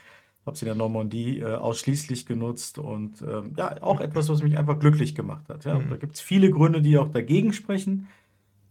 habe 0.50 0.58
sie 0.58 0.66
in 0.66 0.70
der 0.70 0.76
Normandie 0.76 1.40
äh, 1.40 1.56
ausschließlich 1.56 2.26
genutzt 2.26 2.78
und 2.78 3.22
ähm, 3.22 3.54
ja, 3.56 3.82
auch 3.82 4.02
etwas, 4.02 4.30
was 4.30 4.44
mich 4.44 4.58
einfach 4.58 4.80
glücklich 4.80 5.16
gemacht 5.16 5.48
hat. 5.48 5.66
Ja? 5.66 5.80
Mhm. 5.80 5.90
Da 5.90 5.96
gibt 5.96 6.16
es 6.16 6.22
viele 6.22 6.50
Gründe, 6.52 6.82
die 6.82 6.98
auch 6.98 7.10
dagegen 7.10 7.54
sprechen, 7.54 8.08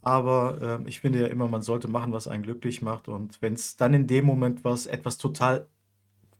aber 0.03 0.59
ähm, 0.61 0.87
ich 0.87 1.01
finde 1.01 1.21
ja 1.21 1.27
immer, 1.29 1.49
man 1.49 1.63
sollte 1.63 1.89
machen, 1.89 2.13
was 2.13 2.29
einen 2.29 2.43
glücklich 2.43 2.83
macht 2.83 3.09
und 3.09 3.41
wenn 3.41 3.55
es 3.55 3.77
dann 3.77 3.95
in 3.95 4.07
dem 4.07 4.27
Moment 4.27 4.65
was 4.65 4.87
etwas 4.87 5.17
total 5.19 5.67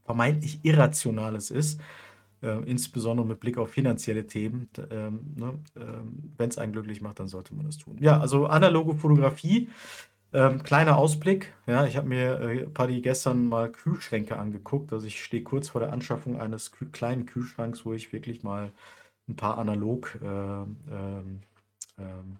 vermeintlich 0.05 0.61
Irrationales 0.63 1.51
ist, 1.51 1.81
äh, 2.43 2.63
insbesondere 2.65 3.27
mit 3.27 3.41
Blick 3.41 3.59
auf 3.59 3.71
finanzielle 3.71 4.27
Themen, 4.27 4.69
ähm, 4.91 5.35
ne, 5.37 5.59
ähm, 5.77 6.33
wenn 6.37 6.49
es 6.49 6.59
einen 6.59 6.73
glücklich 6.73 7.01
macht, 7.01 7.21
dann 7.21 7.29
sollte 7.29 7.55
man 7.55 7.67
das 7.67 7.79
tun. 7.79 7.97
Ja, 8.01 8.19
also 8.21 8.47
analoge 8.47 8.95
Fotografie, 8.95 9.69
ähm, 10.33 10.63
kleiner 10.63 10.97
Ausblick. 10.97 11.53
Ja, 11.67 11.85
ich 11.87 11.97
habe 11.97 12.09
mir 12.09 12.41
äh, 12.41 12.67
Paddy 12.67 13.01
gestern 13.01 13.49
mal 13.49 13.71
Kühlschränke 13.71 14.37
angeguckt. 14.39 14.93
Also 14.93 15.07
ich 15.07 15.23
stehe 15.23 15.43
kurz 15.43 15.69
vor 15.71 15.81
der 15.81 15.93
Anschaffung 15.93 16.41
eines 16.41 16.73
Kühl 16.73 16.89
kleinen 16.93 17.27
Kühlschranks, 17.27 17.85
wo 17.85 17.93
ich 17.95 18.13
wirklich 18.13 18.43
mal 18.43 18.71
ein 19.29 19.37
paar 19.37 19.59
analog 19.59 20.19
ähm, 20.23 20.77
ähm, 20.91 21.41
ähm, 21.99 22.37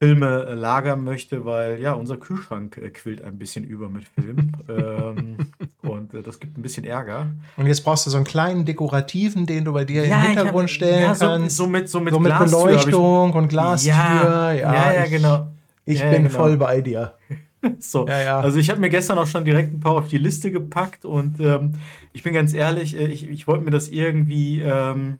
Filme 0.00 0.46
äh, 0.46 0.54
lagern 0.54 1.02
möchte, 1.02 1.44
weil 1.44 1.80
ja, 1.80 1.92
unser 1.92 2.16
Kühlschrank 2.18 2.76
äh, 2.78 2.90
quillt 2.90 3.20
ein 3.22 3.36
bisschen 3.36 3.64
über 3.64 3.88
mit 3.88 4.04
Film. 4.06 4.52
ähm, 4.68 5.36
und 5.82 6.14
äh, 6.14 6.22
das 6.22 6.38
gibt 6.38 6.56
ein 6.56 6.62
bisschen 6.62 6.84
Ärger. 6.84 7.26
Und 7.56 7.66
jetzt 7.66 7.82
brauchst 7.82 8.06
du 8.06 8.10
so 8.10 8.16
einen 8.16 8.24
kleinen 8.26 8.64
dekorativen, 8.64 9.44
den 9.46 9.64
du 9.64 9.72
bei 9.72 9.84
dir 9.84 10.04
im 10.04 10.12
ich 10.12 10.16
Hintergrund 10.16 10.68
hab- 10.68 10.70
stellen 10.70 11.02
ja, 11.02 11.14
so, 11.16 11.26
kannst. 11.26 11.56
so 11.56 11.66
mit, 11.66 11.88
so 11.88 11.98
mit, 12.00 12.14
so 12.14 12.20
mit 12.20 12.32
hab 12.32 12.46
ich- 12.46 12.52
Beleuchtung 12.52 13.32
und 13.32 13.48
Glastür. 13.48 13.90
Ja, 13.92 14.52
ja, 14.52 14.92
ja, 14.94 15.04
ich, 15.04 15.10
genau. 15.10 15.48
Ich 15.88 16.00
Ja, 16.00 16.10
bin 16.10 16.22
genau. 16.24 16.30
voll 16.30 16.56
bei 16.56 16.80
dir. 16.80 17.14
So. 17.80 18.06
Ja, 18.08 18.18
ja. 18.20 18.40
Also 18.40 18.58
ich 18.58 18.70
habe 18.70 18.80
mir 18.80 18.88
gestern 18.90 19.18
auch 19.18 19.26
schon 19.26 19.44
direkt 19.44 19.72
ein 19.72 19.80
paar 19.80 19.92
auf 19.92 20.08
die 20.08 20.18
Liste 20.18 20.50
gepackt 20.50 21.04
und 21.04 21.40
ähm, 21.40 21.74
ich 22.12 22.22
bin 22.22 22.32
ganz 22.34 22.54
ehrlich, 22.54 22.94
äh, 22.96 23.06
ich, 23.08 23.28
ich 23.28 23.46
wollte 23.46 23.64
mir 23.64 23.70
das 23.70 23.88
irgendwie 23.88 24.60
ähm, 24.60 25.18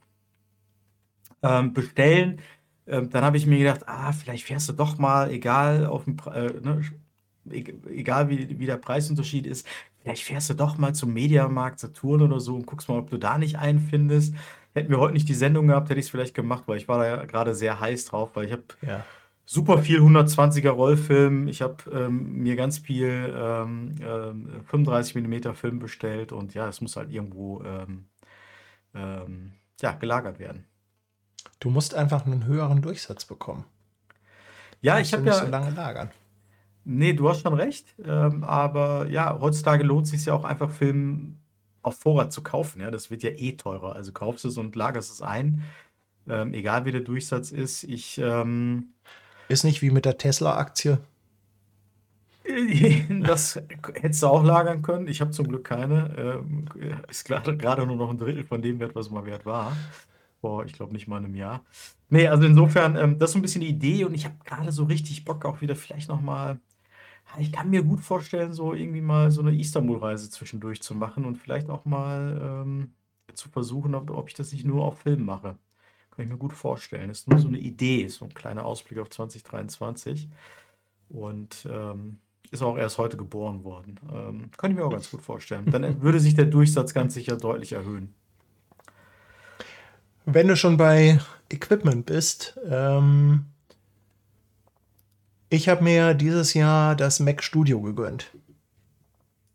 ähm, 1.42 1.72
bestellen. 1.72 2.40
Ähm, 2.86 3.10
dann 3.10 3.24
habe 3.24 3.36
ich 3.36 3.46
mir 3.46 3.58
gedacht, 3.58 3.82
ah, 3.86 4.12
vielleicht 4.12 4.44
fährst 4.44 4.68
du 4.68 4.72
doch 4.72 4.98
mal, 4.98 5.30
egal 5.30 5.86
auf 5.86 6.04
dem, 6.04 6.16
äh, 6.32 6.52
ne, 6.60 6.80
e- 7.50 7.74
egal 7.90 8.28
wie, 8.30 8.58
wie 8.58 8.66
der 8.66 8.78
Preisunterschied 8.78 9.46
ist, 9.46 9.66
vielleicht 10.02 10.22
fährst 10.24 10.50
du 10.50 10.54
doch 10.54 10.78
mal 10.78 10.94
zum 10.94 11.12
Mediamarkt 11.12 11.80
Saturn 11.80 12.22
oder 12.22 12.40
so 12.40 12.54
und 12.56 12.66
guckst 12.66 12.88
mal, 12.88 12.98
ob 12.98 13.10
du 13.10 13.18
da 13.18 13.38
nicht 13.38 13.58
einen 13.58 13.80
findest. 13.80 14.34
Hätten 14.74 14.90
wir 14.90 14.98
heute 15.00 15.14
nicht 15.14 15.28
die 15.28 15.34
Sendung 15.34 15.66
gehabt, 15.68 15.90
hätte 15.90 16.00
ich 16.00 16.06
es 16.06 16.10
vielleicht 16.10 16.34
gemacht, 16.34 16.64
weil 16.66 16.78
ich 16.78 16.88
war 16.88 16.98
da 16.98 17.06
ja 17.06 17.24
gerade 17.24 17.54
sehr 17.54 17.80
heiß 17.80 18.06
drauf, 18.06 18.30
weil 18.34 18.46
ich 18.46 18.52
habe 18.52 18.64
Ja. 18.80 19.04
Super 19.50 19.78
viel 19.78 20.02
120er 20.02 20.68
Rollfilm. 20.68 21.48
Ich 21.48 21.62
habe 21.62 21.76
ähm, 21.90 22.34
mir 22.34 22.54
ganz 22.54 22.76
viel 22.76 23.34
ähm, 23.34 23.94
ähm, 24.02 24.62
35 24.66 25.14
mm 25.14 25.54
Film 25.54 25.78
bestellt 25.78 26.32
und 26.32 26.52
ja, 26.52 26.68
es 26.68 26.82
muss 26.82 26.96
halt 26.96 27.10
irgendwo 27.10 27.62
ähm, 27.62 28.08
ähm, 28.94 29.52
ja, 29.80 29.92
gelagert 29.92 30.38
werden. 30.38 30.66
Du 31.60 31.70
musst 31.70 31.94
einfach 31.94 32.26
einen 32.26 32.44
höheren 32.44 32.82
Durchsatz 32.82 33.24
bekommen. 33.24 33.64
Ja, 34.82 34.98
ich 34.98 35.10
du 35.10 35.16
habe 35.16 35.24
nicht 35.24 35.38
ja, 35.38 35.44
so 35.46 35.50
lange 35.50 35.70
lagern. 35.70 36.10
nee, 36.84 37.14
du 37.14 37.30
hast 37.30 37.40
schon 37.40 37.54
recht, 37.54 37.94
ähm, 38.04 38.44
aber 38.44 39.06
ja, 39.08 39.38
heutzutage 39.40 39.82
lohnt 39.82 40.04
es 40.04 40.10
sich 40.10 40.26
ja 40.26 40.34
auch 40.34 40.44
einfach 40.44 40.70
Film 40.70 41.38
auf 41.80 41.98
Vorrat 41.98 42.34
zu 42.34 42.42
kaufen. 42.42 42.82
Ja, 42.82 42.90
das 42.90 43.10
wird 43.10 43.22
ja 43.22 43.30
eh 43.30 43.52
teurer. 43.52 43.94
Also 43.96 44.12
kaufst 44.12 44.44
es 44.44 44.58
und 44.58 44.76
lagerst 44.76 45.10
es 45.10 45.22
ein, 45.22 45.62
ähm, 46.28 46.52
egal 46.52 46.84
wie 46.84 46.92
der 46.92 47.00
Durchsatz 47.00 47.50
ist. 47.50 47.84
Ich 47.84 48.20
Ist 49.48 49.64
nicht 49.64 49.82
wie 49.82 49.90
mit 49.90 50.04
der 50.04 50.18
Tesla-Aktie. 50.18 50.98
Das 53.26 53.60
hättest 53.94 54.22
du 54.22 54.26
auch 54.26 54.42
lagern 54.42 54.82
können. 54.82 55.06
Ich 55.06 55.20
habe 55.20 55.30
zum 55.30 55.48
Glück 55.48 55.64
keine. 55.64 56.14
Ähm, 56.16 56.64
ist 57.08 57.24
gerade 57.26 57.86
nur 57.86 57.96
noch 57.96 58.10
ein 58.10 58.18
Drittel 58.18 58.44
von 58.44 58.62
dem 58.62 58.80
wert, 58.80 58.94
was 58.94 59.10
mal 59.10 59.26
wert 59.26 59.44
war. 59.44 59.76
Vor, 60.40 60.64
ich 60.64 60.72
glaube, 60.72 60.92
nicht 60.92 61.08
mal 61.08 61.18
einem 61.18 61.34
Jahr. 61.34 61.62
Nee, 62.10 62.28
also 62.28 62.46
insofern, 62.46 62.96
ähm, 62.96 63.18
das 63.18 63.30
ist 63.30 63.32
so 63.34 63.38
ein 63.38 63.42
bisschen 63.42 63.60
die 63.60 63.68
Idee 63.68 64.04
und 64.04 64.14
ich 64.14 64.24
habe 64.24 64.36
gerade 64.44 64.72
so 64.72 64.84
richtig 64.84 65.24
Bock 65.24 65.44
auch 65.44 65.60
wieder 65.60 65.76
vielleicht 65.76 66.08
noch 66.08 66.20
mal. 66.20 66.58
Ich 67.38 67.52
kann 67.52 67.70
mir 67.70 67.82
gut 67.82 68.00
vorstellen, 68.00 68.52
so 68.54 68.72
irgendwie 68.72 69.02
mal 69.02 69.30
so 69.30 69.42
eine 69.42 69.54
Istanbul-Reise 69.54 70.30
zwischendurch 70.30 70.80
zu 70.80 70.94
machen 70.94 71.26
und 71.26 71.36
vielleicht 71.36 71.68
auch 71.68 71.84
mal 71.84 72.40
ähm, 72.42 72.92
zu 73.34 73.50
versuchen, 73.50 73.94
ob, 73.94 74.10
ob 74.10 74.28
ich 74.28 74.34
das 74.34 74.52
nicht 74.52 74.64
nur 74.64 74.84
auf 74.84 75.00
Film 75.00 75.24
mache. 75.26 75.56
Kann 76.18 76.24
ich 76.24 76.32
mir 76.32 76.38
gut 76.38 76.52
vorstellen. 76.52 77.06
Das 77.06 77.18
ist 77.18 77.28
nur 77.28 77.38
so 77.38 77.46
eine 77.46 77.58
Idee, 77.58 78.08
so 78.08 78.24
ein 78.24 78.34
kleiner 78.34 78.64
Ausblick 78.64 78.98
auf 78.98 79.08
2023. 79.08 80.28
Und 81.10 81.64
ähm, 81.70 82.18
ist 82.50 82.60
auch 82.60 82.76
erst 82.76 82.98
heute 82.98 83.16
geboren 83.16 83.62
worden. 83.62 84.00
Ähm, 84.12 84.50
kann 84.56 84.72
ich 84.72 84.76
mir 84.76 84.84
auch 84.84 84.90
ganz 84.90 85.12
gut 85.12 85.22
vorstellen. 85.22 85.70
Dann 85.70 86.02
würde 86.02 86.18
sich 86.18 86.34
der 86.34 86.46
Durchsatz 86.46 86.92
ganz 86.92 87.14
sicher 87.14 87.36
deutlich 87.36 87.74
erhöhen. 87.74 88.14
Wenn 90.24 90.48
du 90.48 90.56
schon 90.56 90.76
bei 90.76 91.20
Equipment 91.50 92.04
bist, 92.06 92.58
ähm, 92.68 93.44
ich 95.50 95.68
habe 95.68 95.84
mir 95.84 96.14
dieses 96.14 96.52
Jahr 96.52 96.96
das 96.96 97.20
Mac 97.20 97.44
Studio 97.44 97.80
gegönnt. 97.80 98.32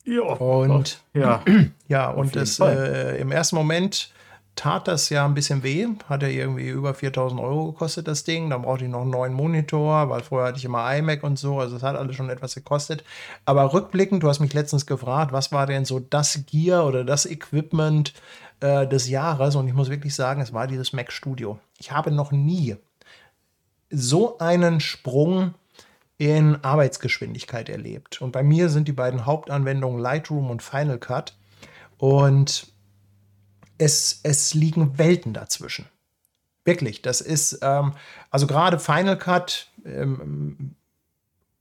Ja, 0.06 0.22
Und 0.22 1.04
ja, 1.14 1.44
ja, 1.90 2.10
und 2.10 2.38
es, 2.38 2.62
äh, 2.62 3.18
im 3.20 3.34
ersten 3.34 3.58
Moment 3.58 4.14
tat 4.56 4.88
das 4.88 5.10
ja 5.10 5.26
ein 5.26 5.34
bisschen 5.34 5.64
weh. 5.64 5.88
Hat 6.08 6.22
ja 6.22 6.28
irgendwie 6.28 6.70
über 6.70 6.94
4000 6.94 7.40
Euro 7.42 7.72
gekostet, 7.72 8.08
das 8.08 8.24
Ding. 8.24 8.50
Dann 8.50 8.62
brauchte 8.62 8.86
ich 8.86 8.92
noch 8.92 9.02
einen 9.02 9.10
neuen 9.10 9.34
Monitor, 9.34 10.10
weil 10.10 10.22
vorher 10.22 10.50
hatte 10.50 10.60
ich 10.60 10.66
immer 10.66 10.96
iMac 10.96 11.24
und 11.24 11.40
so. 11.40 11.60
Also 11.60 11.76
es 11.76 11.84
hat 11.84 11.96
alles 11.96 12.16
schon 12.16 12.30
etwas 12.30 12.56
gekostet. 12.56 13.04
Aber 13.46 13.74
rückblickend, 13.74 14.24
du 14.24 14.30
hast 14.30 14.40
mich 14.40 14.54
letztens 14.54 14.86
gefragt, 14.86 15.32
was 15.32 15.52
war 15.52 15.66
denn 15.66 15.86
so 15.86 16.00
das 16.00 16.46
Gear 16.46 16.86
oder 16.86 17.04
das 17.04 17.26
Equipment 17.26 18.14
äh, 18.60 18.88
des 18.88 19.10
Jahres? 19.10 19.56
Und 19.56 19.68
ich 19.68 19.74
muss 19.74 19.90
wirklich 19.90 20.16
sagen, 20.16 20.42
es 20.42 20.54
war 20.54 20.68
dieses 20.68 20.94
Mac 20.94 21.12
Studio. 21.12 21.60
Ich 21.80 21.92
habe 21.92 22.12
noch 22.12 22.32
nie 22.32 22.76
so 23.90 24.38
einen 24.40 24.80
Sprung 24.80 25.54
in 26.18 26.64
Arbeitsgeschwindigkeit 26.64 27.70
erlebt. 27.70 28.22
Und 28.22 28.32
bei 28.32 28.44
mir 28.44 28.70
sind 28.70 28.88
die 28.88 28.94
beiden 28.94 29.26
Hauptanwendungen 29.26 30.00
Lightroom 30.00 30.50
und 30.50 30.62
Final 30.62 31.00
Cut. 31.00 31.36
Und 31.98 32.73
es, 33.78 34.20
es 34.24 34.54
liegen 34.54 34.98
Welten 34.98 35.34
dazwischen. 35.34 35.86
Wirklich, 36.66 37.02
das 37.02 37.22
ist, 37.22 37.60
ähm, 37.62 37.94
also 38.30 38.48
gerade 38.48 38.80
Final 38.80 39.18
Cut, 39.18 39.70
ähm, 39.86 40.76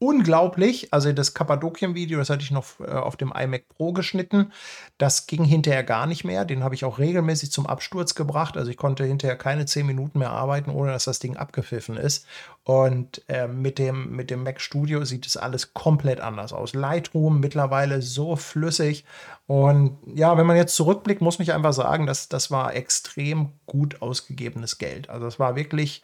unglaublich. 0.02 0.92
Also 0.92 1.12
das 1.12 1.32
Kappadokien-Video, 1.32 2.18
das 2.18 2.28
hatte 2.28 2.42
ich 2.42 2.50
noch 2.50 2.80
äh, 2.80 2.90
auf 2.90 3.16
dem 3.16 3.32
iMac 3.32 3.68
Pro 3.68 3.92
geschnitten. 3.92 4.52
Das 4.98 5.28
ging 5.28 5.44
hinterher 5.44 5.84
gar 5.84 6.06
nicht 6.06 6.24
mehr. 6.24 6.44
Den 6.44 6.64
habe 6.64 6.74
ich 6.74 6.84
auch 6.84 6.98
regelmäßig 6.98 7.52
zum 7.52 7.68
Absturz 7.68 8.16
gebracht. 8.16 8.56
Also 8.56 8.68
ich 8.72 8.76
konnte 8.76 9.04
hinterher 9.04 9.36
keine 9.36 9.64
zehn 9.64 9.86
Minuten 9.86 10.18
mehr 10.18 10.30
arbeiten, 10.30 10.72
ohne 10.72 10.90
dass 10.90 11.04
das 11.04 11.20
Ding 11.20 11.36
abgepfiffen 11.36 11.96
ist. 11.96 12.26
Und 12.64 13.22
äh, 13.28 13.46
mit, 13.46 13.78
dem, 13.78 14.16
mit 14.16 14.30
dem 14.30 14.42
Mac 14.42 14.60
Studio 14.60 15.04
sieht 15.04 15.24
es 15.24 15.36
alles 15.36 15.72
komplett 15.72 16.20
anders 16.20 16.52
aus. 16.52 16.74
Lightroom 16.74 17.38
mittlerweile 17.38 18.02
so 18.02 18.34
flüssig. 18.34 19.04
Und 19.46 19.98
ja, 20.12 20.36
wenn 20.36 20.46
man 20.46 20.56
jetzt 20.56 20.74
zurückblickt, 20.74 21.20
muss 21.22 21.38
ich 21.38 21.52
einfach 21.52 21.72
sagen, 21.72 22.06
dass 22.06 22.28
das 22.28 22.50
war 22.50 22.74
extrem 22.74 23.52
gut 23.66 24.02
ausgegebenes 24.02 24.78
Geld. 24.78 25.08
Also 25.10 25.28
es 25.28 25.38
war 25.38 25.54
wirklich 25.54 26.02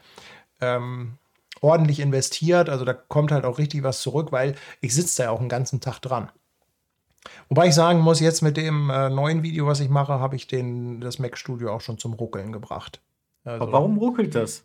ähm, 0.60 1.18
ordentlich 1.60 2.00
investiert. 2.00 2.68
Also 2.68 2.84
da 2.84 2.92
kommt 2.92 3.32
halt 3.32 3.44
auch 3.44 3.58
richtig 3.58 3.82
was 3.82 4.00
zurück, 4.00 4.32
weil 4.32 4.54
ich 4.80 4.94
sitze 4.94 5.18
da 5.18 5.24
ja 5.24 5.30
auch 5.30 5.40
einen 5.40 5.48
ganzen 5.48 5.80
Tag 5.80 6.00
dran. 6.00 6.30
Wobei 7.48 7.68
ich 7.68 7.74
sagen 7.74 8.00
muss, 8.00 8.20
jetzt 8.20 8.42
mit 8.42 8.56
dem 8.56 8.90
äh, 8.90 9.10
neuen 9.10 9.42
Video, 9.42 9.66
was 9.66 9.80
ich 9.80 9.88
mache, 9.88 10.14
habe 10.14 10.36
ich 10.36 10.46
den, 10.46 11.00
das 11.00 11.18
Mac 11.18 11.36
Studio 11.36 11.72
auch 11.72 11.80
schon 11.80 11.98
zum 11.98 12.14
Ruckeln 12.14 12.52
gebracht. 12.52 13.00
Also, 13.44 13.62
Aber 13.62 13.72
warum 13.72 13.98
ruckelt 13.98 14.34
das? 14.34 14.64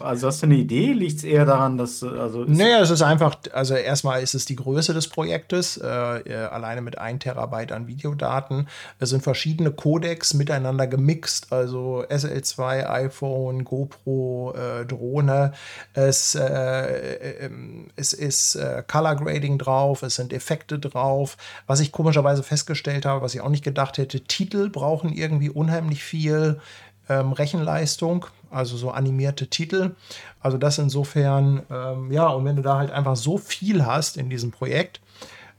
Also 0.00 0.26
hast 0.26 0.42
du 0.42 0.46
eine 0.46 0.56
Idee? 0.56 0.92
Liegt 0.92 1.18
es 1.18 1.24
eher 1.24 1.44
daran, 1.44 1.76
dass 1.76 2.02
also 2.02 2.44
Naja, 2.44 2.80
es 2.80 2.88
ist 2.88 3.02
einfach, 3.02 3.36
also 3.52 3.74
erstmal 3.74 4.22
ist 4.22 4.34
es 4.34 4.46
die 4.46 4.56
Größe 4.56 4.94
des 4.94 5.08
Projektes, 5.08 5.76
äh, 5.76 5.86
äh 5.86 6.34
alleine 6.46 6.80
mit 6.80 6.96
1 6.96 7.22
Terabyte 7.22 7.72
an 7.72 7.86
Videodaten. 7.86 8.68
Es 8.98 9.10
sind 9.10 9.22
verschiedene 9.22 9.70
Codecs 9.70 10.32
miteinander 10.32 10.86
gemixt, 10.86 11.52
also 11.52 12.04
SL2, 12.08 12.88
iPhone, 12.88 13.64
GoPro, 13.64 14.54
äh, 14.56 14.86
Drohne. 14.86 15.52
Es, 15.92 16.34
äh, 16.34 17.44
ähm, 17.44 17.88
es 17.94 18.14
ist 18.14 18.54
äh, 18.54 18.82
Color 18.86 19.16
Grading 19.16 19.58
drauf, 19.58 20.02
es 20.02 20.16
sind 20.16 20.32
Effekte 20.32 20.78
drauf. 20.78 21.36
Was 21.66 21.80
ich 21.80 21.92
komischerweise 21.92 22.42
festgestellt 22.42 23.04
habe, 23.04 23.20
was 23.20 23.34
ich 23.34 23.42
auch 23.42 23.50
nicht 23.50 23.64
gedacht 23.64 23.98
hätte, 23.98 24.20
Titel 24.20 24.70
brauchen 24.70 25.12
irgendwie 25.12 25.50
unheimlich 25.50 26.02
viel 26.02 26.60
ähm, 27.08 27.32
Rechenleistung, 27.32 28.26
also 28.52 28.76
so 28.76 28.90
animierte 28.90 29.48
Titel. 29.48 29.94
Also 30.40 30.58
das 30.58 30.78
insofern, 30.78 31.62
ähm, 31.70 32.12
ja, 32.12 32.28
und 32.28 32.44
wenn 32.44 32.56
du 32.56 32.62
da 32.62 32.76
halt 32.76 32.90
einfach 32.90 33.16
so 33.16 33.38
viel 33.38 33.84
hast 33.84 34.16
in 34.16 34.30
diesem 34.30 34.50
Projekt, 34.50 35.00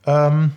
ähm, 0.06 0.54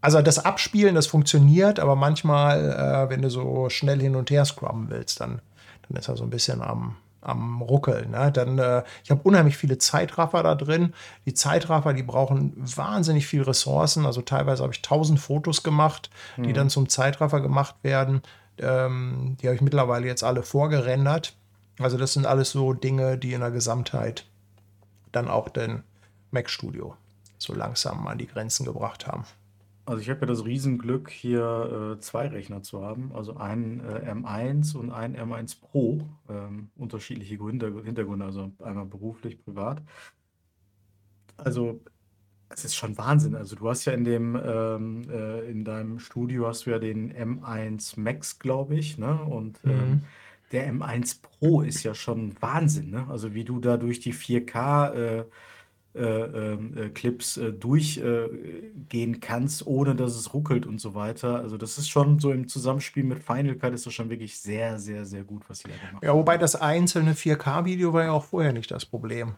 also 0.00 0.22
das 0.22 0.44
Abspielen, 0.44 0.94
das 0.94 1.06
funktioniert, 1.06 1.80
aber 1.80 1.96
manchmal, 1.96 2.70
äh, 2.70 3.10
wenn 3.10 3.22
du 3.22 3.30
so 3.30 3.68
schnell 3.68 4.00
hin 4.00 4.14
und 4.14 4.30
her 4.30 4.44
scrubben 4.44 4.90
willst, 4.90 5.20
dann, 5.20 5.40
dann 5.88 5.98
ist 5.98 6.08
er 6.08 6.16
so 6.16 6.22
ein 6.22 6.30
bisschen 6.30 6.62
am, 6.62 6.96
am 7.20 7.60
Ruckeln. 7.62 8.12
Ne? 8.12 8.30
Dann, 8.30 8.58
äh, 8.58 8.84
ich 9.02 9.10
habe 9.10 9.22
unheimlich 9.24 9.56
viele 9.56 9.78
Zeitraffer 9.78 10.42
da 10.44 10.54
drin. 10.54 10.94
Die 11.26 11.34
Zeitraffer, 11.34 11.94
die 11.94 12.04
brauchen 12.04 12.52
wahnsinnig 12.56 13.26
viel 13.26 13.42
Ressourcen. 13.42 14.06
Also 14.06 14.22
teilweise 14.22 14.62
habe 14.62 14.72
ich 14.72 14.82
tausend 14.82 15.18
Fotos 15.18 15.64
gemacht, 15.64 16.10
die 16.36 16.48
mhm. 16.48 16.54
dann 16.54 16.70
zum 16.70 16.88
Zeitraffer 16.88 17.40
gemacht 17.40 17.74
werden. 17.82 18.22
Ähm, 18.60 19.36
die 19.40 19.46
habe 19.46 19.56
ich 19.56 19.62
mittlerweile 19.62 20.06
jetzt 20.06 20.24
alle 20.24 20.42
vorgerendert. 20.42 21.36
Also 21.78 21.96
das 21.96 22.12
sind 22.12 22.26
alles 22.26 22.50
so 22.50 22.72
Dinge, 22.72 23.18
die 23.18 23.32
in 23.32 23.40
der 23.40 23.50
Gesamtheit 23.50 24.26
dann 25.12 25.28
auch 25.28 25.48
den 25.48 25.84
Mac 26.30 26.50
Studio 26.50 26.96
so 27.38 27.54
langsam 27.54 28.06
an 28.06 28.18
die 28.18 28.26
Grenzen 28.26 28.66
gebracht 28.66 29.06
haben. 29.06 29.24
Also 29.86 30.02
ich 30.02 30.10
habe 30.10 30.20
ja 30.20 30.26
das 30.26 30.44
Riesenglück, 30.44 31.08
hier 31.08 31.94
äh, 31.96 32.00
zwei 32.00 32.26
Rechner 32.26 32.62
zu 32.62 32.82
haben, 32.84 33.10
also 33.14 33.38
einen 33.38 33.80
äh, 33.80 34.12
M1 34.12 34.76
und 34.76 34.90
einen 34.90 35.16
M1 35.16 35.60
Pro, 35.60 36.02
ähm, 36.28 36.68
unterschiedliche 36.76 37.38
Hintergründe, 37.42 38.24
also 38.24 38.52
einmal 38.58 38.84
beruflich, 38.84 39.42
privat. 39.42 39.80
Also 41.38 41.80
es 42.50 42.64
ist 42.64 42.74
schon 42.74 42.96
Wahnsinn. 42.98 43.34
Also 43.34 43.56
du 43.56 43.68
hast 43.68 43.84
ja 43.84 43.92
in 43.92 44.04
dem 44.04 44.36
ähm, 44.36 45.08
äh, 45.10 45.50
in 45.50 45.64
deinem 45.64 45.98
Studio 45.98 46.46
hast 46.46 46.66
du 46.66 46.70
ja 46.70 46.78
den 46.78 47.12
M1 47.12 47.98
Max, 48.00 48.38
glaube 48.38 48.76
ich, 48.76 48.98
ne? 48.98 49.20
Und 49.22 49.60
ähm, 49.64 49.72
mhm. 49.72 50.00
der 50.52 50.72
M1 50.72 51.20
Pro 51.22 51.62
ist 51.62 51.82
ja 51.82 51.94
schon 51.94 52.34
Wahnsinn, 52.40 52.90
ne? 52.90 53.06
Also 53.08 53.34
wie 53.34 53.44
du 53.44 53.60
da 53.60 53.76
durch 53.76 54.00
die 54.00 54.14
4K 54.14 54.92
äh, 54.92 55.24
äh, 55.94 56.00
ähm, 56.00 56.76
äh, 56.76 56.88
Clips 56.90 57.38
äh, 57.38 57.52
durchgehen 57.52 59.20
kannst, 59.20 59.66
ohne 59.66 59.96
dass 59.96 60.14
es 60.14 60.32
ruckelt 60.32 60.66
und 60.66 60.80
so 60.80 60.94
weiter. 60.94 61.40
Also 61.40 61.56
das 61.56 61.76
ist 61.76 61.88
schon 61.88 62.20
so 62.20 62.30
im 62.30 62.46
Zusammenspiel 62.46 63.04
mit 63.04 63.24
Final 63.24 63.56
Cut 63.56 63.74
ist 63.74 63.86
das 63.86 63.94
schon 63.94 64.08
wirklich 64.08 64.38
sehr, 64.38 64.78
sehr, 64.78 65.06
sehr 65.06 65.24
gut, 65.24 65.42
was 65.48 65.58
sie 65.58 65.64
da 65.64 65.74
gemacht 65.74 65.94
haben. 65.94 66.06
Ja, 66.06 66.14
wobei 66.14 66.38
das 66.38 66.54
einzelne 66.56 67.14
4K-Video 67.14 67.92
war 67.92 68.04
ja 68.04 68.12
auch 68.12 68.24
vorher 68.24 68.52
nicht 68.52 68.70
das 68.70 68.86
Problem. 68.86 69.34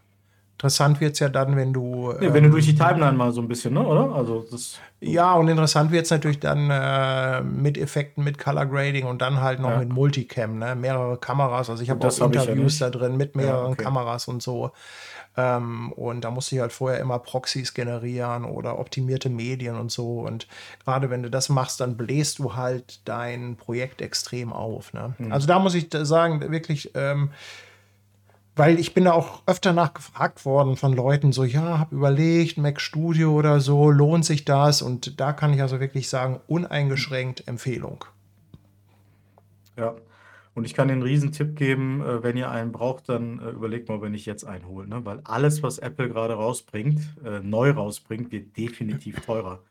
Interessant 0.61 1.01
wird 1.01 1.13
es 1.13 1.19
ja 1.19 1.27
dann, 1.27 1.55
wenn 1.55 1.73
du. 1.73 2.13
Nee, 2.19 2.33
wenn 2.33 2.43
du 2.43 2.51
durch 2.51 2.65
die 2.65 2.73
ähm, 2.73 2.77
Timeline 2.77 3.13
mal 3.13 3.31
so 3.31 3.41
ein 3.41 3.47
bisschen, 3.47 3.73
ne, 3.73 3.83
oder? 3.83 4.13
Also 4.13 4.45
das. 4.51 4.77
Ja, 4.99 5.33
und 5.33 5.47
interessant 5.47 5.91
wird 5.91 6.05
es 6.05 6.11
natürlich 6.11 6.39
dann 6.39 6.69
äh, 6.69 7.41
mit 7.41 7.79
Effekten, 7.79 8.23
mit 8.23 8.37
Color 8.37 8.67
Grading 8.67 9.07
und 9.07 9.23
dann 9.23 9.41
halt 9.41 9.59
noch 9.59 9.71
ja. 9.71 9.79
mit 9.79 9.89
Multicam, 9.89 10.59
ne? 10.59 10.75
Mehrere 10.75 11.17
Kameras. 11.17 11.71
Also 11.71 11.81
ich 11.81 11.89
habe 11.89 12.07
auch 12.07 12.19
Interviews 12.19 12.77
ja 12.77 12.91
da 12.91 12.99
drin 12.99 13.17
mit 13.17 13.35
mehreren 13.35 13.65
ja, 13.65 13.71
okay. 13.71 13.83
Kameras 13.85 14.27
und 14.27 14.43
so. 14.43 14.69
Ähm, 15.35 15.91
und 15.93 16.21
da 16.21 16.29
musste 16.29 16.53
ich 16.53 16.61
halt 16.61 16.73
vorher 16.73 16.99
immer 16.99 17.17
Proxys 17.17 17.73
generieren 17.73 18.45
oder 18.45 18.77
optimierte 18.77 19.31
Medien 19.31 19.77
und 19.77 19.91
so. 19.91 20.19
Und 20.19 20.45
gerade 20.85 21.09
wenn 21.09 21.23
du 21.23 21.31
das 21.31 21.49
machst, 21.49 21.79
dann 21.79 21.97
bläst 21.97 22.37
du 22.37 22.55
halt 22.55 22.99
dein 23.05 23.55
Projekt 23.55 23.99
extrem 23.99 24.53
auf. 24.53 24.93
Ne? 24.93 25.15
Mhm. 25.17 25.31
Also 25.31 25.47
da 25.47 25.57
muss 25.57 25.73
ich 25.73 25.87
sagen, 25.91 26.51
wirklich. 26.51 26.91
Ähm, 26.93 27.31
weil 28.55 28.79
ich 28.79 28.93
bin 28.93 29.05
da 29.05 29.13
auch 29.13 29.43
öfter 29.45 29.73
nachgefragt 29.73 30.45
worden 30.45 30.75
von 30.75 30.93
Leuten, 30.93 31.31
so, 31.31 31.43
ja, 31.43 31.79
hab 31.79 31.91
überlegt, 31.91 32.57
Mac 32.57 32.81
Studio 32.81 33.33
oder 33.33 33.59
so, 33.59 33.89
lohnt 33.89 34.25
sich 34.25 34.45
das? 34.45 34.81
Und 34.81 35.19
da 35.19 35.33
kann 35.33 35.53
ich 35.53 35.61
also 35.61 35.79
wirklich 35.79 36.09
sagen, 36.09 36.41
uneingeschränkt 36.47 37.47
Empfehlung. 37.47 38.05
Ja, 39.77 39.95
und 40.53 40.65
ich 40.65 40.73
kann 40.73 40.89
den 40.89 40.95
einen 40.95 41.03
Riesentipp 41.03 41.55
geben, 41.55 42.01
äh, 42.01 42.23
wenn 42.23 42.35
ihr 42.35 42.51
einen 42.51 42.71
braucht, 42.71 43.07
dann 43.07 43.39
äh, 43.39 43.51
überlegt 43.51 43.87
mal, 43.87 44.01
wenn 44.01 44.13
ich 44.13 44.25
jetzt 44.25 44.43
einen 44.43 44.67
hole, 44.67 44.87
ne? 44.87 45.05
weil 45.05 45.21
alles, 45.23 45.63
was 45.63 45.77
Apple 45.77 46.09
gerade 46.09 46.33
rausbringt, 46.33 46.99
äh, 47.23 47.39
neu 47.39 47.71
rausbringt, 47.71 48.31
wird 48.31 48.57
definitiv 48.57 49.21
teurer. 49.21 49.63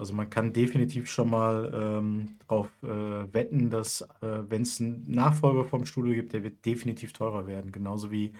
Also 0.00 0.14
man 0.14 0.30
kann 0.30 0.54
definitiv 0.54 1.10
schon 1.10 1.28
mal 1.28 1.70
ähm, 1.74 2.38
darauf 2.48 2.68
äh, 2.82 2.86
wetten, 3.34 3.68
dass 3.68 4.00
äh, 4.22 4.38
wenn 4.48 4.62
es 4.62 4.80
einen 4.80 5.04
Nachfolger 5.06 5.66
vom 5.66 5.84
Studio 5.84 6.14
gibt, 6.14 6.32
der 6.32 6.42
wird 6.42 6.64
definitiv 6.64 7.12
teurer 7.12 7.46
werden. 7.46 7.70
Genauso 7.70 8.10
wie. 8.10 8.32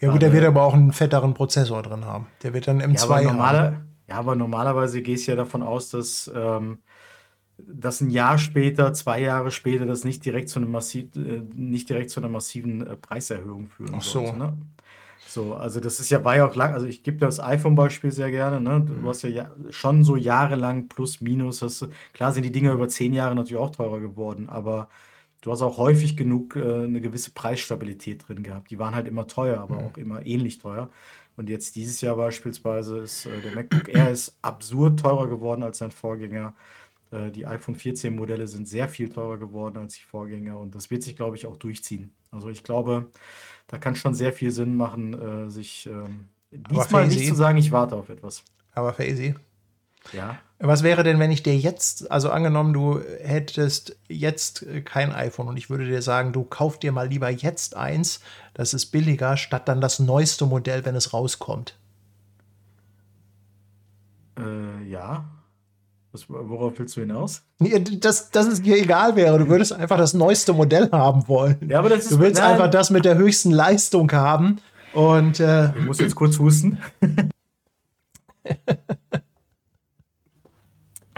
Ja 0.00 0.12
gut, 0.12 0.22
der 0.22 0.32
wird 0.32 0.44
aber 0.44 0.62
auch 0.62 0.74
einen 0.74 0.92
fetteren 0.92 1.34
Prozessor 1.34 1.82
drin 1.82 2.04
haben. 2.04 2.28
Der 2.44 2.54
wird 2.54 2.68
dann 2.68 2.80
M2 2.80 3.22
ja, 3.22 3.32
normale, 3.32 3.80
Ja, 4.08 4.14
aber 4.14 4.36
normalerweise 4.36 5.02
gehst 5.02 5.26
du 5.26 5.32
ja 5.32 5.36
davon 5.36 5.64
aus, 5.64 5.90
dass, 5.90 6.30
ähm, 6.32 6.78
dass 7.58 8.00
ein 8.00 8.10
Jahr 8.10 8.38
später, 8.38 8.92
zwei 8.92 9.20
Jahre 9.20 9.50
später, 9.50 9.86
das 9.86 10.04
nicht 10.04 10.24
direkt 10.24 10.50
zu, 10.50 10.60
einem 10.60 10.70
massiv, 10.70 11.16
äh, 11.16 11.42
nicht 11.52 11.88
direkt 11.88 12.10
zu 12.10 12.20
einer 12.20 12.28
massiven 12.28 12.86
äh, 12.86 12.94
Preiserhöhung 12.94 13.70
führen 13.70 13.94
Ach 13.96 14.02
so. 14.02 14.20
Sollte, 14.20 14.38
ne? 14.38 14.56
So, 15.28 15.54
also 15.54 15.78
das 15.78 16.00
ist 16.00 16.08
ja, 16.08 16.24
war 16.24 16.36
ja 16.36 16.48
auch 16.48 16.54
lang, 16.54 16.72
also 16.72 16.86
ich 16.86 17.02
gebe 17.02 17.18
das 17.18 17.38
iPhone-Beispiel 17.38 18.10
sehr 18.10 18.30
gerne, 18.30 18.62
ne? 18.62 18.80
Du 18.80 18.94
mhm. 18.94 19.08
hast 19.08 19.22
ja, 19.22 19.28
ja 19.28 19.50
schon 19.68 20.02
so 20.02 20.16
jahrelang 20.16 20.88
plus 20.88 21.20
minus, 21.20 21.60
hast, 21.60 21.86
klar 22.14 22.32
sind 22.32 22.44
die 22.44 22.50
Dinger 22.50 22.72
über 22.72 22.88
zehn 22.88 23.12
Jahre 23.12 23.34
natürlich 23.34 23.60
auch 23.60 23.70
teurer 23.70 24.00
geworden, 24.00 24.48
aber 24.48 24.88
du 25.42 25.52
hast 25.52 25.60
auch 25.60 25.76
häufig 25.76 26.16
genug 26.16 26.56
äh, 26.56 26.84
eine 26.84 27.02
gewisse 27.02 27.32
Preisstabilität 27.32 28.26
drin 28.26 28.42
gehabt. 28.42 28.70
Die 28.70 28.78
waren 28.78 28.94
halt 28.94 29.06
immer 29.06 29.26
teuer, 29.26 29.60
aber 29.60 29.74
mhm. 29.74 29.86
auch 29.86 29.96
immer 29.98 30.24
ähnlich 30.24 30.60
teuer. 30.60 30.88
Und 31.36 31.50
jetzt 31.50 31.76
dieses 31.76 32.00
Jahr 32.00 32.16
beispielsweise 32.16 32.98
ist 33.00 33.26
äh, 33.26 33.42
der 33.42 33.54
MacBook 33.54 33.88
Air 33.94 34.10
ist 34.10 34.34
absurd 34.40 34.98
teurer 35.00 35.28
geworden 35.28 35.62
als 35.62 35.76
sein 35.76 35.90
Vorgänger. 35.90 36.54
Äh, 37.10 37.30
die 37.32 37.46
iPhone 37.46 37.74
14 37.74 38.16
Modelle 38.16 38.48
sind 38.48 38.66
sehr 38.66 38.88
viel 38.88 39.10
teurer 39.10 39.36
geworden 39.36 39.76
als 39.76 39.94
die 39.94 40.04
Vorgänger 40.04 40.58
und 40.58 40.74
das 40.74 40.90
wird 40.90 41.02
sich, 41.02 41.16
glaube 41.16 41.36
ich, 41.36 41.46
auch 41.46 41.56
durchziehen. 41.58 42.14
Also 42.30 42.48
ich 42.48 42.64
glaube, 42.64 43.10
da 43.68 43.78
kann 43.78 43.94
schon 43.94 44.14
sehr 44.14 44.32
viel 44.32 44.50
Sinn 44.50 44.76
machen, 44.76 45.46
äh, 45.46 45.50
sich 45.50 45.86
ähm, 45.86 46.28
diesmal 46.50 47.06
nicht 47.06 47.28
zu 47.28 47.34
sagen, 47.34 47.58
ich 47.58 47.70
warte 47.70 47.96
auf 47.96 48.08
etwas. 48.08 48.42
Aber 48.74 48.92
Faisy. 48.92 49.34
Ja. 50.12 50.38
Was 50.58 50.82
wäre 50.82 51.04
denn, 51.04 51.18
wenn 51.18 51.30
ich 51.30 51.42
dir 51.42 51.56
jetzt, 51.56 52.10
also 52.10 52.30
angenommen, 52.30 52.72
du 52.72 53.00
hättest 53.20 53.96
jetzt 54.08 54.66
kein 54.84 55.12
iPhone 55.12 55.48
und 55.48 55.56
ich 55.56 55.70
würde 55.70 55.86
dir 55.86 56.02
sagen, 56.02 56.32
du 56.32 56.44
kauf 56.44 56.78
dir 56.78 56.90
mal 56.92 57.06
lieber 57.06 57.30
jetzt 57.30 57.76
eins, 57.76 58.20
das 58.54 58.74
ist 58.74 58.86
billiger, 58.86 59.36
statt 59.36 59.68
dann 59.68 59.80
das 59.80 59.98
neueste 60.00 60.46
Modell, 60.46 60.84
wenn 60.84 60.96
es 60.96 61.12
rauskommt? 61.12 61.76
Äh, 64.38 64.82
ja. 64.88 65.28
Was, 66.12 66.24
worauf 66.28 66.78
willst 66.78 66.96
du 66.96 67.02
hinaus? 67.02 67.42
dass, 68.00 68.30
dass 68.30 68.46
es 68.46 68.62
dir 68.62 68.78
egal 68.78 69.14
wäre. 69.14 69.38
Du 69.38 69.48
würdest 69.48 69.72
einfach 69.72 69.98
das 69.98 70.14
neueste 70.14 70.54
Modell 70.54 70.90
haben 70.90 71.28
wollen. 71.28 71.68
Ja, 71.68 71.80
aber 71.80 71.90
das 71.90 72.04
ist, 72.04 72.12
du 72.12 72.18
willst 72.18 72.40
nein. 72.40 72.52
einfach 72.52 72.70
das 72.70 72.90
mit 72.90 73.04
der 73.04 73.16
höchsten 73.16 73.50
Leistung 73.50 74.10
haben. 74.12 74.58
Und 74.94 75.38
äh, 75.38 75.70
ich 75.76 75.84
muss 75.84 75.98
jetzt 75.98 76.14
kurz 76.14 76.38
husten. 76.38 76.78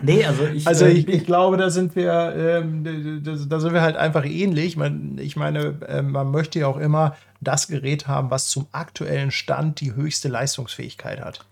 Nee, 0.02 0.24
also 0.24 0.44
ich, 0.44 0.66
also 0.66 0.86
äh, 0.86 0.92
ich, 0.92 1.08
ich 1.08 1.26
glaube, 1.26 1.56
da 1.56 1.70
sind 1.70 1.94
wir, 1.96 2.34
ähm, 2.36 3.22
da, 3.22 3.32
da, 3.32 3.60
sind 3.60 3.72
wir 3.72 3.82
halt 3.82 3.96
einfach 3.96 4.24
ähnlich. 4.24 4.76
Man, 4.76 5.18
ich 5.18 5.36
meine, 5.36 5.78
äh, 5.86 6.02
man 6.02 6.30
möchte 6.30 6.60
ja 6.60 6.66
auch 6.66 6.78
immer 6.78 7.16
das 7.40 7.68
Gerät 7.68 8.06
haben, 8.06 8.30
was 8.30 8.48
zum 8.48 8.66
aktuellen 8.72 9.30
Stand 9.30 9.80
die 9.80 9.94
höchste 9.94 10.28
Leistungsfähigkeit 10.28 11.20
hat. 11.20 11.46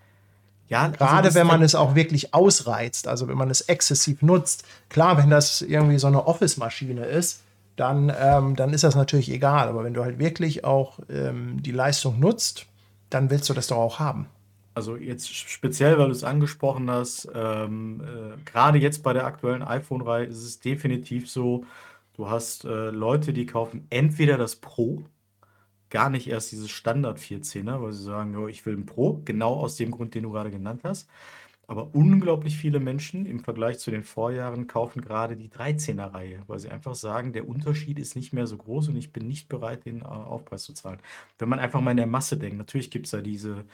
Ja, 0.69 0.83
also 0.83 0.93
Gerade 0.97 1.27
das- 1.27 1.35
wenn 1.35 1.47
man 1.47 1.61
es 1.61 1.75
auch 1.75 1.95
wirklich 1.95 2.33
ausreizt, 2.33 3.07
also 3.07 3.27
wenn 3.27 3.37
man 3.37 3.49
es 3.49 3.61
exzessiv 3.61 4.21
nutzt. 4.21 4.63
Klar, 4.89 5.17
wenn 5.17 5.29
das 5.29 5.61
irgendwie 5.61 5.97
so 5.99 6.07
eine 6.07 6.25
Office-Maschine 6.27 7.05
ist, 7.05 7.41
dann, 7.75 8.11
ähm, 8.19 8.55
dann 8.55 8.73
ist 8.73 8.83
das 8.83 8.95
natürlich 8.95 9.29
egal. 9.31 9.67
Aber 9.67 9.83
wenn 9.83 9.93
du 9.93 10.03
halt 10.03 10.19
wirklich 10.19 10.63
auch 10.63 10.99
ähm, 11.09 11.61
die 11.63 11.71
Leistung 11.71 12.19
nutzt, 12.19 12.65
dann 13.09 13.29
willst 13.29 13.49
du 13.49 13.53
das 13.53 13.67
doch 13.67 13.77
auch 13.77 13.99
haben. 13.99 14.27
Also 14.75 14.95
jetzt 14.95 15.33
speziell, 15.33 15.97
weil 15.97 16.05
du 16.07 16.11
es 16.11 16.23
angesprochen 16.23 16.89
hast, 16.91 17.27
ähm, 17.33 18.01
äh, 18.01 18.37
gerade 18.49 18.77
jetzt 18.77 19.01
bei 19.01 19.11
der 19.13 19.25
aktuellen 19.25 19.63
iPhone-Reihe 19.63 20.25
ist 20.25 20.43
es 20.43 20.59
definitiv 20.59 21.29
so, 21.29 21.65
du 22.15 22.29
hast 22.29 22.63
äh, 22.65 22.91
Leute, 22.91 23.33
die 23.33 23.45
kaufen 23.45 23.87
entweder 23.89 24.37
das 24.37 24.55
Pro, 24.55 25.01
gar 25.89 26.09
nicht 26.09 26.27
erst 26.27 26.51
dieses 26.51 26.69
Standard 26.69 27.19
14er, 27.19 27.81
weil 27.81 27.93
sie 27.93 28.03
sagen, 28.03 28.33
jo, 28.33 28.47
ich 28.47 28.65
will 28.65 28.75
ein 28.75 28.85
Pro, 28.85 29.21
genau 29.25 29.53
aus 29.53 29.75
dem 29.75 29.91
Grund, 29.91 30.15
den 30.15 30.23
du 30.23 30.31
gerade 30.31 30.51
genannt 30.51 30.81
hast. 30.83 31.09
Aber 31.67 31.93
unglaublich 31.93 32.57
viele 32.57 32.79
Menschen 32.79 33.27
im 33.27 33.41
Vergleich 33.41 33.77
zu 33.77 33.91
den 33.91 34.03
Vorjahren 34.03 34.65
kaufen 34.65 35.01
gerade 35.01 35.35
die 35.35 35.49
13er-Reihe, 35.49 36.41
weil 36.47 36.57
sie 36.57 36.69
einfach 36.69 36.95
sagen, 36.95 37.31
der 37.31 37.47
Unterschied 37.47 37.99
ist 37.99 38.15
nicht 38.15 38.33
mehr 38.33 38.47
so 38.47 38.57
groß 38.57 38.87
und 38.89 38.95
ich 38.95 39.13
bin 39.13 39.27
nicht 39.27 39.49
bereit, 39.49 39.85
den 39.85 40.01
äh, 40.01 40.05
Aufpreis 40.05 40.63
zu 40.63 40.73
zahlen. 40.73 40.99
Wenn 41.37 41.47
man 41.47 41.59
einfach 41.59 41.79
mal 41.79 41.91
in 41.91 41.97
der 41.97 42.07
Masse 42.07 42.37
denkt, 42.37 42.57
natürlich 42.57 42.89
gibt 42.89 43.05
es 43.05 43.11
da 43.11 43.21
diese 43.21 43.65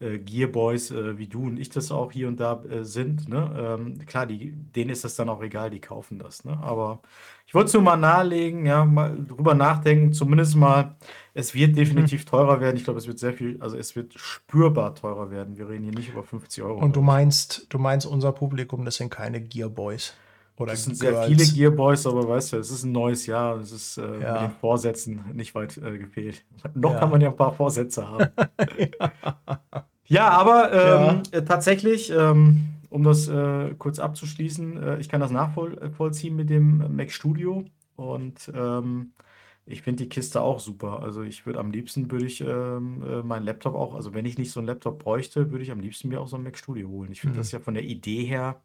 äh, 0.00 0.18
Gearboys, 0.18 0.90
äh, 0.90 1.18
wie 1.18 1.26
du 1.26 1.44
und 1.46 1.58
ich 1.58 1.70
das 1.70 1.90
auch 1.90 2.12
hier 2.12 2.28
und 2.28 2.40
da 2.40 2.62
äh, 2.64 2.84
sind. 2.84 3.28
Ne? 3.28 3.78
Ähm, 3.78 4.04
klar, 4.06 4.26
die, 4.26 4.52
denen 4.52 4.90
ist 4.90 5.04
das 5.04 5.14
dann 5.16 5.28
auch 5.28 5.42
egal, 5.42 5.70
die 5.70 5.80
kaufen 5.80 6.18
das. 6.18 6.44
Ne? 6.44 6.58
Aber 6.60 7.00
ich 7.46 7.54
wollte 7.54 7.68
es 7.68 7.74
nur 7.74 7.82
mal 7.82 7.96
nahelegen, 7.96 8.66
ja, 8.66 8.84
mal 8.84 9.16
drüber 9.24 9.54
nachdenken, 9.54 10.12
zumindest 10.12 10.56
mal, 10.56 10.96
es 11.36 11.54
wird 11.54 11.76
definitiv 11.76 12.24
teurer 12.24 12.60
werden. 12.60 12.76
Ich 12.76 12.84
glaube, 12.84 12.98
es 12.98 13.06
wird 13.06 13.18
sehr 13.18 13.32
viel, 13.34 13.58
also 13.60 13.76
es 13.76 13.94
wird 13.94 14.14
spürbar 14.16 14.94
teurer 14.94 15.30
werden. 15.30 15.58
Wir 15.58 15.68
reden 15.68 15.84
hier 15.84 15.92
nicht 15.92 16.08
über 16.08 16.22
50 16.22 16.62
Euro. 16.64 16.78
Und 16.80 16.96
du 16.96 17.02
meinst, 17.02 17.66
du 17.68 17.78
meinst, 17.78 18.06
unser 18.06 18.32
Publikum, 18.32 18.84
das 18.84 18.96
sind 18.96 19.10
keine 19.10 19.40
Gearboys. 19.40 20.14
Oder 20.56 20.72
Es 20.72 20.84
sind 20.84 20.96
sehr 20.96 21.12
Girls. 21.12 21.26
viele 21.26 21.44
Gearboys, 21.44 22.06
aber 22.06 22.26
weißt 22.26 22.54
du, 22.54 22.56
es 22.56 22.70
ist 22.70 22.84
ein 22.84 22.92
neues 22.92 23.26
Jahr. 23.26 23.58
Es 23.60 23.70
ist 23.72 23.98
äh, 23.98 24.20
Ja. 24.22 24.32
mit 24.32 24.42
den 24.50 24.56
Vorsätzen 24.58 25.22
nicht 25.34 25.54
weit 25.54 25.76
äh, 25.76 25.98
gefehlt. 25.98 26.42
Noch 26.74 26.94
Ja. 26.94 26.98
kann 27.00 27.10
man 27.10 27.20
ja 27.20 27.28
ein 27.28 27.36
paar 27.36 27.52
Vorsätze 27.52 28.08
haben. 28.08 28.28
ja. 30.06 30.28
aber 30.30 30.72
ähm, 30.72 31.22
Ja. 31.32 31.38
äh, 31.38 31.44
tatsächlich, 31.44 32.10
ähm, 32.10 32.68
um 32.88 33.02
das 33.02 33.28
äh, 33.28 33.74
kurz 33.78 33.98
abzuschließen, 33.98 34.82
äh, 34.82 34.98
ich 34.98 35.08
kann 35.10 35.20
das 35.20 35.30
nachvollziehen 35.30 36.34
mit 36.36 36.48
dem 36.48 36.96
Mac 36.96 37.10
Studio 37.10 37.64
und 37.96 38.50
ähm, 38.54 39.12
ich 39.66 39.82
finde 39.82 40.04
die 40.04 40.08
Kiste 40.08 40.40
auch 40.42 40.60
super. 40.60 41.02
Also 41.02 41.22
ich 41.22 41.44
würde 41.46 41.58
am 41.60 41.70
liebsten 41.72 42.10
würde 42.10 42.26
ich 42.26 42.40
ähm, 42.40 43.02
äh, 43.02 43.22
meinen 43.22 43.44
Laptop 43.44 43.74
auch, 43.74 43.94
also 43.94 44.14
wenn 44.14 44.24
ich 44.26 44.38
nicht 44.38 44.52
so 44.52 44.60
einen 44.60 44.68
Laptop 44.68 45.00
bräuchte, 45.00 45.50
würde 45.50 45.64
ich 45.64 45.70
am 45.72 45.80
liebsten 45.80 46.08
mir 46.08 46.20
auch 46.20 46.28
so 46.28 46.36
einen 46.36 46.44
Mac 46.44 46.56
Studio 46.58 46.88
holen. 46.88 47.12
Ich 47.12 47.20
finde 47.20 47.34
Mhm. 47.34 47.38
das 47.40 47.52
ja 47.52 47.60
von 47.60 47.74
der 47.74 47.84
Idee 47.84 48.24
her 48.24 48.60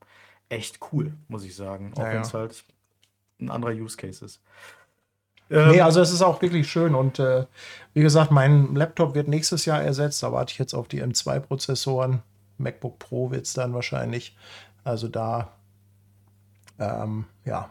echt 0.50 0.80
cool, 0.92 1.14
muss 1.28 1.44
ich 1.44 1.56
sagen. 1.56 1.94
Auch 1.96 2.08
Ja, 2.08 2.12
wenn 2.12 2.22
es 2.22 2.32
ja. 2.34 2.40
halt 2.40 2.66
ein 3.40 3.50
anderer 3.52 3.72
Use 3.74 3.98
Case 3.98 4.24
ist. 4.26 4.42
Nee, 5.50 5.58
Ähm, 5.58 5.82
also 5.82 6.00
es 6.02 6.12
ist 6.14 6.22
auch 6.22 6.42
wirklich 6.42 6.70
schön 6.72 6.96
und 6.96 7.20
äh, 7.20 7.46
wie 7.94 8.02
gesagt, 8.02 8.32
mein 8.32 8.74
Laptop 8.76 9.16
wird 9.16 9.28
nächstes 9.28 9.66
Jahr 9.66 9.82
ersetzt. 9.84 10.24
Da 10.24 10.32
warte 10.32 10.52
ich 10.54 10.60
jetzt 10.60 10.74
auf 10.74 10.88
die 10.88 11.02
M2-Prozessoren. 11.04 12.22
MacBook 12.58 13.00
Pro 13.00 13.32
wird 13.32 13.46
es 13.46 13.54
dann 13.54 13.74
wahrscheinlich. 13.74 14.38
Also 14.84 15.08
da, 15.10 15.52
ähm, 16.80 17.26
ja. 17.46 17.70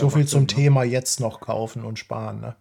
So 0.00 0.10
viel 0.10 0.26
zum 0.26 0.42
ne? 0.42 0.46
Thema 0.46 0.84
jetzt 0.84 1.20
noch 1.20 1.40
kaufen 1.40 1.84
und 1.84 1.98
sparen. 1.98 2.40
Ne? 2.40 2.56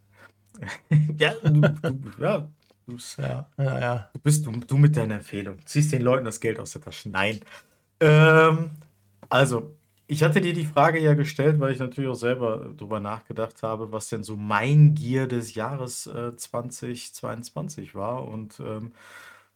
ja, 1.18 1.34
du, 1.44 1.62
du, 1.62 2.12
ja, 2.22 2.48
du, 2.86 2.98
Ja, 3.18 3.48
ja, 3.58 3.80
ja. 3.80 4.10
du 4.14 4.20
bist 4.20 4.46
du, 4.46 4.52
du 4.52 4.78
mit 4.78 4.98
deiner 4.98 5.16
Empfehlung. 5.16 5.58
Ziehst 5.66 5.92
den 5.92 6.02
Leuten 6.02 6.26
das 6.26 6.40
Geld 6.40 6.60
aus 6.60 6.72
der 6.72 6.82
Tasche. 6.82 7.10
Nein. 7.10 7.40
Ähm, 8.00 8.72
also, 9.30 9.76
ich 10.08 10.24
hatte 10.24 10.42
dir 10.42 10.54
die 10.54 10.66
Frage 10.66 11.00
ja 11.00 11.14
gestellt, 11.14 11.60
weil 11.60 11.72
ich 11.72 11.80
natürlich 11.80 12.10
auch 12.10 12.16
selber 12.16 12.72
drüber 12.76 13.00
nachgedacht 13.00 13.62
habe, 13.62 13.92
was 13.92 14.10
denn 14.10 14.24
so 14.24 14.36
mein 14.36 14.96
Gear 14.96 15.28
des 15.28 15.54
Jahres 15.54 16.08
äh, 16.08 16.36
2022 16.36 17.94
war. 17.96 18.28
Und 18.28 18.60
ähm, 18.60 18.92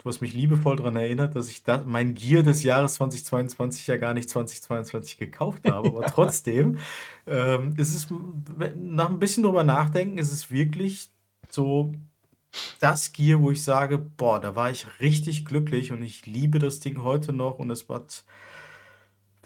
du 0.04 0.10
hast 0.10 0.22
mich 0.22 0.34
liebevoll 0.34 0.76
daran 0.76 0.98
erinnert, 0.98 1.36
dass 1.36 1.50
ich 1.50 1.64
da, 1.64 1.82
mein 1.86 2.14
Gear 2.14 2.44
des 2.44 2.64
Jahres 2.64 2.96
2022 2.96 3.88
ja 3.88 3.98
gar 3.98 4.14
nicht 4.14 4.30
2022 4.30 5.18
gekauft 5.18 5.70
habe. 5.70 5.88
Aber 5.88 6.06
trotzdem 6.08 6.80
ähm, 7.26 7.74
ist 7.78 7.96
es, 7.96 8.08
nach 8.76 9.10
ein 9.10 9.20
bisschen 9.20 9.44
drüber 9.44 9.64
nachdenken, 9.64 10.18
ist 10.18 10.32
es 10.32 10.52
wirklich 10.52 11.10
so 11.50 11.94
das 12.80 13.14
Gear, 13.14 13.42
wo 13.42 13.52
ich 13.52 13.64
sage, 13.64 13.98
boah, 13.98 14.40
da 14.40 14.56
war 14.56 14.70
ich 14.70 14.86
richtig 15.00 15.46
glücklich 15.46 15.92
und 15.92 16.04
ich 16.04 16.26
liebe 16.26 16.60
das 16.60 16.80
Ding 16.82 17.02
heute 17.02 17.34
noch 17.34 17.58
und 17.58 17.72
es 17.72 17.88
hat 17.88 18.26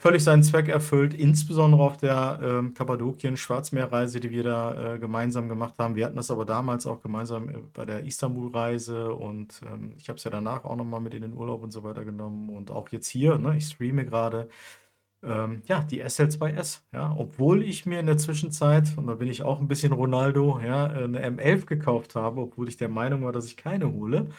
völlig 0.08 0.24
seinen 0.24 0.42
Zweck 0.44 0.70
erfüllt, 0.70 1.14
insbesondere 1.14 1.84
auf 1.84 1.98
der 1.98 2.40
ähm, 2.42 2.74
Kappadokien-Schwarzmeerreise, 2.74 4.22
die 4.22 4.32
wir 4.32 4.44
da 4.44 4.94
äh, 4.94 5.00
gemeinsam 5.00 5.50
gemacht 5.50 5.74
haben. 5.80 5.98
Wir 5.98 6.06
hatten 6.06 6.16
das 6.16 6.32
aber 6.32 6.46
damals 6.46 6.88
auch 6.88 7.02
gemeinsam 7.02 7.50
äh, 7.50 7.58
bei 7.74 7.84
der 7.84 8.06
Istanbul-Reise 8.06 9.14
und 9.14 9.60
ähm, 9.70 9.92
ich 9.98 10.08
habe 10.08 10.16
es 10.16 10.24
ja 10.24 10.32
danach 10.32 10.64
auch 10.64 10.78
nochmal 10.78 11.02
mit 11.02 11.14
in 11.14 11.24
den 11.24 11.34
Urlaub 11.34 11.62
und 11.62 11.72
so 11.72 11.84
weiter 11.84 12.06
genommen 12.06 12.48
und 12.48 12.72
auch 12.72 12.88
jetzt 12.88 13.10
hier, 13.10 13.38
ne, 13.38 13.58
ich 13.58 13.66
streame 13.66 14.06
gerade. 14.06 14.48
Ähm, 15.24 15.62
ja, 15.66 15.82
die 15.82 16.02
SL2S, 16.02 16.84
ja, 16.94 17.14
obwohl 17.18 17.62
ich 17.62 17.86
mir 17.86 18.00
in 18.00 18.06
der 18.06 18.18
Zwischenzeit, 18.18 18.94
und 18.96 19.08
da 19.08 19.16
bin 19.16 19.28
ich 19.28 19.44
auch 19.44 19.60
ein 19.60 19.68
bisschen 19.68 19.92
Ronaldo, 19.92 20.58
ja, 20.66 20.86
eine 20.86 21.20
M11 21.28 21.66
gekauft 21.66 22.16
habe, 22.16 22.40
obwohl 22.40 22.70
ich 22.70 22.78
der 22.78 22.88
Meinung 22.88 23.24
war, 23.26 23.34
dass 23.34 23.48
ich 23.48 23.58
keine 23.58 23.92
hole, 23.92 24.30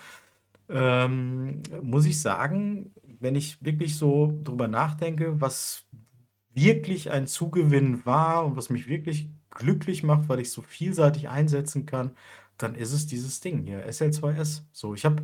ähm, 0.70 1.62
muss 1.82 2.06
ich 2.06 2.20
sagen, 2.20 2.92
wenn 3.20 3.34
ich 3.36 3.62
wirklich 3.64 3.96
so 3.96 4.40
drüber 4.44 4.68
nachdenke, 4.68 5.40
was 5.40 5.86
wirklich 6.54 7.10
ein 7.10 7.26
Zugewinn 7.26 8.04
war 8.06 8.46
und 8.46 8.56
was 8.56 8.70
mich 8.70 8.88
wirklich 8.88 9.30
glücklich 9.58 10.02
macht, 10.02 10.28
weil 10.28 10.40
ich 10.40 10.50
so 10.50 10.62
vielseitig 10.62 11.28
einsetzen 11.28 11.84
kann, 11.84 12.12
dann 12.58 12.74
ist 12.74 12.92
es 12.92 13.06
dieses 13.06 13.40
Ding 13.40 13.62
hier, 13.64 13.88
SL2S. 13.88 14.62
So, 14.72 14.94
ich 14.94 15.04
habe 15.04 15.22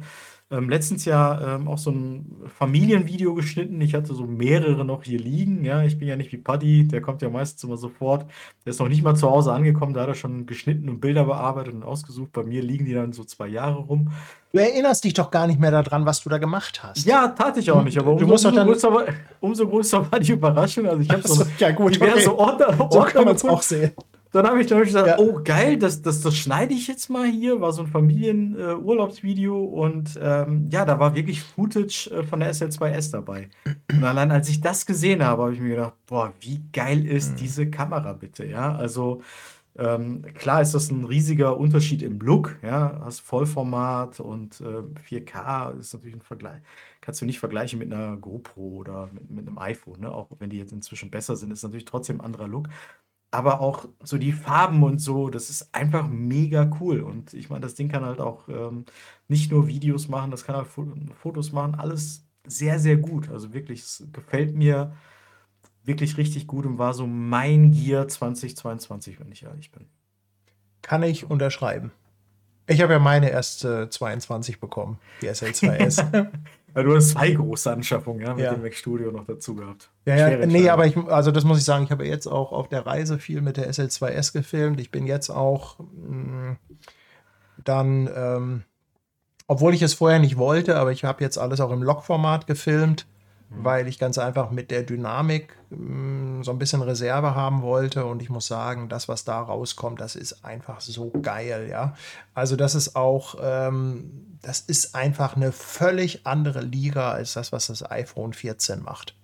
ähm, 0.50 0.68
letztens 0.68 1.04
ja 1.04 1.56
ähm, 1.56 1.68
auch 1.68 1.78
so 1.78 1.90
ein 1.90 2.42
Familienvideo 2.58 3.34
geschnitten. 3.34 3.80
Ich 3.80 3.94
hatte 3.94 4.14
so 4.14 4.24
mehrere 4.24 4.84
noch 4.84 5.02
hier 5.02 5.18
liegen. 5.18 5.64
Ja, 5.64 5.82
ich 5.82 5.98
bin 5.98 6.06
ja 6.06 6.16
nicht 6.16 6.32
wie 6.32 6.36
Paddy, 6.36 6.86
der 6.86 7.00
kommt 7.00 7.22
ja 7.22 7.30
meistens 7.30 7.64
immer 7.64 7.76
sofort. 7.76 8.26
Der 8.64 8.70
ist 8.70 8.78
noch 8.78 8.88
nicht 8.88 9.02
mal 9.02 9.16
zu 9.16 9.28
Hause 9.28 9.52
angekommen, 9.52 9.94
da 9.94 10.02
hat 10.02 10.08
er 10.08 10.14
schon 10.14 10.46
geschnitten 10.46 10.88
und 10.88 11.00
Bilder 11.00 11.24
bearbeitet 11.24 11.74
und 11.74 11.82
ausgesucht. 11.82 12.30
Bei 12.32 12.44
mir 12.44 12.62
liegen 12.62 12.84
die 12.84 12.94
dann 12.94 13.12
so 13.12 13.24
zwei 13.24 13.48
Jahre 13.48 13.78
rum. 13.78 14.12
Du 14.52 14.60
erinnerst 14.60 15.02
dich 15.02 15.14
doch 15.14 15.32
gar 15.32 15.48
nicht 15.48 15.58
mehr 15.58 15.72
daran, 15.72 16.06
was 16.06 16.22
du 16.22 16.30
da 16.30 16.38
gemacht 16.38 16.84
hast. 16.84 17.04
Ja, 17.04 17.28
tat 17.28 17.56
ich 17.56 17.70
auch 17.72 17.82
nicht, 17.82 17.98
aber 17.98 18.12
umso, 18.12 18.26
umso, 18.26 18.64
größer, 18.64 18.94
war, 18.94 19.06
umso 19.40 19.66
größer 19.66 20.12
war 20.12 20.20
die 20.20 20.32
Überraschung. 20.32 20.86
Also 20.86 21.00
ich 21.00 21.10
habe 21.10 21.26
so 21.26 21.42
Achso, 21.42 21.50
ja, 21.58 21.72
gut, 21.72 21.96
diverse 21.96 22.32
okay. 22.32 22.42
Ordner, 22.42 22.76
So 22.76 22.82
Ordner 22.84 23.06
kann 23.06 23.24
man 23.24 23.34
es 23.34 23.44
auch 23.44 23.62
sehen. 23.62 23.90
Dann 24.34 24.46
habe 24.48 24.60
ich 24.60 24.66
dann 24.66 24.80
gesagt, 24.82 25.06
Ja. 25.06 25.18
oh 25.18 25.40
geil, 25.44 25.78
das, 25.78 26.02
das, 26.02 26.20
das 26.20 26.36
schneide 26.36 26.74
ich 26.74 26.88
jetzt 26.88 27.08
mal 27.08 27.26
hier. 27.28 27.60
War 27.60 27.72
so 27.72 27.82
ein 27.82 27.88
Familienurlaubsvideo 27.88 29.64
und 29.64 30.18
ähm, 30.20 30.68
ja, 30.72 30.84
da 30.84 30.98
war 30.98 31.14
wirklich 31.14 31.40
Footage 31.42 32.10
äh, 32.10 32.24
von 32.24 32.40
der 32.40 32.52
SL2S 32.52 33.12
dabei. 33.12 33.48
Und 33.92 34.02
allein 34.04 34.32
als 34.32 34.48
ich 34.48 34.60
das 34.60 34.86
gesehen 34.86 35.24
habe, 35.24 35.42
habe 35.44 35.54
ich 35.54 35.60
mir 35.60 35.70
gedacht, 35.70 35.94
boah, 36.06 36.32
wie 36.40 36.62
geil 36.72 37.06
ist 37.06 37.32
Mhm. 37.32 37.36
diese 37.36 37.70
Kamera 37.70 38.12
bitte, 38.12 38.44
ja? 38.44 38.74
Also 38.74 39.22
ähm, 39.78 40.22
klar 40.34 40.62
ist 40.62 40.74
das 40.74 40.90
ein 40.90 41.04
riesiger 41.04 41.56
Unterschied 41.58 42.02
im 42.02 42.20
Look, 42.20 42.56
ja, 42.62 43.00
hast 43.04 43.20
Vollformat 43.20 44.20
und 44.20 44.60
äh, 44.60 44.82
4K 45.08 45.78
ist 45.78 45.94
natürlich 45.94 46.16
ein 46.16 46.22
Vergleich. 46.22 46.60
Kannst 47.00 47.20
du 47.20 47.26
nicht 47.26 47.40
vergleichen 47.40 47.78
mit 47.80 47.92
einer 47.92 48.16
GoPro 48.16 48.62
oder 48.78 49.10
mit, 49.12 49.30
mit 49.30 49.48
einem 49.48 49.58
iPhone, 49.58 50.00
ne? 50.00 50.12
Auch 50.12 50.28
wenn 50.40 50.50
die 50.50 50.58
jetzt 50.58 50.72
inzwischen 50.72 51.10
besser 51.10 51.36
sind, 51.36 51.52
ist 51.52 51.62
natürlich 51.64 51.84
trotzdem 51.86 52.18
ein 52.20 52.24
anderer 52.26 52.48
Look. 52.48 52.68
Aber 53.34 53.60
auch 53.60 53.86
so 54.00 54.16
die 54.16 54.30
Farben 54.30 54.84
und 54.84 55.00
so, 55.00 55.28
das 55.28 55.50
ist 55.50 55.74
einfach 55.74 56.06
mega 56.08 56.70
cool. 56.80 57.00
Und 57.00 57.34
ich 57.34 57.50
meine, 57.50 57.62
das 57.62 57.74
Ding 57.74 57.88
kann 57.88 58.04
halt 58.04 58.20
auch 58.20 58.48
ähm, 58.48 58.84
nicht 59.26 59.50
nur 59.50 59.66
Videos 59.66 60.06
machen, 60.06 60.30
das 60.30 60.44
kann 60.44 60.54
halt 60.54 60.68
Fo- 60.68 60.94
Fotos 61.20 61.50
machen, 61.50 61.74
alles 61.74 62.24
sehr, 62.46 62.78
sehr 62.78 62.96
gut. 62.96 63.28
Also 63.30 63.52
wirklich, 63.52 63.80
es 63.80 64.06
gefällt 64.12 64.54
mir 64.54 64.94
wirklich 65.82 66.16
richtig 66.16 66.46
gut 66.46 66.64
und 66.64 66.78
war 66.78 66.94
so 66.94 67.08
mein 67.08 67.72
Gear 67.72 68.06
2022, 68.06 69.18
wenn 69.18 69.32
ich 69.32 69.42
ehrlich 69.42 69.72
bin. 69.72 69.86
Kann 70.82 71.02
ich 71.02 71.28
unterschreiben. 71.28 71.90
Ich 72.68 72.82
habe 72.82 72.92
ja 72.92 72.98
meine 73.00 73.30
erst 73.30 73.64
äh, 73.64 73.90
22 73.90 74.60
bekommen, 74.60 74.98
die 75.22 75.28
SL2S. 75.28 76.30
Ja, 76.74 76.82
du 76.82 76.94
hast 76.94 77.10
zwei 77.10 77.30
große 77.32 77.70
Anschaffungen, 77.70 78.20
ja, 78.20 78.34
mit 78.34 78.44
Ja. 78.44 78.54
dem 78.54 78.62
Mac 78.62 78.74
Studio 78.74 79.12
noch 79.12 79.24
dazu 79.26 79.54
gehabt. 79.54 79.90
Ja, 80.06 80.16
ja, 80.28 80.46
nee, 80.46 80.68
aber 80.68 80.86
ich, 80.86 80.96
also 80.96 81.30
das 81.30 81.44
muss 81.44 81.58
ich 81.58 81.64
sagen, 81.64 81.84
ich 81.84 81.90
habe 81.90 82.06
jetzt 82.06 82.26
auch 82.26 82.52
auf 82.52 82.68
der 82.68 82.84
Reise 82.84 83.18
viel 83.18 83.40
mit 83.42 83.56
der 83.56 83.70
SL2S 83.70 84.32
gefilmt. 84.32 84.80
Ich 84.80 84.90
bin 84.90 85.06
jetzt 85.06 85.30
auch 85.30 85.78
mh, 85.78 86.56
dann, 87.64 88.10
ähm, 88.14 88.62
obwohl 89.46 89.74
ich 89.74 89.82
es 89.82 89.94
vorher 89.94 90.18
nicht 90.18 90.36
wollte, 90.36 90.76
aber 90.76 90.90
ich 90.92 91.04
habe 91.04 91.22
jetzt 91.22 91.38
alles 91.38 91.60
auch 91.60 91.70
im 91.70 91.82
Log-Format 91.82 92.46
gefilmt. 92.46 93.06
Weil 93.50 93.88
ich 93.88 93.98
ganz 93.98 94.18
einfach 94.18 94.50
mit 94.50 94.70
der 94.70 94.82
Dynamik 94.82 95.56
mh, 95.70 96.44
so 96.44 96.50
ein 96.50 96.58
bisschen 96.58 96.82
Reserve 96.82 97.34
haben 97.34 97.62
wollte. 97.62 98.04
Und 98.04 98.22
ich 98.22 98.30
muss 98.30 98.46
sagen, 98.46 98.88
das, 98.88 99.08
was 99.08 99.24
da 99.24 99.40
rauskommt, 99.40 100.00
das 100.00 100.16
ist 100.16 100.44
einfach 100.44 100.80
so 100.80 101.10
geil, 101.22 101.68
ja. 101.70 101.94
Also, 102.34 102.56
das 102.56 102.74
ist 102.74 102.96
auch, 102.96 103.36
ähm, 103.40 104.38
das 104.42 104.60
ist 104.60 104.94
einfach 104.94 105.36
eine 105.36 105.52
völlig 105.52 106.26
andere 106.26 106.60
Liga 106.60 107.12
als 107.12 107.34
das, 107.34 107.52
was 107.52 107.68
das 107.68 107.88
iPhone 107.90 108.32
14 108.32 108.82
macht. 108.82 109.14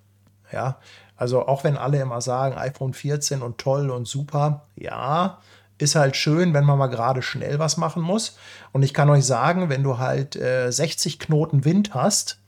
Ja, 0.53 0.79
also 1.17 1.47
auch 1.47 1.65
wenn 1.65 1.77
alle 1.77 2.01
immer 2.01 2.21
sagen, 2.21 2.57
iPhone 2.57 2.95
14 2.95 3.43
und 3.43 3.59
toll 3.59 3.91
und 3.91 4.09
super, 4.09 4.67
ja, 4.75 5.39
ist 5.79 5.95
halt 5.95 6.17
schön, 6.17 6.55
wenn 6.55 6.65
man 6.65 6.79
mal 6.79 6.89
gerade 6.89 7.23
schnell 7.23 7.59
was 7.59 7.77
machen 7.77 8.03
muss. 8.03 8.37
Und 8.73 8.83
ich 8.83 8.95
kann 8.95 9.11
euch 9.11 9.25
sagen, 9.25 9.69
wenn 9.69 9.83
du 9.83 9.99
halt 9.99 10.37
äh, 10.37 10.71
60 10.71 11.19
Knoten 11.19 11.65
Wind 11.65 11.95
hast, 11.95 12.40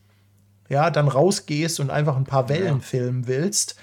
ja, 0.73 0.89
dann 0.91 1.07
rausgehst 1.07 1.81
und 1.81 1.91
einfach 1.91 2.17
ein 2.17 2.25
paar 2.25 2.49
Wellen 2.49 2.79
ja. 2.79 2.81
filmen 2.81 3.27
willst, 3.27 3.77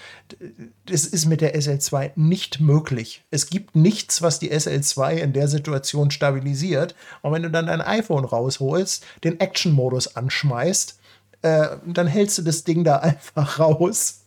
das 0.86 1.04
ist 1.06 1.26
mit 1.26 1.40
der 1.40 1.54
SL2 1.54 2.10
nicht 2.16 2.58
möglich. 2.58 3.22
Es 3.30 3.48
gibt 3.48 3.76
nichts, 3.76 4.22
was 4.22 4.40
die 4.40 4.52
SL2 4.52 5.12
in 5.18 5.32
der 5.32 5.46
Situation 5.46 6.10
stabilisiert. 6.10 6.96
Und 7.22 7.32
wenn 7.32 7.44
du 7.44 7.50
dann 7.50 7.68
dein 7.68 7.80
iPhone 7.80 8.24
rausholst, 8.24 9.06
den 9.22 9.38
Action-Modus 9.38 10.16
anschmeißt, 10.16 10.98
äh, 11.42 11.68
dann 11.86 12.08
hältst 12.08 12.38
du 12.38 12.42
das 12.42 12.64
Ding 12.64 12.82
da 12.82 12.96
einfach 12.96 13.60
raus. 13.60 14.24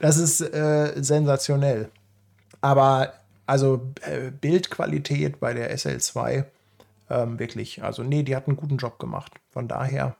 Das 0.00 0.16
ist 0.16 0.40
äh, 0.40 0.94
sensationell. 0.96 1.90
Aber 2.62 3.12
also 3.44 3.92
äh, 4.00 4.30
Bildqualität 4.30 5.40
bei 5.40 5.52
der 5.52 5.76
SL2 5.76 6.46
ähm, 7.10 7.38
wirklich, 7.38 7.82
also 7.82 8.02
nee, 8.02 8.22
die 8.22 8.34
hat 8.34 8.48
einen 8.48 8.56
guten 8.56 8.78
Job 8.78 8.98
gemacht. 8.98 9.34
Von 9.50 9.68
daher 9.68 10.16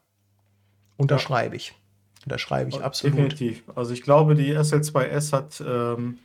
unterschreibe 0.96 1.56
ich. 1.56 1.74
Unterschreibe 2.24 2.70
ich 2.70 2.82
absolut. 2.82 3.16
Definitiv. 3.16 3.64
Also 3.74 3.92
ich 3.92 4.02
glaube, 4.02 4.34
die 4.34 4.56
SL2S 4.56 5.32
hat 5.32 5.62
ähm, 5.66 6.18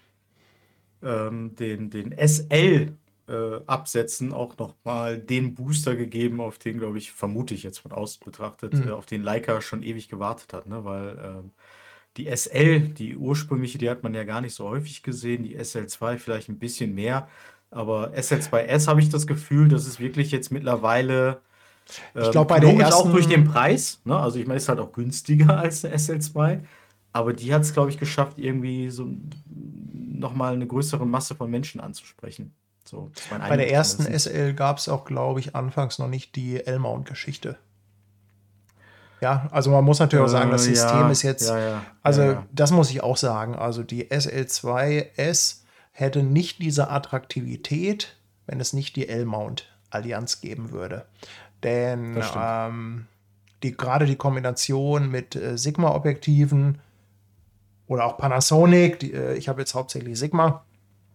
ähm, 1.02 1.56
den, 1.56 1.90
den 1.90 2.16
SL 2.18 2.94
äh, 3.28 3.60
auch 3.68 4.58
nochmal 4.58 5.18
den 5.18 5.54
Booster 5.56 5.96
gegeben, 5.96 6.40
auf 6.40 6.60
den, 6.60 6.80
glaube 6.80 6.98
ich, 6.98 7.12
vermute 7.12 7.54
ich 7.54 7.64
jetzt 7.64 7.80
von 7.80 7.92
außen 7.92 8.22
betrachtet, 8.24 8.74
mhm. 8.74 8.90
äh, 8.90 8.92
auf 8.92 9.06
den 9.06 9.24
Leica 9.24 9.62
schon 9.62 9.84
ewig 9.84 10.08
gewartet 10.08 10.54
hat. 10.54 10.68
Ne? 10.68 10.86
Weil 10.86 11.18
ähm, 11.24 11.52
die 12.16 12.28
SL, 12.36 12.80
die 12.80 13.16
ursprüngliche, 13.18 13.78
die 13.78 13.90
hat 13.90 14.04
man 14.04 14.14
ja 14.14 14.24
gar 14.24 14.42
nicht 14.42 14.54
so 14.54 14.68
häufig 14.68 15.04
gesehen. 15.04 15.44
Die 15.44 15.58
SL2 15.58 16.18
vielleicht 16.18 16.50
ein 16.50 16.60
bisschen 16.60 16.96
mehr. 16.96 17.28
Aber 17.70 18.14
SL2S 18.14 18.88
habe 18.88 19.02
ich 19.02 19.10
das 19.10 19.28
Gefühl, 19.28 19.68
dass 19.68 19.88
es 19.88 20.00
wirklich 20.00 20.32
jetzt 20.32 20.52
mittlerweile. 20.52 21.42
Ähm, 22.16 22.24
ich 22.24 22.32
glaube, 22.32 22.48
bei 22.48 22.60
der 22.60 22.74
ersten... 22.74 22.94
auch 22.94 23.12
durch 23.12 23.28
den 23.28 23.46
Preis. 23.46 24.00
Ne? 24.06 24.18
Also, 24.18 24.40
ich 24.40 24.48
meine, 24.48 24.58
es 24.58 24.64
ist 24.64 24.70
halt 24.70 24.80
auch 24.80 24.92
günstiger 24.92 25.58
als 25.60 25.84
eine 25.86 25.96
SL2. 25.96 26.60
Aber 27.14 27.34
die 27.34 27.54
hat 27.54 27.64
es, 27.64 27.74
glaube 27.74 27.90
ich, 27.90 27.98
geschafft, 27.98 28.38
irgendwie 28.38 28.90
so 28.90 29.08
nochmal 29.48 30.54
eine 30.54 30.68
größere 30.68 31.06
Masse 31.06 31.36
von 31.36 31.50
Menschen 31.50 31.82
anzusprechen. 31.82 32.54
So, 32.88 33.12
bei 33.30 33.58
der 33.58 33.72
ersten 33.72 34.04
SL 34.04 34.54
gab 34.54 34.78
es 34.78 34.88
auch, 34.88 35.04
glaube 35.04 35.40
ich, 35.40 35.56
anfangs 35.56 36.00
noch 36.00 36.08
nicht 36.08 36.36
die 36.36 36.66
L-Mount-Geschichte. 36.66 37.58
Ja, 39.20 39.48
also 39.52 39.72
man 39.72 39.84
muss 39.84 40.00
natürlich 40.00 40.24
auch 40.26 40.30
sagen, 40.30 40.52
das 40.52 40.68
äh, 40.68 40.76
System 40.76 41.00
ja, 41.00 41.10
ist 41.10 41.24
jetzt, 41.24 41.50
ja, 41.50 41.60
ja, 41.60 41.86
also 42.04 42.38
das 42.52 42.72
muss 42.72 42.92
ich 42.92 43.02
auch 43.02 43.18
sagen, 43.18 43.56
also 43.56 43.84
die 43.84 44.06
SL2S 44.06 45.62
hätte 45.92 46.24
nicht 46.24 46.62
diese 46.62 46.90
Attraktivität, 46.90 48.16
wenn 48.46 48.60
es 48.60 48.74
nicht 48.74 48.96
die 48.96 49.10
L-Mount-Allianz 49.10 50.40
geben 50.42 50.72
würde. 50.72 51.06
Denn 51.64 52.22
ähm, 52.36 53.08
die, 53.64 53.76
gerade 53.76 54.06
die 54.06 54.16
Kombination 54.16 55.10
mit 55.10 55.36
äh, 55.36 55.58
Sigma-Objektiven 55.58 56.80
oder 57.88 58.06
auch 58.06 58.18
Panasonic, 58.18 59.00
die, 59.00 59.14
äh, 59.14 59.36
ich 59.36 59.50
habe 59.50 59.62
jetzt 59.62 59.74
hauptsächlich 59.74 60.20
Sigma, 60.20 60.64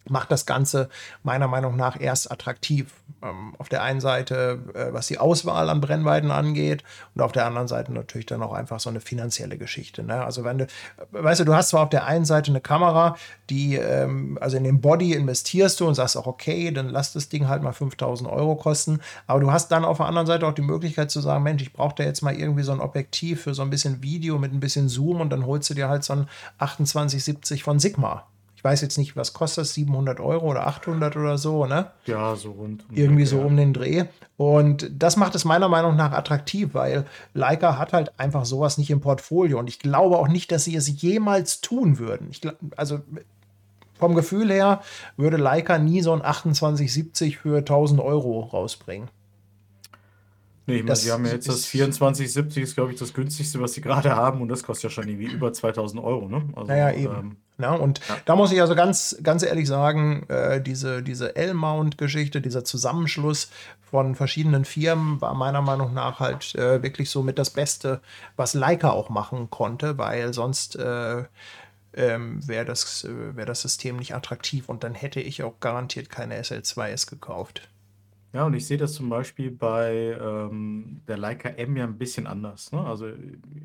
macht 0.09 0.31
das 0.31 0.47
Ganze 0.47 0.89
meiner 1.23 1.49
Meinung 1.49 1.77
nach 1.77 2.01
erst 2.01 2.31
attraktiv. 2.31 2.93
Ähm, 3.23 3.55
auf 3.59 3.69
der 3.69 3.83
einen 3.83 4.01
Seite, 4.01 4.59
äh, 4.75 4.93
was 4.93 5.07
die 5.07 5.19
Auswahl 5.19 5.69
an 5.71 5.81
Brennweiten 5.81 6.31
angeht 6.31 6.83
und 7.15 7.23
auf 7.23 7.33
der 7.33 7.47
anderen 7.47 7.69
Seite 7.69 7.93
natürlich 7.93 8.27
dann 8.27 8.43
auch 8.43 8.53
einfach 8.53 8.81
so 8.81 8.91
eine 8.91 9.01
finanzielle 9.01 9.59
Geschichte. 9.59 10.03
Ne? 10.03 10.25
Also 10.25 10.45
wenn 10.45 10.59
du, 10.59 10.67
weißt 11.13 11.41
du, 11.41 11.45
du 11.45 11.55
hast 11.55 11.69
zwar 11.69 11.85
auf 11.85 11.91
der 11.91 12.07
einen 12.07 12.25
Seite 12.25 12.51
eine 12.51 12.61
Kamera, 12.61 13.17
die, 13.49 13.77
ähm, 13.77 14.39
also 14.41 14.57
in 14.57 14.65
den 14.65 14.81
Body 14.81 15.13
investierst 15.13 15.79
du 15.79 15.87
und 15.87 15.95
sagst 15.95 16.17
auch, 16.17 16.27
okay, 16.27 16.71
dann 16.73 16.89
lass 16.89 17.13
das 17.13 17.29
Ding 17.29 17.49
halt 17.49 17.63
mal 17.63 17.73
5000 17.73 18.29
Euro 18.29 18.57
kosten, 18.57 19.01
aber 19.27 19.41
du 19.41 19.53
hast 19.53 19.69
dann 19.69 19.85
auf 19.85 19.99
der 19.99 20.07
anderen 20.07 20.27
Seite 20.27 20.47
auch 20.47 20.55
die 20.55 20.63
Möglichkeit 20.63 21.11
zu 21.11 21.21
sagen, 21.21 21.45
Mensch, 21.45 21.63
ich 21.63 21.73
brauche 21.73 21.95
da 21.95 22.05
jetzt 22.05 22.23
mal 22.23 22.35
irgendwie 22.35 22.63
so 22.63 22.73
ein 22.73 22.81
Objektiv 22.81 23.43
für 23.43 23.55
so 23.55 23.63
ein 23.63 23.71
bisschen 23.71 24.03
Video 24.03 24.39
mit 24.39 24.53
ein 24.53 24.61
bisschen 24.61 24.89
Zoom 24.89 25.21
und 25.21 25.31
dann 25.31 25.47
holst 25.47 25.71
du 25.71 25.75
dir 25.75 25.89
halt 25.89 26.03
so 26.03 26.15
ein 26.15 26.29
2870 26.59 27.63
von 27.63 27.79
Sigma. 27.79 28.27
Ich 28.63 28.65
weiß 28.65 28.81
jetzt 28.81 28.97
nicht, 28.97 29.17
was 29.17 29.33
kostet 29.33 29.63
das, 29.63 29.75
700 29.75 30.21
Euro 30.21 30.47
oder 30.47 30.69
800 30.69 31.17
oder 31.17 31.37
so, 31.37 31.67
ne? 31.67 31.91
Ja, 32.07 32.37
so 32.37 32.53
rund. 32.53 32.85
Irgendwie 32.93 33.27
so 33.27 33.41
um 33.41 33.57
den 33.57 33.73
Dreh. 33.73 34.05
Und 34.37 34.89
das 34.97 35.17
macht 35.17 35.35
es 35.35 35.45
meiner 35.45 35.69
Meinung 35.69 35.97
nach 35.97 36.13
attraktiv, 36.13 36.69
weil 36.73 37.05
Leica 37.35 37.77
hat 37.77 37.93
halt 37.93 38.13
einfach 38.21 38.45
sowas 38.45 38.79
nicht 38.79 38.89
im 38.91 39.01
Portfolio. 39.01 39.59
Und 39.59 39.69
ich 39.69 39.81
glaube 39.81 40.17
auch 40.17 40.29
nicht, 40.29 40.53
dass 40.53 40.63
sie 40.63 40.77
es 40.77 41.03
jemals 41.03 41.61
tun 41.61 41.99
würden. 41.99 42.29
Ich, 42.31 42.41
also 42.77 43.01
vom 43.99 44.15
Gefühl 44.15 44.53
her 44.53 44.81
würde 45.17 45.39
Leica 45.39 45.79
nie 45.79 46.01
so 46.01 46.13
ein 46.13 46.21
2870 46.21 47.39
für 47.39 47.59
1000 47.59 48.01
Euro 48.01 48.43
rausbringen. 48.43 49.09
Nee, 50.69 50.77
ich 50.77 50.83
meine, 50.85 50.95
sie 50.95 51.11
haben 51.11 51.27
ja 51.27 51.33
jetzt 51.33 51.49
das 51.49 51.63
2470, 51.63 52.63
ist 52.63 52.75
glaube 52.77 52.93
ich 52.93 52.99
das 53.01 53.13
günstigste, 53.13 53.61
was 53.61 53.73
sie 53.73 53.81
gerade 53.81 54.15
haben 54.15 54.41
und 54.41 54.49
das 54.49 54.63
kostet 54.63 54.85
ja 54.85 54.91
schon 54.91 55.09
irgendwie 55.09 55.33
über 55.33 55.53
2000 55.53 56.01
Euro, 56.01 56.29
ne? 56.29 56.45
Also, 56.55 56.69
naja, 56.69 56.93
eben. 56.93 57.13
Ähm, 57.13 57.37
ja, 57.59 57.75
und 57.75 58.01
ja. 58.09 58.17
da 58.25 58.37
muss 58.37 58.53
ich 58.53 58.61
also 58.61 58.75
ganz, 58.75 59.17
ganz 59.23 59.43
ehrlich 59.43 59.69
sagen, 59.69 60.27
äh, 60.29 60.61
diese, 60.61 61.03
diese 61.03 61.37
L-Mount-Geschichte, 61.37 62.41
dieser 62.41 62.65
Zusammenschluss 62.65 63.51
von 63.91 64.15
verschiedenen 64.15 64.65
Firmen 64.65 65.21
war 65.21 65.35
meiner 65.35 65.61
Meinung 65.61 65.93
nach 65.93 66.19
halt 66.19 66.55
äh, 66.55 66.83
wirklich 66.83 67.11
so 67.11 67.23
mit 67.23 67.39
das 67.39 67.51
Beste, 67.51 68.01
was 68.37 68.55
Leica 68.55 68.91
auch 68.91 69.11
machen 69.11 69.51
konnte, 69.51 69.99
weil 69.99 70.33
sonst 70.33 70.77
äh, 70.77 71.25
ähm, 71.95 72.47
wäre 72.49 72.65
das, 72.65 73.05
äh, 73.05 73.37
wär 73.37 73.47
das 73.47 73.61
System 73.61 73.97
nicht 73.97 74.15
attraktiv 74.15 74.69
und 74.69 74.83
dann 74.83 74.95
hätte 74.95 75.21
ich 75.21 75.43
auch 75.43 75.61
garantiert 75.61 76.09
keine 76.09 76.41
SL2S 76.41 77.09
gekauft. 77.09 77.69
Ja, 78.33 78.45
und 78.47 78.55
ich 78.55 78.67
sehe 78.67 78.79
das 78.79 78.95
zum 78.95 79.11
Beispiel 79.11 79.51
bei 79.51 80.17
ähm, 80.19 81.03
der 81.07 81.19
Leica 81.19 81.51
M 81.51 81.77
ja 81.77 81.85
ein 81.85 81.99
bisschen 81.99 82.27
anders. 82.27 82.73
Ne? 82.73 82.81
Also 82.81 83.09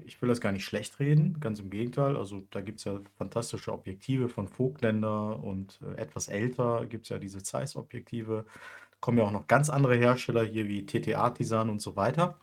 ich 0.05 0.21
will 0.21 0.27
das 0.27 0.41
gar 0.41 0.51
nicht 0.51 0.65
schlecht 0.65 0.99
reden, 0.99 1.39
ganz 1.39 1.59
im 1.61 1.69
Gegenteil. 1.69 2.17
Also 2.17 2.45
da 2.51 2.59
gibt 2.59 2.79
es 2.79 2.83
ja 2.83 2.99
fantastische 3.17 3.71
Objektive 3.71 4.27
von 4.27 4.49
Vogtländer 4.49 5.41
und 5.41 5.79
äh, 5.81 6.01
etwas 6.01 6.27
älter 6.27 6.85
gibt 6.85 7.05
es 7.05 7.09
ja 7.09 7.17
diese 7.17 7.41
Zeiss-Objektive. 7.41 8.45
Kommen 8.99 9.19
ja 9.19 9.23
auch 9.25 9.31
noch 9.31 9.47
ganz 9.47 9.69
andere 9.69 9.95
Hersteller 9.95 10.43
hier 10.43 10.67
wie 10.67 10.85
TT 10.85 11.15
Artisan 11.15 11.69
und 11.69 11.81
so 11.81 11.95
weiter. 11.95 12.37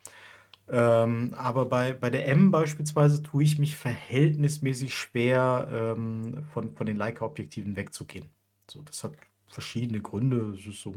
Ähm, 0.69 1.35
aber 1.37 1.67
bei, 1.67 1.93
bei 1.93 2.09
der 2.11 2.27
M 2.29 2.51
beispielsweise 2.51 3.23
tue 3.23 3.43
ich 3.45 3.59
mich 3.59 3.77
verhältnismäßig 3.77 4.95
schwer, 4.95 5.69
ähm, 5.71 6.45
von, 6.55 6.75
von 6.75 6.87
den 6.87 6.97
Leica-Objektiven 6.97 7.77
wegzugehen. 7.77 8.31
So, 8.71 8.81
das 8.83 9.05
hat 9.05 9.13
verschiedene 9.49 10.01
Gründe. 10.01 10.55
Es 10.59 10.67
ist 10.67 10.81
so 10.81 10.95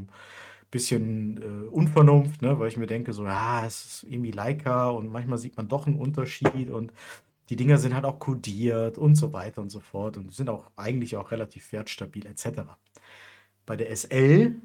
bisschen 0.72 1.41
äh, 1.41 1.68
Unvernunft, 1.70 2.41
ne? 2.41 2.59
weil 2.59 2.68
ich 2.68 2.78
mir 2.78 2.88
denke, 2.88 3.13
so, 3.13 3.26
ja, 3.26 3.65
es 3.65 3.86
ist 3.86 4.03
irgendwie 4.03 4.32
Leica 4.32 4.89
und 4.89 5.11
manchmal 5.11 5.38
sieht 5.38 5.57
man 5.57 5.68
doch 5.68 5.88
einen 5.88 5.97
Unterschied 5.97 6.70
und 6.70 6.91
die 7.49 7.55
Dinger 7.55 7.78
sind 7.78 7.93
halt 7.93 8.05
auch 8.05 8.20
kodiert 8.20 8.97
und 8.97 9.15
so 9.15 9.32
weiter 9.32 9.61
und 9.61 9.70
so 9.70 9.80
fort 9.80 10.18
und 10.18 10.34
sind 10.34 10.49
auch 10.49 10.70
eigentlich 10.76 11.15
auch 11.15 11.32
relativ 11.32 11.72
wertstabil 11.72 12.26
etc. 12.26 12.61
Bei 13.65 13.78
der 13.78 13.95
SL 13.95 14.55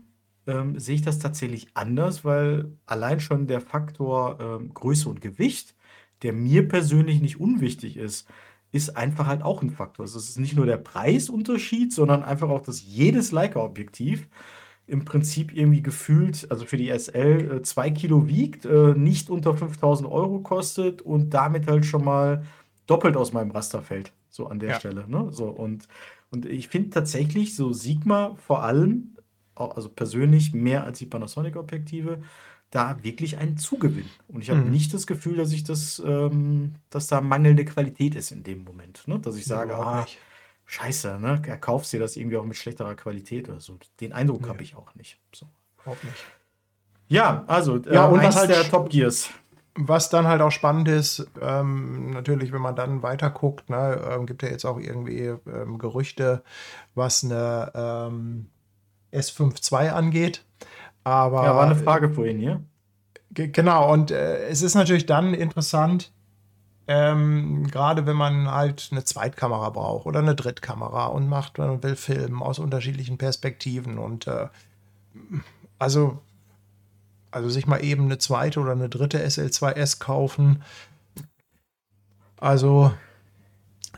ähm, 0.47 0.79
sehe 0.79 0.97
ich 0.97 1.03
das 1.03 1.21
tatsächlich 1.21 1.69
anders, 1.75 2.25
weil 2.25 2.77
allein 2.87 3.21
schon 3.21 3.47
der 3.47 3.61
Faktor 3.61 4.39
ähm, 4.41 4.75
Größe 4.75 5.09
und 5.09 5.21
Gewicht, 5.21 5.77
der 6.23 6.33
mir 6.33 6.67
persönlich 6.67 7.21
nicht 7.21 7.39
unwichtig 7.41 7.97
ist, 7.97 8.29
ist 8.73 8.97
einfach 8.97 9.27
halt 9.27 9.43
auch 9.43 9.63
ein 9.63 9.71
Faktor. 9.71 10.05
Also 10.05 10.19
es 10.19 10.31
ist 10.31 10.39
nicht 10.39 10.57
nur 10.57 10.67
der 10.67 10.79
Preisunterschied, 10.79 11.93
sondern 11.93 12.23
einfach 12.23 12.49
auch, 12.49 12.63
dass 12.63 12.83
jedes 12.83 13.31
Leica-Objektiv 13.31 14.29
im 14.93 15.07
Prinzip 15.07 15.57
irgendwie 15.57 15.83
gefühlt, 15.83 16.47
also 16.51 16.67
für 16.67 16.77
die 16.77 16.91
SL, 16.91 17.51
äh, 17.51 17.63
zwei 17.63 17.91
Kilo 17.91 18.29
wiegt, 18.29 18.67
äh, 18.67 18.93
nicht 18.95 19.31
unter 19.31 19.55
5000 19.55 20.07
Euro 20.09 20.41
kostet 20.41 21.01
und 21.01 21.31
damit 21.31 21.67
halt 21.67 21.87
schon 21.87 22.05
mal 22.05 22.45
doppelt 22.87 23.17
aus 23.17 23.33
meinem 23.33 23.53
Raster 23.53 23.81
fällt. 23.81 24.13
So 24.29 24.49
an 24.49 24.59
der 24.59 24.71
ja. 24.71 24.79
Stelle. 24.79 25.07
Ne? 25.09 25.29
So, 25.31 25.47
und, 25.47 25.89
und 26.31 26.45
ich 26.45 26.69
finde 26.69 26.91
tatsächlich 26.91 27.57
so 27.57 27.73
Sigma 27.73 28.37
vor 28.47 28.65
allem, 28.65 29.17
also 29.55 29.89
persönlich 29.89 30.53
mehr 30.53 30.85
als 30.85 30.99
die 30.99 31.07
Panasonic-Objektive, 31.07 32.19
da 32.71 33.03
wirklich 33.03 33.39
einen 33.39 33.57
Zugewinn. 33.57 34.11
Und 34.29 34.43
ich 34.43 34.51
habe 34.51 34.61
mhm. 34.61 34.71
nicht 34.73 34.93
das 34.93 35.07
Gefühl, 35.07 35.37
dass 35.37 35.53
ich 35.53 35.65
das, 35.65 36.03
ähm, 36.05 36.75
dass 36.91 37.07
da 37.07 37.23
mangelnde 37.23 37.65
Qualität 37.65 38.15
ist 38.15 38.31
in 38.31 38.43
dem 38.43 38.65
Moment. 38.65 39.09
Ne? 39.09 39.19
Dass 39.19 39.37
ich 39.37 39.47
sage, 39.47 39.75
ah, 39.75 40.03
nicht 40.03 40.19
scheiße, 40.67 41.19
ne? 41.21 41.43
Er 41.47 41.59
kauft 41.59 41.93
dir 41.93 42.01
das 42.01 42.17
irgendwie 42.17 42.37
auch 42.37 42.45
mit 42.45 42.57
schlechterer 42.57 42.95
Qualität 42.95 43.49
oder 43.49 43.61
so. 43.61 43.79
Den 44.01 44.13
Eindruck 44.13 44.43
nee. 44.43 44.49
habe 44.49 44.63
ich 44.63 44.75
auch 44.77 44.95
nicht. 44.95 45.19
So. 45.35 45.47
Überhaupt 45.83 46.05
nicht. 46.05 46.17
Ja, 47.09 47.45
also 47.47 47.77
äh, 47.85 47.95
ja, 47.95 48.07
und 48.07 48.23
was 48.23 48.37
halt 48.37 48.51
der 48.51 48.65
Top 48.71 48.89
Gears. 48.89 49.29
was 49.75 50.09
dann 50.09 50.27
halt 50.27 50.41
auch 50.41 50.51
spannend 50.51 50.89
ist, 50.89 51.27
ähm, 51.41 52.11
natürlich, 52.11 52.53
wenn 52.53 52.63
man 52.63 52.75
dann 52.77 53.03
weiter 53.03 53.29
guckt, 53.31 53.69
ne, 53.69 54.01
ähm, 54.11 54.27
gibt 54.27 54.43
ja 54.43 54.49
jetzt 54.49 54.65
auch 54.65 54.79
irgendwie 54.79 55.35
ähm, 55.47 55.79
Gerüchte, 55.79 56.43
was 56.95 57.23
eine 57.25 57.71
ähm, 57.75 58.47
S5 59.13 59.61
II 59.73 59.89
angeht. 59.91 60.45
Aber 61.05 61.45
Ja, 61.45 61.57
war 61.57 61.67
eine 61.67 61.75
Frage 61.77 62.09
vorhin 62.11 62.39
hier. 62.39 62.63
Ge- 63.33 63.49
Genau, 63.49 63.93
und 63.93 64.11
äh, 64.11 64.45
es 64.47 64.63
ist 64.63 64.75
natürlich 64.75 65.05
dann 65.07 65.35
interessant, 65.35 66.13
ähm, 66.89 67.69
gerade 67.71 68.07
wenn 68.07 68.17
man 68.17 68.51
halt 68.51 68.89
eine 68.91 69.05
Zweitkamera 69.05 69.71
braucht 69.71 70.07
oder 70.07 70.19
eine 70.21 70.35
Drittkamera 70.35 71.07
und 71.07 71.29
macht 71.29 71.59
und 71.59 71.83
will 71.83 71.97
filmen 71.97 72.43
aus 72.43 72.59
unterschiedlichen 72.59 73.19
Perspektiven 73.19 73.99
und 73.99 74.27
äh, 74.27 74.49
also, 75.79 76.21
also 77.31 77.49
sich 77.49 77.67
mal 77.67 77.83
eben 77.85 78.05
eine 78.05 78.19
zweite 78.19 78.61
oder 78.61 78.73
eine 78.73 78.89
dritte 78.89 79.25
SL2S 79.25 79.99
kaufen. 80.01 80.63
Also 82.39 82.93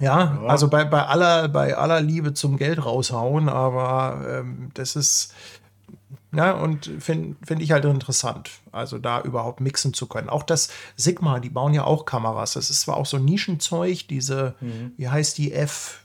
ja, 0.00 0.40
Ja. 0.42 0.46
also 0.48 0.68
bei, 0.68 0.84
bei, 0.84 1.04
aller, 1.04 1.48
bei 1.48 1.76
aller 1.76 2.00
Liebe 2.00 2.34
zum 2.34 2.56
Geld 2.56 2.84
raushauen, 2.84 3.48
aber 3.48 4.24
ähm, 4.28 4.70
das 4.74 4.96
ist, 4.96 5.34
ja, 6.36 6.52
und 6.52 6.90
finde 7.00 7.36
find 7.46 7.62
ich 7.62 7.72
halt 7.72 7.84
interessant, 7.84 8.50
also 8.72 8.98
da 8.98 9.20
überhaupt 9.22 9.60
mixen 9.60 9.94
zu 9.94 10.06
können. 10.06 10.28
Auch 10.28 10.42
das 10.42 10.68
Sigma, 10.96 11.40
die 11.40 11.50
bauen 11.50 11.74
ja 11.74 11.84
auch 11.84 12.04
Kameras. 12.04 12.54
Das 12.54 12.70
ist 12.70 12.82
zwar 12.82 12.96
auch 12.96 13.06
so 13.06 13.18
Nischenzeug, 13.18 14.06
diese, 14.08 14.54
wie 14.96 15.08
heißt 15.08 15.38
die, 15.38 15.52
F, 15.52 16.04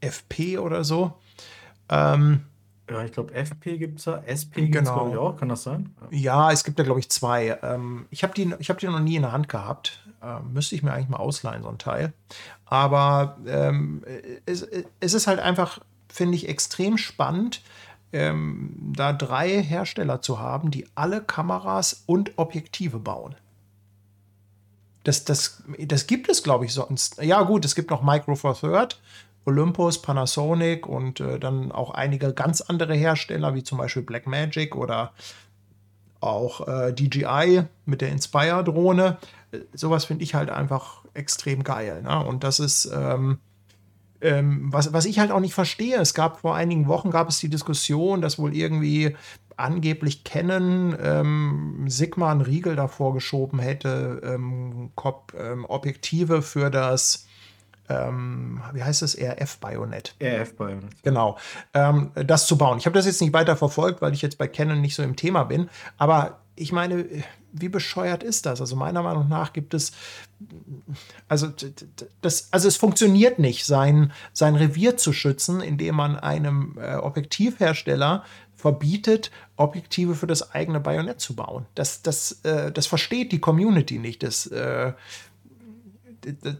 FP 0.00 0.58
oder 0.58 0.84
so. 0.84 1.12
Ähm, 1.88 2.42
Ja, 2.90 3.04
ich 3.04 3.12
glaube, 3.12 3.34
FP 3.34 3.76
gibt 3.76 3.98
es 3.98 4.04
da, 4.06 4.22
SP 4.24 4.64
gibt 4.64 4.74
es, 4.76 4.80
Genau. 4.88 4.94
glaube 4.94 5.10
ich, 5.10 5.16
auch. 5.18 5.36
Kann 5.36 5.48
das 5.50 5.62
sein? 5.62 5.94
Ja. 6.10 6.50
es 6.52 6.64
gibt 6.64 6.78
ja, 6.78 6.84
glaube 6.86 7.00
ich, 7.00 7.10
zwei. 7.10 7.58
Ähm, 7.62 8.06
ich 8.10 8.22
habe 8.22 8.32
die, 8.32 8.54
ich 8.60 8.70
hab 8.70 8.78
die 8.78 8.86
noch 8.86 8.98
nie 9.00 9.16
in 9.16 9.22
der 9.22 9.32
Hand 9.32 9.48
gehabt. 9.50 10.00
Ähm, 10.22 10.52
müsste 10.54 10.74
ich 10.74 10.82
mir 10.82 10.92
eigentlich 10.92 11.10
mal 11.10 11.18
ausleihen, 11.18 11.62
so 11.62 11.68
ein 11.68 11.76
Teil. 11.78 12.12
Aber 12.64 13.36
ähm, 13.46 14.02
es, 14.46 14.66
es 15.00 15.12
ist 15.14 15.26
halt 15.26 15.38
einfach, 15.38 15.80
finde 16.08 16.34
ich, 16.36 16.48
extrem 16.48 16.96
spannend, 16.96 17.60
ähm, 18.12 18.92
da 18.96 19.12
drei 19.12 19.62
Hersteller 19.62 20.22
zu 20.22 20.38
haben, 20.38 20.70
die 20.70 20.86
alle 20.94 21.22
Kameras 21.22 22.04
und 22.06 22.32
Objektive 22.36 22.98
bauen. 22.98 23.34
Das, 25.04 25.24
das, 25.24 25.62
das 25.78 26.06
gibt 26.06 26.28
es, 26.28 26.42
glaube 26.42 26.64
ich, 26.64 26.72
sonst. 26.72 27.22
Ja, 27.22 27.42
gut, 27.42 27.64
es 27.64 27.74
gibt 27.74 27.90
noch 27.90 28.02
Micro 28.02 28.34
Four 28.34 28.54
Third, 28.58 29.00
Olympus, 29.44 30.02
Panasonic 30.02 30.86
und 30.86 31.20
äh, 31.20 31.38
dann 31.38 31.72
auch 31.72 31.90
einige 31.90 32.34
ganz 32.34 32.60
andere 32.60 32.94
Hersteller, 32.94 33.54
wie 33.54 33.62
zum 33.62 33.78
Beispiel 33.78 34.02
Blackmagic 34.02 34.76
oder 34.76 35.12
auch 36.20 36.66
äh, 36.66 36.92
DJI 36.92 37.62
mit 37.86 38.00
der 38.00 38.10
Inspire-Drohne. 38.10 39.18
Äh, 39.52 39.58
Sowas 39.72 40.04
finde 40.04 40.24
ich 40.24 40.34
halt 40.34 40.50
einfach 40.50 41.04
extrem 41.14 41.62
geil. 41.64 42.02
Ne? 42.02 42.24
Und 42.24 42.44
das 42.44 42.60
ist, 42.60 42.90
ähm, 42.92 43.38
ähm, 44.20 44.72
was, 44.72 44.92
was 44.92 45.04
ich 45.04 45.18
halt 45.18 45.30
auch 45.30 45.40
nicht 45.40 45.54
verstehe. 45.54 45.98
Es 45.98 46.14
gab 46.14 46.40
vor 46.40 46.54
einigen 46.56 46.88
Wochen 46.88 47.10
gab 47.10 47.28
es 47.28 47.38
die 47.38 47.48
Diskussion, 47.48 48.20
dass 48.20 48.38
wohl 48.38 48.54
irgendwie 48.54 49.16
angeblich 49.56 50.24
Canon 50.24 50.96
ähm, 51.02 51.84
Sigma 51.88 52.30
einen 52.30 52.40
Riegel 52.40 52.76
davor 52.76 53.12
geschoben 53.14 53.58
hätte, 53.58 54.20
ähm, 54.24 54.90
Kop, 54.94 55.32
ähm, 55.38 55.64
Objektive 55.68 56.42
für 56.42 56.70
das, 56.70 57.26
ähm, 57.88 58.62
wie 58.72 58.82
heißt 58.82 59.02
es, 59.02 59.16
RF-Bajonett. 59.18 60.14
RF 60.22 60.54
bei 60.56 60.76
uns. 60.76 61.02
Genau, 61.02 61.38
ähm, 61.74 62.12
das 62.14 62.46
zu 62.46 62.56
bauen. 62.56 62.78
Ich 62.78 62.86
habe 62.86 62.94
das 62.94 63.06
jetzt 63.06 63.20
nicht 63.20 63.32
weiter 63.32 63.56
verfolgt, 63.56 64.00
weil 64.00 64.12
ich 64.12 64.22
jetzt 64.22 64.38
bei 64.38 64.46
Canon 64.46 64.80
nicht 64.80 64.94
so 64.94 65.02
im 65.02 65.16
Thema 65.16 65.44
bin. 65.44 65.68
Aber 65.96 66.38
ich 66.54 66.72
meine, 66.72 67.04
wie 67.52 67.68
bescheuert 67.68 68.22
ist 68.22 68.46
das? 68.46 68.60
Also 68.60 68.76
meiner 68.76 69.02
Meinung 69.02 69.28
nach 69.28 69.52
gibt 69.52 69.74
es, 69.74 69.92
also 71.28 71.48
das, 72.20 72.48
also 72.52 72.68
es 72.68 72.76
funktioniert 72.76 73.38
nicht, 73.38 73.64
sein, 73.64 74.12
sein 74.32 74.54
Revier 74.54 74.96
zu 74.96 75.12
schützen, 75.12 75.60
indem 75.60 75.96
man 75.96 76.16
einem 76.16 76.76
äh, 76.78 76.96
Objektivhersteller 76.96 78.24
verbietet, 78.54 79.30
Objektive 79.56 80.14
für 80.14 80.26
das 80.26 80.52
eigene 80.52 80.80
Bajonett 80.80 81.20
zu 81.20 81.36
bauen. 81.36 81.66
Das, 81.74 82.02
das, 82.02 82.40
äh, 82.42 82.72
das 82.72 82.86
versteht 82.86 83.32
die 83.32 83.38
Community 83.38 83.98
nicht. 83.98 84.22
Das, 84.22 84.46
äh, 84.46 84.92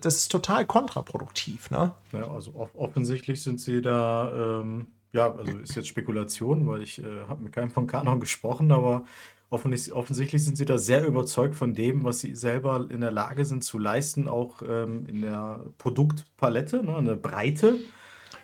das 0.00 0.16
ist 0.16 0.28
total 0.32 0.64
kontraproduktiv. 0.66 1.70
Ne? 1.70 1.92
Ja, 2.12 2.30
also 2.30 2.54
off 2.54 2.70
offensichtlich 2.74 3.42
sind 3.42 3.60
sie 3.60 3.82
da, 3.82 4.60
ähm, 4.60 4.86
ja, 5.12 5.34
also 5.34 5.58
ist 5.58 5.74
jetzt 5.74 5.88
Spekulation, 5.88 6.66
weil 6.68 6.82
ich 6.82 7.00
äh, 7.00 7.24
habe 7.28 7.42
mit 7.42 7.52
keinem 7.52 7.70
von 7.70 7.86
Canon 7.86 8.20
gesprochen, 8.20 8.70
aber 8.70 9.04
offensichtlich, 9.50 9.94
offensichtlich 9.94 10.44
sind 10.44 10.56
sie 10.56 10.64
da 10.64 10.78
sehr 10.78 11.06
überzeugt 11.06 11.54
von 11.54 11.74
dem, 11.74 12.04
was 12.04 12.20
sie 12.20 12.34
selber 12.34 12.86
in 12.90 13.00
der 13.00 13.10
Lage 13.10 13.44
sind 13.44 13.64
zu 13.64 13.78
leisten, 13.78 14.28
auch 14.28 14.62
ähm, 14.62 15.06
in 15.06 15.22
der 15.22 15.60
Produktpalette, 15.78 16.82
ne, 16.84 16.98
in 16.98 17.06
der 17.06 17.16
Breite, 17.16 17.78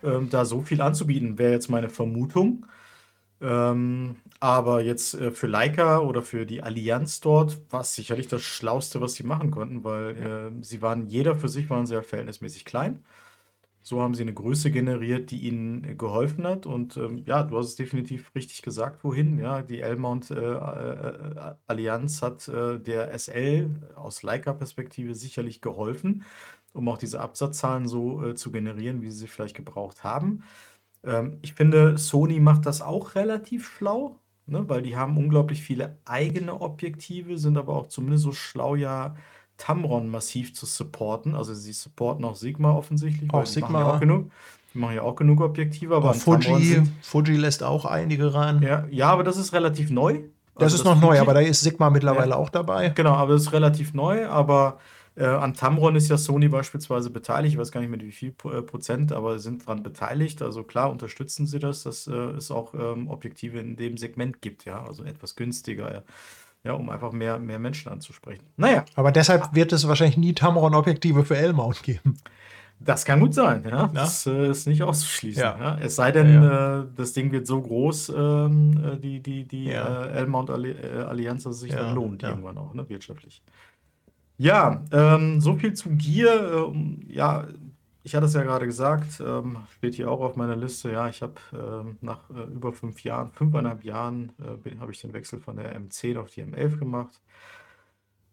ähm, 0.02 0.30
da 0.30 0.44
so 0.44 0.62
viel 0.62 0.80
anzubieten, 0.80 1.38
wäre 1.38 1.52
jetzt 1.52 1.68
meine 1.70 1.90
Vermutung. 1.90 2.66
Ähm, 3.40 4.16
aber 4.40 4.82
jetzt 4.82 5.14
äh, 5.14 5.30
für 5.32 5.46
Leica 5.46 5.98
oder 5.98 6.22
für 6.22 6.46
die 6.46 6.62
Allianz 6.62 7.20
dort 7.20 7.60
war 7.70 7.82
es 7.82 7.94
sicherlich 7.94 8.28
das 8.28 8.42
Schlauste, 8.42 9.00
was 9.00 9.14
sie 9.14 9.24
machen 9.24 9.50
konnten, 9.50 9.84
weil 9.84 10.16
äh, 10.60 10.64
sie 10.64 10.82
waren, 10.82 11.08
jeder 11.08 11.36
für 11.36 11.48
sich 11.48 11.68
waren 11.68 11.86
sehr 11.86 12.02
verhältnismäßig 12.02 12.64
klein. 12.64 13.04
So 13.84 14.00
haben 14.02 14.14
sie 14.14 14.22
eine 14.22 14.32
Größe 14.34 14.70
generiert, 14.70 15.30
die 15.30 15.40
ihnen 15.46 15.84
äh, 15.84 15.94
geholfen 15.94 16.46
hat. 16.46 16.66
Und 16.66 16.96
ähm, 16.96 17.18
ja, 17.26 17.42
du 17.42 17.58
hast 17.58 17.68
es 17.68 17.76
definitiv 17.76 18.34
richtig 18.34 18.62
gesagt, 18.62 19.04
wohin. 19.04 19.38
Ja, 19.38 19.62
die 19.62 19.80
L-Mount 19.80 20.30
äh, 20.30 20.36
äh, 20.36 21.54
Allianz 21.66 22.22
hat 22.22 22.48
äh, 22.48 22.80
der 22.80 23.12
SL 23.12 23.70
aus 23.94 24.22
Leica-Perspektive 24.22 25.14
sicherlich 25.14 25.60
geholfen, 25.60 26.24
um 26.72 26.88
auch 26.88 26.98
diese 26.98 27.20
Absatzzahlen 27.20 27.86
so 27.86 28.24
äh, 28.24 28.34
zu 28.34 28.50
generieren, 28.50 29.02
wie 29.02 29.10
sie 29.10 29.18
sie 29.20 29.28
vielleicht 29.28 29.54
gebraucht 29.56 30.02
haben. 30.02 30.44
Ähm, 31.04 31.38
ich 31.42 31.54
finde, 31.54 31.98
Sony 31.98 32.40
macht 32.40 32.66
das 32.66 32.82
auch 32.82 33.14
relativ 33.14 33.68
schlau, 33.68 34.20
ne, 34.46 34.68
weil 34.68 34.82
die 34.82 34.96
haben 34.96 35.16
unglaublich 35.18 35.62
viele 35.62 35.98
eigene 36.04 36.60
Objektive, 36.60 37.38
sind 37.38 37.58
aber 37.58 37.74
auch 37.76 37.88
zumindest 37.88 38.24
so 38.24 38.32
schlau, 38.32 38.74
ja, 38.76 39.16
Tamron 39.64 40.08
massiv 40.10 40.54
zu 40.54 40.66
supporten. 40.66 41.34
Also 41.34 41.54
sie 41.54 41.72
supporten 41.72 42.24
auch 42.24 42.36
Sigma 42.36 42.72
offensichtlich. 42.72 43.32
Auch 43.32 43.46
Sigma. 43.46 43.80
ja 43.80 43.94
auch 43.94 44.00
genug. 44.00 44.30
Die 44.74 44.78
machen 44.78 44.96
ja 44.96 45.02
auch 45.02 45.14
genug 45.16 45.40
Objektive, 45.40 45.94
aber 45.96 46.14
Fuji, 46.14 46.82
Fuji 47.02 47.36
lässt 47.36 47.62
auch 47.62 47.84
einige 47.84 48.34
ran. 48.34 48.60
ja, 48.62 48.84
ja, 48.90 49.08
aber 49.10 49.22
das 49.24 49.36
ist 49.36 49.52
relativ 49.52 49.90
neu. 49.90 50.20
das 50.56 50.64
Also 50.72 50.76
ist 50.78 50.84
noch 50.84 51.00
neu, 51.00 51.14
Fuji- 51.16 51.20
aber 51.20 51.34
da 51.34 51.40
ist 51.40 51.60
Sigma 51.62 51.90
mittlerweile 51.90 52.30
Ja. 52.30 52.36
auch 52.36 52.50
dabei. 52.50 52.88
Genau, 52.90 53.12
aber 53.14 53.32
das 53.34 53.42
ist 53.42 53.52
relativ 53.52 53.94
neu, 53.94 54.26
aber 54.26 54.78
äh, 55.16 55.24
an 55.26 55.54
Tamron 55.54 55.94
ist 55.94 56.08
ja 56.10 56.18
Sony 56.18 56.48
beispielsweise 56.48 57.08
beteiligt, 57.08 57.54
ich 57.54 57.60
weiß 57.60 57.70
gar 57.70 57.80
nicht 57.80 57.90
mit 57.90 58.02
wie 58.02 58.10
viel 58.10 58.34
äh, 58.52 58.62
Prozent, 58.62 59.12
aber 59.12 59.38
sind 59.38 59.62
daran 59.62 59.84
beteiligt. 59.84 60.42
Also 60.42 60.64
klar 60.64 60.90
unterstützen 60.90 61.46
sie 61.46 61.60
das, 61.60 61.84
dass 61.84 62.08
äh, 62.08 62.12
es 62.12 62.50
auch 62.50 62.74
ähm, 62.74 63.08
Objektive 63.08 63.60
in 63.60 63.76
dem 63.76 63.96
Segment 63.96 64.42
gibt, 64.42 64.64
ja, 64.64 64.84
also 64.84 65.04
etwas 65.04 65.36
günstiger, 65.36 65.94
ja, 65.94 66.02
ja 66.64 66.72
um 66.72 66.88
einfach 66.90 67.12
mehr, 67.12 67.38
mehr 67.38 67.58
Menschen 67.58 67.92
anzusprechen. 67.92 68.42
Naja, 68.56 68.84
Aber 68.96 69.12
deshalb 69.12 69.54
wird 69.54 69.72
es 69.72 69.86
wahrscheinlich 69.86 70.16
nie 70.16 70.32
Tamron-Objektive 70.32 71.24
für 71.24 71.36
L-Mount 71.36 71.82
geben. 71.82 72.16
das 72.80 73.04
kann 73.04 73.20
gut 73.20 73.34
sein, 73.34 73.64
ja. 73.68 73.88
Das 73.94 74.26
äh, 74.26 74.48
ist 74.50 74.66
nicht 74.66 74.82
auszuschließen. 74.82 75.42
Ja. 75.42 75.56
Ja. 75.58 75.78
Es 75.80 75.96
sei 75.96 76.10
denn, 76.10 76.42
Ja, 76.42 76.80
Äh, 76.80 76.84
das 76.96 77.12
Ding 77.12 77.30
wird 77.32 77.46
so 77.46 77.60
groß, 77.60 78.08
ähm, 78.16 78.82
äh, 78.84 78.96
die, 78.98 79.20
die, 79.20 79.44
die 79.44 79.68
äh, 79.68 80.08
L-Mount 80.18 80.50
Alli 80.50 80.70
äh, 80.70 81.34
dass 81.34 81.46
es 81.46 81.60
sich 81.60 81.72
dann 81.72 81.94
lohnt 81.94 82.22
ja. 82.22 82.30
irgendwann 82.30 82.58
auch, 82.58 82.74
ne, 82.74 82.88
wirtschaftlich. 82.88 83.42
Ja, 84.36 84.82
ähm, 84.90 85.40
so 85.40 85.54
viel 85.54 85.74
zu 85.74 85.90
Gear. 85.90 86.66
Ähm, 86.68 87.00
ja, 87.08 87.46
ich 88.04 88.14
hatte 88.14 88.26
es 88.26 88.34
ja 88.34 88.42
gerade 88.42 88.66
gesagt, 88.66 89.20
ähm, 89.20 89.66
steht 89.70 89.94
hier 89.94 90.10
auch 90.10 90.20
auf 90.20 90.36
meiner 90.36 90.56
Liste. 90.56 90.92
Ja, 90.92 91.08
ich 91.08 91.22
habe 91.22 91.34
ähm, 91.52 91.96
nach 92.02 92.28
äh, 92.30 92.42
über 92.52 92.72
fünf 92.74 93.02
Jahren, 93.02 93.32
fünfeinhalb 93.32 93.82
Jahren, 93.82 94.32
äh, 94.38 94.78
habe 94.78 94.92
ich 94.92 95.00
den 95.00 95.14
Wechsel 95.14 95.40
von 95.40 95.56
der 95.56 95.74
M10 95.74 96.18
auf 96.18 96.30
die 96.30 96.44
M11 96.44 96.76
gemacht. 96.78 97.22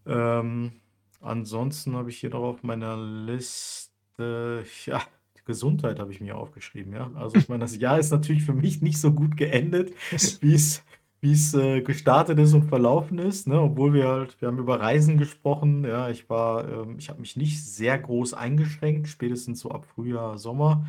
Ähm, 0.06 0.74
ansonsten 1.22 1.96
habe 1.96 2.10
ich 2.10 2.18
hier 2.18 2.32
noch 2.32 2.44
auf 2.44 2.64
meiner 2.64 2.98
Liste, 2.98 4.66
ja, 4.86 5.02
Gesundheit 5.46 6.00
habe 6.00 6.12
ich 6.12 6.20
mir 6.20 6.36
aufgeschrieben, 6.36 6.94
ja. 6.94 7.10
Also 7.16 7.38
ich 7.38 7.48
meine, 7.48 7.62
das 7.62 7.78
Jahr 7.78 7.98
ist 7.98 8.12
natürlich 8.12 8.44
für 8.44 8.54
mich 8.54 8.82
nicht 8.82 9.00
so 9.00 9.14
gut 9.14 9.38
geendet, 9.38 9.94
wie 10.42 10.54
es, 10.54 10.84
wie 11.22 11.34
es 11.34 11.54
äh, 11.54 11.82
gestartet 11.82 12.40
ist 12.40 12.54
und 12.54 12.64
verlaufen 12.66 13.20
ist, 13.20 13.48
ne? 13.48 13.62
Obwohl 13.62 13.94
wir 13.94 14.08
halt, 14.08 14.42
wir 14.42 14.48
haben 14.48 14.58
über 14.58 14.80
Reisen 14.80 15.18
gesprochen, 15.18 15.84
ja, 15.86 16.10
ich 16.10 16.30
war, 16.30 16.68
ähm, 16.68 16.98
ich 16.98 17.10
habe 17.10 17.22
mich 17.22 17.38
nicht 17.38 17.64
sehr 17.64 17.98
groß 18.00 18.34
eingeschränkt, 18.34 19.08
spätestens 19.08 19.60
so 19.62 19.70
ab 19.72 19.86
Frühjahr, 19.86 20.38
Sommer. 20.40 20.86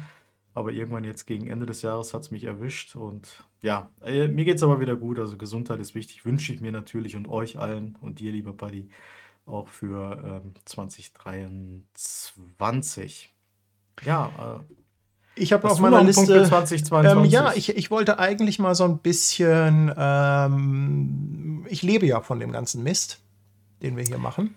Aber 0.55 0.73
irgendwann 0.73 1.05
jetzt 1.05 1.27
gegen 1.27 1.49
Ende 1.49 1.67
des 1.67 1.83
Jahres 1.83 2.15
hat 2.15 2.23
es 2.23 2.31
mich 2.31 2.45
erwischt. 2.45 2.97
Und 2.97 3.45
ja, 3.63 3.91
äh, 4.03 4.29
mir 4.29 4.45
geht 4.45 4.57
es 4.57 4.63
aber 4.63 4.81
wieder 4.81 4.97
gut. 4.97 5.19
Also 5.19 5.37
Gesundheit 5.37 5.81
ist 5.81 5.95
wichtig. 5.95 6.25
Wünsche 6.27 6.53
ich 6.53 6.61
mir 6.61 6.73
natürlich 6.73 7.17
und 7.17 7.29
euch 7.29 7.59
allen 7.59 7.97
und 8.01 8.21
dir, 8.21 8.33
lieber 8.33 8.53
Buddy, 8.53 8.89
auch 9.47 9.69
für 9.69 10.43
ähm, 10.45 10.55
2023. 10.65 13.35
Ja, 14.05 14.61
äh, 14.61 14.82
Ich 15.35 15.53
habe 15.53 15.71
auf 15.71 15.79
meiner 15.79 16.03
Liste. 16.03 16.45
2022? 16.45 17.05
Ähm, 17.05 17.25
ja, 17.25 17.53
ich, 17.55 17.77
ich 17.77 17.91
wollte 17.91 18.19
eigentlich 18.19 18.59
mal 18.59 18.75
so 18.75 18.85
ein 18.85 18.99
bisschen. 18.99 19.93
Ähm, 19.97 21.67
ich 21.69 21.83
lebe 21.83 22.07
ja 22.07 22.21
von 22.21 22.39
dem 22.41 22.53
ganzen 22.53 22.83
Mist. 22.83 23.21
den 23.83 23.97
wir 23.97 24.05
hier 24.05 24.19
machen. 24.19 24.55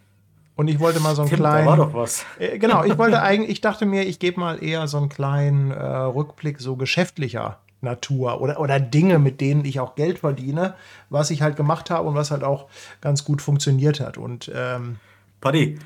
Und 0.56 0.70
ich 0.70 0.80
wollte 0.80 1.00
mal 1.00 1.16
so 1.16 1.24
einen 1.24 1.30
Stimmt, 1.30 1.44
da 1.44 1.52
kleinen. 1.52 1.68
war 1.68 1.78
doch 1.78 1.94
was. 1.94 2.26
Äh, 2.40 2.58
genau, 2.60 2.84
ich 2.84 2.98
wollte 2.98 3.22
eigentlich, 3.22 3.52
ich 3.52 3.62
dachte 3.62 3.86
mir, 3.86 4.04
ich 4.04 4.20
gebe 4.20 4.40
mal 4.40 4.64
eher 4.64 4.88
so 4.88 4.98
einen 4.98 5.10
kleinen 5.10 5.72
äh, 5.72 5.84
Rückblick 5.84 6.60
so 6.60 6.76
geschäftlicher 6.76 7.60
Natur 7.82 8.42
oder, 8.42 8.60
oder 8.60 8.80
Dinge, 8.80 9.20
mit 9.20 9.42
denen 9.42 9.66
ich 9.66 9.80
auch 9.80 9.96
Geld 9.96 10.20
verdiene, 10.20 10.76
was 11.10 11.30
ich 11.30 11.42
halt 11.42 11.56
gemacht 11.56 11.90
habe 11.90 12.08
und 12.08 12.16
was 12.16 12.32
halt 12.32 12.44
auch 12.44 12.68
ganz 13.02 13.26
gut 13.26 13.42
funktioniert 13.42 14.00
hat. 14.00 14.18
Und 14.18 14.52
ähm, 14.54 14.98
Paddy, 15.42 15.78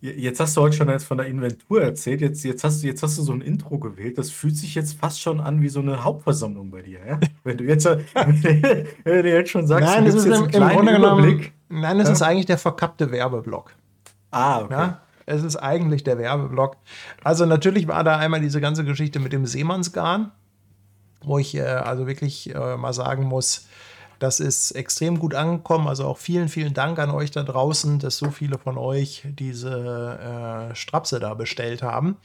jetzt 0.00 0.38
hast 0.40 0.56
du 0.56 0.60
heute 0.60 0.76
schon 0.76 0.88
jetzt 0.88 1.04
von 1.04 1.18
der 1.18 1.26
Inventur 1.26 1.82
erzählt. 1.82 2.20
Jetzt, 2.20 2.44
jetzt, 2.44 2.62
hast 2.64 2.82
du, 2.82 2.86
jetzt 2.86 3.02
hast 3.02 3.18
du 3.18 3.22
so 3.22 3.32
ein 3.32 3.40
Intro 3.40 3.78
gewählt. 3.78 4.18
Das 4.18 4.30
fühlt 4.30 4.56
sich 4.56 4.74
jetzt 4.74 4.98
fast 4.98 5.20
schon 5.20 5.40
an 5.40 5.60
wie 5.60 5.68
so 5.68 5.80
eine 5.80 6.04
Hauptversammlung 6.04 6.70
bei 6.70 6.82
dir. 6.82 7.00
Ja? 7.04 7.20
Wenn 7.44 7.56
du 7.56 7.64
jetzt, 7.64 7.84
wenn 7.84 9.22
du 9.22 9.30
jetzt 9.30 9.50
schon 9.50 9.66
sagst, 9.66 9.88
nein, 9.88 10.04
du 10.04 10.10
es 10.10 10.14
gibst 10.14 10.28
ist 10.28 10.32
jetzt 10.32 10.54
im, 10.54 10.62
einen 10.62 10.70
im 10.70 10.76
kleinen 10.76 10.76
Grunde 10.76 10.92
genommen, 10.92 11.24
Überblick. 11.24 11.52
nein, 11.68 12.00
es 12.00 12.08
ist 12.08 12.22
eigentlich 12.22 12.46
der 12.46 12.58
verkappte 12.58 13.10
Werbeblock. 13.10 13.74
Ah, 14.30 14.60
okay. 14.62 14.72
Ja, 14.74 15.00
es 15.24 15.42
ist 15.42 15.56
eigentlich 15.56 16.04
der 16.04 16.18
Werbeblock. 16.18 16.76
Also 17.24 17.46
natürlich 17.46 17.88
war 17.88 18.04
da 18.04 18.18
einmal 18.18 18.40
diese 18.40 18.60
ganze 18.60 18.84
Geschichte 18.84 19.18
mit 19.18 19.32
dem 19.32 19.46
Seemannsgarn, 19.46 20.32
wo 21.22 21.38
ich 21.38 21.54
äh, 21.54 21.62
also 21.62 22.06
wirklich 22.06 22.54
äh, 22.54 22.76
mal 22.76 22.92
sagen 22.92 23.24
muss, 23.24 23.66
das 24.18 24.40
ist 24.40 24.72
extrem 24.72 25.18
gut 25.18 25.34
angekommen. 25.34 25.88
Also 25.88 26.06
auch 26.06 26.18
vielen, 26.18 26.48
vielen 26.48 26.74
Dank 26.74 26.98
an 26.98 27.10
euch 27.10 27.30
da 27.30 27.42
draußen, 27.42 27.98
dass 27.98 28.18
so 28.18 28.30
viele 28.30 28.58
von 28.58 28.78
euch 28.78 29.24
diese 29.38 30.70
äh, 30.70 30.74
Strapse 30.74 31.20
da 31.20 31.34
bestellt 31.34 31.82
haben. 31.82 32.16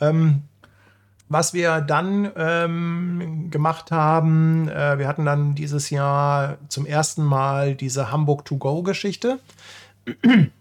Ähm, 0.00 0.42
was 1.28 1.52
wir 1.52 1.82
dann 1.82 2.32
ähm, 2.36 3.50
gemacht 3.50 3.90
haben, 3.90 4.68
äh, 4.68 4.98
wir 4.98 5.06
hatten 5.06 5.26
dann 5.26 5.54
dieses 5.54 5.90
Jahr 5.90 6.56
zum 6.68 6.86
ersten 6.86 7.22
Mal 7.22 7.74
diese 7.74 8.10
Hamburg 8.10 8.44
to 8.46 8.56
go 8.56 8.82
Geschichte 8.82 9.38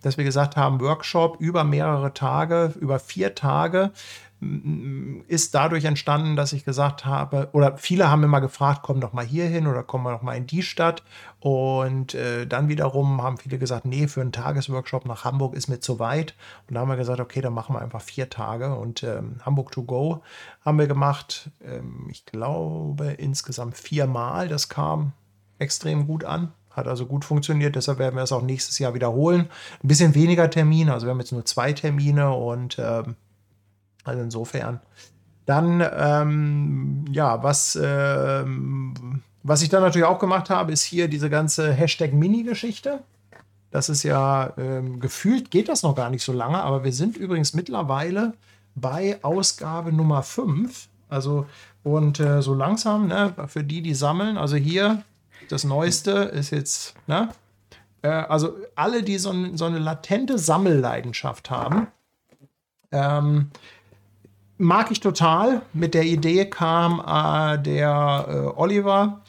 dass 0.02 0.18
wir 0.18 0.24
gesagt 0.24 0.56
haben, 0.58 0.82
Workshop 0.82 1.40
über 1.40 1.64
mehrere 1.64 2.14
Tage, 2.14 2.74
über 2.80 3.00
vier 3.00 3.36
Tage, 3.36 3.92
ist 4.40 5.56
dadurch 5.56 5.86
entstanden, 5.86 6.36
dass 6.36 6.54
ich 6.54 6.64
gesagt 6.64 7.06
habe, 7.06 7.50
oder 7.54 7.78
viele 7.78 8.12
haben 8.12 8.24
immer 8.24 8.40
gefragt, 8.40 8.82
komm 8.84 9.02
doch 9.02 9.12
mal 9.12 9.26
hier 9.26 9.46
hin 9.46 9.66
oder 9.66 9.82
komm 9.82 10.04
doch 10.04 10.22
mal 10.22 10.36
in 10.36 10.46
die 10.46 10.62
Stadt. 10.62 11.04
Und 11.40 12.14
äh, 12.14 12.46
dann 12.46 12.68
wiederum 12.68 13.24
haben 13.24 13.38
viele 13.38 13.58
gesagt, 13.58 13.86
nee, 13.86 14.08
für 14.08 14.22
einen 14.22 14.32
Tagesworkshop 14.32 15.06
nach 15.06 15.24
Hamburg 15.24 15.56
ist 15.56 15.70
mir 15.70 15.80
zu 15.80 15.98
weit. 15.98 16.36
Und 16.68 16.76
da 16.76 16.82
haben 16.82 16.90
wir 16.90 16.98
gesagt, 16.98 17.20
okay, 17.20 17.42
dann 17.42 17.54
machen 17.54 17.76
wir 17.76 17.82
einfach 17.82 18.02
vier 18.02 18.30
Tage. 18.30 18.76
Und 18.76 19.02
ähm, 19.02 19.38
Hamburg 19.44 19.72
to 19.72 19.84
go 19.84 20.22
haben 20.64 20.78
wir 20.78 20.88
gemacht, 20.88 21.50
ähm, 21.64 22.08
ich 22.12 22.26
glaube 22.26 23.08
insgesamt 23.14 23.76
viermal. 23.76 24.48
Das 24.48 24.70
kam 24.70 25.14
extrem 25.58 26.06
gut 26.06 26.24
an. 26.24 26.52
Hat 26.70 26.88
also 26.88 27.08
gut 27.08 27.26
funktioniert, 27.26 27.76
deshalb 27.76 27.98
werden 27.98 28.16
wir 28.16 28.22
es 28.22 28.32
auch 28.32 28.44
nächstes 28.44 28.78
Jahr 28.78 28.94
wiederholen. 28.94 29.50
Ein 29.84 29.88
bisschen 29.88 30.14
weniger 30.14 30.48
Termine, 30.48 30.94
also 30.94 31.08
wir 31.08 31.12
haben 31.12 31.20
jetzt 31.20 31.32
nur 31.32 31.44
zwei 31.44 31.74
Termine 31.74 32.34
und 32.34 32.78
ähm, 32.78 33.16
also 34.08 34.22
insofern. 34.22 34.80
Dann, 35.45 35.84
ähm, 35.97 37.05
ja, 37.12 37.41
was, 37.41 37.80
ähm, 37.82 39.22
was 39.43 39.62
ich 39.62 39.70
dann 39.70 39.82
natürlich 39.82 40.05
auch 40.05 40.20
gemacht 40.20 40.49
habe, 40.49 40.74
ist 40.74 40.84
hier 40.84 41.08
diese 41.08 41.30
ganze 41.30 41.72
Hashtag-Mini-Geschichte. 41.72 42.99
Das 43.72 43.89
ist 43.89 44.03
ja 44.03 44.53
ähm, 44.58 44.99
gefühlt, 44.99 45.51
geht 45.51 45.70
das 45.70 45.84
noch 45.84 45.95
gar 45.95 46.10
nicht 46.10 46.24
so 46.24 46.34
lange, 46.34 46.62
aber 46.62 46.84
wir 46.84 46.93
sind 46.93 47.16
übrigens 47.16 47.53
mittlerweile 47.53 48.34
bei 48.76 49.20
Ausgabe 49.24 49.91
Nummer 49.91 50.24
5. 50.24 50.89
Also, 51.10 51.45
und 51.84 52.20
äh, 52.20 52.41
so 52.41 52.53
langsam, 52.53 53.08
ne, 53.08 53.34
für 53.47 53.64
die, 53.64 53.82
die 53.82 53.93
sammeln, 53.93 54.38
also 54.38 54.58
hier 54.58 55.03
das 55.49 55.64
Neueste 55.64 56.12
ist 56.12 56.51
jetzt, 56.51 56.95
ne? 57.08 57.30
Äh, 58.01 58.10
also 58.10 58.58
alle, 58.76 59.03
die 59.03 59.18
so, 59.18 59.34
so 59.55 59.66
eine 59.66 59.80
latente 59.80 60.38
Sammelleidenschaft 60.38 61.49
haben, 61.49 61.88
ähm, 62.91 63.51
mag 64.58 64.91
ich 64.91 64.99
total. 64.99 65.62
Mit 65.74 65.93
der 65.93 66.03
Idee 66.03 66.45
kam 66.45 67.01
äh, 67.05 67.62
der 67.62 68.26
äh, 68.28 68.60
Oliver, 68.60 69.22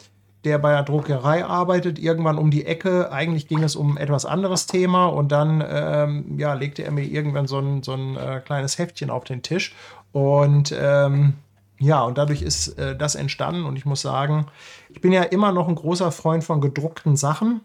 der 0.45 0.59
bei 0.59 0.73
der 0.73 0.83
Druckerei 0.83 1.45
arbeitet, 1.45 1.99
irgendwann 1.99 2.39
um 2.39 2.51
die 2.51 2.65
Ecke. 2.65 3.13
Eigentlich 3.13 3.49
ging 3.49 3.63
es 3.63 3.77
um 3.77 3.97
etwas 3.97 4.25
anderes 4.25 4.67
Thema 4.67 5.07
und 5.07 5.33
dann 5.33 5.65
ähm, 5.69 6.39
ja, 6.39 6.55
legte 6.55 6.85
er 6.85 6.93
mir 6.93 7.05
irgendwann 7.05 7.47
so 7.47 7.59
ein, 7.59 7.83
so 7.83 7.93
ein 7.93 8.17
äh, 8.17 8.41
kleines 8.45 8.79
Heftchen 8.79 9.11
auf 9.11 9.25
den 9.25 9.43
Tisch. 9.43 9.75
Und 10.13 10.75
ähm, 10.79 11.35
ja, 11.81 12.03
und 12.03 12.19
dadurch 12.19 12.43
ist 12.43 12.79
äh, 12.79 12.97
das 12.97 13.15
entstanden. 13.15 13.65
Und 13.65 13.77
ich 13.77 13.85
muss 13.85 14.01
sagen, 14.01 14.47
ich 14.89 15.01
bin 15.01 15.13
ja 15.13 15.23
immer 15.23 15.53
noch 15.53 15.69
ein 15.69 15.75
großer 15.75 16.11
Freund 16.13 16.45
von 16.45 16.61
gedruckten 16.61 17.17
Sachen 17.17 17.61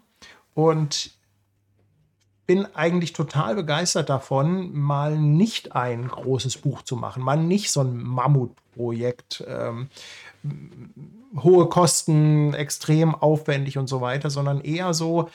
und 0.54 1.13
bin 2.46 2.66
eigentlich 2.74 3.12
total 3.12 3.54
begeistert 3.54 4.10
davon, 4.10 4.72
mal 4.74 5.18
nicht 5.18 5.74
ein 5.74 6.08
großes 6.08 6.58
Buch 6.58 6.82
zu 6.82 6.96
machen, 6.96 7.22
mal 7.22 7.36
nicht 7.36 7.70
so 7.70 7.80
ein 7.80 7.96
Mammutprojekt, 7.96 9.44
ähm, 9.46 9.88
hohe 11.42 11.68
Kosten, 11.68 12.54
extrem 12.54 13.14
aufwendig 13.14 13.78
und 13.78 13.88
so 13.88 14.00
weiter, 14.00 14.30
sondern 14.30 14.60
eher 14.60 14.94
so, 14.94 15.30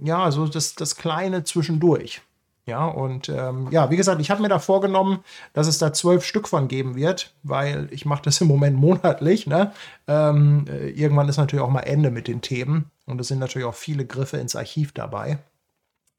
ja, 0.00 0.30
so 0.30 0.46
das, 0.46 0.74
das 0.74 0.96
Kleine 0.96 1.44
zwischendurch. 1.44 2.22
Ja, 2.66 2.86
und 2.86 3.28
ähm, 3.28 3.66
ja, 3.72 3.90
wie 3.90 3.96
gesagt, 3.96 4.20
ich 4.20 4.30
habe 4.30 4.42
mir 4.42 4.48
da 4.48 4.60
vorgenommen, 4.60 5.24
dass 5.54 5.66
es 5.66 5.78
da 5.78 5.92
zwölf 5.92 6.24
Stück 6.24 6.46
von 6.46 6.68
geben 6.68 6.94
wird, 6.94 7.34
weil 7.42 7.88
ich 7.90 8.04
mache 8.04 8.22
das 8.22 8.40
im 8.40 8.46
Moment 8.46 8.76
monatlich. 8.76 9.48
Ne? 9.48 9.72
Ähm, 10.06 10.66
äh, 10.68 10.90
irgendwann 10.90 11.28
ist 11.28 11.38
natürlich 11.38 11.64
auch 11.64 11.70
mal 11.70 11.80
Ende 11.80 12.12
mit 12.12 12.28
den 12.28 12.42
Themen 12.42 12.90
und 13.06 13.20
es 13.20 13.28
sind 13.28 13.40
natürlich 13.40 13.66
auch 13.66 13.74
viele 13.74 14.06
Griffe 14.06 14.36
ins 14.36 14.54
Archiv 14.54 14.92
dabei. 14.92 15.38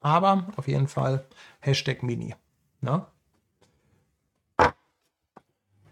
Aber 0.02 0.46
auf 0.56 0.68
jeden 0.68 0.88
Fall 0.88 1.24
Hashtag 1.60 2.02
Mini. 2.02 2.34
Ne? 2.80 3.06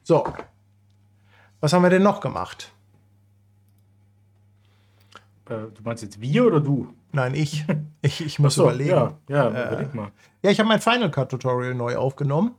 So, 0.02 0.26
was 1.60 1.72
haben 1.72 1.82
wir 1.82 1.90
denn 1.90 2.02
noch 2.02 2.20
gemacht? 2.20 2.72
Äh, 5.48 5.68
du 5.74 5.82
meinst 5.84 6.02
jetzt 6.02 6.20
wir 6.20 6.46
oder 6.46 6.60
du? 6.60 6.94
Nein, 7.12 7.34
ich. 7.34 7.64
Ich, 8.02 8.24
ich 8.24 8.38
muss 8.38 8.54
so, 8.54 8.62
überlegen. 8.62 8.88
Ja, 8.88 9.18
ja 9.28 9.50
Äh, 9.50 9.66
überleg 9.66 9.94
mal. 9.94 10.10
Ja, 10.42 10.50
ich 10.50 10.58
habe 10.58 10.66
mein 10.66 10.80
Final 10.80 11.10
Cut 11.10 11.28
Tutorial 11.28 11.74
neu 11.74 11.96
aufgenommen. 11.96 12.54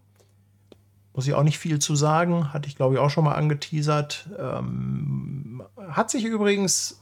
Muss 1.16 1.26
ich 1.26 1.34
auch 1.34 1.42
nicht 1.42 1.58
viel 1.58 1.80
zu 1.80 1.96
sagen. 1.96 2.54
Hatte 2.54 2.68
ich, 2.70 2.76
glaube 2.76 2.94
ich, 2.94 3.00
auch 3.00 3.10
schon 3.10 3.24
mal 3.24 3.34
angeteasert. 3.34 4.30
Ähm, 4.38 5.64
hat 5.90 6.12
sich 6.12 6.26
übrigens, 6.26 7.02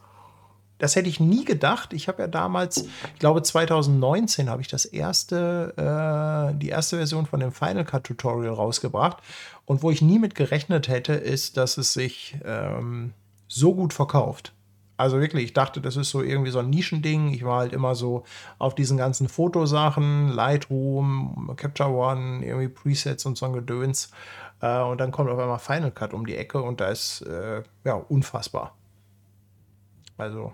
das 0.80 0.96
hätte 0.96 1.10
ich 1.10 1.20
nie 1.20 1.46
gedacht. 1.46 1.94
Ich 1.94 2.08
habe 2.08 2.24
ja 2.24 2.28
damals, 2.28 2.88
ich 3.14 3.20
glaube 3.20 3.44
2019 3.44 4.50
habe 4.50 4.62
ich 4.62 4.68
das 4.68 4.86
erste, 4.86 5.74
äh, 5.78 6.58
die 6.58 6.70
erste 6.70 6.98
Version 6.98 7.26
von 7.26 7.40
dem 7.42 7.52
Final 7.52 7.86
Cut 7.86 8.06
Tutorial 8.06 8.54
rausgebracht. 8.54 9.18
Und 9.66 9.84
wo 9.84 9.92
ich 9.92 10.02
nie 10.02 10.18
mit 10.18 10.34
gerechnet 10.34 10.88
hätte, 10.88 11.14
ist, 11.14 11.58
dass 11.58 11.78
es 11.78 11.94
sich 11.94 12.38
ähm, 12.44 13.14
so 13.48 13.76
gut 13.76 13.94
verkauft. 13.94 14.54
Also 14.98 15.22
wirklich, 15.22 15.46
ich 15.46 15.54
dachte, 15.54 15.80
das 15.80 15.96
ist 15.96 16.10
so 16.10 16.22
irgendwie 16.22 16.52
so 16.52 16.60
ein 16.60 16.70
Nischending. 16.70 17.34
Ich 17.34 17.46
war 17.46 17.60
halt 17.60 17.74
immer 17.74 17.96
so 17.96 18.24
auf 18.58 18.76
diesen 18.76 18.98
ganzen 18.98 19.30
Fotosachen, 19.30 20.30
Lightroom, 20.30 21.54
Capture 21.56 21.90
One, 21.90 22.46
irgendwie 22.46 22.68
Presets 22.68 23.26
und 23.26 23.38
so 23.38 23.46
ein 23.46 23.54
Gedöns. 23.54 24.12
Äh, 24.62 24.82
und 24.82 25.00
dann 25.00 25.12
kommt 25.12 25.30
auf 25.30 25.40
einmal 25.40 25.60
Final 25.60 25.92
Cut 25.92 26.14
um 26.14 26.26
die 26.26 26.36
Ecke 26.36 26.62
und 26.62 26.82
da 26.82 26.88
ist 26.88 27.22
äh, 27.22 27.64
ja 27.84 27.94
unfassbar. 27.94 28.76
Also, 30.18 30.52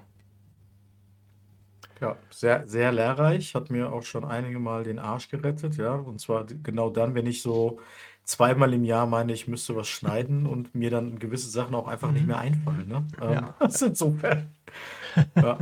Ja, 2.02 2.18
sehr, 2.30 2.68
sehr 2.68 2.92
lehrreich. 2.92 3.56
Hat 3.56 3.70
mir 3.70 3.92
auch 3.92 4.04
schon 4.04 4.26
einige 4.26 4.60
Mal 4.60 4.84
den 4.84 5.00
Arsch 5.00 5.30
gerettet, 5.30 5.78
ja. 5.78 5.94
Und 5.96 6.20
zwar 6.20 6.44
d- 6.46 6.56
genau 6.62 6.90
dann, 6.90 7.16
wenn 7.16 7.26
ich 7.26 7.42
so 7.42 7.80
zweimal 8.26 8.74
im 8.74 8.84
Jahr 8.84 9.06
meine, 9.08 9.34
ich 9.34 9.48
müsste 9.48 9.76
was 9.76 9.88
schneiden 9.88 10.46
und 10.46 10.76
mir 10.76 10.90
dann 10.90 11.20
gewisse 11.20 11.50
Sachen 11.50 11.76
auch 11.76 11.88
einfach 11.88 12.12
nicht 12.12 12.28
mehr 12.28 12.40
einfallen. 12.40 12.88
Ne? 12.88 13.06
Ähm, 13.22 13.32
Ja. 13.34 13.54
Das 13.60 13.76
ist 13.76 13.82
insofern. 13.84 14.50
Ja. 15.36 15.60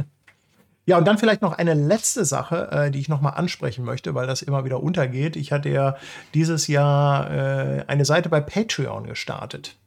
Ja, 0.86 0.97
und 0.97 1.05
dann 1.07 1.17
vielleicht 1.17 1.41
noch 1.41 1.53
eine 1.53 1.75
letzte 1.75 2.25
Sache, 2.25 2.69
äh, 2.71 2.91
die 2.91 2.99
ich 2.99 3.07
noch 3.09 3.21
mal 3.21 3.29
ansprechen 3.31 3.86
möchte, 3.86 4.15
weil 4.15 4.27
das 4.27 4.41
immer 4.41 4.65
wieder 4.65 4.84
untergeht. 4.84 5.36
Ich 5.38 5.51
hatte 5.53 5.69
ja 5.69 5.95
dieses 6.34 6.67
Jahr 6.67 7.31
äh, 7.31 7.86
eine 7.88 8.05
Seite 8.05 8.29
bei 8.29 8.41
Patreon 8.41 9.05
gestartet. 9.07 9.77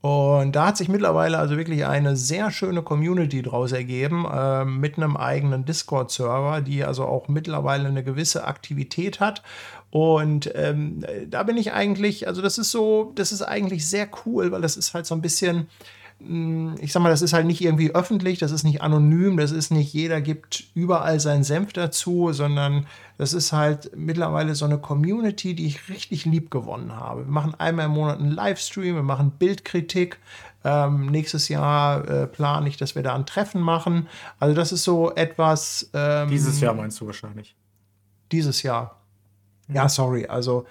Und 0.00 0.52
da 0.56 0.68
hat 0.68 0.78
sich 0.78 0.88
mittlerweile 0.88 1.36
also 1.38 1.58
wirklich 1.58 1.84
eine 1.84 2.16
sehr 2.16 2.50
schöne 2.50 2.82
Community 2.82 3.42
draus 3.42 3.72
ergeben, 3.72 4.24
äh, 4.24 4.64
mit 4.64 4.96
einem 4.96 5.16
eigenen 5.16 5.66
Discord-Server, 5.66 6.62
die 6.62 6.84
also 6.84 7.04
auch 7.04 7.28
mittlerweile 7.28 7.88
eine 7.88 8.02
gewisse 8.02 8.44
Aktivität 8.44 9.20
hat. 9.20 9.42
Und 9.90 10.50
ähm, 10.54 11.04
da 11.28 11.42
bin 11.42 11.58
ich 11.58 11.72
eigentlich, 11.72 12.28
also 12.28 12.40
das 12.40 12.56
ist 12.56 12.70
so, 12.70 13.12
das 13.14 13.32
ist 13.32 13.42
eigentlich 13.42 13.86
sehr 13.88 14.08
cool, 14.24 14.52
weil 14.52 14.62
das 14.62 14.78
ist 14.78 14.94
halt 14.94 15.04
so 15.04 15.14
ein 15.14 15.20
bisschen, 15.20 15.68
ich 16.22 16.92
sag 16.92 17.02
mal, 17.02 17.08
das 17.08 17.22
ist 17.22 17.32
halt 17.32 17.46
nicht 17.46 17.62
irgendwie 17.62 17.94
öffentlich, 17.94 18.38
das 18.38 18.52
ist 18.52 18.62
nicht 18.62 18.82
anonym, 18.82 19.38
das 19.38 19.52
ist 19.52 19.70
nicht 19.70 19.92
jeder 19.94 20.20
gibt 20.20 20.64
überall 20.74 21.18
seinen 21.18 21.44
Senf 21.44 21.72
dazu, 21.72 22.32
sondern 22.32 22.86
das 23.16 23.32
ist 23.32 23.52
halt 23.52 23.96
mittlerweile 23.96 24.54
so 24.54 24.66
eine 24.66 24.76
Community, 24.78 25.54
die 25.54 25.66
ich 25.66 25.88
richtig 25.88 26.26
lieb 26.26 26.50
gewonnen 26.50 26.94
habe. 26.94 27.24
Wir 27.24 27.32
machen 27.32 27.54
einmal 27.56 27.86
im 27.86 27.92
Monat 27.92 28.18
einen 28.18 28.32
Livestream, 28.32 28.96
wir 28.96 29.02
machen 29.02 29.32
Bildkritik. 29.38 30.18
Ähm, 30.62 31.06
nächstes 31.06 31.48
Jahr 31.48 32.06
äh, 32.06 32.26
plane 32.26 32.68
ich, 32.68 32.76
dass 32.76 32.94
wir 32.94 33.02
da 33.02 33.14
ein 33.14 33.24
Treffen 33.24 33.62
machen. 33.62 34.06
Also 34.38 34.54
das 34.54 34.72
ist 34.72 34.84
so 34.84 35.14
etwas. 35.14 35.88
Ähm, 35.94 36.28
Dieses 36.28 36.60
Jahr 36.60 36.74
meinst 36.74 37.00
du 37.00 37.06
wahrscheinlich. 37.06 37.56
Dieses 38.30 38.62
Jahr. 38.62 39.00
Ja, 39.68 39.88
sorry. 39.88 40.26
Also 40.26 40.66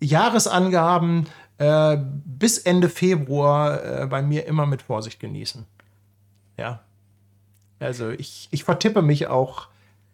Jahresangaben 0.00 1.26
äh, 1.58 1.96
bis 2.24 2.58
Ende 2.58 2.88
Februar 2.88 4.02
äh, 4.02 4.06
bei 4.06 4.22
mir 4.22 4.46
immer 4.46 4.66
mit 4.66 4.82
Vorsicht 4.82 5.20
genießen. 5.20 5.64
Ja. 6.56 6.80
Also 7.80 8.10
ich, 8.10 8.48
ich 8.50 8.64
vertippe 8.64 9.02
mich 9.02 9.28
auch 9.28 9.68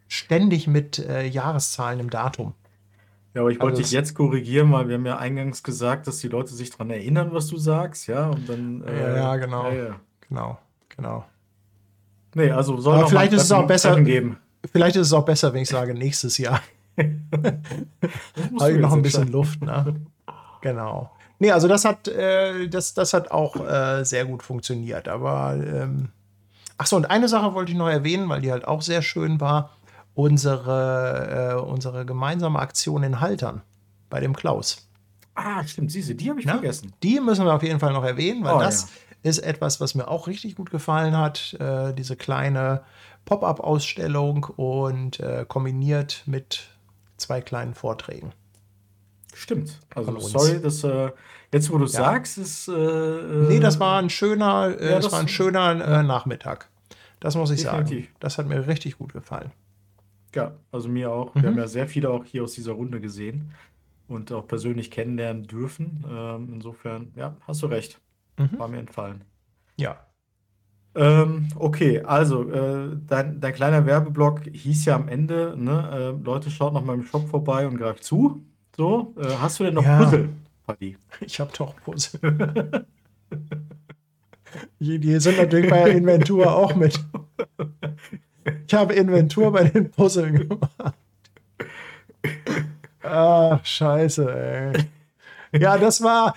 ständig 0.07 0.67
mit 0.67 0.99
äh, 0.99 1.25
Jahreszahlen 1.25 1.99
im 1.99 2.09
Datum. 2.09 2.53
Ja, 3.33 3.41
aber 3.41 3.49
ich 3.51 3.59
wollte 3.59 3.71
Also 3.77 3.81
dich 3.83 3.91
jetzt 3.91 4.13
korrigieren, 4.13 4.71
weil 4.71 4.87
wir 4.87 4.95
haben 4.95 5.05
ja 5.05 5.17
eingangs 5.17 5.61
gesagt, 5.63 6.07
dass 6.07 6.19
die 6.19 6.27
Leute 6.29 6.53
sich 6.53 6.69
daran 6.69 6.89
erinnern, 6.91 7.29
was 7.33 7.47
du 7.47 7.57
sagst, 7.57 8.07
ja, 8.07 8.29
und 8.29 8.47
dann. 8.47 8.83
Ja, 8.87 9.15
ja, 9.15 9.35
genau. 9.37 9.65
Ja, 9.71 9.73
ja. 9.73 9.95
Genau, 10.29 10.57
genau. 10.95 11.25
Nee, 12.33 12.51
also 12.51 12.79
soll 12.79 12.95
Aber 12.97 13.07
vielleicht 13.07 13.33
ist 13.33 13.43
es 13.43 13.51
auch 13.51 13.67
besser- 13.67 13.99
geben. 14.01 14.37
Vielleicht 14.71 14.95
ist 14.95 15.07
es 15.07 15.13
auch 15.13 15.25
besser, 15.25 15.53
wenn 15.53 15.61
ich 15.61 15.69
sage 15.69 15.93
nächstes 15.93 16.37
Jahr. 16.37 16.61
Habe 16.97 18.71
ich 18.71 18.79
noch 18.79 18.93
ein 18.93 19.01
bisschen. 19.01 19.31
Luft, 19.31 19.61
ne? 19.61 19.95
Genau. 20.61 21.11
Nee, 21.39 21.51
also 21.51 21.67
das 21.67 21.85
hat, 21.85 22.07
äh, 22.07 22.67
das, 22.67 22.93
das 22.93 23.13
hat 23.13 23.31
auch 23.31 23.55
äh, 23.57 24.03
sehr 24.05 24.25
gut 24.25 24.41
funktioniert. 24.43 25.07
Aber 25.07 25.53
ähm, 25.55 26.09
ach 26.77 26.87
so, 26.87 26.95
und 26.95 27.05
eine 27.09 27.27
Sache 27.27 27.53
wollte 27.53 27.71
ich 27.71 27.77
noch 27.77 27.89
erwähnen, 27.89 28.29
weil 28.29 28.41
die 28.41 28.51
halt 28.51 28.67
auch 28.67 28.81
sehr 28.81 29.01
schön 29.01 29.39
war. 29.41 29.71
Unsere, 30.13 31.55
äh, 31.57 31.61
unsere 31.61 32.05
gemeinsame 32.05 32.59
Aktion 32.59 33.03
in 33.03 33.19
Haltern 33.19 33.61
bei 34.09 34.21
dem 34.21 34.33
Klaus. 34.35 34.87
Ah, 35.33 35.61
stimmt, 35.67 35.91
siehst 35.91 36.09
du, 36.09 36.15
die 36.15 36.29
habe 36.29 36.39
ich 36.39 36.45
Ne? 36.45 36.53
vergessen. 36.53 36.93
Die 37.03 37.19
müssen 37.19 37.43
wir 37.45 37.53
auf 37.53 37.63
jeden 37.63 37.79
Fall 37.81 37.91
noch 37.91 38.05
erwähnen, 38.05 38.43
weil 38.45 38.55
Oh, 38.55 38.59
das 38.59 38.87
ist 39.23 39.39
etwas, 39.39 39.81
was 39.81 39.93
mir 39.93 40.07
auch 40.07 40.27
richtig 40.27 40.55
gut 40.55 40.71
gefallen 40.71 41.17
hat. 41.17 41.53
Äh, 41.59 41.93
diese 41.93 42.15
kleine 42.15 42.83
Pop-up-Ausstellung 43.25 44.45
und 44.45 45.19
äh, 45.19 45.45
kombiniert 45.47 46.23
mit 46.25 46.69
zwei 47.17 47.41
kleinen 47.41 47.73
Vorträgen. 47.73 48.31
Stimmt. 49.37 49.79
Also, 49.93 50.17
sorry, 50.19 50.61
dass 50.61 50.83
äh, 50.85 51.11
jetzt, 51.51 51.69
wo 51.71 51.77
du 51.77 51.87
sagst, 51.87 52.37
ist. 52.37 52.67
Äh, 52.69 52.71
Nee, 53.49 53.59
das 53.59 53.79
war 53.79 53.99
ein 53.99 54.09
schöner, 54.09 54.75
äh, 54.79 54.85
ja, 54.89 54.95
das 54.95 55.05
das- 55.05 55.11
war 55.13 55.19
ein 55.19 55.27
schöner 55.27 55.71
äh, 55.71 56.03
Nachmittag. 56.03 56.69
Das 57.19 57.35
muss 57.35 57.51
ich 57.51 57.63
Definitiv. 57.63 58.05
sagen. 58.05 58.15
Das 58.19 58.37
hat 58.37 58.47
mir 58.47 58.65
richtig 58.67 58.97
gut 58.97 59.11
gefallen. 59.13 59.51
Ja, 60.33 60.53
also 60.71 60.87
mir 60.89 61.11
auch. 61.11 61.35
Mhm. 61.35 61.41
Wir 61.41 61.49
haben 61.49 61.57
ja 61.57 61.67
sehr 61.67 61.87
viele 61.87 62.09
auch 62.09 62.23
hier 62.25 62.43
aus 62.43 62.53
dieser 62.53 62.71
Runde 62.73 62.99
gesehen 63.01 63.51
und 64.07 64.31
auch 64.31 64.47
persönlich 64.47 64.89
kennenlernen 64.91 65.43
dürfen. 65.43 66.05
Ähm, 66.09 66.49
insofern, 66.53 67.11
ja, 67.15 67.35
hast 67.47 67.61
du 67.61 67.67
recht. 67.67 67.99
Mhm. 68.37 68.57
War 68.57 68.67
mir 68.69 68.79
entfallen. 68.79 69.23
Ja. 69.77 69.97
Ähm, 70.97 71.49
okay, 71.57 72.01
also 72.03 72.49
äh, 72.49 72.95
dein, 73.05 73.41
dein 73.41 73.53
kleiner 73.53 73.85
Werbeblock 73.85 74.43
hieß 74.53 74.85
ja 74.85 74.95
am 74.95 75.09
Ende, 75.09 75.53
ne, 75.57 75.89
äh, 76.19 76.23
Leute, 76.23 76.49
schaut 76.49 76.73
noch 76.73 76.85
mal 76.85 76.93
im 76.95 77.03
Shop 77.03 77.27
vorbei 77.27 77.67
und 77.67 77.77
greift 77.77 78.03
zu. 78.05 78.45
So, 78.77 79.13
äh, 79.17 79.27
hast 79.39 79.59
du 79.59 79.63
denn 79.63 79.75
noch 79.75 79.83
Ja. 79.83 80.03
Puzzle, 80.03 80.29
Paddy? 80.65 80.97
Ich 81.21 81.39
habe 81.39 81.51
doch 81.57 81.75
Puzzle. 81.77 82.19
die, 84.79 84.99
die 84.99 85.19
sind 85.19 85.37
natürlich 85.37 85.69
bei 85.69 85.85
der 85.85 85.95
Inventur 85.95 86.53
auch 86.53 86.75
mit. 86.75 86.99
Ich 88.67 88.73
habe 88.73 88.93
Inventur 88.93 89.51
bei 89.51 89.63
den 89.65 89.91
Puzzeln 89.91 90.47
gemacht. 90.47 90.95
Ach, 93.01 93.65
scheiße, 93.65 94.73
ey. 94.73 95.59
Ja, 95.59 95.77
das 95.77 96.01
war. 96.01 96.35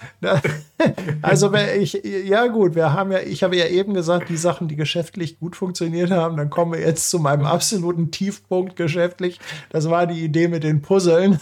Also, 1.22 1.52
ich, 1.54 1.94
ja, 2.04 2.46
gut, 2.46 2.76
wir 2.76 2.92
haben 2.92 3.10
ja, 3.10 3.18
ich 3.20 3.42
habe 3.42 3.56
ja 3.56 3.66
eben 3.66 3.94
gesagt, 3.94 4.28
die 4.28 4.36
Sachen, 4.36 4.68
die 4.68 4.76
geschäftlich 4.76 5.40
gut 5.40 5.56
funktioniert 5.56 6.12
haben, 6.12 6.36
dann 6.36 6.50
kommen 6.50 6.72
wir 6.72 6.80
jetzt 6.80 7.10
zu 7.10 7.18
meinem 7.18 7.44
absoluten 7.44 8.12
Tiefpunkt 8.12 8.76
geschäftlich. 8.76 9.40
Das 9.70 9.90
war 9.90 10.06
die 10.06 10.22
Idee 10.22 10.46
mit 10.46 10.62
den 10.62 10.82
Puzzeln. 10.82 11.40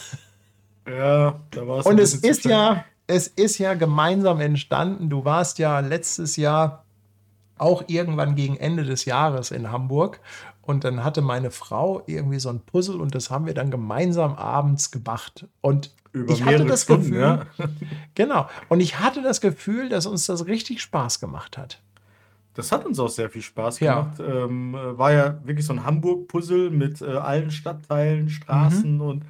Ja, 0.89 1.41
da 1.51 1.67
war 1.67 1.81
es 1.81 1.87
Und 1.87 1.95
ein 1.95 1.99
es 1.99 2.15
ist 2.15 2.45
ja, 2.45 2.85
es 3.07 3.27
ist 3.29 3.59
ja 3.59 3.75
gemeinsam 3.75 4.41
entstanden. 4.41 5.11
Du 5.11 5.25
warst 5.25 5.59
ja 5.59 5.81
letztes 5.81 6.37
Jahr 6.37 6.85
auch 7.59 7.85
irgendwann 7.87 8.35
gegen 8.35 8.57
Ende 8.57 8.85
des 8.85 9.05
Jahres 9.05 9.51
in 9.51 9.71
Hamburg. 9.73 10.21
Und 10.63 10.83
dann 10.85 11.05
hatte 11.05 11.23
meine 11.23 11.51
Frau 11.53 12.03
irgendwie 12.07 12.41
so 12.41 12.49
ein 12.49 12.61
Puzzle 12.61 13.01
und 13.01 13.15
das 13.15 13.31
haben 13.31 13.47
wir 13.47 13.55
dann 13.55 13.71
gemeinsam 13.71 14.35
abends 14.35 14.91
gemacht. 14.91 15.47
Und 15.61 15.93
über 16.13 16.33
ich 16.33 16.45
hatte 16.45 16.65
das 16.65 16.83
Stunden, 16.83 17.13
Gefühl, 17.13 17.21
ja. 17.21 17.47
genau. 18.15 18.49
Und 18.69 18.81
ich 18.81 18.99
hatte 18.99 19.23
das 19.23 19.41
Gefühl, 19.41 19.89
dass 19.89 20.07
uns 20.07 20.27
das 20.27 20.47
richtig 20.47 20.83
Spaß 20.83 21.21
gemacht 21.21 21.57
hat. 21.57 21.81
Das 22.55 22.73
hat 22.73 22.85
uns 22.87 22.99
auch 22.99 23.09
sehr 23.11 23.31
viel 23.31 23.43
Spaß 23.43 23.79
Ja. 23.81 24.01
gemacht. 24.17 24.21
Ähm, 24.21 24.75
äh, 24.75 24.99
war 24.99 25.13
ja 25.13 25.39
wirklich 25.45 25.67
so 25.67 25.73
ein 25.75 25.85
Hamburg-Puzzle 25.85 26.71
mit 26.71 27.01
äh, 27.01 27.07
allen 27.17 27.51
Stadtteilen, 27.51 28.25
Mhm. 28.25 28.29
Straßen 28.31 29.01
und 29.01 29.25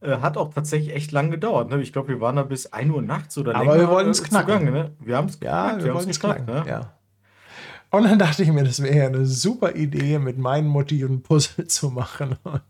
äh, 0.00 0.16
hat 0.18 0.36
auch 0.36 0.52
tatsächlich 0.54 0.94
echt 0.94 1.12
lang 1.12 1.30
gedauert. 1.30 1.70
Ne? 1.70 1.80
Ich 1.82 1.92
glaube, 1.92 2.08
wir 2.08 2.20
waren 2.20 2.36
da 2.36 2.42
bis 2.42 2.72
1 2.72 2.90
Uhr 2.92 3.02
nachts 3.02 3.36
oder 3.38 3.54
Aber 3.54 3.64
länger 3.64 3.78
wir 3.78 3.88
wollten's 3.88 4.20
äh, 4.20 4.24
knacken. 4.28 4.58
zugange. 4.58 4.70
Ne? 4.70 4.90
Wir 5.00 5.16
haben 5.16 5.28
es 5.28 5.38
Ja, 5.40 5.66
wir, 5.66 5.70
haben's 5.72 5.94
wollten 5.94 6.10
es 6.10 6.20
knacken. 6.20 6.46
ne? 6.46 6.64
Ja. 6.66 6.92
Und 7.90 8.04
dann 8.04 8.18
dachte 8.18 8.42
ich 8.44 8.52
mir, 8.52 8.62
das 8.64 8.82
wäre 8.82 8.96
ja 8.96 9.06
eine 9.06 9.26
super 9.26 9.74
Idee, 9.74 10.18
mit 10.20 10.38
meinen 10.38 10.68
Motiven 10.68 11.22
Puzzle 11.22 11.66
zu 11.66 11.90
machen. 11.90 12.36
Und 12.44 12.62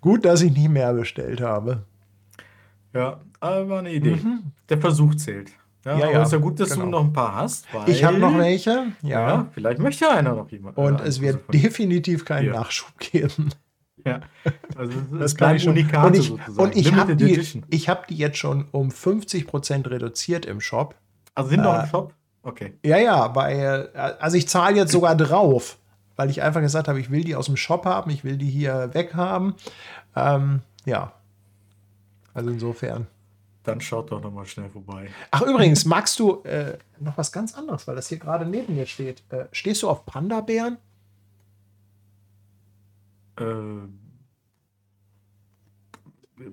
gut, 0.00 0.24
dass 0.24 0.42
ich 0.42 0.52
nicht 0.52 0.68
mehr 0.68 0.92
bestellt 0.92 1.40
habe. 1.40 1.84
Ja, 2.92 3.20
aber 3.40 3.78
eine 3.78 3.92
Idee. 3.92 4.18
Der 4.68 4.78
Versuch 4.78 5.14
zählt. 5.14 5.50
Ja, 5.50 5.54
Mhm. 5.94 5.98
Ja, 6.00 6.04
aber 6.08 6.12
ja, 6.12 6.22
ist 6.24 6.32
ja 6.32 6.38
gut, 6.38 6.60
dass 6.60 6.70
genau. 6.72 6.84
du 6.84 6.90
noch 6.90 7.04
ein 7.04 7.12
paar 7.14 7.34
hast. 7.36 7.66
Ich 7.86 8.04
habe 8.04 8.18
noch 8.18 8.36
welche, 8.36 8.88
ja. 9.00 9.28
Ja, 9.28 9.46
vielleicht 9.52 9.78
möchte 9.78 10.10
einer 10.10 10.34
noch 10.34 10.50
jemand. 10.50 10.76
Und 10.76 11.00
es 11.00 11.22
wird 11.22 11.50
dir. 11.54 11.58
definitiv 11.62 12.26
keinen. 12.26 12.50
Nachschub 12.50 12.90
geben. 12.98 13.48
Ja, 14.04 14.20
also 14.76 14.92
das, 15.12 15.34
Das 15.34 15.52
ist 15.52 15.56
ich 15.56 15.62
schon. 15.62 15.72
Unikate 15.72 16.06
Und 16.06 16.16
ich, 16.16 16.28
sozusagen. 16.28 16.58
und 16.58 16.76
ich 16.76 16.94
habe 16.94 17.16
die, 17.16 17.62
ich 17.68 17.88
hab 17.88 18.06
die 18.06 18.16
jetzt 18.16 18.38
schon 18.38 18.66
um 18.72 18.88
50% 18.90 19.90
reduziert 19.90 20.46
im 20.46 20.60
Shop. 20.60 20.94
Also 21.34 21.50
sind 21.50 21.62
noch 21.62 21.78
äh, 21.78 21.82
im 21.82 21.86
Shop? 21.88 22.14
Okay. 22.42 22.74
Ja, 22.84 22.98
ja, 22.98 23.28
bei, 23.28 23.54
äh, 23.54 23.88
also 24.18 24.36
ich 24.36 24.48
zahle 24.48 24.76
jetzt 24.76 24.92
sogar 24.92 25.14
drauf, 25.14 25.78
weil 26.16 26.30
ich 26.30 26.42
einfach 26.42 26.60
gesagt 26.60 26.88
habe, 26.88 27.00
ich 27.00 27.10
will 27.10 27.24
die 27.24 27.36
aus 27.36 27.46
dem 27.46 27.56
Shop 27.56 27.84
haben, 27.84 28.10
ich 28.10 28.24
will 28.24 28.36
die 28.36 28.48
hier 28.48 28.90
weghaben. 28.92 29.54
Ähm, 30.16 30.60
ja. 30.84 31.12
Also 32.32 32.50
insofern. 32.50 33.06
Dann 33.62 33.80
schaut 33.80 34.10
doch 34.10 34.22
noch 34.22 34.32
mal 34.32 34.46
schnell 34.46 34.70
vorbei. 34.70 35.08
Ach, 35.30 35.42
übrigens, 35.42 35.84
magst 35.84 36.18
du 36.18 36.42
äh, 36.44 36.78
noch 36.98 37.18
was 37.18 37.30
ganz 37.30 37.54
anderes, 37.54 37.86
weil 37.86 37.94
das 37.94 38.08
hier 38.08 38.18
gerade 38.18 38.46
neben 38.46 38.74
mir 38.74 38.86
steht. 38.86 39.22
Äh, 39.28 39.46
stehst 39.52 39.82
du 39.82 39.90
auf 39.90 40.06
Panda-Bären? 40.06 40.78
Ähm, 43.40 43.98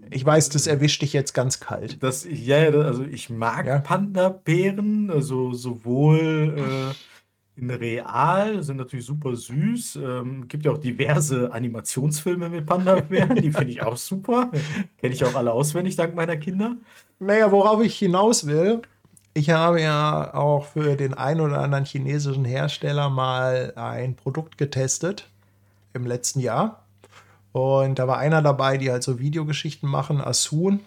Ich 0.10 0.26
weiß, 0.26 0.50
das 0.50 0.68
erwischt 0.68 1.02
dich 1.02 1.14
jetzt 1.14 1.34
ganz 1.34 1.60
kalt. 1.60 2.02
Das, 2.04 2.26
ja, 2.30 2.58
ja, 2.70 2.82
also 2.82 3.04
ich 3.04 3.30
mag 3.30 3.66
Ja. 3.66 3.80
Panda-Bären, 3.80 5.10
also 5.10 5.54
sowohl 5.54 6.94
äh, 7.58 7.60
in 7.60 7.70
real, 7.72 8.62
sind 8.64 8.78
natürlich 8.78 9.06
super 9.06 9.36
süß. 9.36 9.98
Ähm, 9.98 10.48
gibt 10.48 10.66
ja 10.66 10.72
auch 10.72 10.78
diverse 10.78 11.52
Animationsfilme 11.52 12.50
mit 12.50 12.66
Panda-Bären, 12.66 13.36
die 13.38 13.52
finde 13.52 13.72
ich 13.72 13.82
auch 13.82 13.98
super. 13.98 14.52
Kenne 14.98 15.14
ich 15.14 15.24
auch 15.24 15.36
alle 15.36 15.54
auswendig 15.54 15.96
dank 15.96 16.16
meiner 16.16 16.38
Kinder. 16.38 16.76
Naja, 17.20 17.52
worauf 17.52 17.82
ich 17.82 17.98
hinaus 17.98 18.46
will, 18.46 18.82
ich 19.34 19.50
habe 19.52 19.82
ja 19.82 20.34
auch 20.34 20.66
für 20.66 20.96
den 20.96 21.14
einen 21.14 21.42
oder 21.42 21.60
anderen 21.60 21.86
chinesischen 21.86 22.46
Hersteller 22.46 23.10
mal 23.10 23.74
ein 23.76 24.16
Produkt 24.16 24.58
getestet 24.58 25.30
im 25.94 26.06
letzten 26.06 26.40
Jahr. 26.40 26.84
Und 27.52 27.98
da 28.00 28.08
war 28.08 28.18
einer 28.18 28.42
dabei, 28.42 28.78
die 28.78 28.92
halt 28.92 29.04
so 29.04 29.20
Videogeschichten 29.20 29.90
machen, 29.90 30.22
Asun. 30.22 30.82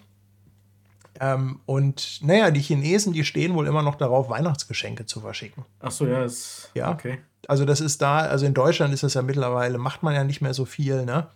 Ähm, 1.19 1.59
und 1.65 2.19
naja, 2.23 2.49
die 2.51 2.61
Chinesen, 2.61 3.13
die 3.13 3.25
stehen 3.25 3.53
wohl 3.53 3.67
immer 3.67 3.81
noch 3.83 3.95
darauf, 3.95 4.29
Weihnachtsgeschenke 4.29 5.05
zu 5.05 5.21
verschicken. 5.21 5.65
Ach 5.81 5.91
so, 5.91 6.07
ja, 6.07 6.23
ist 6.23 6.69
Ja. 6.73 6.91
okay. 6.91 7.19
Also 7.47 7.65
das 7.65 7.81
ist 7.81 8.01
da, 8.01 8.19
also 8.19 8.45
in 8.45 8.53
Deutschland 8.53 8.93
ist 8.93 9.03
das 9.03 9.15
ja 9.15 9.21
mittlerweile, 9.21 9.77
macht 9.77 10.03
man 10.03 10.13
ja 10.15 10.23
nicht 10.23 10.41
mehr 10.41 10.53
so 10.53 10.65
viel, 10.65 11.05
ne? 11.05 11.27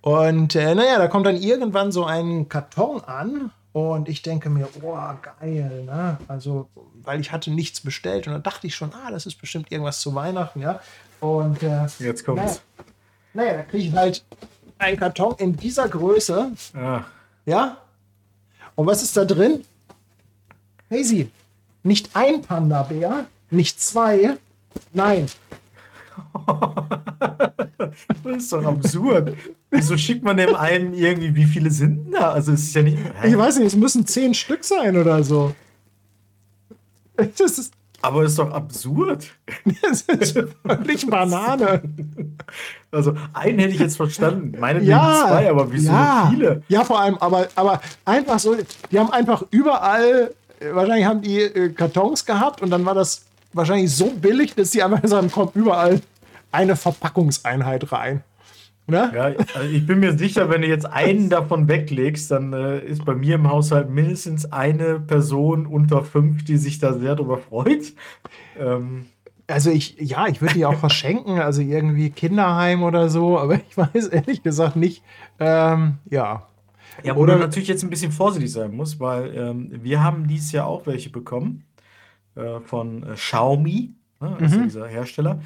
Und 0.00 0.56
äh, 0.56 0.74
naja, 0.74 0.98
da 0.98 1.06
kommt 1.08 1.26
dann 1.26 1.36
irgendwann 1.36 1.92
so 1.92 2.04
ein 2.04 2.48
Karton 2.48 3.02
an 3.04 3.50
und 3.72 4.08
ich 4.08 4.22
denke 4.22 4.50
mir, 4.50 4.68
oh, 4.82 4.96
geil, 5.40 5.84
ne? 5.84 6.18
Also, 6.28 6.68
weil 7.02 7.20
ich 7.20 7.30
hatte 7.32 7.50
nichts 7.52 7.80
bestellt 7.80 8.26
und 8.26 8.32
dann 8.32 8.42
dachte 8.42 8.66
ich 8.66 8.74
schon, 8.74 8.92
ah, 8.94 9.10
das 9.10 9.26
ist 9.26 9.36
bestimmt 9.36 9.70
irgendwas 9.70 10.00
zu 10.00 10.14
Weihnachten, 10.14 10.60
ja? 10.60 10.80
Und 11.20 11.62
äh, 11.62 11.86
Jetzt 11.98 12.24
kommt's. 12.24 12.42
naja, 12.78 12.84
da 13.34 13.62
kriege 13.62 13.88
ich 13.88 13.92
halt 13.94 14.24
einen 14.78 14.98
Karton 14.98 15.34
in 15.38 15.56
dieser 15.56 15.88
Größe, 15.88 16.52
Ah, 16.74 17.04
ja? 17.46 17.78
Und 18.74 18.86
was 18.86 19.02
ist 19.02 19.16
da 19.16 19.24
drin? 19.24 19.64
Hazy, 20.90 21.30
nicht 21.82 22.10
ein 22.14 22.42
Panda-Bär, 22.42 23.26
nicht 23.50 23.80
zwei, 23.80 24.36
nein, 24.92 25.26
das 28.24 28.36
ist 28.36 28.52
doch 28.52 28.64
absurd. 28.64 29.36
Wieso 29.70 29.96
schickt 29.96 30.22
man 30.22 30.36
dem 30.36 30.54
einen 30.54 30.92
irgendwie, 30.94 31.34
wie 31.34 31.44
viele 31.44 31.70
sind 31.70 32.04
denn 32.06 32.12
da? 32.12 32.32
Also 32.32 32.52
es 32.52 32.64
ist 32.64 32.74
ja 32.74 32.82
nicht. 32.82 32.98
Ich 33.24 33.36
weiß 33.36 33.56
nicht, 33.58 33.68
es 33.68 33.76
müssen 33.76 34.06
zehn 34.06 34.34
Stück 34.34 34.64
sein 34.64 34.96
oder 34.96 35.22
so. 35.24 35.54
Das 37.38 37.58
ist, 37.58 37.74
Aber 38.02 38.24
ist 38.24 38.38
doch 38.38 38.50
absurd. 38.50 39.26
Das 39.82 40.02
ist 40.02 40.32
völlig 40.66 41.06
Banane. 41.08 41.82
Also, 42.90 43.14
einen 43.32 43.58
hätte 43.58 43.74
ich 43.74 43.80
jetzt 43.80 43.96
verstanden. 43.96 44.56
Meine 44.58 44.82
Ja, 44.82 45.26
zwei, 45.28 45.48
aber 45.48 45.70
wieso 45.72 45.90
ja. 45.92 46.28
viele? 46.30 46.62
Ja, 46.68 46.84
vor 46.84 47.00
allem, 47.00 47.16
aber, 47.18 47.48
aber 47.54 47.80
einfach 48.04 48.38
so, 48.38 48.56
die 48.90 48.98
haben 48.98 49.10
einfach 49.10 49.44
überall, 49.50 50.32
äh, 50.60 50.74
wahrscheinlich 50.74 51.06
haben 51.06 51.22
die 51.22 51.40
äh, 51.40 51.70
Kartons 51.70 52.24
gehabt 52.26 52.60
und 52.60 52.70
dann 52.70 52.84
war 52.84 52.94
das 52.94 53.24
wahrscheinlich 53.52 53.94
so 53.94 54.06
billig, 54.10 54.54
dass 54.54 54.70
die 54.70 54.82
einfach 54.82 55.06
sagen, 55.06 55.30
kommt 55.30 55.54
überall 55.54 56.00
eine 56.50 56.76
Verpackungseinheit 56.76 57.92
rein. 57.92 58.22
Ne? 58.92 59.10
Ja, 59.14 59.24
also 59.54 59.68
ich 59.72 59.86
bin 59.86 60.00
mir 60.00 60.16
sicher, 60.16 60.48
wenn 60.50 60.60
du 60.62 60.68
jetzt 60.68 60.86
einen 60.86 61.28
davon 61.30 61.66
weglegst, 61.66 62.30
dann 62.30 62.52
äh, 62.52 62.78
ist 62.84 63.04
bei 63.04 63.14
mir 63.14 63.34
im 63.36 63.50
Haushalt 63.50 63.90
mindestens 63.90 64.52
eine 64.52 65.00
Person 65.00 65.66
unter 65.66 66.04
fünf, 66.04 66.44
die 66.44 66.56
sich 66.58 66.78
da 66.78 66.92
sehr 66.92 67.16
drüber 67.16 67.38
freut. 67.38 67.92
Ähm, 68.58 69.06
Also 69.48 69.70
ich, 69.70 69.96
ja, 69.98 70.28
ich 70.28 70.40
würde 70.40 70.54
die 70.54 70.64
auch 70.66 70.78
verschenken, 70.78 71.38
also 71.40 71.60
irgendwie 71.62 72.10
Kinderheim 72.10 72.82
oder 72.84 73.08
so, 73.08 73.38
aber 73.38 73.54
ich 73.68 73.76
weiß 73.76 74.06
ehrlich 74.08 74.42
gesagt 74.42 74.76
nicht, 74.76 75.02
ähm, 75.40 75.98
ja. 76.08 76.46
Ja, 77.02 77.16
wo 77.16 77.20
Oder- 77.20 77.34
du 77.34 77.40
natürlich 77.40 77.68
jetzt 77.68 77.82
ein 77.82 77.90
bisschen 77.90 78.12
vorsichtig 78.12 78.52
sein 78.52 78.74
musst, 78.76 79.00
weil 79.00 79.34
ähm, 79.36 79.70
wir 79.82 80.02
haben 80.04 80.28
dieses 80.28 80.52
Jahr 80.52 80.66
auch 80.66 80.86
welche 80.86 81.10
bekommen 81.10 81.64
äh, 82.36 82.60
von 82.60 83.02
äh, 83.02 83.14
Xiaomi, 83.14 83.90
ne, 84.20 84.36
also 84.40 84.58
Mhm. 84.58 84.64
dieser 84.64 84.86
Hersteller, 84.86 85.40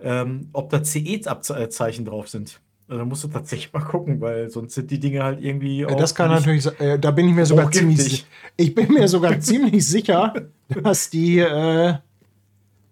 ähm, 0.00 0.48
ob 0.52 0.70
da 0.70 0.82
CE-Zeichen 0.82 2.04
drauf 2.04 2.28
sind. 2.28 2.60
Also 2.92 3.04
da 3.04 3.08
musst 3.08 3.24
du 3.24 3.28
tatsächlich 3.28 3.72
mal 3.72 3.80
gucken, 3.80 4.20
weil 4.20 4.50
sonst 4.50 4.74
sind 4.74 4.90
die 4.90 5.00
Dinge 5.00 5.22
halt 5.24 5.40
irgendwie 5.42 5.80
Äh, 5.80 5.96
Das 5.96 6.12
auch 6.12 6.16
kann 6.16 6.30
natürlich, 6.30 6.64
se- 6.64 6.78
äh, 6.78 6.98
da 6.98 7.10
bin 7.10 7.26
ich 7.26 7.34
mir 7.34 7.46
sogar 7.46 7.70
ziemlich, 7.72 8.26
ich 8.58 8.74
bin 8.74 8.92
mir 8.92 9.08
sogar 9.08 9.40
ziemlich 9.40 9.88
sicher, 9.88 10.34
dass 10.68 11.08
die, 11.08 11.38
äh, 11.38 11.94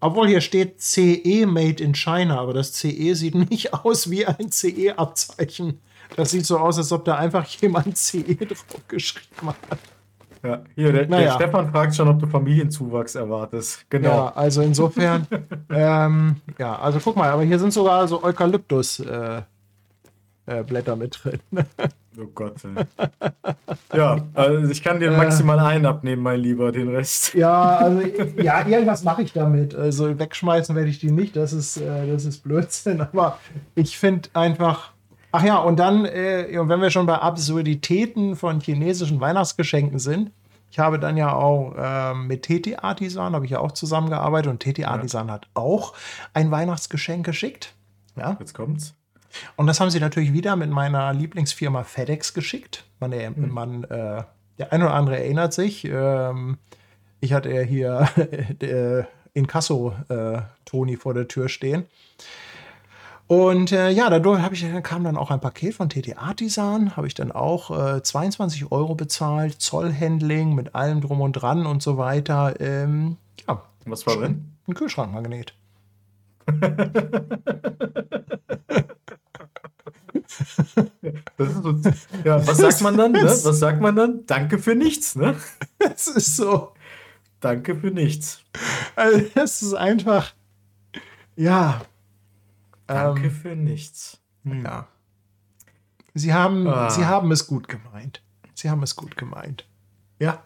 obwohl 0.00 0.28
hier 0.28 0.40
steht 0.40 0.80
CE 0.80 1.44
Made 1.44 1.84
in 1.84 1.94
China, 1.94 2.40
aber 2.40 2.54
das 2.54 2.72
CE 2.72 3.14
sieht 3.14 3.34
nicht 3.34 3.74
aus 3.84 4.10
wie 4.10 4.24
ein 4.24 4.50
CE-Abzeichen. 4.50 5.80
Das 6.16 6.30
sieht 6.30 6.46
so 6.46 6.56
aus, 6.56 6.78
als 6.78 6.90
ob 6.92 7.04
da 7.04 7.16
einfach 7.16 7.44
jemand 7.60 7.98
CE 7.98 8.22
drauf 8.36 8.64
geschrieben 8.88 9.48
hat. 9.70 9.78
Ja, 10.42 10.62
hier, 10.76 10.92
der, 10.94 11.08
Naja. 11.08 11.24
der 11.36 11.44
Stefan 11.44 11.70
fragt 11.70 11.94
schon, 11.94 12.08
ob 12.08 12.18
du 12.20 12.26
Familienzuwachs 12.26 13.16
erwartest. 13.16 13.84
Genau. 13.90 14.08
Ja, 14.08 14.32
also 14.32 14.62
insofern, 14.62 15.26
ähm, 15.68 16.36
ja, 16.58 16.78
also 16.78 16.98
guck 17.04 17.16
mal, 17.16 17.28
aber 17.28 17.42
hier 17.42 17.58
sind 17.58 17.74
sogar 17.74 18.08
so 18.08 18.24
Eukalyptus 18.24 19.00
äh, 19.00 19.42
äh, 20.50 20.64
Blätter 20.64 20.96
mit 20.96 21.18
drin. 21.22 21.40
Oh 22.20 22.26
Gott. 22.34 22.56
Ey. 22.64 23.96
ja, 23.96 24.18
also 24.34 24.68
ich 24.68 24.82
kann 24.82 24.98
dir 24.98 25.12
maximal 25.12 25.60
einen 25.60 25.86
abnehmen, 25.86 26.22
mein 26.22 26.40
Lieber, 26.40 26.72
den 26.72 26.88
Rest. 26.88 27.34
Ja, 27.34 27.76
also 27.76 28.02
ja, 28.36 28.66
irgendwas 28.66 29.04
mache 29.04 29.22
ich 29.22 29.32
damit. 29.32 29.76
Also 29.76 30.18
wegschmeißen 30.18 30.74
werde 30.74 30.90
ich 30.90 30.98
die 30.98 31.12
nicht, 31.12 31.36
das 31.36 31.52
ist, 31.52 31.76
äh, 31.76 32.10
das 32.10 32.24
ist 32.24 32.42
Blödsinn. 32.42 33.00
Aber 33.12 33.38
ich 33.76 33.96
finde 33.96 34.28
einfach. 34.34 34.92
Ach 35.30 35.44
ja, 35.44 35.58
und 35.58 35.78
dann, 35.78 36.04
äh, 36.04 36.58
und 36.58 36.68
wenn 36.68 36.82
wir 36.82 36.90
schon 36.90 37.06
bei 37.06 37.14
Absurditäten 37.14 38.34
von 38.34 38.60
chinesischen 38.60 39.20
Weihnachtsgeschenken 39.20 40.00
sind, 40.00 40.32
ich 40.72 40.80
habe 40.80 40.98
dann 40.98 41.16
ja 41.16 41.32
auch 41.32 41.74
ähm, 41.78 42.26
mit 42.26 42.42
TT 42.42 42.82
Artisan, 42.82 43.34
habe 43.34 43.44
ich 43.44 43.52
ja 43.52 43.60
auch 43.60 43.72
zusammengearbeitet 43.72 44.50
und 44.50 44.60
TT 44.60 44.84
Artisan 44.84 45.30
hat 45.30 45.46
auch 45.54 45.94
ein 46.34 46.50
Weihnachtsgeschenk 46.50 47.24
geschickt. 47.24 47.76
Ja, 48.16 48.36
Jetzt 48.40 48.52
kommt's. 48.52 48.94
Und 49.56 49.66
das 49.66 49.80
haben 49.80 49.90
sie 49.90 50.00
natürlich 50.00 50.32
wieder 50.32 50.56
mit 50.56 50.70
meiner 50.70 51.12
Lieblingsfirma 51.12 51.84
FedEx 51.84 52.34
geschickt. 52.34 52.84
Man, 52.98 53.12
äh, 53.12 53.30
man 53.30 53.84
äh, 53.84 54.22
der 54.58 54.72
eine 54.72 54.84
oder 54.84 54.94
andere 54.94 55.18
erinnert 55.18 55.52
sich. 55.52 55.84
Ähm, 55.84 56.58
ich 57.20 57.32
hatte 57.32 57.50
ja 57.50 57.62
hier 57.62 58.08
äh, 58.60 59.04
Inkasso 59.32 59.94
äh, 60.08 60.42
Toni 60.64 60.96
vor 60.96 61.14
der 61.14 61.28
Tür 61.28 61.48
stehen. 61.48 61.86
Und 63.26 63.70
äh, 63.70 63.90
ja, 63.90 64.10
dadurch 64.10 64.42
ich, 64.52 64.66
kam 64.82 65.04
dann 65.04 65.16
auch 65.16 65.30
ein 65.30 65.40
Paket 65.40 65.74
von 65.74 65.88
TT 65.88 66.18
Artisan, 66.18 66.96
habe 66.96 67.06
ich 67.06 67.14
dann 67.14 67.30
auch 67.30 67.70
äh, 67.70 68.02
22 68.02 68.72
Euro 68.72 68.96
bezahlt, 68.96 69.60
Zollhandling 69.62 70.54
mit 70.54 70.74
allem 70.74 71.00
drum 71.00 71.20
und 71.20 71.34
dran 71.34 71.64
und 71.64 71.80
so 71.80 71.96
weiter. 71.96 72.60
Ähm, 72.60 73.18
ja, 73.46 73.62
Was 73.86 74.04
war 74.06 74.16
drin? 74.16 74.56
ein 74.66 74.74
Kühlschrankmagnet. 74.74 75.54
Das 80.30 80.58
ist 80.58 80.76
so, 81.46 81.78
ja, 82.24 82.46
was 82.46 82.58
sagt 82.58 82.80
man 82.82 82.96
dann? 82.96 83.12
Ne? 83.12 83.22
Was 83.24 83.42
sagt 83.58 83.80
man 83.80 83.96
dann? 83.96 84.26
Danke 84.26 84.58
für 84.58 84.74
nichts, 84.74 85.16
ne? 85.16 85.36
Das 85.78 86.08
ist 86.08 86.36
so. 86.36 86.72
Danke 87.40 87.74
für 87.74 87.90
nichts. 87.90 88.42
Also, 88.96 89.22
das 89.34 89.62
ist 89.62 89.74
einfach. 89.74 90.32
Ja. 91.36 91.80
Danke 92.86 93.24
Ähm, 93.26 93.30
für 93.30 93.56
nichts. 93.56 94.18
ja. 94.44 94.86
Sie 96.14 96.34
haben, 96.34 96.66
Ah. 96.66 96.90
Sie 96.90 97.06
haben 97.06 97.30
es 97.30 97.46
gut 97.46 97.68
gemeint. 97.68 98.20
Sie 98.54 98.68
haben 98.68 98.82
es 98.82 98.96
gut 98.96 99.16
gemeint. 99.16 99.66
Ja. 100.18 100.42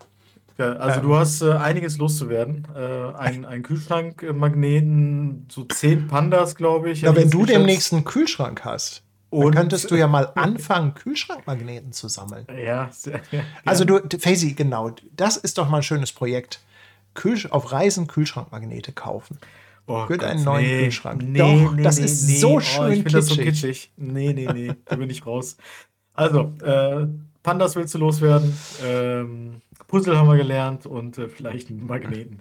Ja, 0.58 0.72
also 0.74 1.00
Ähm. 1.00 1.06
du 1.06 1.16
hast 1.16 1.42
äh, 1.42 1.52
einiges 1.52 1.98
loszuwerden. 1.98 2.68
Äh, 2.76 3.12
ein, 3.16 3.44
ein 3.44 3.62
Kühlschrankmagneten, 3.62 5.46
so 5.50 5.64
zehn 5.64 6.06
Pandas, 6.06 6.54
glaube 6.54 6.90
ich. 6.90 7.02
Ja, 7.02 7.14
wenn 7.16 7.30
du 7.30 7.44
demnächst 7.46 7.92
einen 7.92 8.04
Kühlschrank 8.04 8.64
hast, 8.64 9.02
dann 9.40 9.48
Und- 9.48 9.54
könntest 9.54 9.90
du 9.90 9.96
ja 9.96 10.06
mal 10.06 10.30
anfangen, 10.34 10.94
Kühlschrankmagneten 10.94 11.92
zu 11.92 12.08
sammeln. 12.08 12.46
Ja, 12.64 12.88
sehr, 12.92 13.20
ja. 13.30 13.42
Also 13.64 13.84
du, 13.84 14.00
Faisy, 14.18 14.54
genau, 14.54 14.92
das 15.16 15.36
ist 15.36 15.58
doch 15.58 15.68
mal 15.68 15.78
ein 15.78 15.82
schönes 15.82 16.12
Projekt. 16.12 16.60
Kühl, 17.14 17.38
auf 17.50 17.70
Reisen 17.72 18.06
Kühlschrankmagnete 18.08 18.92
kaufen. 18.92 19.38
Oh 19.86 20.06
Gott, 20.06 20.24
einen 20.24 20.42
neuen 20.44 20.64
nee, 20.66 20.82
Kühlschrank. 20.84 21.22
Nee, 21.22 21.38
Doch, 21.38 21.72
nee, 21.74 21.82
das 21.82 21.98
nee, 21.98 22.04
ist 22.06 22.26
nee. 22.26 22.36
so 22.38 22.54
Oh, 22.56 22.60
schön 22.60 22.92
ich 22.92 22.96
finde 23.02 23.12
das 23.12 23.26
so 23.26 23.34
kitschig. 23.36 23.52
kitschig. 23.62 23.92
Nee, 23.98 24.32
nee, 24.32 24.48
nee, 24.52 24.72
da 24.86 24.96
bin 24.96 25.10
ich 25.10 25.24
raus. 25.26 25.56
Also, 26.14 26.52
äh, 26.62 27.06
Pandas 27.42 27.76
willst 27.76 27.92
du 27.94 27.98
loswerden, 27.98 28.56
ähm, 28.82 29.60
Puzzle 29.86 30.16
haben 30.16 30.28
wir 30.28 30.36
gelernt 30.38 30.86
und 30.86 31.18
äh, 31.18 31.28
vielleicht 31.28 31.68
einen 31.68 31.86
Magneten. 31.86 32.40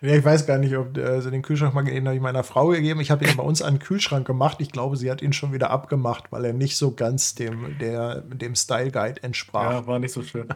Ich 0.00 0.24
weiß 0.24 0.46
gar 0.46 0.58
nicht, 0.58 0.76
ob 0.76 0.96
also 0.98 1.30
den 1.30 1.42
Kühlschrankmagneten 1.42 2.06
habe 2.06 2.16
ich 2.16 2.22
meiner 2.22 2.44
Frau 2.44 2.68
gegeben. 2.68 3.00
Ich 3.00 3.10
habe 3.10 3.24
ihn 3.24 3.36
bei 3.36 3.42
uns 3.42 3.62
an 3.62 3.74
den 3.74 3.80
Kühlschrank 3.80 4.26
gemacht. 4.26 4.58
Ich 4.60 4.72
glaube, 4.72 4.96
sie 4.96 5.10
hat 5.10 5.22
ihn 5.22 5.32
schon 5.32 5.52
wieder 5.52 5.70
abgemacht, 5.70 6.32
weil 6.32 6.44
er 6.44 6.52
nicht 6.52 6.76
so 6.76 6.92
ganz 6.92 7.34
dem, 7.34 7.78
der, 7.78 8.20
dem 8.20 8.54
Style 8.54 8.90
Guide 8.90 9.22
entsprach. 9.22 9.70
Ja, 9.70 9.86
war 9.86 9.98
nicht 9.98 10.12
so 10.12 10.22
schön. 10.22 10.48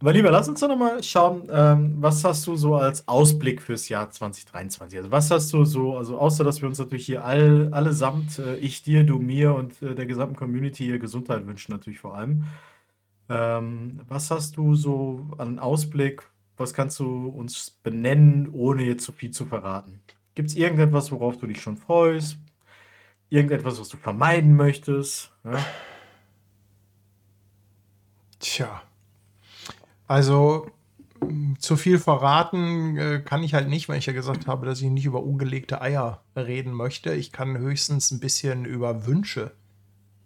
Aber 0.00 0.12
lieber, 0.12 0.30
lass 0.30 0.48
uns 0.48 0.60
doch 0.60 0.68
nochmal 0.68 1.02
schauen, 1.02 1.48
ähm, 1.50 1.96
was 1.98 2.22
hast 2.22 2.46
du 2.46 2.54
so 2.54 2.76
als 2.76 3.08
Ausblick 3.08 3.60
fürs 3.60 3.88
Jahr 3.88 4.08
2023? 4.08 4.96
Also 4.96 5.10
was 5.10 5.30
hast 5.30 5.52
du 5.52 5.64
so, 5.64 5.96
also 5.96 6.18
außer 6.18 6.44
dass 6.44 6.60
wir 6.62 6.68
uns 6.68 6.78
natürlich 6.78 7.06
hier 7.06 7.24
all, 7.24 7.68
allesamt, 7.72 8.38
äh, 8.38 8.56
ich 8.56 8.84
dir, 8.84 9.02
du 9.02 9.18
mir 9.18 9.54
und 9.54 9.82
äh, 9.82 9.96
der 9.96 10.06
gesamten 10.06 10.36
Community 10.36 10.84
hier 10.84 11.00
Gesundheit 11.00 11.46
wünschen 11.48 11.72
natürlich 11.72 11.98
vor 11.98 12.14
allem. 12.14 12.44
Ähm, 13.28 14.00
was 14.08 14.30
hast 14.30 14.56
du 14.56 14.76
so 14.76 15.26
an 15.36 15.58
Ausblick? 15.58 16.22
Was 16.58 16.74
kannst 16.74 16.98
du 16.98 17.28
uns 17.28 17.70
benennen, 17.70 18.50
ohne 18.52 18.84
jetzt 18.84 19.04
zu 19.04 19.12
viel 19.12 19.30
zu 19.30 19.46
verraten? 19.46 20.00
Gibt 20.34 20.50
es 20.50 20.56
irgendetwas, 20.56 21.10
worauf 21.10 21.38
du 21.38 21.46
dich 21.46 21.62
schon 21.62 21.76
freust? 21.76 22.36
Irgendetwas, 23.30 23.80
was 23.80 23.88
du 23.88 23.96
vermeiden 23.96 24.56
möchtest? 24.56 25.32
Ja? 25.44 25.64
Tja. 28.38 28.82
Also 30.06 30.70
zu 31.58 31.76
viel 31.76 31.98
verraten 31.98 32.96
äh, 32.96 33.20
kann 33.24 33.42
ich 33.42 33.54
halt 33.54 33.68
nicht, 33.68 33.88
weil 33.88 33.98
ich 33.98 34.06
ja 34.06 34.12
gesagt 34.12 34.46
habe, 34.46 34.66
dass 34.66 34.80
ich 34.80 34.88
nicht 34.88 35.04
über 35.04 35.22
ungelegte 35.22 35.80
Eier 35.80 36.22
reden 36.36 36.72
möchte. 36.72 37.12
Ich 37.12 37.32
kann 37.32 37.58
höchstens 37.58 38.10
ein 38.10 38.20
bisschen 38.20 38.64
über 38.64 39.06
Wünsche 39.06 39.52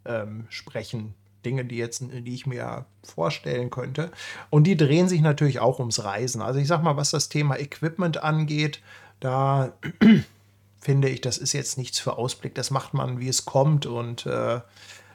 ähm, 0.05 0.47
sprechen. 0.49 1.15
Dinge, 1.45 1.65
die 1.65 1.77
jetzt, 1.77 2.03
die 2.03 2.35
ich 2.35 2.47
mir 2.47 2.87
vorstellen 3.03 3.71
könnte. 3.71 4.11
Und 4.51 4.65
die 4.65 4.77
drehen 4.77 5.09
sich 5.09 5.21
natürlich 5.21 5.61
auch 5.61 5.79
ums 5.79 6.05
Reisen. 6.05 6.43
Also 6.43 6.61
ich 6.61 6.69
sag 6.69 6.83
mal, 6.83 6.97
was 6.97 7.11
das 7.11 7.29
Thema 7.29 7.59
Equipment 7.59 8.23
angeht, 8.23 8.81
da 9.21 9.73
finde 10.81 11.09
ich, 11.09 11.21
das 11.21 11.39
ist 11.39 11.53
jetzt 11.53 11.79
nichts 11.79 11.99
für 11.99 12.17
Ausblick. 12.17 12.55
Das 12.55 12.71
macht 12.71 12.95
man, 12.95 13.21
wie 13.21 13.29
es 13.29 13.45
kommt 13.45 13.87
und 13.87 14.27
äh, 14.27 14.61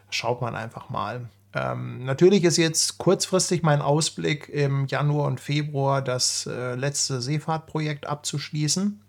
schaut 0.09 0.41
man 0.41 0.55
einfach 0.55 0.89
mal. 0.89 1.29
Ähm, 1.53 2.03
natürlich 2.05 2.43
ist 2.43 2.57
jetzt 2.57 2.97
kurzfristig 2.97 3.63
mein 3.63 3.81
Ausblick 3.81 4.49
im 4.49 4.85
Januar 4.87 5.27
und 5.27 5.39
Februar 5.39 6.01
das 6.01 6.45
äh, 6.45 6.75
letzte 6.75 7.21
Seefahrtprojekt 7.21 8.05
abzuschließen. 8.05 9.01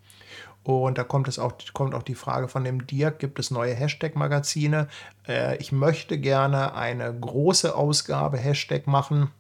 Und 0.69 0.99
da 0.99 1.03
kommt 1.03 1.29
es 1.29 1.39
auch, 1.39 1.55
kommt 1.73 1.95
auch 1.95 2.03
die 2.03 2.15
Frage 2.15 2.47
von 2.47 2.63
dem 2.63 2.87
Dirk, 2.87 3.21
gibt 3.21 3.39
es 3.39 3.51
neue 3.51 3.73
Hashtag-Magazine? 3.73 4.89
Äh, 5.27 5.57
ich 5.57 5.73
möchte 5.73 6.19
gerne 6.19 6.75
eine 6.75 7.19
große 7.19 7.75
Ausgabe 7.75 8.37
Hashtag 8.37 8.87
machen 8.87 9.31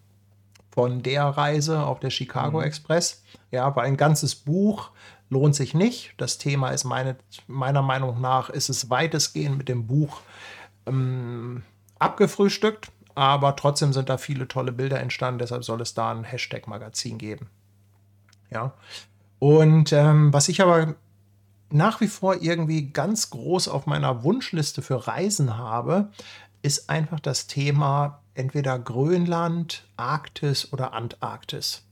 von 0.70 1.02
der 1.02 1.24
Reise 1.24 1.82
auf 1.82 2.00
der 2.00 2.08
Chicago 2.08 2.62
Express. 2.62 3.22
Ja, 3.50 3.66
aber 3.66 3.82
ein 3.82 3.98
ganzes 3.98 4.36
Buch 4.36 4.90
lohnt 5.28 5.54
sich 5.54 5.74
nicht. 5.74 6.14
Das 6.16 6.38
Thema 6.38 6.70
ist 6.70 6.84
meine, 6.84 7.18
meiner 7.46 7.82
Meinung 7.82 8.22
nach, 8.22 8.48
ist 8.48 8.70
es 8.70 8.88
weitestgehend 8.88 9.58
mit 9.58 9.68
dem 9.68 9.86
Buch 9.86 10.22
ähm, 10.86 11.62
abgefrühstückt, 11.98 12.90
aber 13.14 13.54
trotzdem 13.54 13.92
sind 13.92 14.08
da 14.08 14.16
viele 14.16 14.48
tolle 14.48 14.72
Bilder 14.72 14.98
entstanden, 14.98 15.40
deshalb 15.40 15.62
soll 15.62 15.82
es 15.82 15.92
da 15.92 16.10
ein 16.10 16.24
Hashtag-Magazin 16.24 17.18
geben. 17.18 17.50
Ja. 18.50 18.72
Und 19.40 19.92
ähm, 19.92 20.32
was 20.32 20.48
ich 20.48 20.62
aber 20.62 20.94
nach 21.70 22.00
wie 22.00 22.08
vor 22.08 22.40
irgendwie 22.40 22.90
ganz 22.90 23.30
groß 23.30 23.68
auf 23.68 23.86
meiner 23.86 24.22
Wunschliste 24.22 24.82
für 24.82 25.06
Reisen 25.06 25.56
habe, 25.56 26.10
ist 26.62 26.90
einfach 26.90 27.20
das 27.20 27.46
Thema 27.46 28.22
entweder 28.34 28.78
Grönland, 28.78 29.86
Arktis 29.96 30.72
oder 30.72 30.92
Antarktis. 30.92 31.84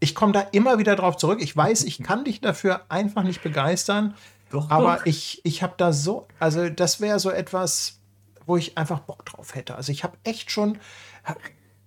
Ich 0.00 0.14
komme 0.14 0.32
da 0.32 0.40
immer 0.40 0.78
wieder 0.78 0.96
drauf 0.96 1.16
zurück. 1.16 1.40
Ich 1.40 1.56
weiß, 1.56 1.84
ich 1.84 2.02
kann 2.02 2.24
dich 2.24 2.40
dafür 2.40 2.82
einfach 2.88 3.22
nicht 3.22 3.42
begeistern. 3.42 4.14
Doch, 4.50 4.70
aber 4.70 4.96
doch. 4.96 5.06
ich, 5.06 5.40
ich 5.44 5.62
habe 5.62 5.74
da 5.76 5.92
so, 5.92 6.28
also 6.38 6.68
das 6.68 7.00
wäre 7.00 7.18
so 7.18 7.30
etwas, 7.30 8.00
wo 8.46 8.56
ich 8.56 8.76
einfach 8.76 9.00
Bock 9.00 9.24
drauf 9.24 9.54
hätte. 9.54 9.76
Also 9.76 9.92
ich 9.92 10.04
habe 10.04 10.18
echt 10.24 10.50
schon, 10.50 10.78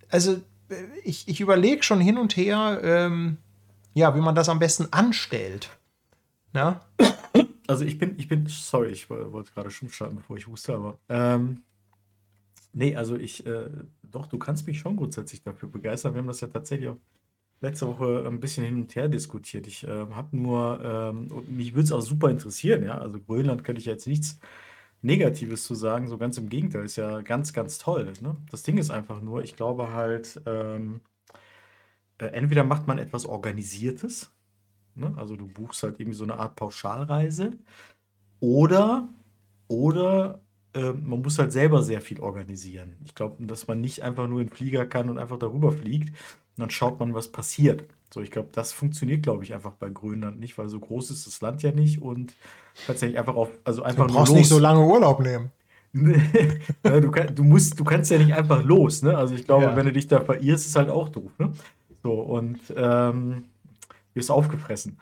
also 0.10 0.42
ich, 1.04 1.28
ich 1.28 1.40
überlege 1.40 1.84
schon 1.84 2.02
hin 2.02 2.18
und 2.18 2.36
her, 2.36 2.80
ähm, 2.84 3.38
ja, 3.94 4.16
wie 4.16 4.22
man 4.22 4.36
das 4.36 4.50
am 4.50 4.60
besten 4.60 4.88
anstellt. 4.92 5.77
Na? 6.58 6.82
Also 7.68 7.86
ich 7.86 8.00
bin, 8.00 8.18
ich 8.18 8.28
bin, 8.28 8.48
sorry, 8.48 8.90
ich 8.90 9.10
woll- 9.10 9.32
wollte 9.32 9.52
gerade 9.54 9.70
stumm 9.72 9.90
starten, 9.90 10.16
bevor 10.18 10.38
ich 10.38 10.48
huste, 10.48 10.74
aber 10.76 11.00
ähm, 11.10 11.64
nee, 12.74 12.96
also 12.96 13.16
ich, 13.16 13.46
äh, 13.46 13.70
doch, 14.04 14.28
du 14.28 14.38
kannst 14.38 14.68
mich 14.68 14.80
schon 14.80 14.96
grundsätzlich 14.96 15.44
dafür 15.44 15.70
begeistern. 15.70 16.14
Wir 16.14 16.20
haben 16.20 16.28
das 16.28 16.42
ja 16.42 16.48
tatsächlich 16.48 16.90
auch 16.90 16.98
letzte 17.62 17.88
Woche 17.88 18.26
ein 18.28 18.40
bisschen 18.40 18.66
hin 18.66 18.76
und 18.84 18.96
her 18.96 19.10
diskutiert. 19.10 19.68
Ich 19.68 19.86
ähm, 19.88 20.16
habe 20.16 20.38
nur, 20.38 20.82
ähm, 20.84 21.32
mich 21.50 21.74
würde 21.74 21.86
es 21.86 21.92
auch 21.94 22.02
super 22.02 22.30
interessieren, 22.32 22.84
ja. 22.84 22.98
Also 23.00 23.20
Grönland 23.20 23.64
könnte 23.64 23.80
ich 23.82 23.88
jetzt 23.88 24.08
nichts 24.08 24.40
Negatives 25.04 25.64
zu 25.66 25.76
sagen, 25.76 26.08
so 26.10 26.18
ganz 26.18 26.38
im 26.40 26.50
Gegenteil, 26.50 26.86
ist 26.86 26.98
ja 26.98 27.22
ganz, 27.22 27.54
ganz 27.54 27.78
toll. 27.80 28.14
Ne? 28.22 28.38
Das 28.52 28.64
Ding 28.64 28.78
ist 28.80 28.92
einfach 28.92 29.22
nur, 29.22 29.44
ich 29.44 29.56
glaube 29.58 29.94
halt, 29.94 30.42
ähm, 30.48 31.02
äh, 32.20 32.26
entweder 32.28 32.64
macht 32.64 32.88
man 32.88 32.98
etwas 33.00 33.26
Organisiertes, 33.26 34.32
ne? 34.98 35.14
Also 35.18 35.36
du 35.36 35.48
buchst 35.48 35.84
halt 35.84 36.00
irgendwie 36.00 36.18
so 36.18 36.24
eine 36.24 36.38
Art 36.40 36.56
Pauschalreise, 36.56 37.54
oder, 38.40 39.08
oder 39.68 40.40
äh, 40.74 40.92
man 40.94 41.22
muss 41.22 41.40
halt 41.40 41.52
selber 41.52 41.84
sehr 41.84 42.02
viel 42.02 42.20
organisieren. 42.20 42.96
Ich 43.06 43.16
glaube, 43.16 43.44
dass 43.46 43.68
man 43.68 43.82
nicht 43.82 44.04
einfach 44.04 44.28
nur 44.28 44.42
in 44.42 44.48
den 44.48 44.54
Flieger 44.56 44.86
kann 44.86 45.10
und 45.10 45.18
einfach 45.18 45.40
darüber 45.40 45.72
fliegt 45.72 46.10
und 46.10 46.16
dann 46.62 46.70
schaut 46.70 47.00
man, 47.00 47.14
was 47.14 47.32
passiert. 47.32 47.84
So, 48.14 48.22
ich 48.22 48.32
glaube, 48.32 48.50
das 48.54 48.72
funktioniert, 48.74 49.24
glaube 49.24 49.44
ich, 49.44 49.54
einfach 49.54 49.74
bei 49.74 49.90
Grönland 49.90 50.40
nicht, 50.40 50.58
weil 50.58 50.70
so 50.70 50.80
groß 50.80 51.12
ist 51.12 51.28
das 51.28 51.42
Land 51.42 51.62
ja 51.64 51.72
nicht 51.72 52.02
und 52.02 52.34
tatsächlich 52.86 53.20
einfach 53.20 53.36
auf, 53.36 53.50
also 53.64 53.82
Du 53.82 53.86
einfach 53.88 54.08
nur 54.08 54.18
brauchst 54.18 54.34
nicht 54.34 54.48
so 54.50 54.60
lange 54.60 54.86
Urlaub 54.86 55.20
nehmen. 55.20 55.52
Du, 56.84 57.12
kann, 57.12 57.34
du, 57.36 57.44
musst, 57.44 57.80
du 57.80 57.84
kannst 57.84 58.12
ja 58.12 58.18
nicht 58.18 58.34
einfach 58.34 58.64
los, 58.64 59.02
ne? 59.04 59.18
Also 59.18 59.36
ich 59.36 59.46
glaube, 59.46 59.66
Ja. 59.66 59.76
wenn 59.76 59.86
du 59.86 59.94
dich 59.94 60.08
da 60.08 60.22
verirrst, 60.22 60.68
ist 60.68 60.76
halt 60.76 60.90
auch 60.90 61.10
doof, 61.10 61.32
ne? 61.40 61.52
So, 62.04 62.14
und 62.14 62.60
ähm, 62.76 63.46
wirst 64.18 64.32
aufgefressen. 64.32 65.00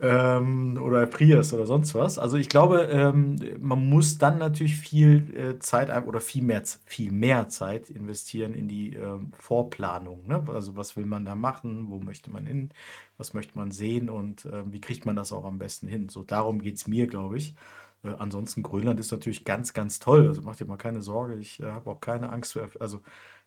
Ähm, 0.00 0.76
oder 0.82 1.00
erfrierst 1.02 1.54
oder 1.54 1.66
sonst 1.66 1.94
was. 1.94 2.18
Also 2.18 2.36
ich 2.36 2.48
glaube, 2.48 2.82
ähm, 2.90 3.36
man 3.60 3.88
muss 3.88 4.18
dann 4.18 4.38
natürlich 4.38 4.76
viel 4.76 5.34
äh, 5.36 5.58
Zeit 5.60 5.88
oder 6.06 6.20
viel 6.20 6.42
mehr, 6.42 6.62
viel 6.84 7.12
mehr 7.12 7.48
Zeit 7.48 7.90
investieren 7.90 8.54
in 8.54 8.66
die 8.68 8.94
ähm, 8.96 9.32
Vorplanung. 9.38 10.26
Ne? 10.26 10.44
Also 10.48 10.74
was 10.76 10.96
will 10.96 11.06
man 11.06 11.24
da 11.24 11.36
machen, 11.36 11.90
wo 11.90 12.00
möchte 12.00 12.30
man 12.30 12.44
hin, 12.44 12.70
was 13.18 13.34
möchte 13.34 13.56
man 13.56 13.70
sehen 13.70 14.10
und 14.10 14.46
ähm, 14.46 14.72
wie 14.72 14.80
kriegt 14.80 15.06
man 15.06 15.14
das 15.16 15.32
auch 15.32 15.44
am 15.44 15.58
besten 15.58 15.86
hin. 15.86 16.08
So 16.08 16.24
darum 16.24 16.60
geht 16.60 16.76
es 16.76 16.88
mir, 16.88 17.06
glaube 17.06 17.38
ich. 17.38 17.54
Äh, 18.02 18.14
ansonsten 18.18 18.62
Grönland 18.62 19.00
ist 19.00 19.12
natürlich 19.12 19.44
ganz, 19.44 19.72
ganz 19.72 19.98
toll. 20.00 20.28
Also 20.28 20.42
mach 20.42 20.56
dir 20.56 20.66
mal 20.66 20.76
keine 20.76 21.02
Sorge. 21.02 21.36
Ich 21.36 21.60
äh, 21.60 21.66
habe 21.66 21.90
auch 21.90 22.00
keine 22.00 22.30
Angst 22.30 22.52
vor, 22.54 22.68
also 22.80 23.00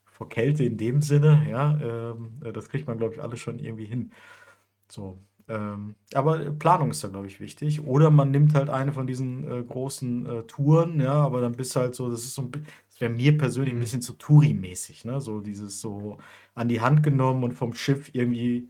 vor 0.05 0.29
Kälte 0.29 0.63
in 0.63 0.77
dem 0.77 1.01
Sinne. 1.01 1.45
Ja, 1.49 1.77
ähm, 1.81 2.41
äh, 2.43 2.51
das 2.53 2.69
kriegt 2.69 2.87
man, 2.87 2.97
glaube 2.97 3.15
ich, 3.15 3.21
alles 3.21 3.39
schon 3.39 3.59
irgendwie 3.59 3.85
hin. 3.85 4.11
So. 4.89 5.19
Ähm, 5.49 5.95
aber 6.13 6.51
Planung 6.51 6.91
ist 6.91 7.03
da, 7.03 7.07
glaube 7.07 7.27
ich, 7.27 7.39
wichtig. 7.39 7.81
Oder 7.85 8.09
man 8.11 8.31
nimmt 8.31 8.53
halt 8.53 8.69
eine 8.69 8.91
von 8.93 9.07
diesen 9.07 9.49
äh, 9.49 9.63
großen 9.63 10.25
äh, 10.25 10.43
Touren, 10.43 10.99
ja, 10.99 11.13
aber 11.13 11.41
dann 11.41 11.53
bist 11.55 11.75
halt 11.75 11.95
so, 11.95 12.09
das 12.09 12.23
ist 12.23 12.35
so 12.35 12.43
ein 12.43 12.51
bi- 12.51 12.63
das 12.89 12.99
wäre 13.01 13.11
mir 13.13 13.37
persönlich 13.37 13.73
ein 13.73 13.79
bisschen 13.79 14.01
zu 14.01 14.13
Touri-mäßig, 14.13 15.05
ne? 15.05 15.21
So 15.21 15.39
dieses 15.41 15.79
so 15.81 16.17
an 16.55 16.67
die 16.67 16.81
Hand 16.81 17.03
genommen 17.03 17.43
und 17.43 17.53
vom 17.53 17.73
Schiff 17.73 18.09
irgendwie 18.13 18.69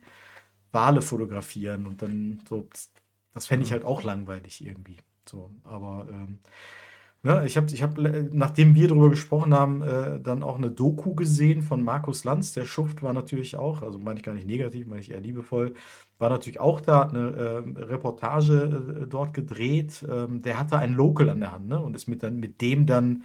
Wale 0.71 1.01
fotografieren 1.01 1.87
und 1.87 2.01
dann 2.01 2.41
so, 2.49 2.67
das 3.33 3.47
fände 3.47 3.65
ich 3.65 3.71
halt 3.71 3.85
auch 3.85 4.03
langweilig 4.03 4.65
irgendwie. 4.65 4.97
So, 5.29 5.51
aber 5.63 6.07
ähm, 6.11 6.39
ne, 7.27 7.45
ich 7.45 7.57
habe, 7.57 7.67
ich 7.71 7.83
hab, 7.83 7.97
nachdem 7.97 8.73
wir 8.75 8.87
darüber 8.87 9.09
gesprochen 9.09 9.53
haben, 9.53 9.81
äh, 9.81 10.19
dann 10.19 10.43
auch 10.43 10.57
eine 10.57 10.71
Doku 10.71 11.13
gesehen 11.13 11.61
von 11.61 11.83
Markus 11.83 12.23
Lanz. 12.23 12.53
Der 12.53 12.65
Schuft 12.65 13.03
war 13.03 13.13
natürlich 13.13 13.57
auch, 13.57 13.81
also 13.81 13.99
meine 13.99 14.19
ich 14.19 14.25
gar 14.25 14.33
nicht 14.33 14.47
negativ, 14.47 14.87
meine 14.87 15.01
ich 15.01 15.11
eher 15.11 15.19
liebevoll, 15.19 15.75
war 16.17 16.29
natürlich 16.29 16.59
auch 16.59 16.81
da, 16.81 17.01
hat 17.01 17.13
eine 17.13 17.29
äh, 17.29 17.83
Reportage 17.83 19.03
äh, 19.03 19.07
dort 19.07 19.33
gedreht. 19.33 20.05
Ähm, 20.09 20.41
der 20.41 20.59
hatte 20.59 20.79
einen 20.79 20.95
Local 20.95 21.29
an 21.29 21.39
der 21.41 21.51
Hand, 21.51 21.67
ne? 21.67 21.79
Und 21.79 21.95
ist 21.95 22.07
mit, 22.07 22.23
dann, 22.23 22.39
mit 22.39 22.61
dem 22.61 22.85
dann, 22.87 23.23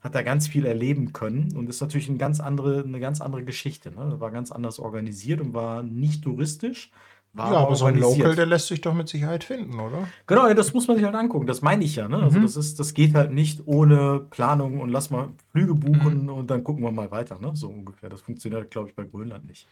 hat 0.00 0.14
er 0.14 0.22
ganz 0.24 0.48
viel 0.48 0.64
erleben 0.64 1.12
können 1.12 1.54
und 1.56 1.68
ist 1.68 1.80
natürlich 1.80 2.08
eine 2.08 2.18
ganz 2.18 2.40
andere, 2.40 2.82
eine 2.82 3.00
ganz 3.00 3.20
andere 3.20 3.44
Geschichte. 3.44 3.90
Ne? 3.90 4.18
War 4.18 4.30
ganz 4.30 4.50
anders 4.50 4.78
organisiert 4.78 5.40
und 5.40 5.52
war 5.52 5.82
nicht 5.82 6.24
touristisch. 6.24 6.90
War 7.32 7.52
Ja, 7.52 7.58
aber 7.60 7.76
so 7.76 7.84
ein. 7.84 7.96
Local, 7.96 8.34
der 8.34 8.46
lässt 8.46 8.66
sich 8.66 8.80
doch 8.80 8.92
mit 8.92 9.08
Sicherheit 9.08 9.44
finden, 9.44 9.78
oder? 9.78 10.08
Genau, 10.26 10.48
ja, 10.48 10.54
das 10.54 10.74
muss 10.74 10.88
man 10.88 10.96
sich 10.96 11.06
halt 11.06 11.14
angucken. 11.14 11.46
Das 11.46 11.62
meine 11.62 11.84
ich 11.84 11.94
ja. 11.96 12.08
Ne? 12.08 12.16
Also 12.20 12.38
Mhm. 12.38 12.42
das 12.42 12.56
ist, 12.56 12.80
das 12.80 12.92
geht 12.92 13.14
halt 13.14 13.30
nicht 13.32 13.62
ohne 13.66 14.26
Planung 14.30 14.80
und 14.80 14.88
lass 14.88 15.10
mal 15.10 15.28
Flüge 15.52 15.74
buchen 15.74 16.28
und 16.28 16.50
dann 16.50 16.64
gucken 16.64 16.82
wir 16.82 16.90
mal 16.90 17.10
weiter. 17.12 17.38
Ne? 17.40 17.52
So 17.54 17.68
ungefähr. 17.68 18.08
Das 18.08 18.20
funktioniert, 18.22 18.70
glaube 18.70 18.88
ich, 18.88 18.96
bei 18.96 19.04
Grönland 19.04 19.46
nicht. 19.46 19.68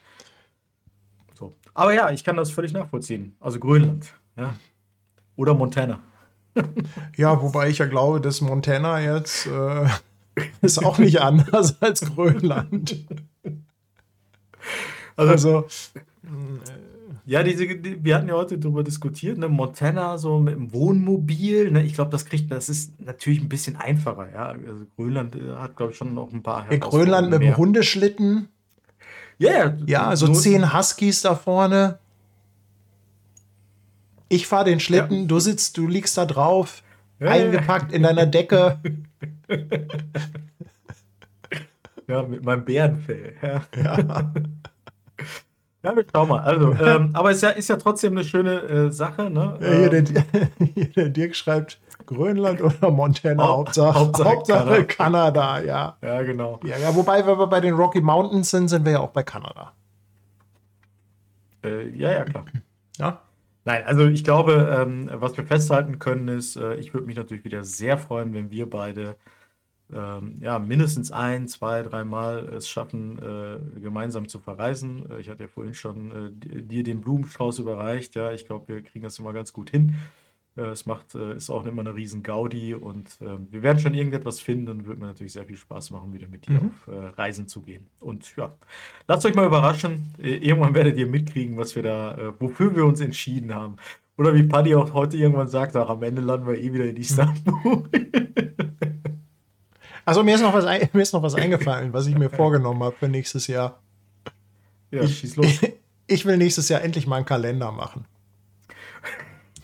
So. 1.35 1.55
Aber 1.75 1.93
ja, 1.95 2.11
ich 2.11 2.23
kann 2.23 2.37
das 2.37 2.51
völlig 2.53 2.73
nachvollziehen. 2.73 3.35
Also 3.41 3.59
Grönland. 3.59 4.13
Ja. 4.37 4.55
Oder 5.37 5.55
Montana. 5.55 6.01
Ja, 7.17 7.41
wobei 7.41 7.69
ich 7.69 7.79
ja 7.79 7.87
glaube, 7.87 8.21
dass 8.21 8.41
Montana 8.41 9.01
jetzt 9.01 9.47
äh, 9.47 9.87
ist 10.61 10.85
auch 10.85 10.99
nicht 10.99 11.21
anders 11.21 11.81
als 11.83 12.01
Grönland. 12.03 13.05
Also, 15.17 15.67
Ja, 17.29 17.43
diese, 17.43 17.67
die, 17.67 18.03
wir 18.03 18.15
hatten 18.15 18.29
ja 18.29 18.35
heute 18.37 18.57
darüber 18.57 18.83
diskutiert, 18.83 19.37
ne? 19.37 19.49
Montana 19.49 20.17
so 20.17 20.39
mit 20.41 20.55
dem 20.55 20.73
Wohnmobil, 20.73 21.71
ne? 21.71 21.83
Ich 21.83 21.93
glaube, 21.93 22.11
das 22.11 22.25
kriegt, 22.25 22.51
das 22.51 22.71
ist 22.71 22.99
natürlich 23.03 23.43
ein 23.43 23.51
bisschen 23.51 23.77
einfacher, 23.77 24.33
ja. 24.33 24.47
Also 24.67 24.87
Grönland 24.97 25.37
äh, 25.37 25.57
hat, 25.57 25.77
glaube 25.77 25.93
ich, 25.93 25.99
schon 25.99 26.15
noch 26.15 26.33
ein 26.33 26.43
paar 26.43 26.73
in 26.73 26.81
Grönland 26.81 27.29
mit 27.29 27.41
mehr. 27.41 27.53
dem 27.53 27.57
Hundeschlitten. 27.59 28.49
Ja, 29.37 29.53
ja, 29.53 29.77
Ja, 29.87 30.17
so 30.17 30.33
zehn 30.33 30.73
Huskies 30.73 31.21
da 31.21 31.35
vorne. 31.35 31.99
Ich 34.31 34.47
fahre 34.47 34.65
den 34.65 34.81
Schlitten, 34.81 35.29
du 35.29 35.39
sitzt, 35.39 35.77
du 35.77 35.87
liegst 35.87 36.17
da 36.17 36.25
drauf, 36.25 36.83
Ja, 37.21 37.27
ja. 37.27 37.33
eingepackt 37.45 37.93
in 37.93 38.05
deiner 38.05 38.25
Decke. 38.25 38.79
Ja, 42.07 42.23
mit 42.23 42.43
meinem 42.43 42.65
Bärenfell. 42.65 43.35
Ja, 43.43 44.33
ja. 45.83 45.95
wir 45.97 46.05
schauen 46.13 46.29
mal. 46.29 46.41
Also, 46.41 46.73
ähm, 46.75 47.11
aber 47.13 47.31
es 47.31 47.37
ist 47.37 47.43
ja, 47.43 47.49
ist 47.51 47.69
ja 47.69 47.77
trotzdem 47.77 48.13
eine 48.13 48.25
schöne 48.25 48.61
äh, 48.63 48.91
Sache, 48.93 49.31
ne? 49.31 49.59
Ja, 49.61 49.69
hier, 49.69 49.93
Ähm, 49.93 50.05
der, 50.07 50.25
hier 50.75 50.89
der 50.93 51.09
Dirk 51.11 51.37
schreibt 51.37 51.81
Grönland 52.07 52.63
oder 52.63 52.91
Montana, 52.91 53.43
Haupt- 53.43 53.69
Hauptsache, 53.69 53.95
Hauptsache 53.99 54.29
Hauptsache, 54.31 54.85
Kanada. 54.87 55.61
ja. 55.63 55.97
ja, 56.03 56.23
genau. 56.23 56.59
ja. 56.65 56.79
Ja, 56.79 56.95
wobei, 56.95 57.27
wenn 57.27 57.39
wir 57.39 57.47
bei 57.47 57.61
den 57.61 57.75
Rocky 57.75 58.01
Mountains 58.01 58.51
sind, 58.51 58.69
sind 58.69 58.85
wir 58.85 58.93
ja 58.93 59.01
auch 59.01 59.11
bei 59.11 59.23
Kanada. 59.23 59.73
Äh, 61.65 61.89
ja, 61.91 62.13
ja, 62.13 62.25
klar. 62.25 62.45
Ja. 62.99 63.21
Nein, 63.65 63.83
also 63.85 64.07
ich 64.07 64.25
glaube, 64.25 64.75
ähm, 64.81 65.11
was 65.13 65.37
wir 65.37 65.45
festhalten 65.45 65.99
können, 65.99 66.29
ist, 66.29 66.57
äh, 66.57 66.75
ich 66.77 66.95
würde 66.95 67.07
mich 67.07 67.17
natürlich 67.17 67.45
wieder 67.45 67.65
sehr 67.65 67.99
freuen, 67.99 68.33
wenn 68.33 68.51
wir 68.51 68.69
beide 68.71 69.17
ähm, 69.93 70.39
ja, 70.41 70.59
mindestens 70.59 71.13
ein, 71.13 71.49
zwei, 71.49 71.83
dreimal 71.83 72.49
es 72.55 72.69
schaffen, 72.69 73.19
äh, 73.19 73.81
gemeinsam 73.81 74.29
zu 74.29 74.39
verreisen. 74.39 75.11
Äh, 75.11 75.21
ich 75.21 75.29
hatte 75.31 75.45
ja 75.45 75.49
vorhin 75.49 75.75
schon 75.75 76.11
äh, 76.11 76.31
di- 76.33 76.63
dir 76.63 76.83
den 76.83 77.01
Blumenstrauß 77.01 77.59
überreicht. 77.61 78.15
Ja, 78.15 78.33
ich 78.33 78.47
glaube, 78.47 78.69
wir 78.69 78.83
kriegen 78.83 79.03
das 79.05 79.19
immer 79.19 79.33
ganz 79.33 79.53
gut 79.53 79.71
hin. 79.71 79.95
Äh, 80.57 80.63
es 80.73 80.85
macht, 80.87 81.15
äh, 81.15 81.37
ist 81.37 81.49
auch 81.51 81.65
immer 81.67 81.81
eine 81.83 81.95
riesen 81.95 82.23
Gaudi 82.23 82.75
und 82.75 83.17
ähm, 83.23 83.49
wir 83.51 83.63
werden 83.63 83.79
schon 83.79 83.95
irgendetwas 83.95 84.41
finden 84.41 84.69
und 84.71 84.87
wird 84.87 84.99
mir 84.99 85.07
natürlich 85.07 85.33
sehr 85.33 85.45
viel 85.47 85.57
Spaß 85.57 85.91
machen, 85.93 86.13
wieder 86.13 86.29
mit 86.29 86.47
dir 86.49 86.61
Mhm. 86.61 86.71
auf 86.87 86.89
äh, 86.95 87.07
Reisen 87.21 87.49
zu 87.49 87.63
gehen. 87.63 87.87
Und 88.01 88.35
ja, 88.37 88.55
lasst 89.07 89.25
euch 89.25 89.35
mal 89.35 89.47
überraschen. 89.47 90.13
Irgendwann 90.19 90.75
werdet 90.75 90.99
ihr 90.99 91.07
mitkriegen, 91.07 91.57
was 91.57 91.75
wir 91.77 91.83
da, 91.83 92.35
wofür 92.41 92.75
wir 92.77 92.85
uns 92.85 93.01
entschieden 93.01 93.55
haben. 93.55 93.77
Oder 94.19 94.35
wie 94.35 94.43
Paddy 94.43 94.75
auch 94.75 94.93
heute 94.95 95.17
irgendwann 95.17 95.49
sagt, 95.49 95.77
ach, 95.77 95.89
am 95.89 96.03
Ende 96.03 96.21
landen 96.23 96.47
wir 96.49 96.59
eh 96.59 96.73
wieder 96.73 96.87
in 96.87 96.97
Istanbul. 96.97 97.85
Also 100.09 100.23
mir 100.23 100.35
ist, 100.35 100.41
noch 100.41 100.55
was 100.55 100.65
mir 100.93 101.03
ist 101.03 101.13
noch 101.13 101.23
was 101.23 101.35
eingefallen, 101.35 101.93
was 101.93 102.07
ich 102.07 102.17
mir 102.17 102.31
vorgenommen 102.31 102.83
habe 102.83 102.97
für 102.99 103.09
nächstes 103.09 103.47
Jahr. 103.47 103.79
ja, 104.91 105.03
Ich- 105.03 105.19
schieß 105.19 105.37
los. 105.37 105.47
Ich 106.11 106.25
will 106.25 106.39
nächstes 106.39 106.71
Jahr 106.71 106.81
endlich 106.83 107.07
mal 107.07 107.17
einen 107.17 107.27
Kalender 107.27 107.71
machen. 107.71 108.07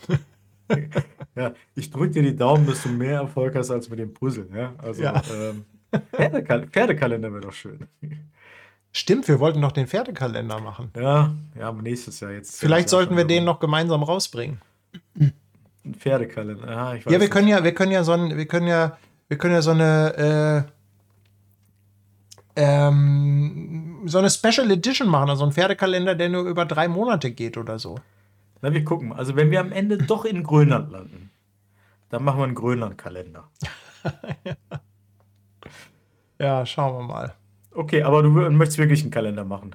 Ja, 1.37 1.53
ich 1.75 1.91
drücke 1.91 2.11
dir 2.13 2.23
die 2.23 2.37
Daumen, 2.37 2.67
dass 2.67 2.83
du 2.85 2.89
mehr 2.91 3.21
Erfolg 3.21 3.55
hast 3.57 3.71
als 3.71 3.89
mit 3.91 3.99
dem 3.99 4.13
Puzzle. 4.15 4.47
Ja? 4.55 4.73
Also 4.79 5.03
Ja. 5.03 5.21
Ähm, 5.33 5.65
Pferdekal 6.13 6.67
Pferdekalender 6.69 7.33
wäre 7.33 7.41
doch 7.43 7.53
schön. 7.53 7.87
Stimmt, 8.93 9.27
wir 9.27 9.41
wollten 9.41 9.59
noch 9.61 9.73
den 9.73 9.87
Pferdekalender 9.89 10.61
machen. 10.61 10.91
Ja, 10.97 11.35
ja, 11.59 11.69
aber 11.69 11.83
nächstes 11.83 12.21
Jahr 12.21 12.31
jetzt. 12.33 12.59
Vielleicht 12.61 12.89
sollten 12.89 13.17
wir 13.17 13.25
den 13.25 13.45
noch 13.45 13.59
gemeinsam 13.59 14.03
rausbringen. 14.05 14.61
Ein 15.19 15.33
Pferdekalender. 15.99 16.67
Weiß 16.69 17.05
Ja, 17.07 17.21
wir 17.21 17.29
können 17.29 17.49
ja, 17.49 17.65
wir 17.65 17.75
können 17.75 17.93
ja 17.93 18.05
so 18.05 18.13
ein, 18.13 18.37
wir 18.37 18.47
können 18.47 18.67
ja, 18.69 18.97
wir 19.29 19.39
können 19.39 19.55
ja 19.55 19.63
so 19.63 19.71
eine, 19.71 20.67
äh, 22.57 22.63
ähm, 22.63 24.03
so 24.07 24.19
eine 24.19 24.31
Special 24.31 24.71
Edition 24.71 25.09
machen, 25.09 25.31
also 25.31 25.45
einen 25.45 25.53
Pferdekalender, 25.53 26.15
der 26.15 26.29
nur 26.29 26.45
über 26.45 26.65
drei 26.65 26.89
Monate 26.89 27.31
geht 27.31 27.57
oder 27.57 27.79
so. 27.79 27.99
Na, 28.63 28.73
wir 28.73 28.85
gucken. 28.85 29.13
Also, 29.13 29.37
wenn 29.37 29.51
wir 29.51 29.61
am 29.61 29.73
Ende 29.73 29.99
doch 29.99 30.25
in 30.25 30.43
Grönland 30.43 30.91
landen, 30.91 31.31
dann 32.11 32.25
machen 32.25 32.39
wir 32.39 32.45
einen 32.45 32.55
Grönland-Kalender. 32.55 33.45
Ja, 36.39 36.67
schauen 36.67 36.99
wir 36.99 37.07
mal. 37.07 37.35
Okay, 37.73 38.03
aber 38.03 38.23
du 38.23 38.29
möchtest 38.29 38.79
wirklich 38.79 39.03
einen 39.03 39.11
Kalender 39.11 39.45
machen. 39.45 39.75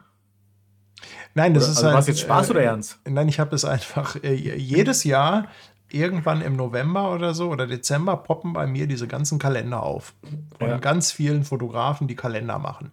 Nein, 1.34 1.53
das 1.53 1.63
Oder, 1.63 1.71
ist 1.71 1.77
also, 1.77 1.85
halt, 1.88 1.93
war 1.93 1.99
es 2.01 2.07
jetzt 2.07 2.19
Spaß 2.21 2.47
äh, 2.47 2.51
oder 2.51 2.63
ernst? 2.63 2.99
Nein, 3.07 3.27
ich 3.27 3.39
habe 3.39 3.55
es 3.55 3.65
einfach 3.65 4.15
äh, 4.23 4.34
jedes 4.34 5.03
Jahr 5.03 5.47
irgendwann 5.91 6.41
im 6.41 6.55
November 6.55 7.13
oder 7.13 7.33
so 7.33 7.49
oder 7.49 7.67
Dezember 7.67 8.17
poppen 8.17 8.53
bei 8.53 8.67
mir 8.67 8.87
diese 8.87 9.07
ganzen 9.07 9.39
Kalender 9.39 9.83
auf. 9.83 10.13
Von 10.57 10.69
Ja. 10.69 10.77
ganz 10.77 11.11
vielen 11.11 11.43
Fotografen, 11.43 12.07
die 12.07 12.15
Kalender 12.15 12.59
machen. 12.59 12.91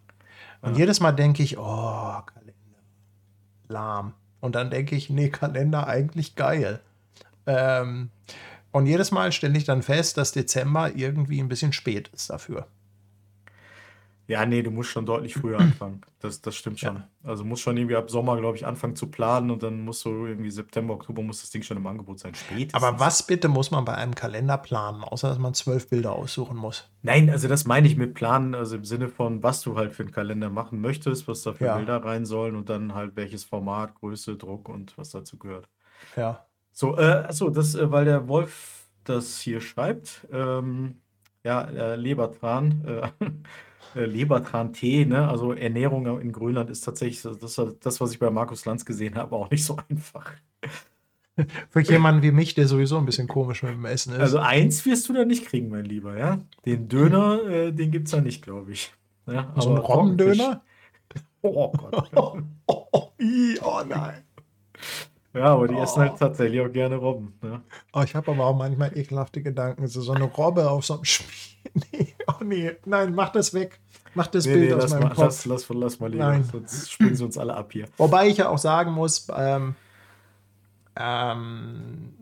Und 0.62 0.76
jedes 0.76 1.00
Mal 1.00 1.12
denke 1.12 1.42
ich, 1.42 1.58
oh, 1.58 1.62
Kalender. 1.62 2.52
Lahm. 3.68 4.14
Und 4.40 4.54
dann 4.54 4.70
denke 4.70 4.96
ich, 4.96 5.10
nee, 5.10 5.28
Kalender 5.28 5.86
eigentlich 5.86 6.34
geil. 6.34 6.80
Ähm, 7.46 8.10
und 8.72 8.86
jedes 8.86 9.10
Mal 9.10 9.32
stelle 9.32 9.56
ich 9.56 9.64
dann 9.64 9.82
fest, 9.82 10.16
dass 10.16 10.32
Dezember 10.32 10.94
irgendwie 10.94 11.40
ein 11.40 11.48
bisschen 11.48 11.72
spät 11.72 12.08
ist 12.08 12.30
dafür. 12.30 12.66
Ja, 14.28 14.44
nee, 14.44 14.62
du 14.62 14.70
musst 14.70 14.90
schon 14.90 15.06
deutlich 15.06 15.34
früher 15.40 15.58
anfangen. 15.58 16.00
Das, 16.20 16.40
das 16.40 16.56
stimmt 16.56 16.80
schon. 16.80 17.04
Also 17.22 17.44
musst 17.44 17.62
schon 17.62 17.76
irgendwie 17.76 17.96
ab 17.96 18.10
Sommer, 18.10 18.36
glaube 18.36 18.56
ich, 18.56 18.66
anfangen 18.66 18.96
zu 18.96 19.06
planen 19.08 19.50
und 19.50 19.62
dann 19.62 19.82
musst 19.84 20.04
du 20.04 20.26
irgendwie 20.26 20.50
September, 20.50 20.94
Oktober 20.94 21.22
muss 21.22 21.40
das 21.42 21.50
Ding 21.50 21.62
schon 21.62 21.76
im 21.76 21.86
Angebot 21.86 22.18
sein. 22.18 22.34
Spätestens. 22.34 22.74
Aber 22.82 22.98
was 22.98 23.24
bitte 23.24 23.48
muss 23.48 23.70
man 23.70 23.84
bei 23.84 23.94
einem 23.94 24.14
Kalender 24.14 24.58
planen, 24.58 25.04
außer 25.04 25.28
dass 25.28 25.38
man 25.38 25.54
zwölf 25.54 25.88
Bilder 25.88 26.12
aussuchen 26.12 26.56
muss? 26.56 26.90
Nein, 27.02 27.30
also 27.30 27.46
das 27.48 27.64
meine 27.66 27.86
ich 27.86 27.96
mit 27.96 28.14
planen, 28.14 28.54
also 28.54 28.76
im 28.76 28.84
Sinne 28.84 29.08
von, 29.08 29.42
was 29.42 29.62
du 29.62 29.76
halt 29.76 29.92
für 29.92 30.02
einen 30.02 30.12
Kalender 30.12 30.50
machen 30.50 30.80
möchtest, 30.80 31.28
was 31.28 31.42
da 31.42 31.52
für 31.52 31.66
Ja. 31.66 31.76
Bilder 31.76 32.04
rein 32.04 32.26
sollen 32.26 32.56
und 32.56 32.68
dann 32.68 32.94
halt 32.94 33.14
welches 33.16 33.44
Format, 33.44 33.94
Größe, 33.94 34.36
Druck 34.36 34.68
und 34.68 34.96
was 34.98 35.10
dazu 35.10 35.38
gehört. 35.38 35.68
Ja. 36.16 36.46
So, 36.72 36.98
äh, 36.98 37.24
achso, 37.28 37.48
das, 37.48 37.74
äh, 37.74 37.90
weil 37.90 38.04
der 38.04 38.28
Wolf 38.28 38.88
das 39.04 39.38
hier 39.40 39.60
schreibt, 39.60 40.26
ähm, 40.32 40.96
ja, 41.44 41.62
äh, 41.62 41.96
Lebertran, 41.96 42.84
äh, 42.84 43.08
äh, 43.94 44.04
Lebertran-Tee, 44.04 45.04
ne? 45.04 45.28
Also 45.28 45.52
Ernährung 45.52 46.20
in 46.20 46.32
Grönland 46.32 46.70
ist 46.70 46.82
tatsächlich 46.82 47.22
das, 47.22 47.60
das, 47.80 48.00
was 48.00 48.12
ich 48.12 48.18
bei 48.18 48.30
Markus 48.30 48.64
Lanz 48.64 48.84
gesehen 48.84 49.16
habe, 49.16 49.36
auch 49.36 49.50
nicht 49.50 49.64
so 49.64 49.76
einfach. 49.88 50.32
Für 51.68 51.80
jemanden 51.80 52.22
wie 52.22 52.30
mich, 52.30 52.54
der 52.54 52.66
sowieso 52.66 52.96
ein 52.96 53.04
bisschen 53.04 53.28
komisch 53.28 53.62
mit 53.62 53.72
dem 53.72 53.84
Essen 53.84 54.14
ist. 54.14 54.20
Also 54.20 54.38
eins 54.38 54.86
wirst 54.86 55.08
du 55.08 55.12
da 55.12 55.24
nicht 55.24 55.44
kriegen, 55.44 55.68
mein 55.68 55.84
Lieber, 55.84 56.16
ja? 56.16 56.38
Den 56.64 56.88
Döner, 56.88 57.42
äh, 57.44 57.72
den 57.72 57.90
gibt's 57.90 58.12
da 58.12 58.22
nicht, 58.22 58.42
glaube 58.42 58.72
ich. 58.72 58.92
Ja, 59.26 59.52
so 59.56 59.70
ein 59.70 59.76
aber 59.76 59.86
Robbendöner? 59.86 60.62
Oh 61.42 61.72
Gott. 61.72 62.10
Oh, 62.16 62.38
oh, 62.66 62.88
oh, 62.92 63.12
oh 63.62 63.82
nein. 63.86 64.24
Ja, 65.34 65.44
aber 65.52 65.68
die 65.68 65.76
essen 65.76 66.00
halt 66.00 66.18
tatsächlich 66.18 66.60
auch 66.60 66.72
gerne 66.72 66.96
Robben. 66.96 67.34
Ne? 67.42 67.62
Oh, 67.92 68.02
ich 68.02 68.14
habe 68.14 68.30
aber 68.30 68.46
auch 68.46 68.56
manchmal 68.56 68.96
ekelhafte 68.96 69.42
Gedanken. 69.42 69.86
So, 69.86 70.00
so 70.00 70.12
eine 70.12 70.24
Robbe 70.24 70.68
auf 70.70 70.86
so 70.86 70.94
einem 70.94 71.04
Spiel. 71.04 71.55
Nee, 71.92 72.14
oh 72.26 72.42
nee, 72.42 72.72
nein, 72.86 73.14
mach 73.14 73.30
das 73.32 73.52
weg. 73.52 73.78
Mach 74.14 74.28
das 74.28 74.46
Nee, 74.46 74.54
Bild 74.54 74.68
nee, 74.68 74.72
aus 74.74 74.82
lass 74.82 74.90
meinem 74.92 75.02
mal, 75.02 75.08
Kopf. 75.10 75.18
lass, 75.18 75.44
lass, 75.46 75.68
lass 75.68 76.00
mal 76.00 76.10
lieber, 76.10 76.24
Nein. 76.28 76.44
sonst 76.44 76.90
springen 76.90 77.14
sie 77.14 77.24
uns 77.24 77.36
alle 77.36 77.54
ab 77.54 77.70
hier. 77.72 77.86
Wobei 77.98 78.28
ich 78.28 78.38
ja 78.38 78.48
auch 78.48 78.56
sagen 78.58 78.92
muss, 78.92 79.26
ähm, 79.36 79.74
ähm, 80.98 82.14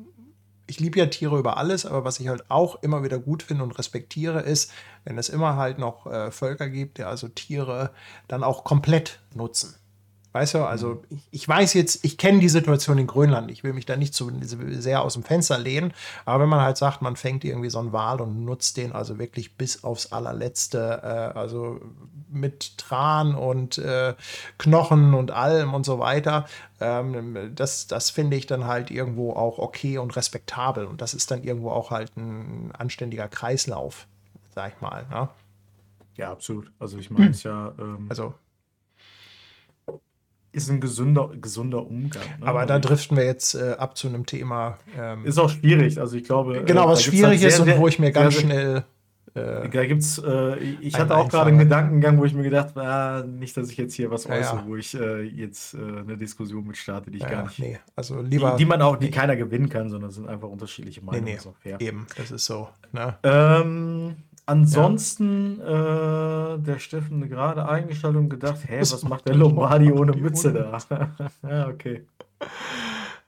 ich 0.66 0.80
liebe 0.80 0.98
ja 0.98 1.06
Tiere 1.06 1.38
über 1.38 1.56
alles, 1.56 1.86
aber 1.86 2.04
was 2.04 2.18
ich 2.20 2.28
halt 2.28 2.50
auch 2.50 2.82
immer 2.82 3.02
wieder 3.04 3.18
gut 3.18 3.42
finde 3.42 3.62
und 3.64 3.78
respektiere, 3.78 4.40
ist, 4.40 4.72
wenn 5.04 5.18
es 5.18 5.28
immer 5.28 5.56
halt 5.56 5.78
noch 5.78 6.06
äh, 6.06 6.30
Völker 6.30 6.68
gibt, 6.68 6.98
die 6.98 7.04
also 7.04 7.28
Tiere 7.28 7.90
dann 8.28 8.42
auch 8.42 8.64
komplett 8.64 9.20
nutzen. 9.34 9.74
Weißt 10.34 10.54
du, 10.54 10.64
also 10.64 11.04
ich, 11.10 11.22
ich 11.30 11.48
weiß 11.48 11.74
jetzt, 11.74 12.04
ich 12.04 12.18
kenne 12.18 12.40
die 12.40 12.48
Situation 12.48 12.98
in 12.98 13.06
Grönland, 13.06 13.52
ich 13.52 13.62
will 13.62 13.72
mich 13.72 13.86
da 13.86 13.96
nicht 13.96 14.14
zu 14.14 14.32
sehr 14.72 15.02
aus 15.02 15.14
dem 15.14 15.22
Fenster 15.22 15.58
lehnen, 15.58 15.94
aber 16.24 16.42
wenn 16.42 16.48
man 16.48 16.60
halt 16.60 16.76
sagt, 16.76 17.02
man 17.02 17.14
fängt 17.14 17.44
irgendwie 17.44 17.70
so 17.70 17.78
einen 17.78 17.92
Wal 17.92 18.20
und 18.20 18.44
nutzt 18.44 18.76
den 18.76 18.90
also 18.90 19.20
wirklich 19.20 19.56
bis 19.56 19.84
aufs 19.84 20.10
allerletzte, 20.10 21.02
äh, 21.04 21.38
also 21.38 21.80
mit 22.32 22.78
Tran 22.78 23.36
und 23.36 23.78
äh, 23.78 24.14
Knochen 24.58 25.14
und 25.14 25.30
allem 25.30 25.72
und 25.72 25.86
so 25.86 26.00
weiter, 26.00 26.46
ähm, 26.80 27.52
das, 27.54 27.86
das 27.86 28.10
finde 28.10 28.36
ich 28.36 28.46
dann 28.46 28.66
halt 28.66 28.90
irgendwo 28.90 29.34
auch 29.34 29.60
okay 29.60 29.98
und 29.98 30.16
respektabel 30.16 30.86
und 30.86 31.00
das 31.00 31.14
ist 31.14 31.30
dann 31.30 31.44
irgendwo 31.44 31.70
auch 31.70 31.92
halt 31.92 32.16
ein 32.16 32.72
anständiger 32.76 33.28
Kreislauf, 33.28 34.08
sag 34.52 34.72
ich 34.74 34.80
mal. 34.80 35.06
Ne? 35.10 35.28
Ja, 36.16 36.32
absolut. 36.32 36.72
Also 36.80 36.98
ich 36.98 37.08
meine, 37.12 37.30
es 37.30 37.44
ja 37.44 37.72
ähm, 37.78 38.06
Also 38.08 38.34
ist 40.54 40.70
ein 40.70 40.80
gesunder, 40.80 41.30
gesunder 41.40 41.86
Umgang. 41.86 42.22
Ne? 42.40 42.46
Aber 42.46 42.64
da 42.66 42.74
Also 42.74 42.88
driften 42.88 43.16
wir 43.16 43.24
jetzt 43.24 43.54
äh, 43.54 43.72
ab 43.78 43.96
zu 43.96 44.08
einem 44.08 44.24
Thema. 44.26 44.78
Ähm, 44.98 45.24
ist 45.26 45.38
auch 45.38 45.50
schwierig. 45.50 45.98
Also 46.00 46.16
ich 46.16 46.24
glaube. 46.24 46.58
äh, 46.58 46.64
genau, 46.64 46.84
da 46.84 46.90
was 46.92 47.02
schwierig 47.02 47.40
halt 47.40 47.42
ist 47.52 47.56
sehr, 47.56 47.74
und 47.74 47.80
wo 47.80 47.88
ich 47.88 47.98
mir 47.98 48.12
ganz 48.12 48.34
sehr, 48.34 48.42
schnell. 48.42 48.84
Äh, 49.34 49.68
Da 49.68 49.84
gibt's, 49.86 50.18
äh, 50.24 50.56
ich 50.80 50.96
hatte 50.96 51.16
auch 51.16 51.28
gerade 51.28 51.48
einen 51.48 51.58
Gedankengang, 51.58 52.18
wo 52.18 52.24
ich 52.24 52.34
mir 52.34 52.44
gedacht 52.44 52.76
habe, 52.76 53.26
nicht, 53.26 53.56
dass 53.56 53.68
ich 53.68 53.76
jetzt 53.76 53.94
hier 53.94 54.08
was 54.12 54.24
Ja, 54.26 54.34
äußere, 54.38 54.56
ja. 54.58 54.64
wo 54.66 54.76
ich 54.76 54.94
äh, 54.94 55.22
jetzt 55.22 55.74
äh, 55.74 55.78
eine 55.78 56.16
Diskussion 56.16 56.64
mit 56.64 56.76
starte, 56.76 57.10
die 57.10 57.16
ich 57.16 57.24
ja, 57.24 57.30
gar 57.30 57.42
nicht. 57.42 57.58
nee, 57.58 57.78
also 57.96 58.20
lieber. 58.20 58.52
die, 58.52 58.58
die 58.58 58.64
man 58.64 58.80
auch, 58.80 58.96
die 58.96 59.10
keiner 59.10 59.34
gewinnen 59.34 59.68
kann, 59.68 59.90
sondern 59.90 60.12
sind 60.12 60.28
einfach 60.28 60.48
unterschiedliche 60.48 61.00
nee, 61.00 61.06
Meinungen. 61.06 61.24
nee, 61.24 61.38
auch 61.40 61.56
fair. 61.58 61.80
eben, 61.80 62.06
das 62.16 62.30
ist 62.30 62.44
so. 62.46 62.68
Ne? 62.92 63.16
Ähm, 63.24 64.14
ansonsten, 64.46 65.60
äh, 65.60 66.58
der 66.58 66.78
Steffen 66.78 67.28
gerade 67.28 67.68
eingeschaltet 67.68 68.20
und 68.20 68.28
gedacht, 68.28 68.58
hä, 68.66 68.78
Was 68.80 68.92
was, 68.92 69.04
macht 69.04 69.28
der 69.28 69.34
Lombardi 69.34 69.92
ohne 69.92 70.12
Mütze 70.12 70.52
da? 70.52 70.78
ja, 71.48 71.68
okay. 71.68 72.04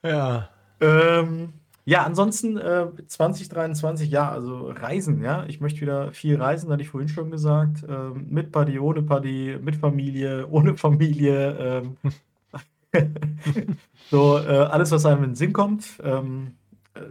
Ja. 0.02 0.48
Ähm, 0.80 1.52
ja, 1.88 2.02
ansonsten 2.02 2.56
äh, 2.56 2.88
2023, 3.06 4.10
ja, 4.10 4.28
also 4.30 4.70
Reisen, 4.70 5.22
ja. 5.22 5.44
Ich 5.46 5.60
möchte 5.60 5.80
wieder 5.80 6.12
viel 6.12 6.40
reisen, 6.40 6.70
hatte 6.70 6.82
ich 6.82 6.88
vorhin 6.88 7.08
schon 7.08 7.30
gesagt. 7.30 7.84
Ähm, 7.88 8.26
mit 8.28 8.50
Party, 8.50 8.80
ohne 8.80 9.02
Party, 9.02 9.56
mit 9.62 9.76
Familie, 9.76 10.46
ohne 10.50 10.76
Familie. 10.76 11.86
Ähm, 12.92 13.06
so, 14.10 14.38
äh, 14.38 14.42
alles, 14.42 14.90
was 14.90 15.06
einem 15.06 15.22
in 15.22 15.30
den 15.30 15.36
Sinn 15.36 15.52
kommt. 15.52 16.00
Ähm, 16.02 16.56
äh, 16.94 17.02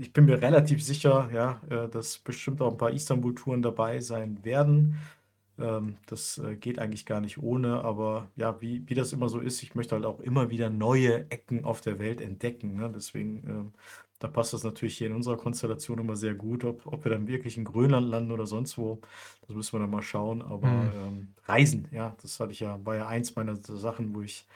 ich 0.00 0.12
bin 0.12 0.26
mir 0.26 0.40
relativ 0.42 0.82
sicher, 0.84 1.30
ja, 1.32 1.60
äh, 1.70 1.88
dass 1.88 2.18
bestimmt 2.18 2.60
auch 2.62 2.72
ein 2.72 2.78
paar 2.78 2.90
Istanbul-Touren 2.92 3.62
dabei 3.62 4.00
sein 4.00 4.44
werden. 4.44 4.96
Ähm, 5.58 5.98
das 6.06 6.38
äh, 6.38 6.56
geht 6.56 6.78
eigentlich 6.78 7.06
gar 7.06 7.20
nicht 7.20 7.38
ohne, 7.38 7.82
aber 7.84 8.30
ja, 8.36 8.60
wie, 8.62 8.88
wie 8.88 8.94
das 8.94 9.12
immer 9.12 9.28
so 9.28 9.40
ist, 9.40 9.62
ich 9.62 9.74
möchte 9.74 9.94
halt 9.96 10.06
auch 10.06 10.20
immer 10.20 10.50
wieder 10.50 10.70
neue 10.70 11.30
Ecken 11.30 11.64
auf 11.64 11.80
der 11.82 11.98
Welt 11.98 12.20
entdecken. 12.20 12.76
Ne? 12.76 12.90
Deswegen, 12.94 13.44
ähm, 13.48 13.72
da 14.20 14.28
passt 14.28 14.52
das 14.54 14.64
natürlich 14.64 14.98
hier 14.98 15.08
in 15.08 15.14
unserer 15.14 15.36
Konstellation 15.38 15.98
immer 15.98 16.16
sehr 16.16 16.34
gut, 16.34 16.64
ob, 16.64 16.86
ob 16.86 17.04
wir 17.04 17.10
dann 17.12 17.28
wirklich 17.28 17.56
in 17.58 17.64
Grönland 17.64 18.08
landen 18.08 18.32
oder 18.32 18.46
sonst 18.46 18.78
wo. 18.78 19.00
Das 19.46 19.56
müssen 19.56 19.74
wir 19.74 19.80
dann 19.80 19.90
mal 19.90 20.02
schauen. 20.02 20.42
Aber 20.42 20.90
Mhm. 20.90 20.94
ähm, 20.94 21.34
Reisen, 21.46 21.88
ja, 21.92 22.16
das 22.22 22.40
hatte 22.40 22.52
ich 22.52 22.60
ja, 22.60 22.78
war 22.84 22.96
ja 22.96 23.08
eins 23.08 23.36
meiner 23.36 23.56
Sachen, 23.56 24.14
wo 24.14 24.22
ich 24.22 24.46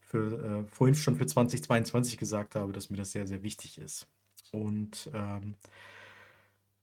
für, 0.00 0.64
äh, 0.64 0.64
vorhin 0.72 0.94
schon 0.94 1.16
für 1.16 1.26
2022 1.26 2.18
gesagt 2.18 2.54
habe, 2.56 2.72
dass 2.72 2.90
mir 2.90 2.96
das 2.98 3.12
sehr, 3.12 3.26
sehr 3.26 3.42
wichtig 3.42 3.78
ist. 3.78 4.08
Und 4.52 5.10
ähm, 5.14 5.54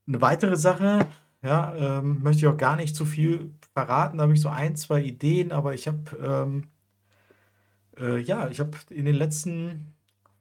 eine 0.07 0.21
weitere 0.21 0.55
Sache, 0.57 1.07
ja, 1.43 1.75
ähm, 1.75 2.21
möchte 2.23 2.39
ich 2.39 2.47
auch 2.47 2.57
gar 2.57 2.75
nicht 2.75 2.95
zu 2.95 3.05
viel 3.05 3.51
verraten. 3.73 4.17
Da 4.17 4.23
habe 4.23 4.33
ich 4.33 4.41
so 4.41 4.49
ein, 4.49 4.75
zwei 4.75 5.01
Ideen, 5.01 5.51
aber 5.51 5.73
ich 5.73 5.87
habe, 5.87 5.99
ähm, 6.23 6.67
äh, 7.99 8.19
ja, 8.21 8.49
ich 8.49 8.59
habe 8.59 8.71
in 8.89 9.05
den 9.05 9.15
letzten 9.15 9.93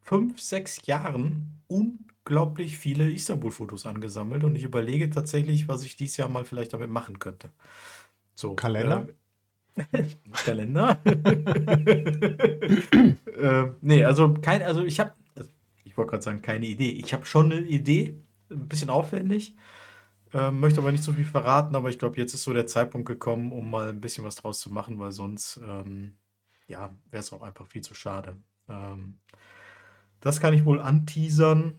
fünf, 0.02 0.40
sechs 0.40 0.86
Jahren 0.86 1.60
unglaublich 1.66 2.78
viele 2.78 3.10
Istanbul-Fotos 3.10 3.86
angesammelt 3.86 4.44
und 4.44 4.56
ich 4.56 4.64
überlege 4.64 5.10
tatsächlich, 5.10 5.68
was 5.68 5.84
ich 5.84 5.96
dieses 5.96 6.16
Jahr 6.16 6.28
mal 6.28 6.44
vielleicht 6.44 6.72
damit 6.74 6.90
machen 6.90 7.18
könnte. 7.18 7.50
So, 8.34 8.54
Kalender? 8.54 9.08
Äh, 9.76 10.04
Kalender? 10.44 10.98
äh, 13.44 13.70
nee, 13.80 14.04
also 14.04 14.34
kein, 14.34 14.62
also 14.62 14.84
ich 14.84 15.00
habe, 15.00 15.12
ich 15.84 15.96
wollte 15.96 16.10
gerade 16.10 16.22
sagen, 16.22 16.42
keine 16.42 16.66
Idee. 16.66 16.90
Ich 16.90 17.12
habe 17.12 17.26
schon 17.26 17.52
eine 17.52 17.60
Idee, 17.60 18.20
ein 18.50 18.68
bisschen 18.68 18.90
aufwendig. 18.90 19.54
Ähm, 20.32 20.58
möchte 20.58 20.80
aber 20.80 20.90
nicht 20.90 21.04
so 21.04 21.12
viel 21.12 21.24
verraten, 21.24 21.76
aber 21.76 21.90
ich 21.90 21.98
glaube, 21.98 22.16
jetzt 22.16 22.34
ist 22.34 22.42
so 22.42 22.52
der 22.52 22.66
Zeitpunkt 22.66 23.06
gekommen, 23.06 23.52
um 23.52 23.70
mal 23.70 23.88
ein 23.88 24.00
bisschen 24.00 24.24
was 24.24 24.34
draus 24.34 24.58
zu 24.58 24.72
machen, 24.72 24.98
weil 24.98 25.12
sonst, 25.12 25.60
ähm, 25.64 26.16
ja, 26.66 26.92
wäre 27.10 27.20
es 27.20 27.32
auch 27.32 27.42
einfach 27.42 27.68
viel 27.68 27.82
zu 27.82 27.94
schade. 27.94 28.36
Ähm, 28.68 29.20
das 30.20 30.40
kann 30.40 30.54
ich 30.54 30.64
wohl 30.64 30.80
anteasern. 30.80 31.78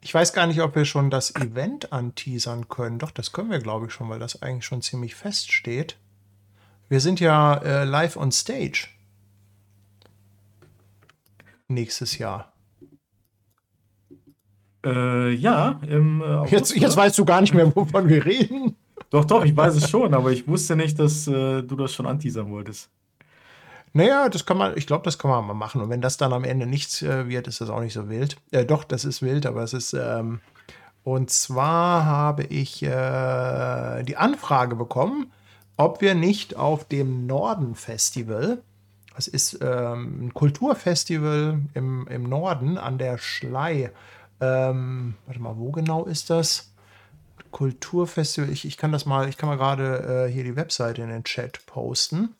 Ich 0.00 0.14
weiß 0.14 0.32
gar 0.32 0.46
nicht, 0.46 0.60
ob 0.60 0.76
wir 0.76 0.84
schon 0.84 1.10
das 1.10 1.34
Event 1.34 1.92
anteasern 1.92 2.68
können. 2.68 2.98
Doch, 2.98 3.10
das 3.10 3.32
können 3.32 3.50
wir, 3.50 3.60
glaube 3.60 3.86
ich, 3.86 3.92
schon, 3.92 4.08
weil 4.08 4.18
das 4.18 4.42
eigentlich 4.42 4.66
schon 4.66 4.82
ziemlich 4.82 5.14
fest 5.14 5.50
steht. 5.50 5.96
Wir 6.88 7.00
sind 7.00 7.18
ja 7.20 7.54
äh, 7.56 7.84
live 7.84 8.16
on 8.16 8.30
stage. 8.30 8.88
Nächstes 11.68 12.18
Jahr. 12.18 12.52
Äh, 14.84 15.32
ja, 15.34 15.80
im 15.86 16.20
äh, 16.20 16.24
August, 16.24 16.52
Jetzt, 16.52 16.76
jetzt 16.76 16.96
weißt 16.96 17.18
du 17.18 17.24
gar 17.24 17.40
nicht 17.40 17.54
mehr, 17.54 17.74
wovon 17.74 18.08
wir 18.08 18.24
reden. 18.24 18.76
Doch, 19.10 19.24
doch, 19.24 19.44
ich 19.44 19.56
weiß 19.56 19.74
es 19.76 19.90
schon, 19.90 20.14
aber 20.14 20.30
ich 20.30 20.46
wusste 20.46 20.76
nicht, 20.76 20.98
dass 20.98 21.26
äh, 21.26 21.62
du 21.62 21.76
das 21.76 21.92
schon 21.92 22.06
anteasern 22.06 22.50
wolltest. 22.50 22.88
Naja, 23.92 24.28
das 24.28 24.46
kann 24.46 24.56
man, 24.56 24.76
ich 24.76 24.86
glaube, 24.86 25.04
das 25.04 25.18
kann 25.18 25.30
man 25.30 25.46
mal 25.46 25.54
machen. 25.54 25.80
Und 25.80 25.90
wenn 25.90 26.00
das 26.00 26.16
dann 26.16 26.32
am 26.32 26.44
Ende 26.44 26.66
nichts 26.66 27.02
äh, 27.02 27.28
wird, 27.28 27.48
ist 27.48 27.60
das 27.60 27.70
auch 27.70 27.80
nicht 27.80 27.92
so 27.92 28.08
wild. 28.08 28.36
Äh, 28.52 28.64
doch, 28.64 28.84
das 28.84 29.04
ist 29.04 29.20
wild, 29.20 29.46
aber 29.46 29.62
es 29.62 29.72
ist. 29.72 29.94
Ähm, 29.94 30.40
und 31.02 31.30
zwar 31.30 32.04
habe 32.04 32.44
ich 32.44 32.82
äh, 32.82 34.02
die 34.04 34.16
Anfrage 34.16 34.76
bekommen, 34.76 35.32
ob 35.76 36.02
wir 36.02 36.14
nicht 36.14 36.56
auf 36.56 36.86
dem 36.86 37.26
Norden 37.26 37.74
Festival, 37.74 38.62
das 39.16 39.26
ist 39.26 39.58
ähm, 39.60 40.26
ein 40.26 40.34
Kulturfestival 40.34 41.58
im, 41.74 42.06
im 42.06 42.22
Norden 42.22 42.78
an 42.78 42.98
der 42.98 43.18
Schlei. 43.18 43.90
Ähm, 44.40 45.14
warte 45.26 45.40
mal, 45.40 45.56
wo 45.58 45.70
genau 45.70 46.04
ist 46.04 46.30
das? 46.30 46.72
Kulturfestival, 47.50 48.50
ich, 48.50 48.64
ich 48.64 48.76
kann 48.76 48.92
das 48.92 49.06
mal, 49.06 49.28
ich 49.28 49.36
kann 49.36 49.48
mal 49.48 49.56
gerade 49.56 50.26
äh, 50.26 50.32
hier 50.32 50.44
die 50.44 50.56
Webseite 50.56 51.02
in 51.02 51.08
den 51.08 51.24
Chat 51.24 51.66
posten. 51.66 52.34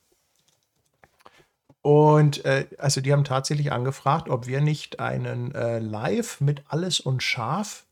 Und 1.82 2.44
äh, 2.44 2.66
also 2.78 3.01
die 3.01 3.12
haben 3.12 3.24
tatsächlich 3.24 3.72
angefragt, 3.72 4.28
ob 4.28 4.47
wir 4.47 4.60
nicht 4.60 5.01
einen 5.01 5.55
äh, 5.55 5.78
Live 5.78 6.40
mit 6.40 6.62
Alles 6.68 7.01
und 7.01 7.22
Scharf 7.22 7.86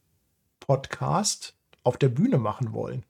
Podcast 0.61 1.55
auf 1.83 1.97
der 1.97 2.09
Bühne 2.09 2.39
machen 2.39 2.73
wollen. 2.73 3.05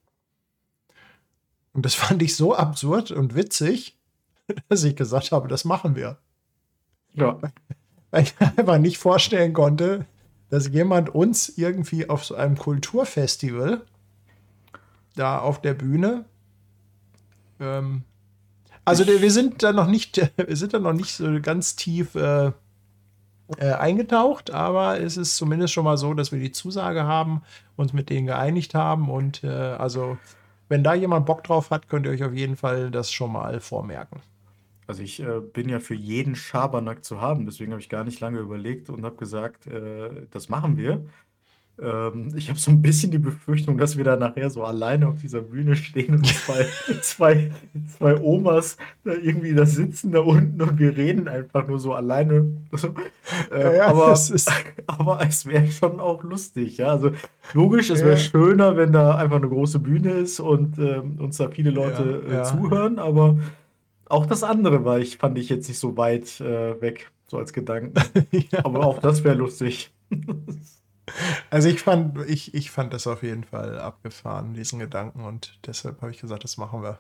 Und 1.73 1.85
das 1.85 1.95
fand 1.97 2.23
ich 2.23 2.37
so 2.37 2.55
absurd 2.55 3.11
und 3.11 3.35
witzig, 3.35 3.99
dass 4.69 4.85
ich 4.85 4.97
gesagt 4.97 5.33
habe, 5.33 5.49
das 5.49 5.65
machen 5.65 5.97
wir. 5.97 6.19
Ja. 7.13 7.39
Weil 8.11 8.23
ich 8.23 8.35
einfach 8.41 8.79
nicht 8.79 8.99
vorstellen 8.99 9.53
konnte, 9.53 10.07
dass 10.51 10.69
jemand 10.69 11.15
uns 11.15 11.49
irgendwie 11.59 12.09
auf 12.09 12.25
so 12.25 12.35
einem 12.35 12.57
Kulturfestival 12.57 13.83
da 15.15 15.39
auf 15.39 15.61
der 15.61 15.75
Bühne 15.75 16.25
ähm, 17.61 18.03
also 18.85 19.05
der- 19.05 19.21
wir 19.21 19.31
sind 19.31 19.63
da 19.63 19.73
noch 19.73 19.87
nicht, 19.87 20.17
wir 20.37 20.57
sind 20.57 20.75
da 20.75 20.79
noch 20.79 20.93
nicht 20.95 21.13
so 21.13 21.41
ganz 21.43 21.77
tief 21.77 22.15
äh, 22.15 22.53
äh, 23.59 23.73
eingetaucht, 23.73 24.51
aber 24.51 25.01
es 25.01 25.17
ist 25.17 25.37
zumindest 25.37 25.73
schon 25.73 25.85
mal 25.85 25.97
so, 25.97 26.15
dass 26.15 26.33
wir 26.33 26.39
die 26.39 26.53
Zusage 26.53 27.05
haben, 27.05 27.43
uns 27.77 27.93
mit 27.93 28.11
denen 28.11 28.27
geeinigt 28.27 28.75
haben 28.75 29.11
und 29.11 29.43
äh, 29.45 29.49
also 29.49 30.19
wenn 30.69 30.85
da 30.85 30.95
jemand 30.95 31.25
Bock 31.27 31.45
drauf 31.45 31.71
hat, 31.71 31.89
könnt 31.89 32.05
ihr 32.07 32.13
euch 32.13 32.25
auf 32.25 32.35
jeden 32.35 32.57
Fall 32.57 32.91
das 32.91 33.11
schon 33.11 33.33
mal 33.33 33.61
vormerken. 33.61 34.21
Also 34.89 35.03
ich 35.05 35.21
äh, 35.21 35.41
bin 35.41 35.69
ja 35.71 35.81
für 35.81 35.95
jeden 35.95 36.37
Schabernack 36.37 37.05
zu 37.05 37.21
haben, 37.21 37.47
deswegen 37.47 37.73
habe 37.73 37.83
ich 37.83 37.91
gar 37.91 38.05
nicht 38.05 38.21
lange 38.21 38.41
überlegt 38.41 38.91
und 38.91 39.05
habe 39.05 39.17
gesagt, 39.17 39.69
äh, 39.69 40.27
das 40.33 40.49
machen 40.51 40.79
wir. 40.79 41.05
Ähm, 41.81 42.33
ich 42.37 42.49
habe 42.51 42.59
so 42.59 42.71
ein 42.73 42.83
bisschen 42.83 43.13
die 43.13 43.19
Befürchtung, 43.19 43.79
dass 43.79 43.97
wir 43.97 44.05
da 44.05 44.17
nachher 44.17 44.51
so 44.51 44.65
alleine 44.65 45.09
auf 45.09 45.21
dieser 45.21 45.43
Bühne 45.43 45.77
stehen 45.77 46.15
und 46.17 46.27
zwei, 46.27 46.67
zwei, 47.03 47.53
zwei 47.99 48.21
Omas 48.21 48.77
da 49.05 49.13
irgendwie 49.15 49.55
da 49.55 49.67
sitzen 49.67 50.13
da 50.13 50.21
unten 50.21 50.61
und 50.63 50.79
wir 50.79 50.97
reden 50.97 51.29
einfach 51.29 51.69
nur 51.69 51.79
so 51.81 51.95
alleine. 51.95 52.53
Äh, 53.53 53.77
Ja, 53.77 53.89
aber, 53.89 54.11
das 54.11 54.31
ist- 54.31 54.51
aber 54.87 55.21
es 55.27 55.47
wäre 55.47 55.69
schon 55.69 56.01
auch 56.01 56.23
lustig, 56.25 56.79
ja. 56.79 56.89
Also 56.89 57.13
logisch, 57.53 57.91
es 57.91 58.03
wäre 58.03 58.13
Ja. 58.13 58.17
schöner, 58.17 58.77
wenn 58.77 58.93
da 58.93 59.17
einfach 59.17 59.37
eine 59.37 59.49
große 59.49 59.79
Bühne 59.81 60.13
ist 60.13 60.41
und 60.41 60.79
ähm, 60.79 61.19
uns 61.21 61.37
da 61.37 61.49
viele 61.51 61.71
Leute 61.71 62.03
Ja, 62.03 62.33
äh, 62.33 62.35
ja. 62.35 62.43
zuhören, 62.43 62.99
aber 62.99 63.39
auch 64.09 64.27
das 64.27 64.43
andere 64.43 64.85
war 64.85 64.99
ich, 64.99 65.19
fand 65.19 65.39
ich 65.39 65.49
jetzt 65.49 65.69
nicht 65.69 65.79
so 65.79 65.97
weit 65.97 66.41
äh, 66.41 66.81
weg, 66.81 67.11
so 67.27 67.39
als 67.39 67.53
Gedanken. 67.53 67.95
Ja. 68.51 68.65
Aber 68.65 68.87
auch 68.87 68.99
das 68.99 69.25
wäre 69.25 69.35
lustig. 69.35 69.93
Also 71.49 71.71
ich 71.71 71.81
fand, 71.81 72.19
ich, 72.29 72.53
ich 72.53 72.71
fand 72.71 72.93
das 72.93 73.07
auf 73.07 73.23
jeden 73.23 73.45
Fall 73.45 73.79
abgefahren, 73.79 74.53
diesen 74.53 74.79
Gedanken 74.79 75.25
und 75.25 75.59
deshalb 75.67 76.03
habe 76.03 76.11
ich 76.11 76.21
gesagt, 76.21 76.45
das 76.45 76.59
machen 76.59 76.83
wir. 76.83 76.99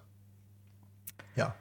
Ja. 1.36 1.54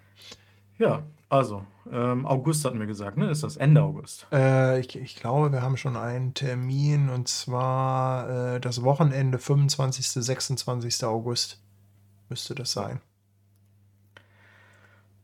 Ja, 0.78 1.04
also, 1.30 1.66
ähm, 1.92 2.26
August 2.26 2.64
hatten 2.64 2.80
wir 2.80 2.86
gesagt, 2.86 3.18
ne? 3.18 3.30
Ist 3.30 3.44
das 3.44 3.58
Ende 3.58 3.82
August? 3.82 4.28
Äh, 4.32 4.80
ich, 4.80 4.96
ich 4.96 5.16
glaube, 5.18 5.52
wir 5.52 5.62
haben 5.62 5.76
schon 5.76 5.98
einen 5.98 6.34
Termin 6.34 7.10
und 7.10 7.28
zwar 7.28 8.56
äh, 8.56 8.60
das 8.62 8.84
Wochenende 8.84 9.40
25. 9.40 10.08
26. 10.08 11.04
August 11.04 11.60
müsste 12.30 12.56
das 12.56 12.72
sein. 12.72 13.02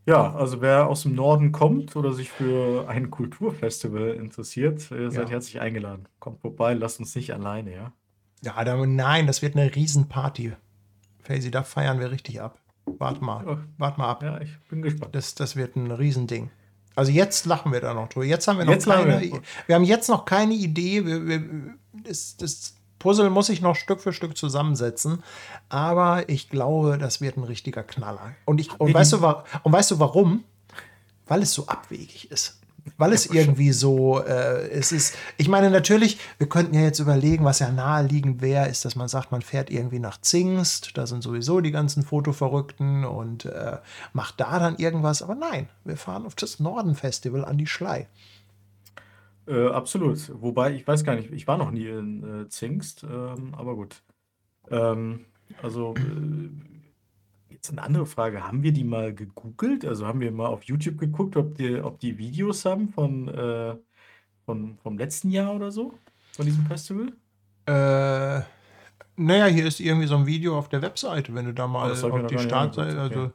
Ja, 0.06 0.34
also 0.36 0.60
wer 0.62 0.88
aus 0.88 1.04
dem 1.04 1.16
Norden 1.16 1.52
kommt 1.54 1.96
oder 1.96 2.12
sich 2.14 2.30
für 2.30 2.88
ein 2.90 3.10
Kulturfestival 3.10 4.10
interessiert, 4.16 4.92
ihr 4.92 5.10
seid 5.12 5.26
Ja. 5.26 5.32
herzlich 5.32 5.62
eingeladen. 5.62 6.08
Kommt 6.20 6.42
vorbei, 6.42 6.74
lasst 6.74 7.00
uns 7.00 7.16
nicht 7.16 7.34
alleine, 7.34 7.74
ja? 7.74 7.94
Ja, 8.44 8.62
da, 8.66 8.86
nein, 8.86 9.28
das 9.28 9.42
wird 9.42 9.56
eine 9.56 9.74
Riesenparty. 9.74 10.54
Faisy, 11.22 11.52
da 11.52 11.64
feiern 11.64 12.00
wir 12.02 12.12
richtig 12.12 12.42
ab. 12.42 12.60
Wart 12.86 13.22
mal, 13.22 13.46
Ja. 13.48 13.58
wart 13.78 13.98
mal 13.98 14.10
ab. 14.10 14.24
Ja, 14.24 14.42
ich 14.42 14.60
bin 14.70 14.82
gespannt. 14.82 15.16
Das, 15.16 15.36
das 15.36 15.56
wird 15.56 15.78
ein 15.78 15.90
Riesending. 15.90 16.50
Also 16.96 17.12
jetzt 17.14 17.46
lachen 17.46 17.72
wir 17.72 17.80
da 17.80 17.94
noch 17.94 18.10
drüber. 18.10 18.26
Jetzt 18.26 18.48
haben 18.48 18.58
wir 18.58 18.66
noch 18.66 18.74
Jetzt 18.74 18.86
lachen 18.86 19.06
keine, 19.10 19.22
wir. 19.22 19.42
wir. 19.68 19.76
haben 19.76 19.86
jetzt 19.86 20.10
noch 20.10 20.26
keine 20.26 20.54
Idee. 20.54 21.06
Wir, 21.06 21.26
wir, 21.26 21.42
das, 22.04 22.36
das 22.36 22.76
Puzzle 23.04 23.30
muss 23.30 23.50
ich 23.50 23.62
noch 23.62 23.76
Stück 23.76 24.00
für 24.00 24.14
Stück 24.14 24.38
zusammensetzen. 24.38 25.22
Aber 25.68 26.30
ich 26.30 26.50
glaube, 26.50 26.98
das 26.98 27.20
wird 27.20 27.36
ein 27.36 27.44
richtiger 27.44 27.84
Knaller. 27.84 28.34
Und, 28.46 28.62
ich, 28.62 28.80
und, 28.80 28.94
weißt, 28.94 29.14
du, 29.14 29.18
und 29.64 29.72
weißt 29.72 29.92
du 29.92 30.00
warum? 30.00 30.46
Weil 31.28 31.42
es 31.42 31.54
so 31.54 31.68
abwegig 31.68 32.32
ist. 32.32 32.60
Weil 32.98 33.14
es 33.14 33.26
irgendwie 33.26 33.72
so, 33.72 34.20
äh, 34.20 34.70
es 34.70 34.92
ist, 34.92 35.16
ich 35.38 35.48
meine, 35.48 35.70
natürlich, 35.70 36.18
wir 36.38 36.48
könnten 36.48 36.76
ja 36.76 36.82
jetzt 36.82 37.00
überlegen, 37.00 37.46
was 37.46 37.60
ja 37.60 37.72
naheliegend 37.72 38.42
wäre, 38.42 38.68
ist, 38.68 38.86
dass 38.86 38.96
man 38.96 39.08
sagt, 39.08 39.32
man 39.32 39.42
fährt 39.42 39.70
irgendwie 39.70 40.00
nach 40.00 40.20
Zingst, 40.20 40.98
da 40.98 41.08
sind 41.08 41.24
sowieso 41.24 41.62
die 41.62 41.72
ganzen 41.72 42.04
Fotoverrückten 42.04 43.06
und 43.06 43.46
äh, 43.46 43.78
macht 44.12 44.40
da 44.40 44.60
dann 44.60 44.78
irgendwas. 44.78 45.22
Aber 45.22 45.36
nein, 45.36 45.70
wir 45.86 45.98
fahren 45.98 46.26
auf 46.26 46.36
das 46.36 46.60
Norden-Festival 46.60 47.46
an 47.46 47.58
die 47.58 47.68
Schlei. 47.68 48.08
Äh, 49.48 49.68
absolut. 49.68 50.32
Wobei, 50.42 50.74
ich 50.74 50.88
weiß 50.88 51.04
gar 51.04 51.16
nicht, 51.16 51.32
ich 51.32 51.48
war 51.48 51.58
noch 51.58 51.72
nie 51.72 51.88
in 51.88 52.44
äh, 52.44 52.50
Zingst, 52.50 53.04
ähm, 53.04 53.54
aber 53.56 53.76
gut. 53.76 54.02
Ähm, 54.70 55.26
also, 55.62 55.94
äh, 55.98 56.50
jetzt 57.50 57.70
eine 57.72 57.84
andere 57.84 58.06
Frage. 58.06 58.46
Haben 58.46 58.64
wir 58.64 58.72
die 58.72 58.84
mal 58.84 59.14
gegoogelt? 59.14 59.86
Also 59.86 60.08
haben 60.08 60.22
wir 60.22 60.32
mal 60.32 60.48
auf 60.48 60.64
YouTube 60.64 60.98
geguckt, 60.98 61.36
ob 61.38 61.56
die, 61.56 61.76
ob 61.82 62.00
die 62.00 62.18
Videos 62.18 62.66
haben 62.66 62.90
von, 62.90 63.28
äh, 63.28 63.76
von, 64.46 64.78
vom 64.82 64.98
letzten 64.98 65.30
Jahr 65.30 65.54
oder 65.54 65.72
so? 65.72 65.94
Von 66.34 66.46
diesem 66.46 66.66
Festival? 66.66 67.08
Äh, 67.66 68.42
naja, 69.16 69.46
hier 69.46 69.66
ist 69.66 69.80
irgendwie 69.80 70.08
so 70.08 70.16
ein 70.16 70.26
Video 70.26 70.58
auf 70.58 70.70
der 70.70 70.82
Webseite, 70.82 71.34
wenn 71.36 71.46
du 71.46 71.54
da 71.54 71.68
mal 71.68 71.92
Oh, 71.92 72.08
auf 72.10 72.28
die 72.28 72.40
Startseite. 72.40 73.00
Also, 73.00 73.22
okay. 73.22 73.34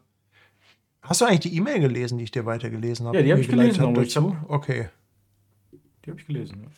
Hast 1.02 1.20
du 1.20 1.24
eigentlich 1.24 1.40
die 1.40 1.56
E-Mail 1.56 1.80
gelesen, 1.80 2.18
die 2.18 2.24
ich 2.24 2.30
dir 2.30 2.44
weitergelesen 2.44 3.06
habe? 3.06 3.18
Ja, 3.18 3.22
die 3.22 3.32
hab 3.32 3.38
ich 3.38 3.48
gelesen, 3.48 3.86
hab 3.86 3.94
dazu? 3.94 4.36
Okay. 4.48 4.88
Die 6.08 6.12
habe 6.12 6.20
ich 6.20 6.26
gelesen. 6.26 6.62
Ja. 6.62 6.70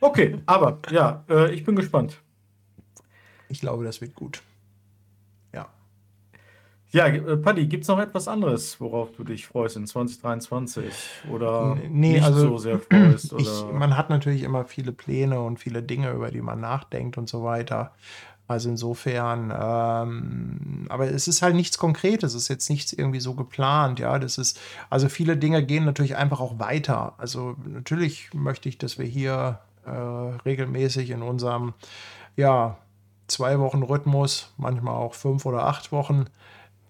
Okay, 0.00 0.38
aber 0.46 0.78
ja, 0.90 1.22
äh, 1.28 1.52
ich 1.52 1.64
bin 1.64 1.76
gespannt. 1.76 2.22
Ich 3.50 3.60
glaube, 3.60 3.84
das 3.84 4.00
wird 4.00 4.14
gut. 4.14 4.40
Ja. 5.52 5.68
Ja, 6.90 7.08
äh, 7.08 7.36
Paddy, 7.36 7.66
gibt 7.66 7.82
es 7.82 7.88
noch 7.88 7.98
etwas 7.98 8.26
anderes, 8.26 8.80
worauf 8.80 9.12
du 9.12 9.22
dich 9.22 9.46
freust 9.46 9.76
in 9.76 9.86
2023? 9.86 10.94
Oder 11.30 11.76
Nee, 11.90 12.14
nicht 12.14 12.24
also, 12.24 12.40
so 12.40 12.56
sehr 12.56 12.78
freust? 12.80 13.34
Ich, 13.38 13.64
man 13.70 13.98
hat 13.98 14.08
natürlich 14.08 14.44
immer 14.44 14.64
viele 14.64 14.92
Pläne 14.92 15.42
und 15.42 15.58
viele 15.58 15.82
Dinge, 15.82 16.12
über 16.12 16.30
die 16.30 16.40
man 16.40 16.58
nachdenkt 16.58 17.18
und 17.18 17.28
so 17.28 17.44
weiter. 17.44 17.92
Also 18.46 18.68
insofern, 18.68 19.50
ähm, 19.50 20.86
aber 20.90 21.10
es 21.10 21.28
ist 21.28 21.40
halt 21.40 21.54
nichts 21.54 21.78
Konkretes, 21.78 22.34
es 22.34 22.42
ist 22.42 22.48
jetzt 22.48 22.68
nichts 22.68 22.92
irgendwie 22.92 23.20
so 23.20 23.34
geplant, 23.34 24.00
ja. 24.00 24.18
Das 24.18 24.36
ist, 24.36 24.60
also 24.90 25.08
viele 25.08 25.36
Dinge 25.38 25.64
gehen 25.64 25.86
natürlich 25.86 26.16
einfach 26.16 26.40
auch 26.40 26.58
weiter. 26.58 27.14
Also 27.16 27.56
natürlich 27.64 28.34
möchte 28.34 28.68
ich, 28.68 28.76
dass 28.76 28.98
wir 28.98 29.06
hier 29.06 29.60
äh, 29.86 29.90
regelmäßig 29.90 31.10
in 31.10 31.22
unserem, 31.22 31.72
ja, 32.36 32.76
zwei 33.28 33.58
Wochen 33.58 33.82
Rhythmus, 33.82 34.52
manchmal 34.58 34.94
auch 34.94 35.14
fünf 35.14 35.46
oder 35.46 35.64
acht 35.64 35.90
Wochen, 35.90 36.26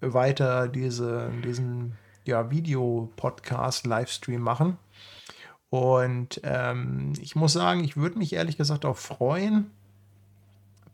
weiter 0.01 0.67
diese, 0.67 1.31
diesen 1.43 1.97
ja, 2.25 2.51
Videopodcast, 2.51 3.85
Livestream 3.85 4.41
machen. 4.41 4.77
Und 5.69 6.41
ähm, 6.43 7.13
ich 7.21 7.35
muss 7.35 7.53
sagen, 7.53 7.83
ich 7.83 7.97
würde 7.97 8.17
mich 8.17 8.33
ehrlich 8.33 8.57
gesagt 8.57 8.85
auch 8.85 8.97
freuen, 8.97 9.71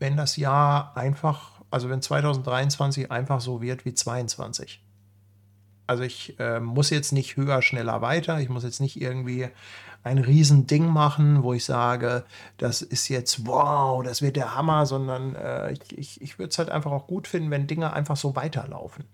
wenn 0.02 0.18
das 0.18 0.36
Jahr 0.36 0.98
einfach, 0.98 1.62
also 1.70 1.90
wenn 1.90 2.02
2023 2.02 3.12
einfach 3.12 3.40
so 3.40 3.62
wird 3.62 3.86
wie 3.86 3.94
22. 3.94 4.84
Also 5.88 6.04
ich 6.04 6.40
äh, 6.40 6.60
muss 6.60 6.90
jetzt 6.90 7.12
nicht 7.12 7.36
höher, 7.38 7.62
schneller, 7.62 8.02
weiter. 8.02 8.40
Ich 8.40 8.50
muss 8.50 8.64
jetzt 8.64 8.80
nicht 8.82 9.00
irgendwie 9.02 9.48
ein 10.04 10.18
Riesending 10.18 10.88
machen, 10.88 11.44
wo 11.44 11.54
ich 11.54 11.64
sage, 11.66 12.24
das 12.58 12.82
ist 12.82 13.08
jetzt 13.10 13.46
wow, 13.46 14.02
das 14.04 14.22
wird 14.22 14.36
der 14.38 14.56
Hammer, 14.56 14.86
sondern 14.86 15.36
äh, 15.36 15.74
ich, 15.74 15.98
ich, 15.98 16.22
ich 16.22 16.40
würde 16.40 16.50
es 16.50 16.58
halt 16.58 16.70
einfach 16.70 16.92
auch 16.92 17.08
gut 17.08 17.28
finden, 17.28 17.52
wenn 17.52 17.68
Dinge 17.68 17.94
einfach 17.94 18.18
so 18.18 18.36
weiterlaufen. 18.36 19.06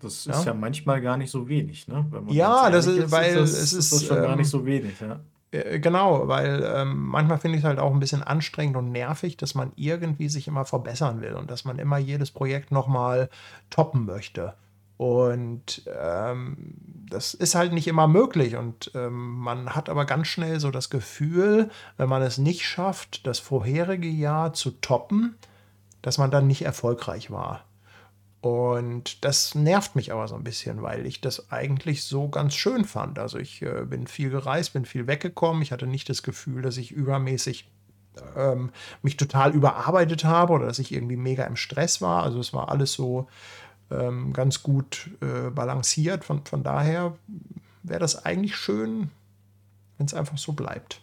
Das 0.00 0.24
Ja. 0.24 0.32
ist 0.38 0.44
ja 0.46 0.54
manchmal 0.54 1.00
gar 1.00 1.16
nicht 1.16 1.30
so 1.30 1.48
wenig, 1.48 1.88
ne? 1.88 2.06
Wenn 2.10 2.24
man 2.24 2.34
Ja, 2.34 2.70
das 2.70 2.86
ist- 2.86 3.10
weil 3.10 3.34
das, 3.34 3.50
es 3.50 3.60
ist 3.60 3.72
ist, 3.74 3.92
das 3.92 4.04
schon 4.04 4.16
gar 4.16 4.32
ähm, 4.32 4.38
nicht 4.38 4.48
so 4.48 4.64
wenig, 4.64 4.98
ja. 5.00 5.20
Äh, 5.50 5.80
Genau, 5.80 6.28
weil 6.28 6.62
ähm, 6.74 7.06
manchmal 7.06 7.38
finde 7.38 7.58
ich 7.58 7.64
es 7.64 7.68
halt 7.68 7.78
auch 7.78 7.92
ein 7.92 8.00
bisschen 8.00 8.22
anstrengend 8.22 8.76
und 8.76 8.92
nervig, 8.92 9.36
dass 9.36 9.54
man 9.54 9.72
irgendwie 9.76 10.28
sich 10.28 10.48
immer 10.48 10.64
verbessern 10.64 11.20
will 11.20 11.34
und 11.34 11.50
dass 11.50 11.64
man 11.64 11.78
immer 11.78 11.98
jedes 11.98 12.30
Projekt 12.30 12.70
nochmal 12.72 13.30
toppen 13.70 14.04
möchte. 14.04 14.54
Und 14.98 15.82
ähm, 15.96 16.74
das 17.08 17.32
ist 17.32 17.54
halt 17.54 17.72
nicht 17.72 17.86
immer 17.86 18.08
möglich. 18.08 18.56
Und 18.56 18.90
ähm, 18.94 19.38
man 19.38 19.74
hat 19.74 19.88
aber 19.88 20.04
ganz 20.04 20.26
schnell 20.26 20.58
so 20.58 20.70
das 20.72 20.90
Gefühl, 20.90 21.70
wenn 21.96 22.08
man 22.08 22.20
es 22.20 22.36
nicht 22.38 22.66
schafft, 22.66 23.26
das 23.26 23.38
vorherige 23.38 24.08
Jahr 24.08 24.52
zu 24.54 24.72
toppen, 24.72 25.36
dass 26.02 26.18
man 26.18 26.32
dann 26.32 26.48
nicht 26.48 26.62
erfolgreich 26.62 27.30
war. 27.30 27.64
Und 28.40 29.24
das 29.24 29.56
nervt 29.56 29.96
mich 29.96 30.12
aber 30.12 30.28
so 30.28 30.36
ein 30.36 30.44
bisschen, 30.44 30.82
weil 30.82 31.06
ich 31.06 31.20
das 31.20 31.50
eigentlich 31.50 32.04
so 32.04 32.28
ganz 32.28 32.54
schön 32.54 32.84
fand. 32.84 33.18
Also 33.18 33.38
ich 33.38 33.62
äh, 33.62 33.84
bin 33.84 34.06
viel 34.06 34.30
gereist, 34.30 34.74
bin 34.74 34.84
viel 34.84 35.08
weggekommen. 35.08 35.62
Ich 35.62 35.72
hatte 35.72 35.88
nicht 35.88 36.08
das 36.08 36.22
Gefühl, 36.22 36.62
dass 36.62 36.76
ich 36.76 36.92
übermäßig 36.92 37.68
ähm, 38.36 38.70
mich 39.02 39.16
total 39.16 39.54
überarbeitet 39.54 40.24
habe 40.24 40.52
oder 40.52 40.66
dass 40.66 40.78
ich 40.78 40.92
irgendwie 40.92 41.16
mega 41.16 41.44
im 41.44 41.56
Stress 41.56 42.00
war. 42.00 42.22
Also 42.22 42.38
es 42.38 42.52
war 42.52 42.68
alles 42.68 42.92
so 42.92 43.28
ähm, 43.90 44.32
ganz 44.32 44.62
gut 44.62 45.10
äh, 45.20 45.50
balanciert. 45.50 46.24
Von, 46.24 46.44
von 46.44 46.62
daher 46.62 47.16
wäre 47.82 48.00
das 48.00 48.24
eigentlich 48.24 48.56
schön, 48.56 49.10
wenn 49.96 50.06
es 50.06 50.14
einfach 50.14 50.38
so 50.38 50.52
bleibt. 50.52 51.00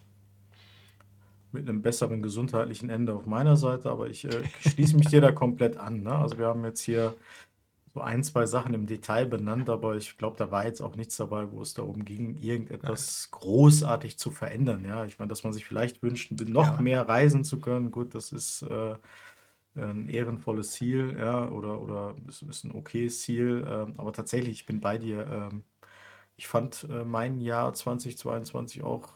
Mit 1.56 1.69
einem 1.69 1.82
besseren 1.82 2.22
gesundheitlichen 2.22 2.90
Ende 2.90 3.14
auf 3.15 3.26
meiner 3.26 3.57
Seite, 3.57 3.90
aber 3.90 4.07
ich 4.10 4.26
äh, 4.26 4.44
schließe 4.61 4.95
mich 4.98 5.07
dir 5.07 5.22
da 5.22 5.32
komplett 5.32 5.77
an. 5.77 6.03
Ne? 6.03 6.14
Also 6.15 6.38
wir 6.38 6.48
haben 6.48 6.65
jetzt 6.65 6.82
hier 6.82 7.15
so 7.94 8.02
ein, 8.02 8.23
zwei 8.23 8.45
Sachen 8.45 8.73
im 8.73 8.88
Detail 8.88 9.26
benannt, 9.26 9.69
aber 9.69 9.95
ich 9.95 10.18
glaube, 10.18 10.38
da 10.38 10.52
war 10.52 10.65
jetzt 10.65 10.82
auch 10.82 10.95
nichts 10.98 11.18
dabei, 11.18 11.52
wo 11.52 11.61
es 11.61 11.73
darum 11.73 12.06
ging, 12.06 12.36
irgendetwas 12.41 13.30
großartig 13.32 14.18
zu 14.19 14.32
verändern. 14.32 14.86
Ja, 14.86 15.06
ich 15.06 15.18
meine, 15.19 15.30
dass 15.30 15.44
man 15.45 15.53
sich 15.53 15.65
vielleicht 15.65 16.03
wünscht, 16.03 16.32
noch 16.34 16.76
Ja. 16.76 16.82
mehr 16.82 17.07
reisen 17.07 17.44
zu 17.45 17.60
können. 17.61 17.91
Gut, 17.91 18.14
das 18.15 18.34
ist 18.34 18.64
äh, 18.64 18.95
ein 19.76 20.10
ehrenvolles 20.10 20.72
Ziel, 20.73 21.15
ja, 21.19 21.49
oder, 21.49 21.82
oder 21.82 22.15
es 22.30 22.41
ist 22.41 22.64
ein 22.65 22.73
okayes 22.76 23.22
Ziel. 23.22 23.65
Ähm, 23.69 23.94
aber 23.98 24.14
tatsächlich, 24.14 24.52
ich 24.61 24.65
bin 24.65 24.82
bei 24.82 24.98
dir. 24.98 25.27
Ähm, 25.27 25.64
ich 26.38 26.48
fand 26.48 26.86
äh, 26.90 27.06
mein 27.06 27.40
Jahr 27.41 27.73
2022 27.73 28.84
auch, 28.84 29.14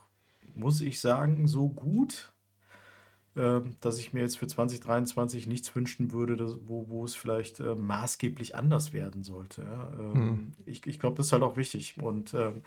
muss 0.55 0.81
ich 0.81 0.99
sagen, 1.01 1.47
so 1.47 1.69
gut, 1.69 2.31
ähm, 3.35 3.77
dass 3.80 3.99
ich 3.99 4.13
mir 4.13 4.21
jetzt 4.21 4.38
für 4.38 4.47
2023 4.47 5.47
nichts 5.47 5.73
wünschen 5.76 6.11
würde, 6.11 6.35
dass, 6.35 6.57
wo, 6.65 6.89
wo 6.89 7.05
es 7.05 7.15
vielleicht 7.15 7.59
äh, 7.59 7.76
maßgeblich 7.76 8.55
anders 8.55 8.91
werden 8.93 9.23
sollte. 9.23 9.63
Ja? 9.63 9.93
Ähm, 9.99 10.13
Hm. 10.13 10.51
Ich, 10.65 10.85
ich 10.88 10.99
glaube, 10.99 11.15
das 11.17 11.27
ist 11.27 11.34
halt 11.34 11.43
auch 11.43 11.55
wichtig. 11.57 11.95
Und 12.01 12.34
ähm, 12.34 12.63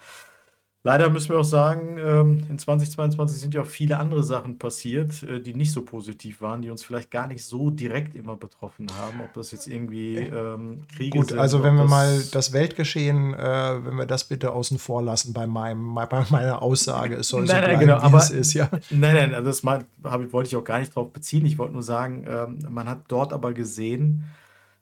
leider 0.84 1.08
müssen 1.10 1.30
wir 1.30 1.38
auch 1.38 1.44
sagen, 1.44 1.96
ähm, 1.98 2.42
in 2.48 2.58
2022 2.58 3.40
sind 3.40 3.54
ja 3.54 3.62
auch 3.62 3.66
viele 3.66 3.98
andere 3.98 4.22
Sachen 4.24 4.58
passiert, 4.58 5.22
äh, 5.22 5.40
die 5.40 5.54
nicht 5.54 5.72
so 5.72 5.82
positiv 5.82 6.40
waren, 6.40 6.60
die 6.62 6.70
uns 6.70 6.82
vielleicht 6.82 7.10
gar 7.10 7.26
nicht 7.28 7.44
so 7.44 7.70
direkt 7.70 8.14
immer 8.16 8.36
betroffen 8.36 8.86
haben. 9.00 9.20
Ob 9.20 9.32
das 9.34 9.52
jetzt 9.52 9.68
irgendwie 9.68 10.16
ähm, 10.16 10.80
Kriege 10.96 11.18
Gut, 11.18 11.28
sind, 11.28 11.38
also 11.38 11.58
ob 11.58 11.64
wenn 11.64 11.74
wir 11.76 11.82
das- 11.82 11.90
mal 11.90 12.22
das 12.32 12.52
Weltgeschehen, 12.52 13.32
äh, 13.34 13.84
wenn 13.84 13.96
wir 13.96 14.06
das 14.06 14.24
bitte 14.24 14.52
außen 14.52 14.78
vor 14.78 15.02
lassen 15.02 15.32
bei, 15.32 15.46
meinem, 15.46 15.94
bei 15.94 16.24
meiner 16.30 16.62
Aussage, 16.62 17.14
es 17.16 17.28
soll 17.28 17.46
so 17.46 17.52
Nein, 17.52 17.60
nein, 17.62 17.70
bleiben, 17.70 17.80
genau, 17.86 17.98
wie 18.00 18.04
aber- 18.06 18.18
es 18.18 18.30
ist, 18.30 18.54
ja. 18.54 18.68
Nein, 18.90 19.14
nein, 19.14 19.34
also 19.34 19.46
das 19.48 19.62
hab, 20.04 20.32
wollte 20.32 20.48
ich 20.48 20.56
auch 20.56 20.64
gar 20.64 20.80
nicht 20.80 20.94
drauf 20.94 21.12
beziehen. 21.12 21.46
Ich 21.46 21.58
wollte 21.58 21.74
nur 21.74 21.82
sagen, 21.82 22.24
ähm, 22.28 22.58
man 22.70 22.88
hat 22.88 23.02
dort 23.08 23.32
aber 23.32 23.52
gesehen, 23.52 24.24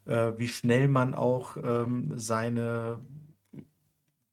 äh, 0.07 0.33
wie 0.39 0.49
schnell 0.49 0.89
man 0.89 1.15
auch 1.15 1.57
seine 2.17 2.99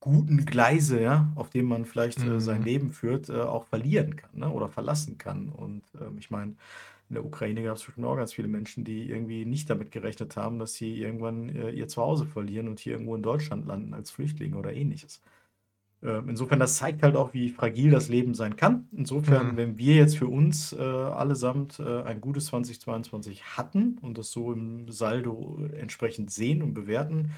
guten 0.08 0.46
Gleise, 0.46 1.02
ja, 1.02 1.32
auf 1.36 1.50
denen 1.50 1.68
man 1.70 1.86
vielleicht 1.86 2.26
äh, 2.26 2.40
sein 2.40 2.62
Mhm. 2.62 2.66
Leben 2.66 2.92
führt, 2.92 3.30
äh, 3.30 3.42
auch 3.42 3.66
verlieren 3.66 4.16
kann 4.18 4.32
ne, 4.34 4.50
oder 4.50 4.70
verlassen 4.70 5.18
kann. 5.18 5.50
Und 5.50 5.84
ähm, 6.02 6.18
ich 6.20 6.32
meine, 6.32 6.54
in 7.10 7.16
der 7.16 7.26
Ukraine 7.26 7.64
gab 7.64 7.78
es 7.78 7.84
bestimmt 7.86 8.08
auch 8.08 8.18
ganz 8.18 8.34
viele 8.34 8.48
Menschen, 8.50 8.84
die 8.86 9.10
irgendwie 9.10 9.46
nicht 9.46 9.70
damit 9.70 9.92
gerechnet 9.92 10.38
haben, 10.38 10.60
dass 10.60 10.74
sie 10.76 11.02
irgendwann 11.02 11.50
äh, 11.50 11.72
ihr 11.72 11.88
Zuhause 11.88 12.26
verlieren 12.26 12.68
und 12.68 12.80
hier 12.80 12.94
irgendwo 12.94 13.16
in 13.16 13.24
Deutschland 13.24 13.66
landen 13.68 13.94
als 13.94 14.12
Flüchtlinge 14.12 14.58
oder 14.58 14.74
ähnliches. 14.74 15.22
Ähm, 16.04 16.30
Insofern, 16.30 16.60
das 16.60 16.78
zeigt 16.78 17.02
halt 17.04 17.16
auch, 17.16 17.34
wie 17.34 17.50
fragil 17.50 17.90
das 17.92 18.08
Leben 18.10 18.34
sein 18.36 18.56
kann. 18.56 18.88
Insofern, 18.96 19.54
Mhm. 19.54 19.58
wenn 19.58 19.78
wir 19.80 19.96
jetzt 19.96 20.18
für 20.18 20.28
uns 20.28 20.74
äh, 20.74 20.80
allesamt 20.82 21.80
äh, 21.80 22.04
ein 22.04 22.22
gutes 22.22 22.48
2022 22.48 23.58
hatten 23.58 23.98
und 24.02 24.18
das 24.18 24.32
so 24.32 24.54
im 24.54 24.90
Saldo 24.92 25.58
entsprechend 25.76 26.32
sehen 26.32 26.62
und 26.62 26.74
bewerten, 26.76 27.32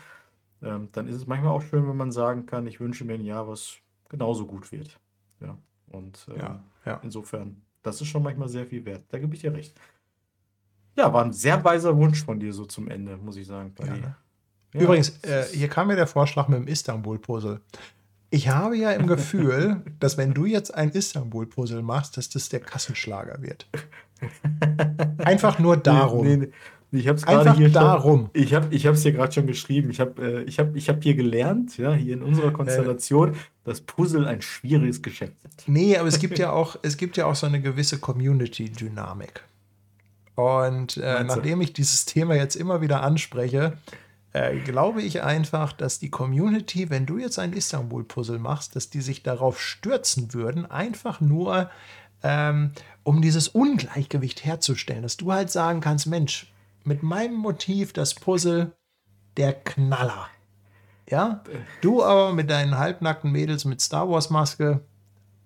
ähm, 0.62 0.90
dann 0.92 1.08
ist 1.08 1.16
es 1.16 1.28
manchmal 1.28 1.52
auch 1.52 1.62
schön, 1.62 1.88
wenn 1.88 1.98
man 1.98 2.12
sagen 2.12 2.46
kann, 2.46 2.68
ich 2.68 2.80
wünsche 2.80 3.06
mir 3.06 3.14
ein 3.14 3.26
Jahr, 3.26 3.48
was 3.48 3.78
genauso 4.10 4.46
gut 4.46 4.72
wird. 4.72 5.00
Ja, 5.40 5.58
und 5.88 6.28
äh, 6.34 6.40
Ja, 6.40 6.64
ja. 6.86 7.00
insofern, 7.04 7.62
das 7.84 8.02
ist 8.02 8.08
schon 8.08 8.24
manchmal 8.24 8.50
sehr 8.50 8.66
viel 8.66 8.86
wert. 8.86 9.04
Da 9.10 9.20
gebe 9.20 9.34
ich 9.34 9.42
dir 9.42 9.54
recht. 9.54 9.80
Ja, 10.98 11.14
war 11.14 11.24
ein 11.24 11.34
sehr 11.34 11.64
weiser 11.64 11.96
Wunsch 11.96 12.24
von 12.26 12.40
dir 12.40 12.52
so 12.52 12.66
zum 12.66 12.90
Ende, 12.90 13.16
muss 13.18 13.38
ich 13.38 13.48
sagen. 13.48 13.74
Ja, 13.80 14.82
Übrigens, 14.82 15.24
äh, 15.24 15.46
hier 15.54 15.70
kam 15.70 15.88
mir 15.88 15.96
der 15.96 16.08
Vorschlag 16.08 16.48
mit 16.48 16.60
dem 16.60 16.68
Istanbul-Puzzle. 16.68 17.62
Ich 18.32 18.50
habe 18.50 18.78
ja 18.78 18.92
im 18.92 19.08
Gefühl, 19.08 19.82
dass 20.00 20.18
wenn 20.18 20.34
du 20.34 20.46
jetzt 20.46 20.74
ein 20.74 20.90
Istanbul-Puzzle 20.90 21.82
machst, 21.82 22.18
dass 22.18 22.30
das 22.30 22.50
der 22.50 22.60
Kassenschlager 22.60 23.42
wird. 23.42 23.68
Einfach 25.20 25.58
nur 25.58 25.78
darum. 25.78 26.28
Nee, 26.28 26.38
nee, 26.38 26.46
nee. 26.48 26.54
Ich 26.92 27.08
habe 27.08 27.18
es 27.18 27.26
gerade 27.26 27.54
hier 27.54 27.70
darum. 27.70 28.30
Schon, 28.34 28.44
ich 28.44 28.54
habe 28.54 28.74
ich 28.74 28.86
es 28.86 29.04
hier 29.04 29.12
gerade 29.12 29.32
schon 29.32 29.46
geschrieben. 29.46 29.92
Ich 29.92 30.00
habe 30.00 30.22
äh, 30.22 30.44
ich 30.44 30.58
hab, 30.60 30.76
ich 30.76 30.90
hab 30.90 31.04
hier 31.04 31.14
gelernt, 31.14 31.78
ja, 31.78 31.94
hier 31.94 32.16
in 32.16 32.24
unserer 32.24 32.52
Konstellation, 32.52 33.36
dass 33.64 33.82
Puzzle 33.82 34.28
ein 34.28 34.42
schwieriges 34.42 35.02
Geschäft 35.02 35.34
ist. 35.48 35.68
Nee, 35.68 35.98
aber 35.98 36.08
es 36.08 36.20
gibt 36.20 36.40
ja 36.40 36.52
auch, 36.52 36.78
es 36.82 36.98
gibt 36.98 37.18
ja 37.18 37.28
auch 37.28 37.36
so 37.36 37.46
eine 37.46 37.62
gewisse 37.62 38.00
Community-Dynamik. 38.00 39.44
Und 40.36 40.98
äh, 40.98 41.24
nachdem 41.24 41.62
ich 41.62 41.74
dieses 41.74 42.06
Thema 42.06 42.36
jetzt 42.36 42.56
immer 42.56 42.82
wieder 42.82 43.04
anspreche, 43.04 43.74
äh, 44.32 44.58
glaube 44.60 45.02
ich 45.02 45.22
einfach, 45.22 45.74
dass 45.74 46.00
die 46.00 46.10
Community, 46.10 46.90
wenn 46.90 47.06
du 47.06 47.18
jetzt 47.18 47.38
ein 47.40 47.54
Istanbul-Puzzle 47.54 48.40
machst, 48.40 48.76
dass 48.76 48.90
die 48.90 49.02
sich 49.02 49.22
darauf 49.22 49.62
stürzen 49.62 50.34
würden, 50.34 50.66
einfach 50.66 51.20
nur 51.20 51.70
ähm, 52.24 52.72
um 53.04 53.22
dieses 53.22 53.48
Ungleichgewicht 53.48 54.46
herzustellen, 54.46 55.04
dass 55.04 55.18
du 55.18 55.32
halt 55.32 55.50
sagen 55.52 55.82
kannst, 55.82 56.08
Mensch, 56.08 56.52
mit 56.90 57.04
meinem 57.04 57.36
Motiv 57.36 57.94
das 57.94 58.16
Puzzle, 58.16 58.72
der 59.38 59.54
Knaller. 59.54 60.28
Ja, 61.08 61.44
du 61.82 62.04
aber 62.04 62.34
mit 62.34 62.50
deinen 62.50 62.80
halbnackten 62.80 63.32
Mädels 63.32 63.64
mit 63.64 63.80
Star 63.80 64.10
Wars 64.10 64.32
Maske 64.32 64.82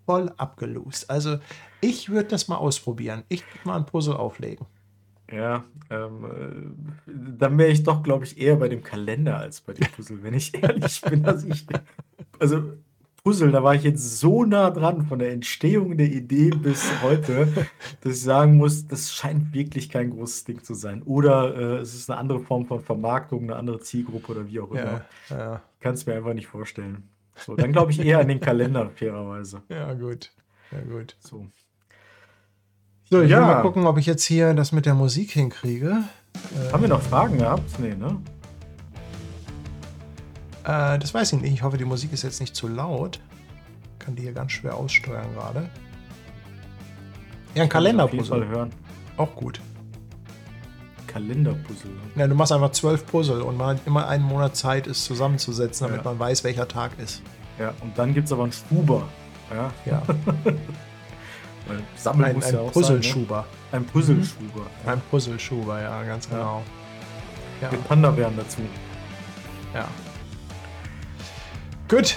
voll 0.05 0.31
abgelost. 0.37 1.09
Also 1.09 1.39
ich 1.81 2.09
würde 2.09 2.29
das 2.29 2.47
mal 2.47 2.55
ausprobieren. 2.55 3.23
Ich 3.27 3.41
würde 3.41 3.67
mal 3.67 3.75
ein 3.75 3.85
Puzzle 3.85 4.15
auflegen. 4.15 4.65
Ja, 5.29 5.65
ähm, 5.89 6.25
äh, 6.25 7.11
dann 7.37 7.57
wäre 7.57 7.71
ich 7.71 7.83
doch, 7.83 8.03
glaube 8.03 8.23
ich, 8.23 8.39
eher 8.39 8.55
bei 8.55 8.69
dem 8.69 8.81
Kalender 8.81 9.37
als 9.37 9.59
bei 9.59 9.73
dem 9.73 9.91
Puzzle, 9.91 10.23
wenn 10.23 10.33
ich 10.33 10.53
ehrlich 10.63 11.01
bin. 11.01 11.25
Also, 11.25 11.47
ich, 11.49 11.65
also 12.39 12.73
Puzzle, 13.25 13.51
da 13.53 13.63
war 13.63 13.73
ich 13.73 13.83
jetzt 13.83 14.19
so 14.19 14.43
nah 14.43 14.69
dran 14.69 15.05
von 15.05 15.17
der 15.17 15.31
Entstehung 15.31 15.95
der 15.97 16.07
Idee 16.11 16.49
bis 16.49 16.83
heute, 17.01 17.47
dass 18.01 18.13
ich 18.15 18.21
sagen 18.21 18.57
muss, 18.57 18.85
das 18.85 19.13
scheint 19.13 19.53
wirklich 19.53 19.87
kein 19.89 20.09
großes 20.09 20.43
Ding 20.43 20.61
zu 20.61 20.73
sein. 20.73 21.01
Oder 21.03 21.55
äh, 21.55 21.77
es 21.77 21.93
ist 21.93 22.09
eine 22.11 22.19
andere 22.19 22.41
Form 22.41 22.65
von 22.65 22.81
Vermarktung, 22.81 23.43
eine 23.43 23.55
andere 23.55 23.79
Zielgruppe 23.79 24.33
oder 24.33 24.47
wie 24.49 24.59
auch 24.59 24.71
immer. 24.71 25.05
Ja, 25.29 25.37
ja, 25.37 25.61
Kann 25.79 25.93
es 25.93 26.05
mir 26.05 26.15
einfach 26.15 26.33
nicht 26.33 26.47
vorstellen. 26.47 27.07
So, 27.37 27.55
dann 27.55 27.71
glaube 27.71 27.91
ich 27.91 28.01
eher 28.03 28.19
an 28.19 28.27
den 28.27 28.41
Kalender, 28.41 28.89
fairerweise. 28.95 29.61
ja, 29.69 29.93
gut. 29.93 30.33
Ja, 30.73 30.79
gut. 30.81 31.15
So. 31.21 31.47
So, 33.09 33.21
ich 33.21 33.29
Ja. 33.29 33.37
will 33.37 33.45
mal 33.45 33.61
gucken, 33.61 33.85
ob 33.85 33.97
ich 33.99 34.05
jetzt 34.05 34.25
hier 34.25 34.53
das 34.53 34.73
mit 34.73 34.85
der 34.85 34.95
Musik 34.95 35.31
hinkriege. 35.31 36.03
Haben 36.73 36.81
wir 36.81 36.89
noch 36.89 37.01
Fragen 37.01 37.37
gehabt? 37.37 37.79
Nee, 37.79 37.95
ne? 37.95 38.17
Äh, 40.63 40.99
das 40.99 41.13
weiß 41.13 41.33
ich 41.33 41.41
nicht. 41.41 41.53
Ich 41.53 41.63
hoffe, 41.63 41.77
die 41.77 41.85
Musik 41.85 42.13
ist 42.13 42.23
jetzt 42.23 42.39
nicht 42.39 42.55
zu 42.55 42.67
laut. 42.67 43.19
Kann 43.99 44.15
die 44.15 44.23
hier 44.23 44.33
ganz 44.33 44.51
schwer 44.53 44.75
aussteuern 44.75 45.33
gerade. 45.33 45.69
Ja, 47.55 47.63
ein 47.63 47.69
Kalenderpuzzle. 47.69 48.47
hören. 48.47 48.71
Auch 49.17 49.33
gut. 49.35 49.59
Kalenderpuzzle. 51.07 51.91
Ja, 52.15 52.27
du 52.27 52.33
machst 52.35 52.51
einfach 52.51 52.71
zwölf 52.71 53.05
Puzzle 53.05 53.41
und 53.43 53.55
man 53.57 53.77
hat 53.77 53.85
immer 53.85 54.07
einen 54.07 54.23
Monat 54.23 54.55
Zeit, 54.55 54.87
es 54.87 55.05
zusammenzusetzen, 55.05 55.87
damit 55.87 56.03
Ja. 56.03 56.11
man 56.11 56.19
weiß, 56.19 56.43
welcher 56.43 56.67
Tag 56.67 56.97
ist. 56.97 57.21
Ja, 57.59 57.73
und 57.81 57.95
dann 57.97 58.13
gibt 58.15 58.25
es 58.27 58.33
aber 58.33 58.43
einen 58.43 58.51
Schuber. 58.51 59.03
Ja, 59.53 59.71
Ja, 59.85 60.01
Sammeln 61.95 62.29
ein, 62.29 62.35
muss 62.35 62.45
ein 62.45 62.53
ja 62.55 62.59
auch 62.61 62.71
Puzzleschuber. 62.71 63.45
sein. 63.71 63.81
Ne? 63.81 63.85
Ein 63.85 63.85
Puzzleschuber. 63.85 64.61
Ein 64.85 65.01
Puzzleschuber, 65.11 65.81
ja, 65.81 66.03
ganz 66.03 66.25
Ja. 66.31 66.37
genau. 66.37 66.63
Ja, 67.61 67.71
Mit 67.71 67.87
Panda-Bären 67.87 68.35
dazu. 68.35 68.61
ja. 69.73 69.87
Gut, 71.93 72.15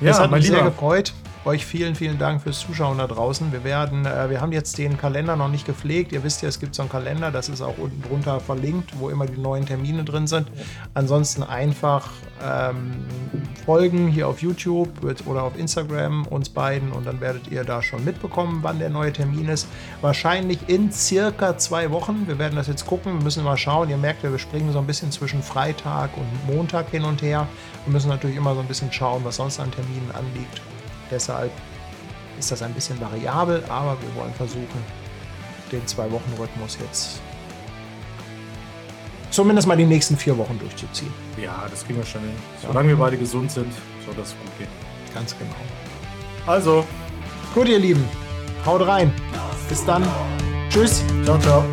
Ja, 0.00 0.08
das 0.08 0.20
hat 0.20 0.30
mich 0.30 0.46
sehr 0.46 0.62
gefreut. 0.62 1.12
Euch 1.44 1.66
vielen, 1.66 1.94
vielen 1.94 2.18
Dank 2.18 2.42
fürs 2.42 2.60
Zuschauen 2.60 2.96
da 2.98 3.06
draußen. 3.06 3.52
Wir 3.52 3.64
werden, 3.64 4.06
äh, 4.06 4.30
wir 4.30 4.40
haben 4.40 4.52
jetzt 4.52 4.78
den 4.78 4.96
Kalender 4.96 5.36
noch 5.36 5.48
nicht 5.48 5.66
gepflegt. 5.66 6.12
Ihr 6.12 6.22
wisst 6.22 6.40
ja, 6.40 6.48
es 6.48 6.58
gibt 6.58 6.74
so 6.74 6.82
einen 6.82 6.90
Kalender, 6.90 7.30
das 7.30 7.50
ist 7.50 7.60
auch 7.60 7.76
unten 7.76 8.02
drunter 8.02 8.40
verlinkt, 8.40 8.98
wo 8.98 9.10
immer 9.10 9.26
die 9.26 9.38
neuen 9.38 9.66
Termine 9.66 10.04
drin 10.04 10.26
sind. 10.26 10.48
Ansonsten 10.94 11.42
einfach 11.42 12.08
ähm, 12.42 12.92
folgen 13.64 14.08
hier 14.08 14.28
auf 14.28 14.40
YouTube 14.40 14.90
oder 15.26 15.42
auf 15.42 15.58
Instagram 15.58 16.26
uns 16.26 16.48
beiden 16.48 16.92
und 16.92 17.06
dann 17.06 17.20
werdet 17.20 17.50
ihr 17.50 17.64
da 17.64 17.82
schon 17.82 18.04
mitbekommen, 18.04 18.60
wann 18.62 18.78
der 18.78 18.90
neue 18.90 19.12
Termin 19.12 19.48
ist. 19.48 19.66
Wahrscheinlich 20.00 20.58
in 20.66 20.92
circa 20.92 21.56
zwei 21.58 21.90
Wochen. 21.90 22.26
Wir 22.26 22.38
werden 22.38 22.56
das 22.56 22.68
jetzt 22.68 22.86
gucken, 22.86 23.18
wir 23.18 23.24
müssen 23.24 23.44
mal 23.44 23.56
schauen. 23.56 23.88
Ihr 23.90 23.98
merkt 23.98 24.22
ja, 24.24 24.30
wir 24.30 24.38
springen 24.38 24.72
so 24.72 24.78
ein 24.78 24.86
bisschen 24.86 25.10
zwischen 25.10 25.42
Freitag 25.42 26.10
und 26.16 26.54
Montag 26.54 26.90
hin 26.90 27.04
und 27.04 27.22
her. 27.22 27.46
Wir 27.86 27.92
müssen 27.92 28.08
natürlich 28.08 28.36
immer 28.36 28.54
so 28.54 28.60
ein 28.60 28.66
bisschen 28.66 28.92
schauen, 28.92 29.24
was 29.24 29.36
sonst 29.36 29.58
an 29.60 29.70
Terminen 29.70 30.10
anliegt. 30.12 30.60
Deshalb 31.10 31.50
ist 32.38 32.50
das 32.50 32.62
ein 32.62 32.72
bisschen 32.74 33.00
variabel, 33.00 33.64
aber 33.68 33.96
wir 34.00 34.14
wollen 34.20 34.34
versuchen, 34.34 34.84
den 35.72 35.86
Zwei-Wochen-Rhythmus 35.86 36.78
jetzt 36.80 37.20
zumindest 39.30 39.68
mal 39.68 39.76
die 39.76 39.86
nächsten 39.86 40.16
vier 40.16 40.36
Wochen 40.36 40.58
durchzuziehen. 40.58 41.12
Ja, 41.40 41.66
das 41.70 41.84
kriegen 41.84 41.98
wir 41.98 42.06
schon 42.06 42.22
hin. 42.22 42.34
Solange 42.66 42.88
wir 42.88 42.96
beide 42.96 43.16
gesund 43.16 43.50
sind, 43.50 43.72
soll 44.04 44.14
das 44.14 44.30
gut 44.30 44.58
gehen. 44.58 44.68
Ganz 45.14 45.36
genau. 45.38 45.54
Also, 46.46 46.84
Gut, 47.54 47.68
ihr 47.68 47.78
Lieben, 47.78 48.04
haut 48.64 48.86
rein. 48.86 49.12
Bis 49.68 49.84
dann. 49.84 50.06
Tschüss. 50.68 51.02
ciao, 51.24 51.38
ciao. 51.38 51.64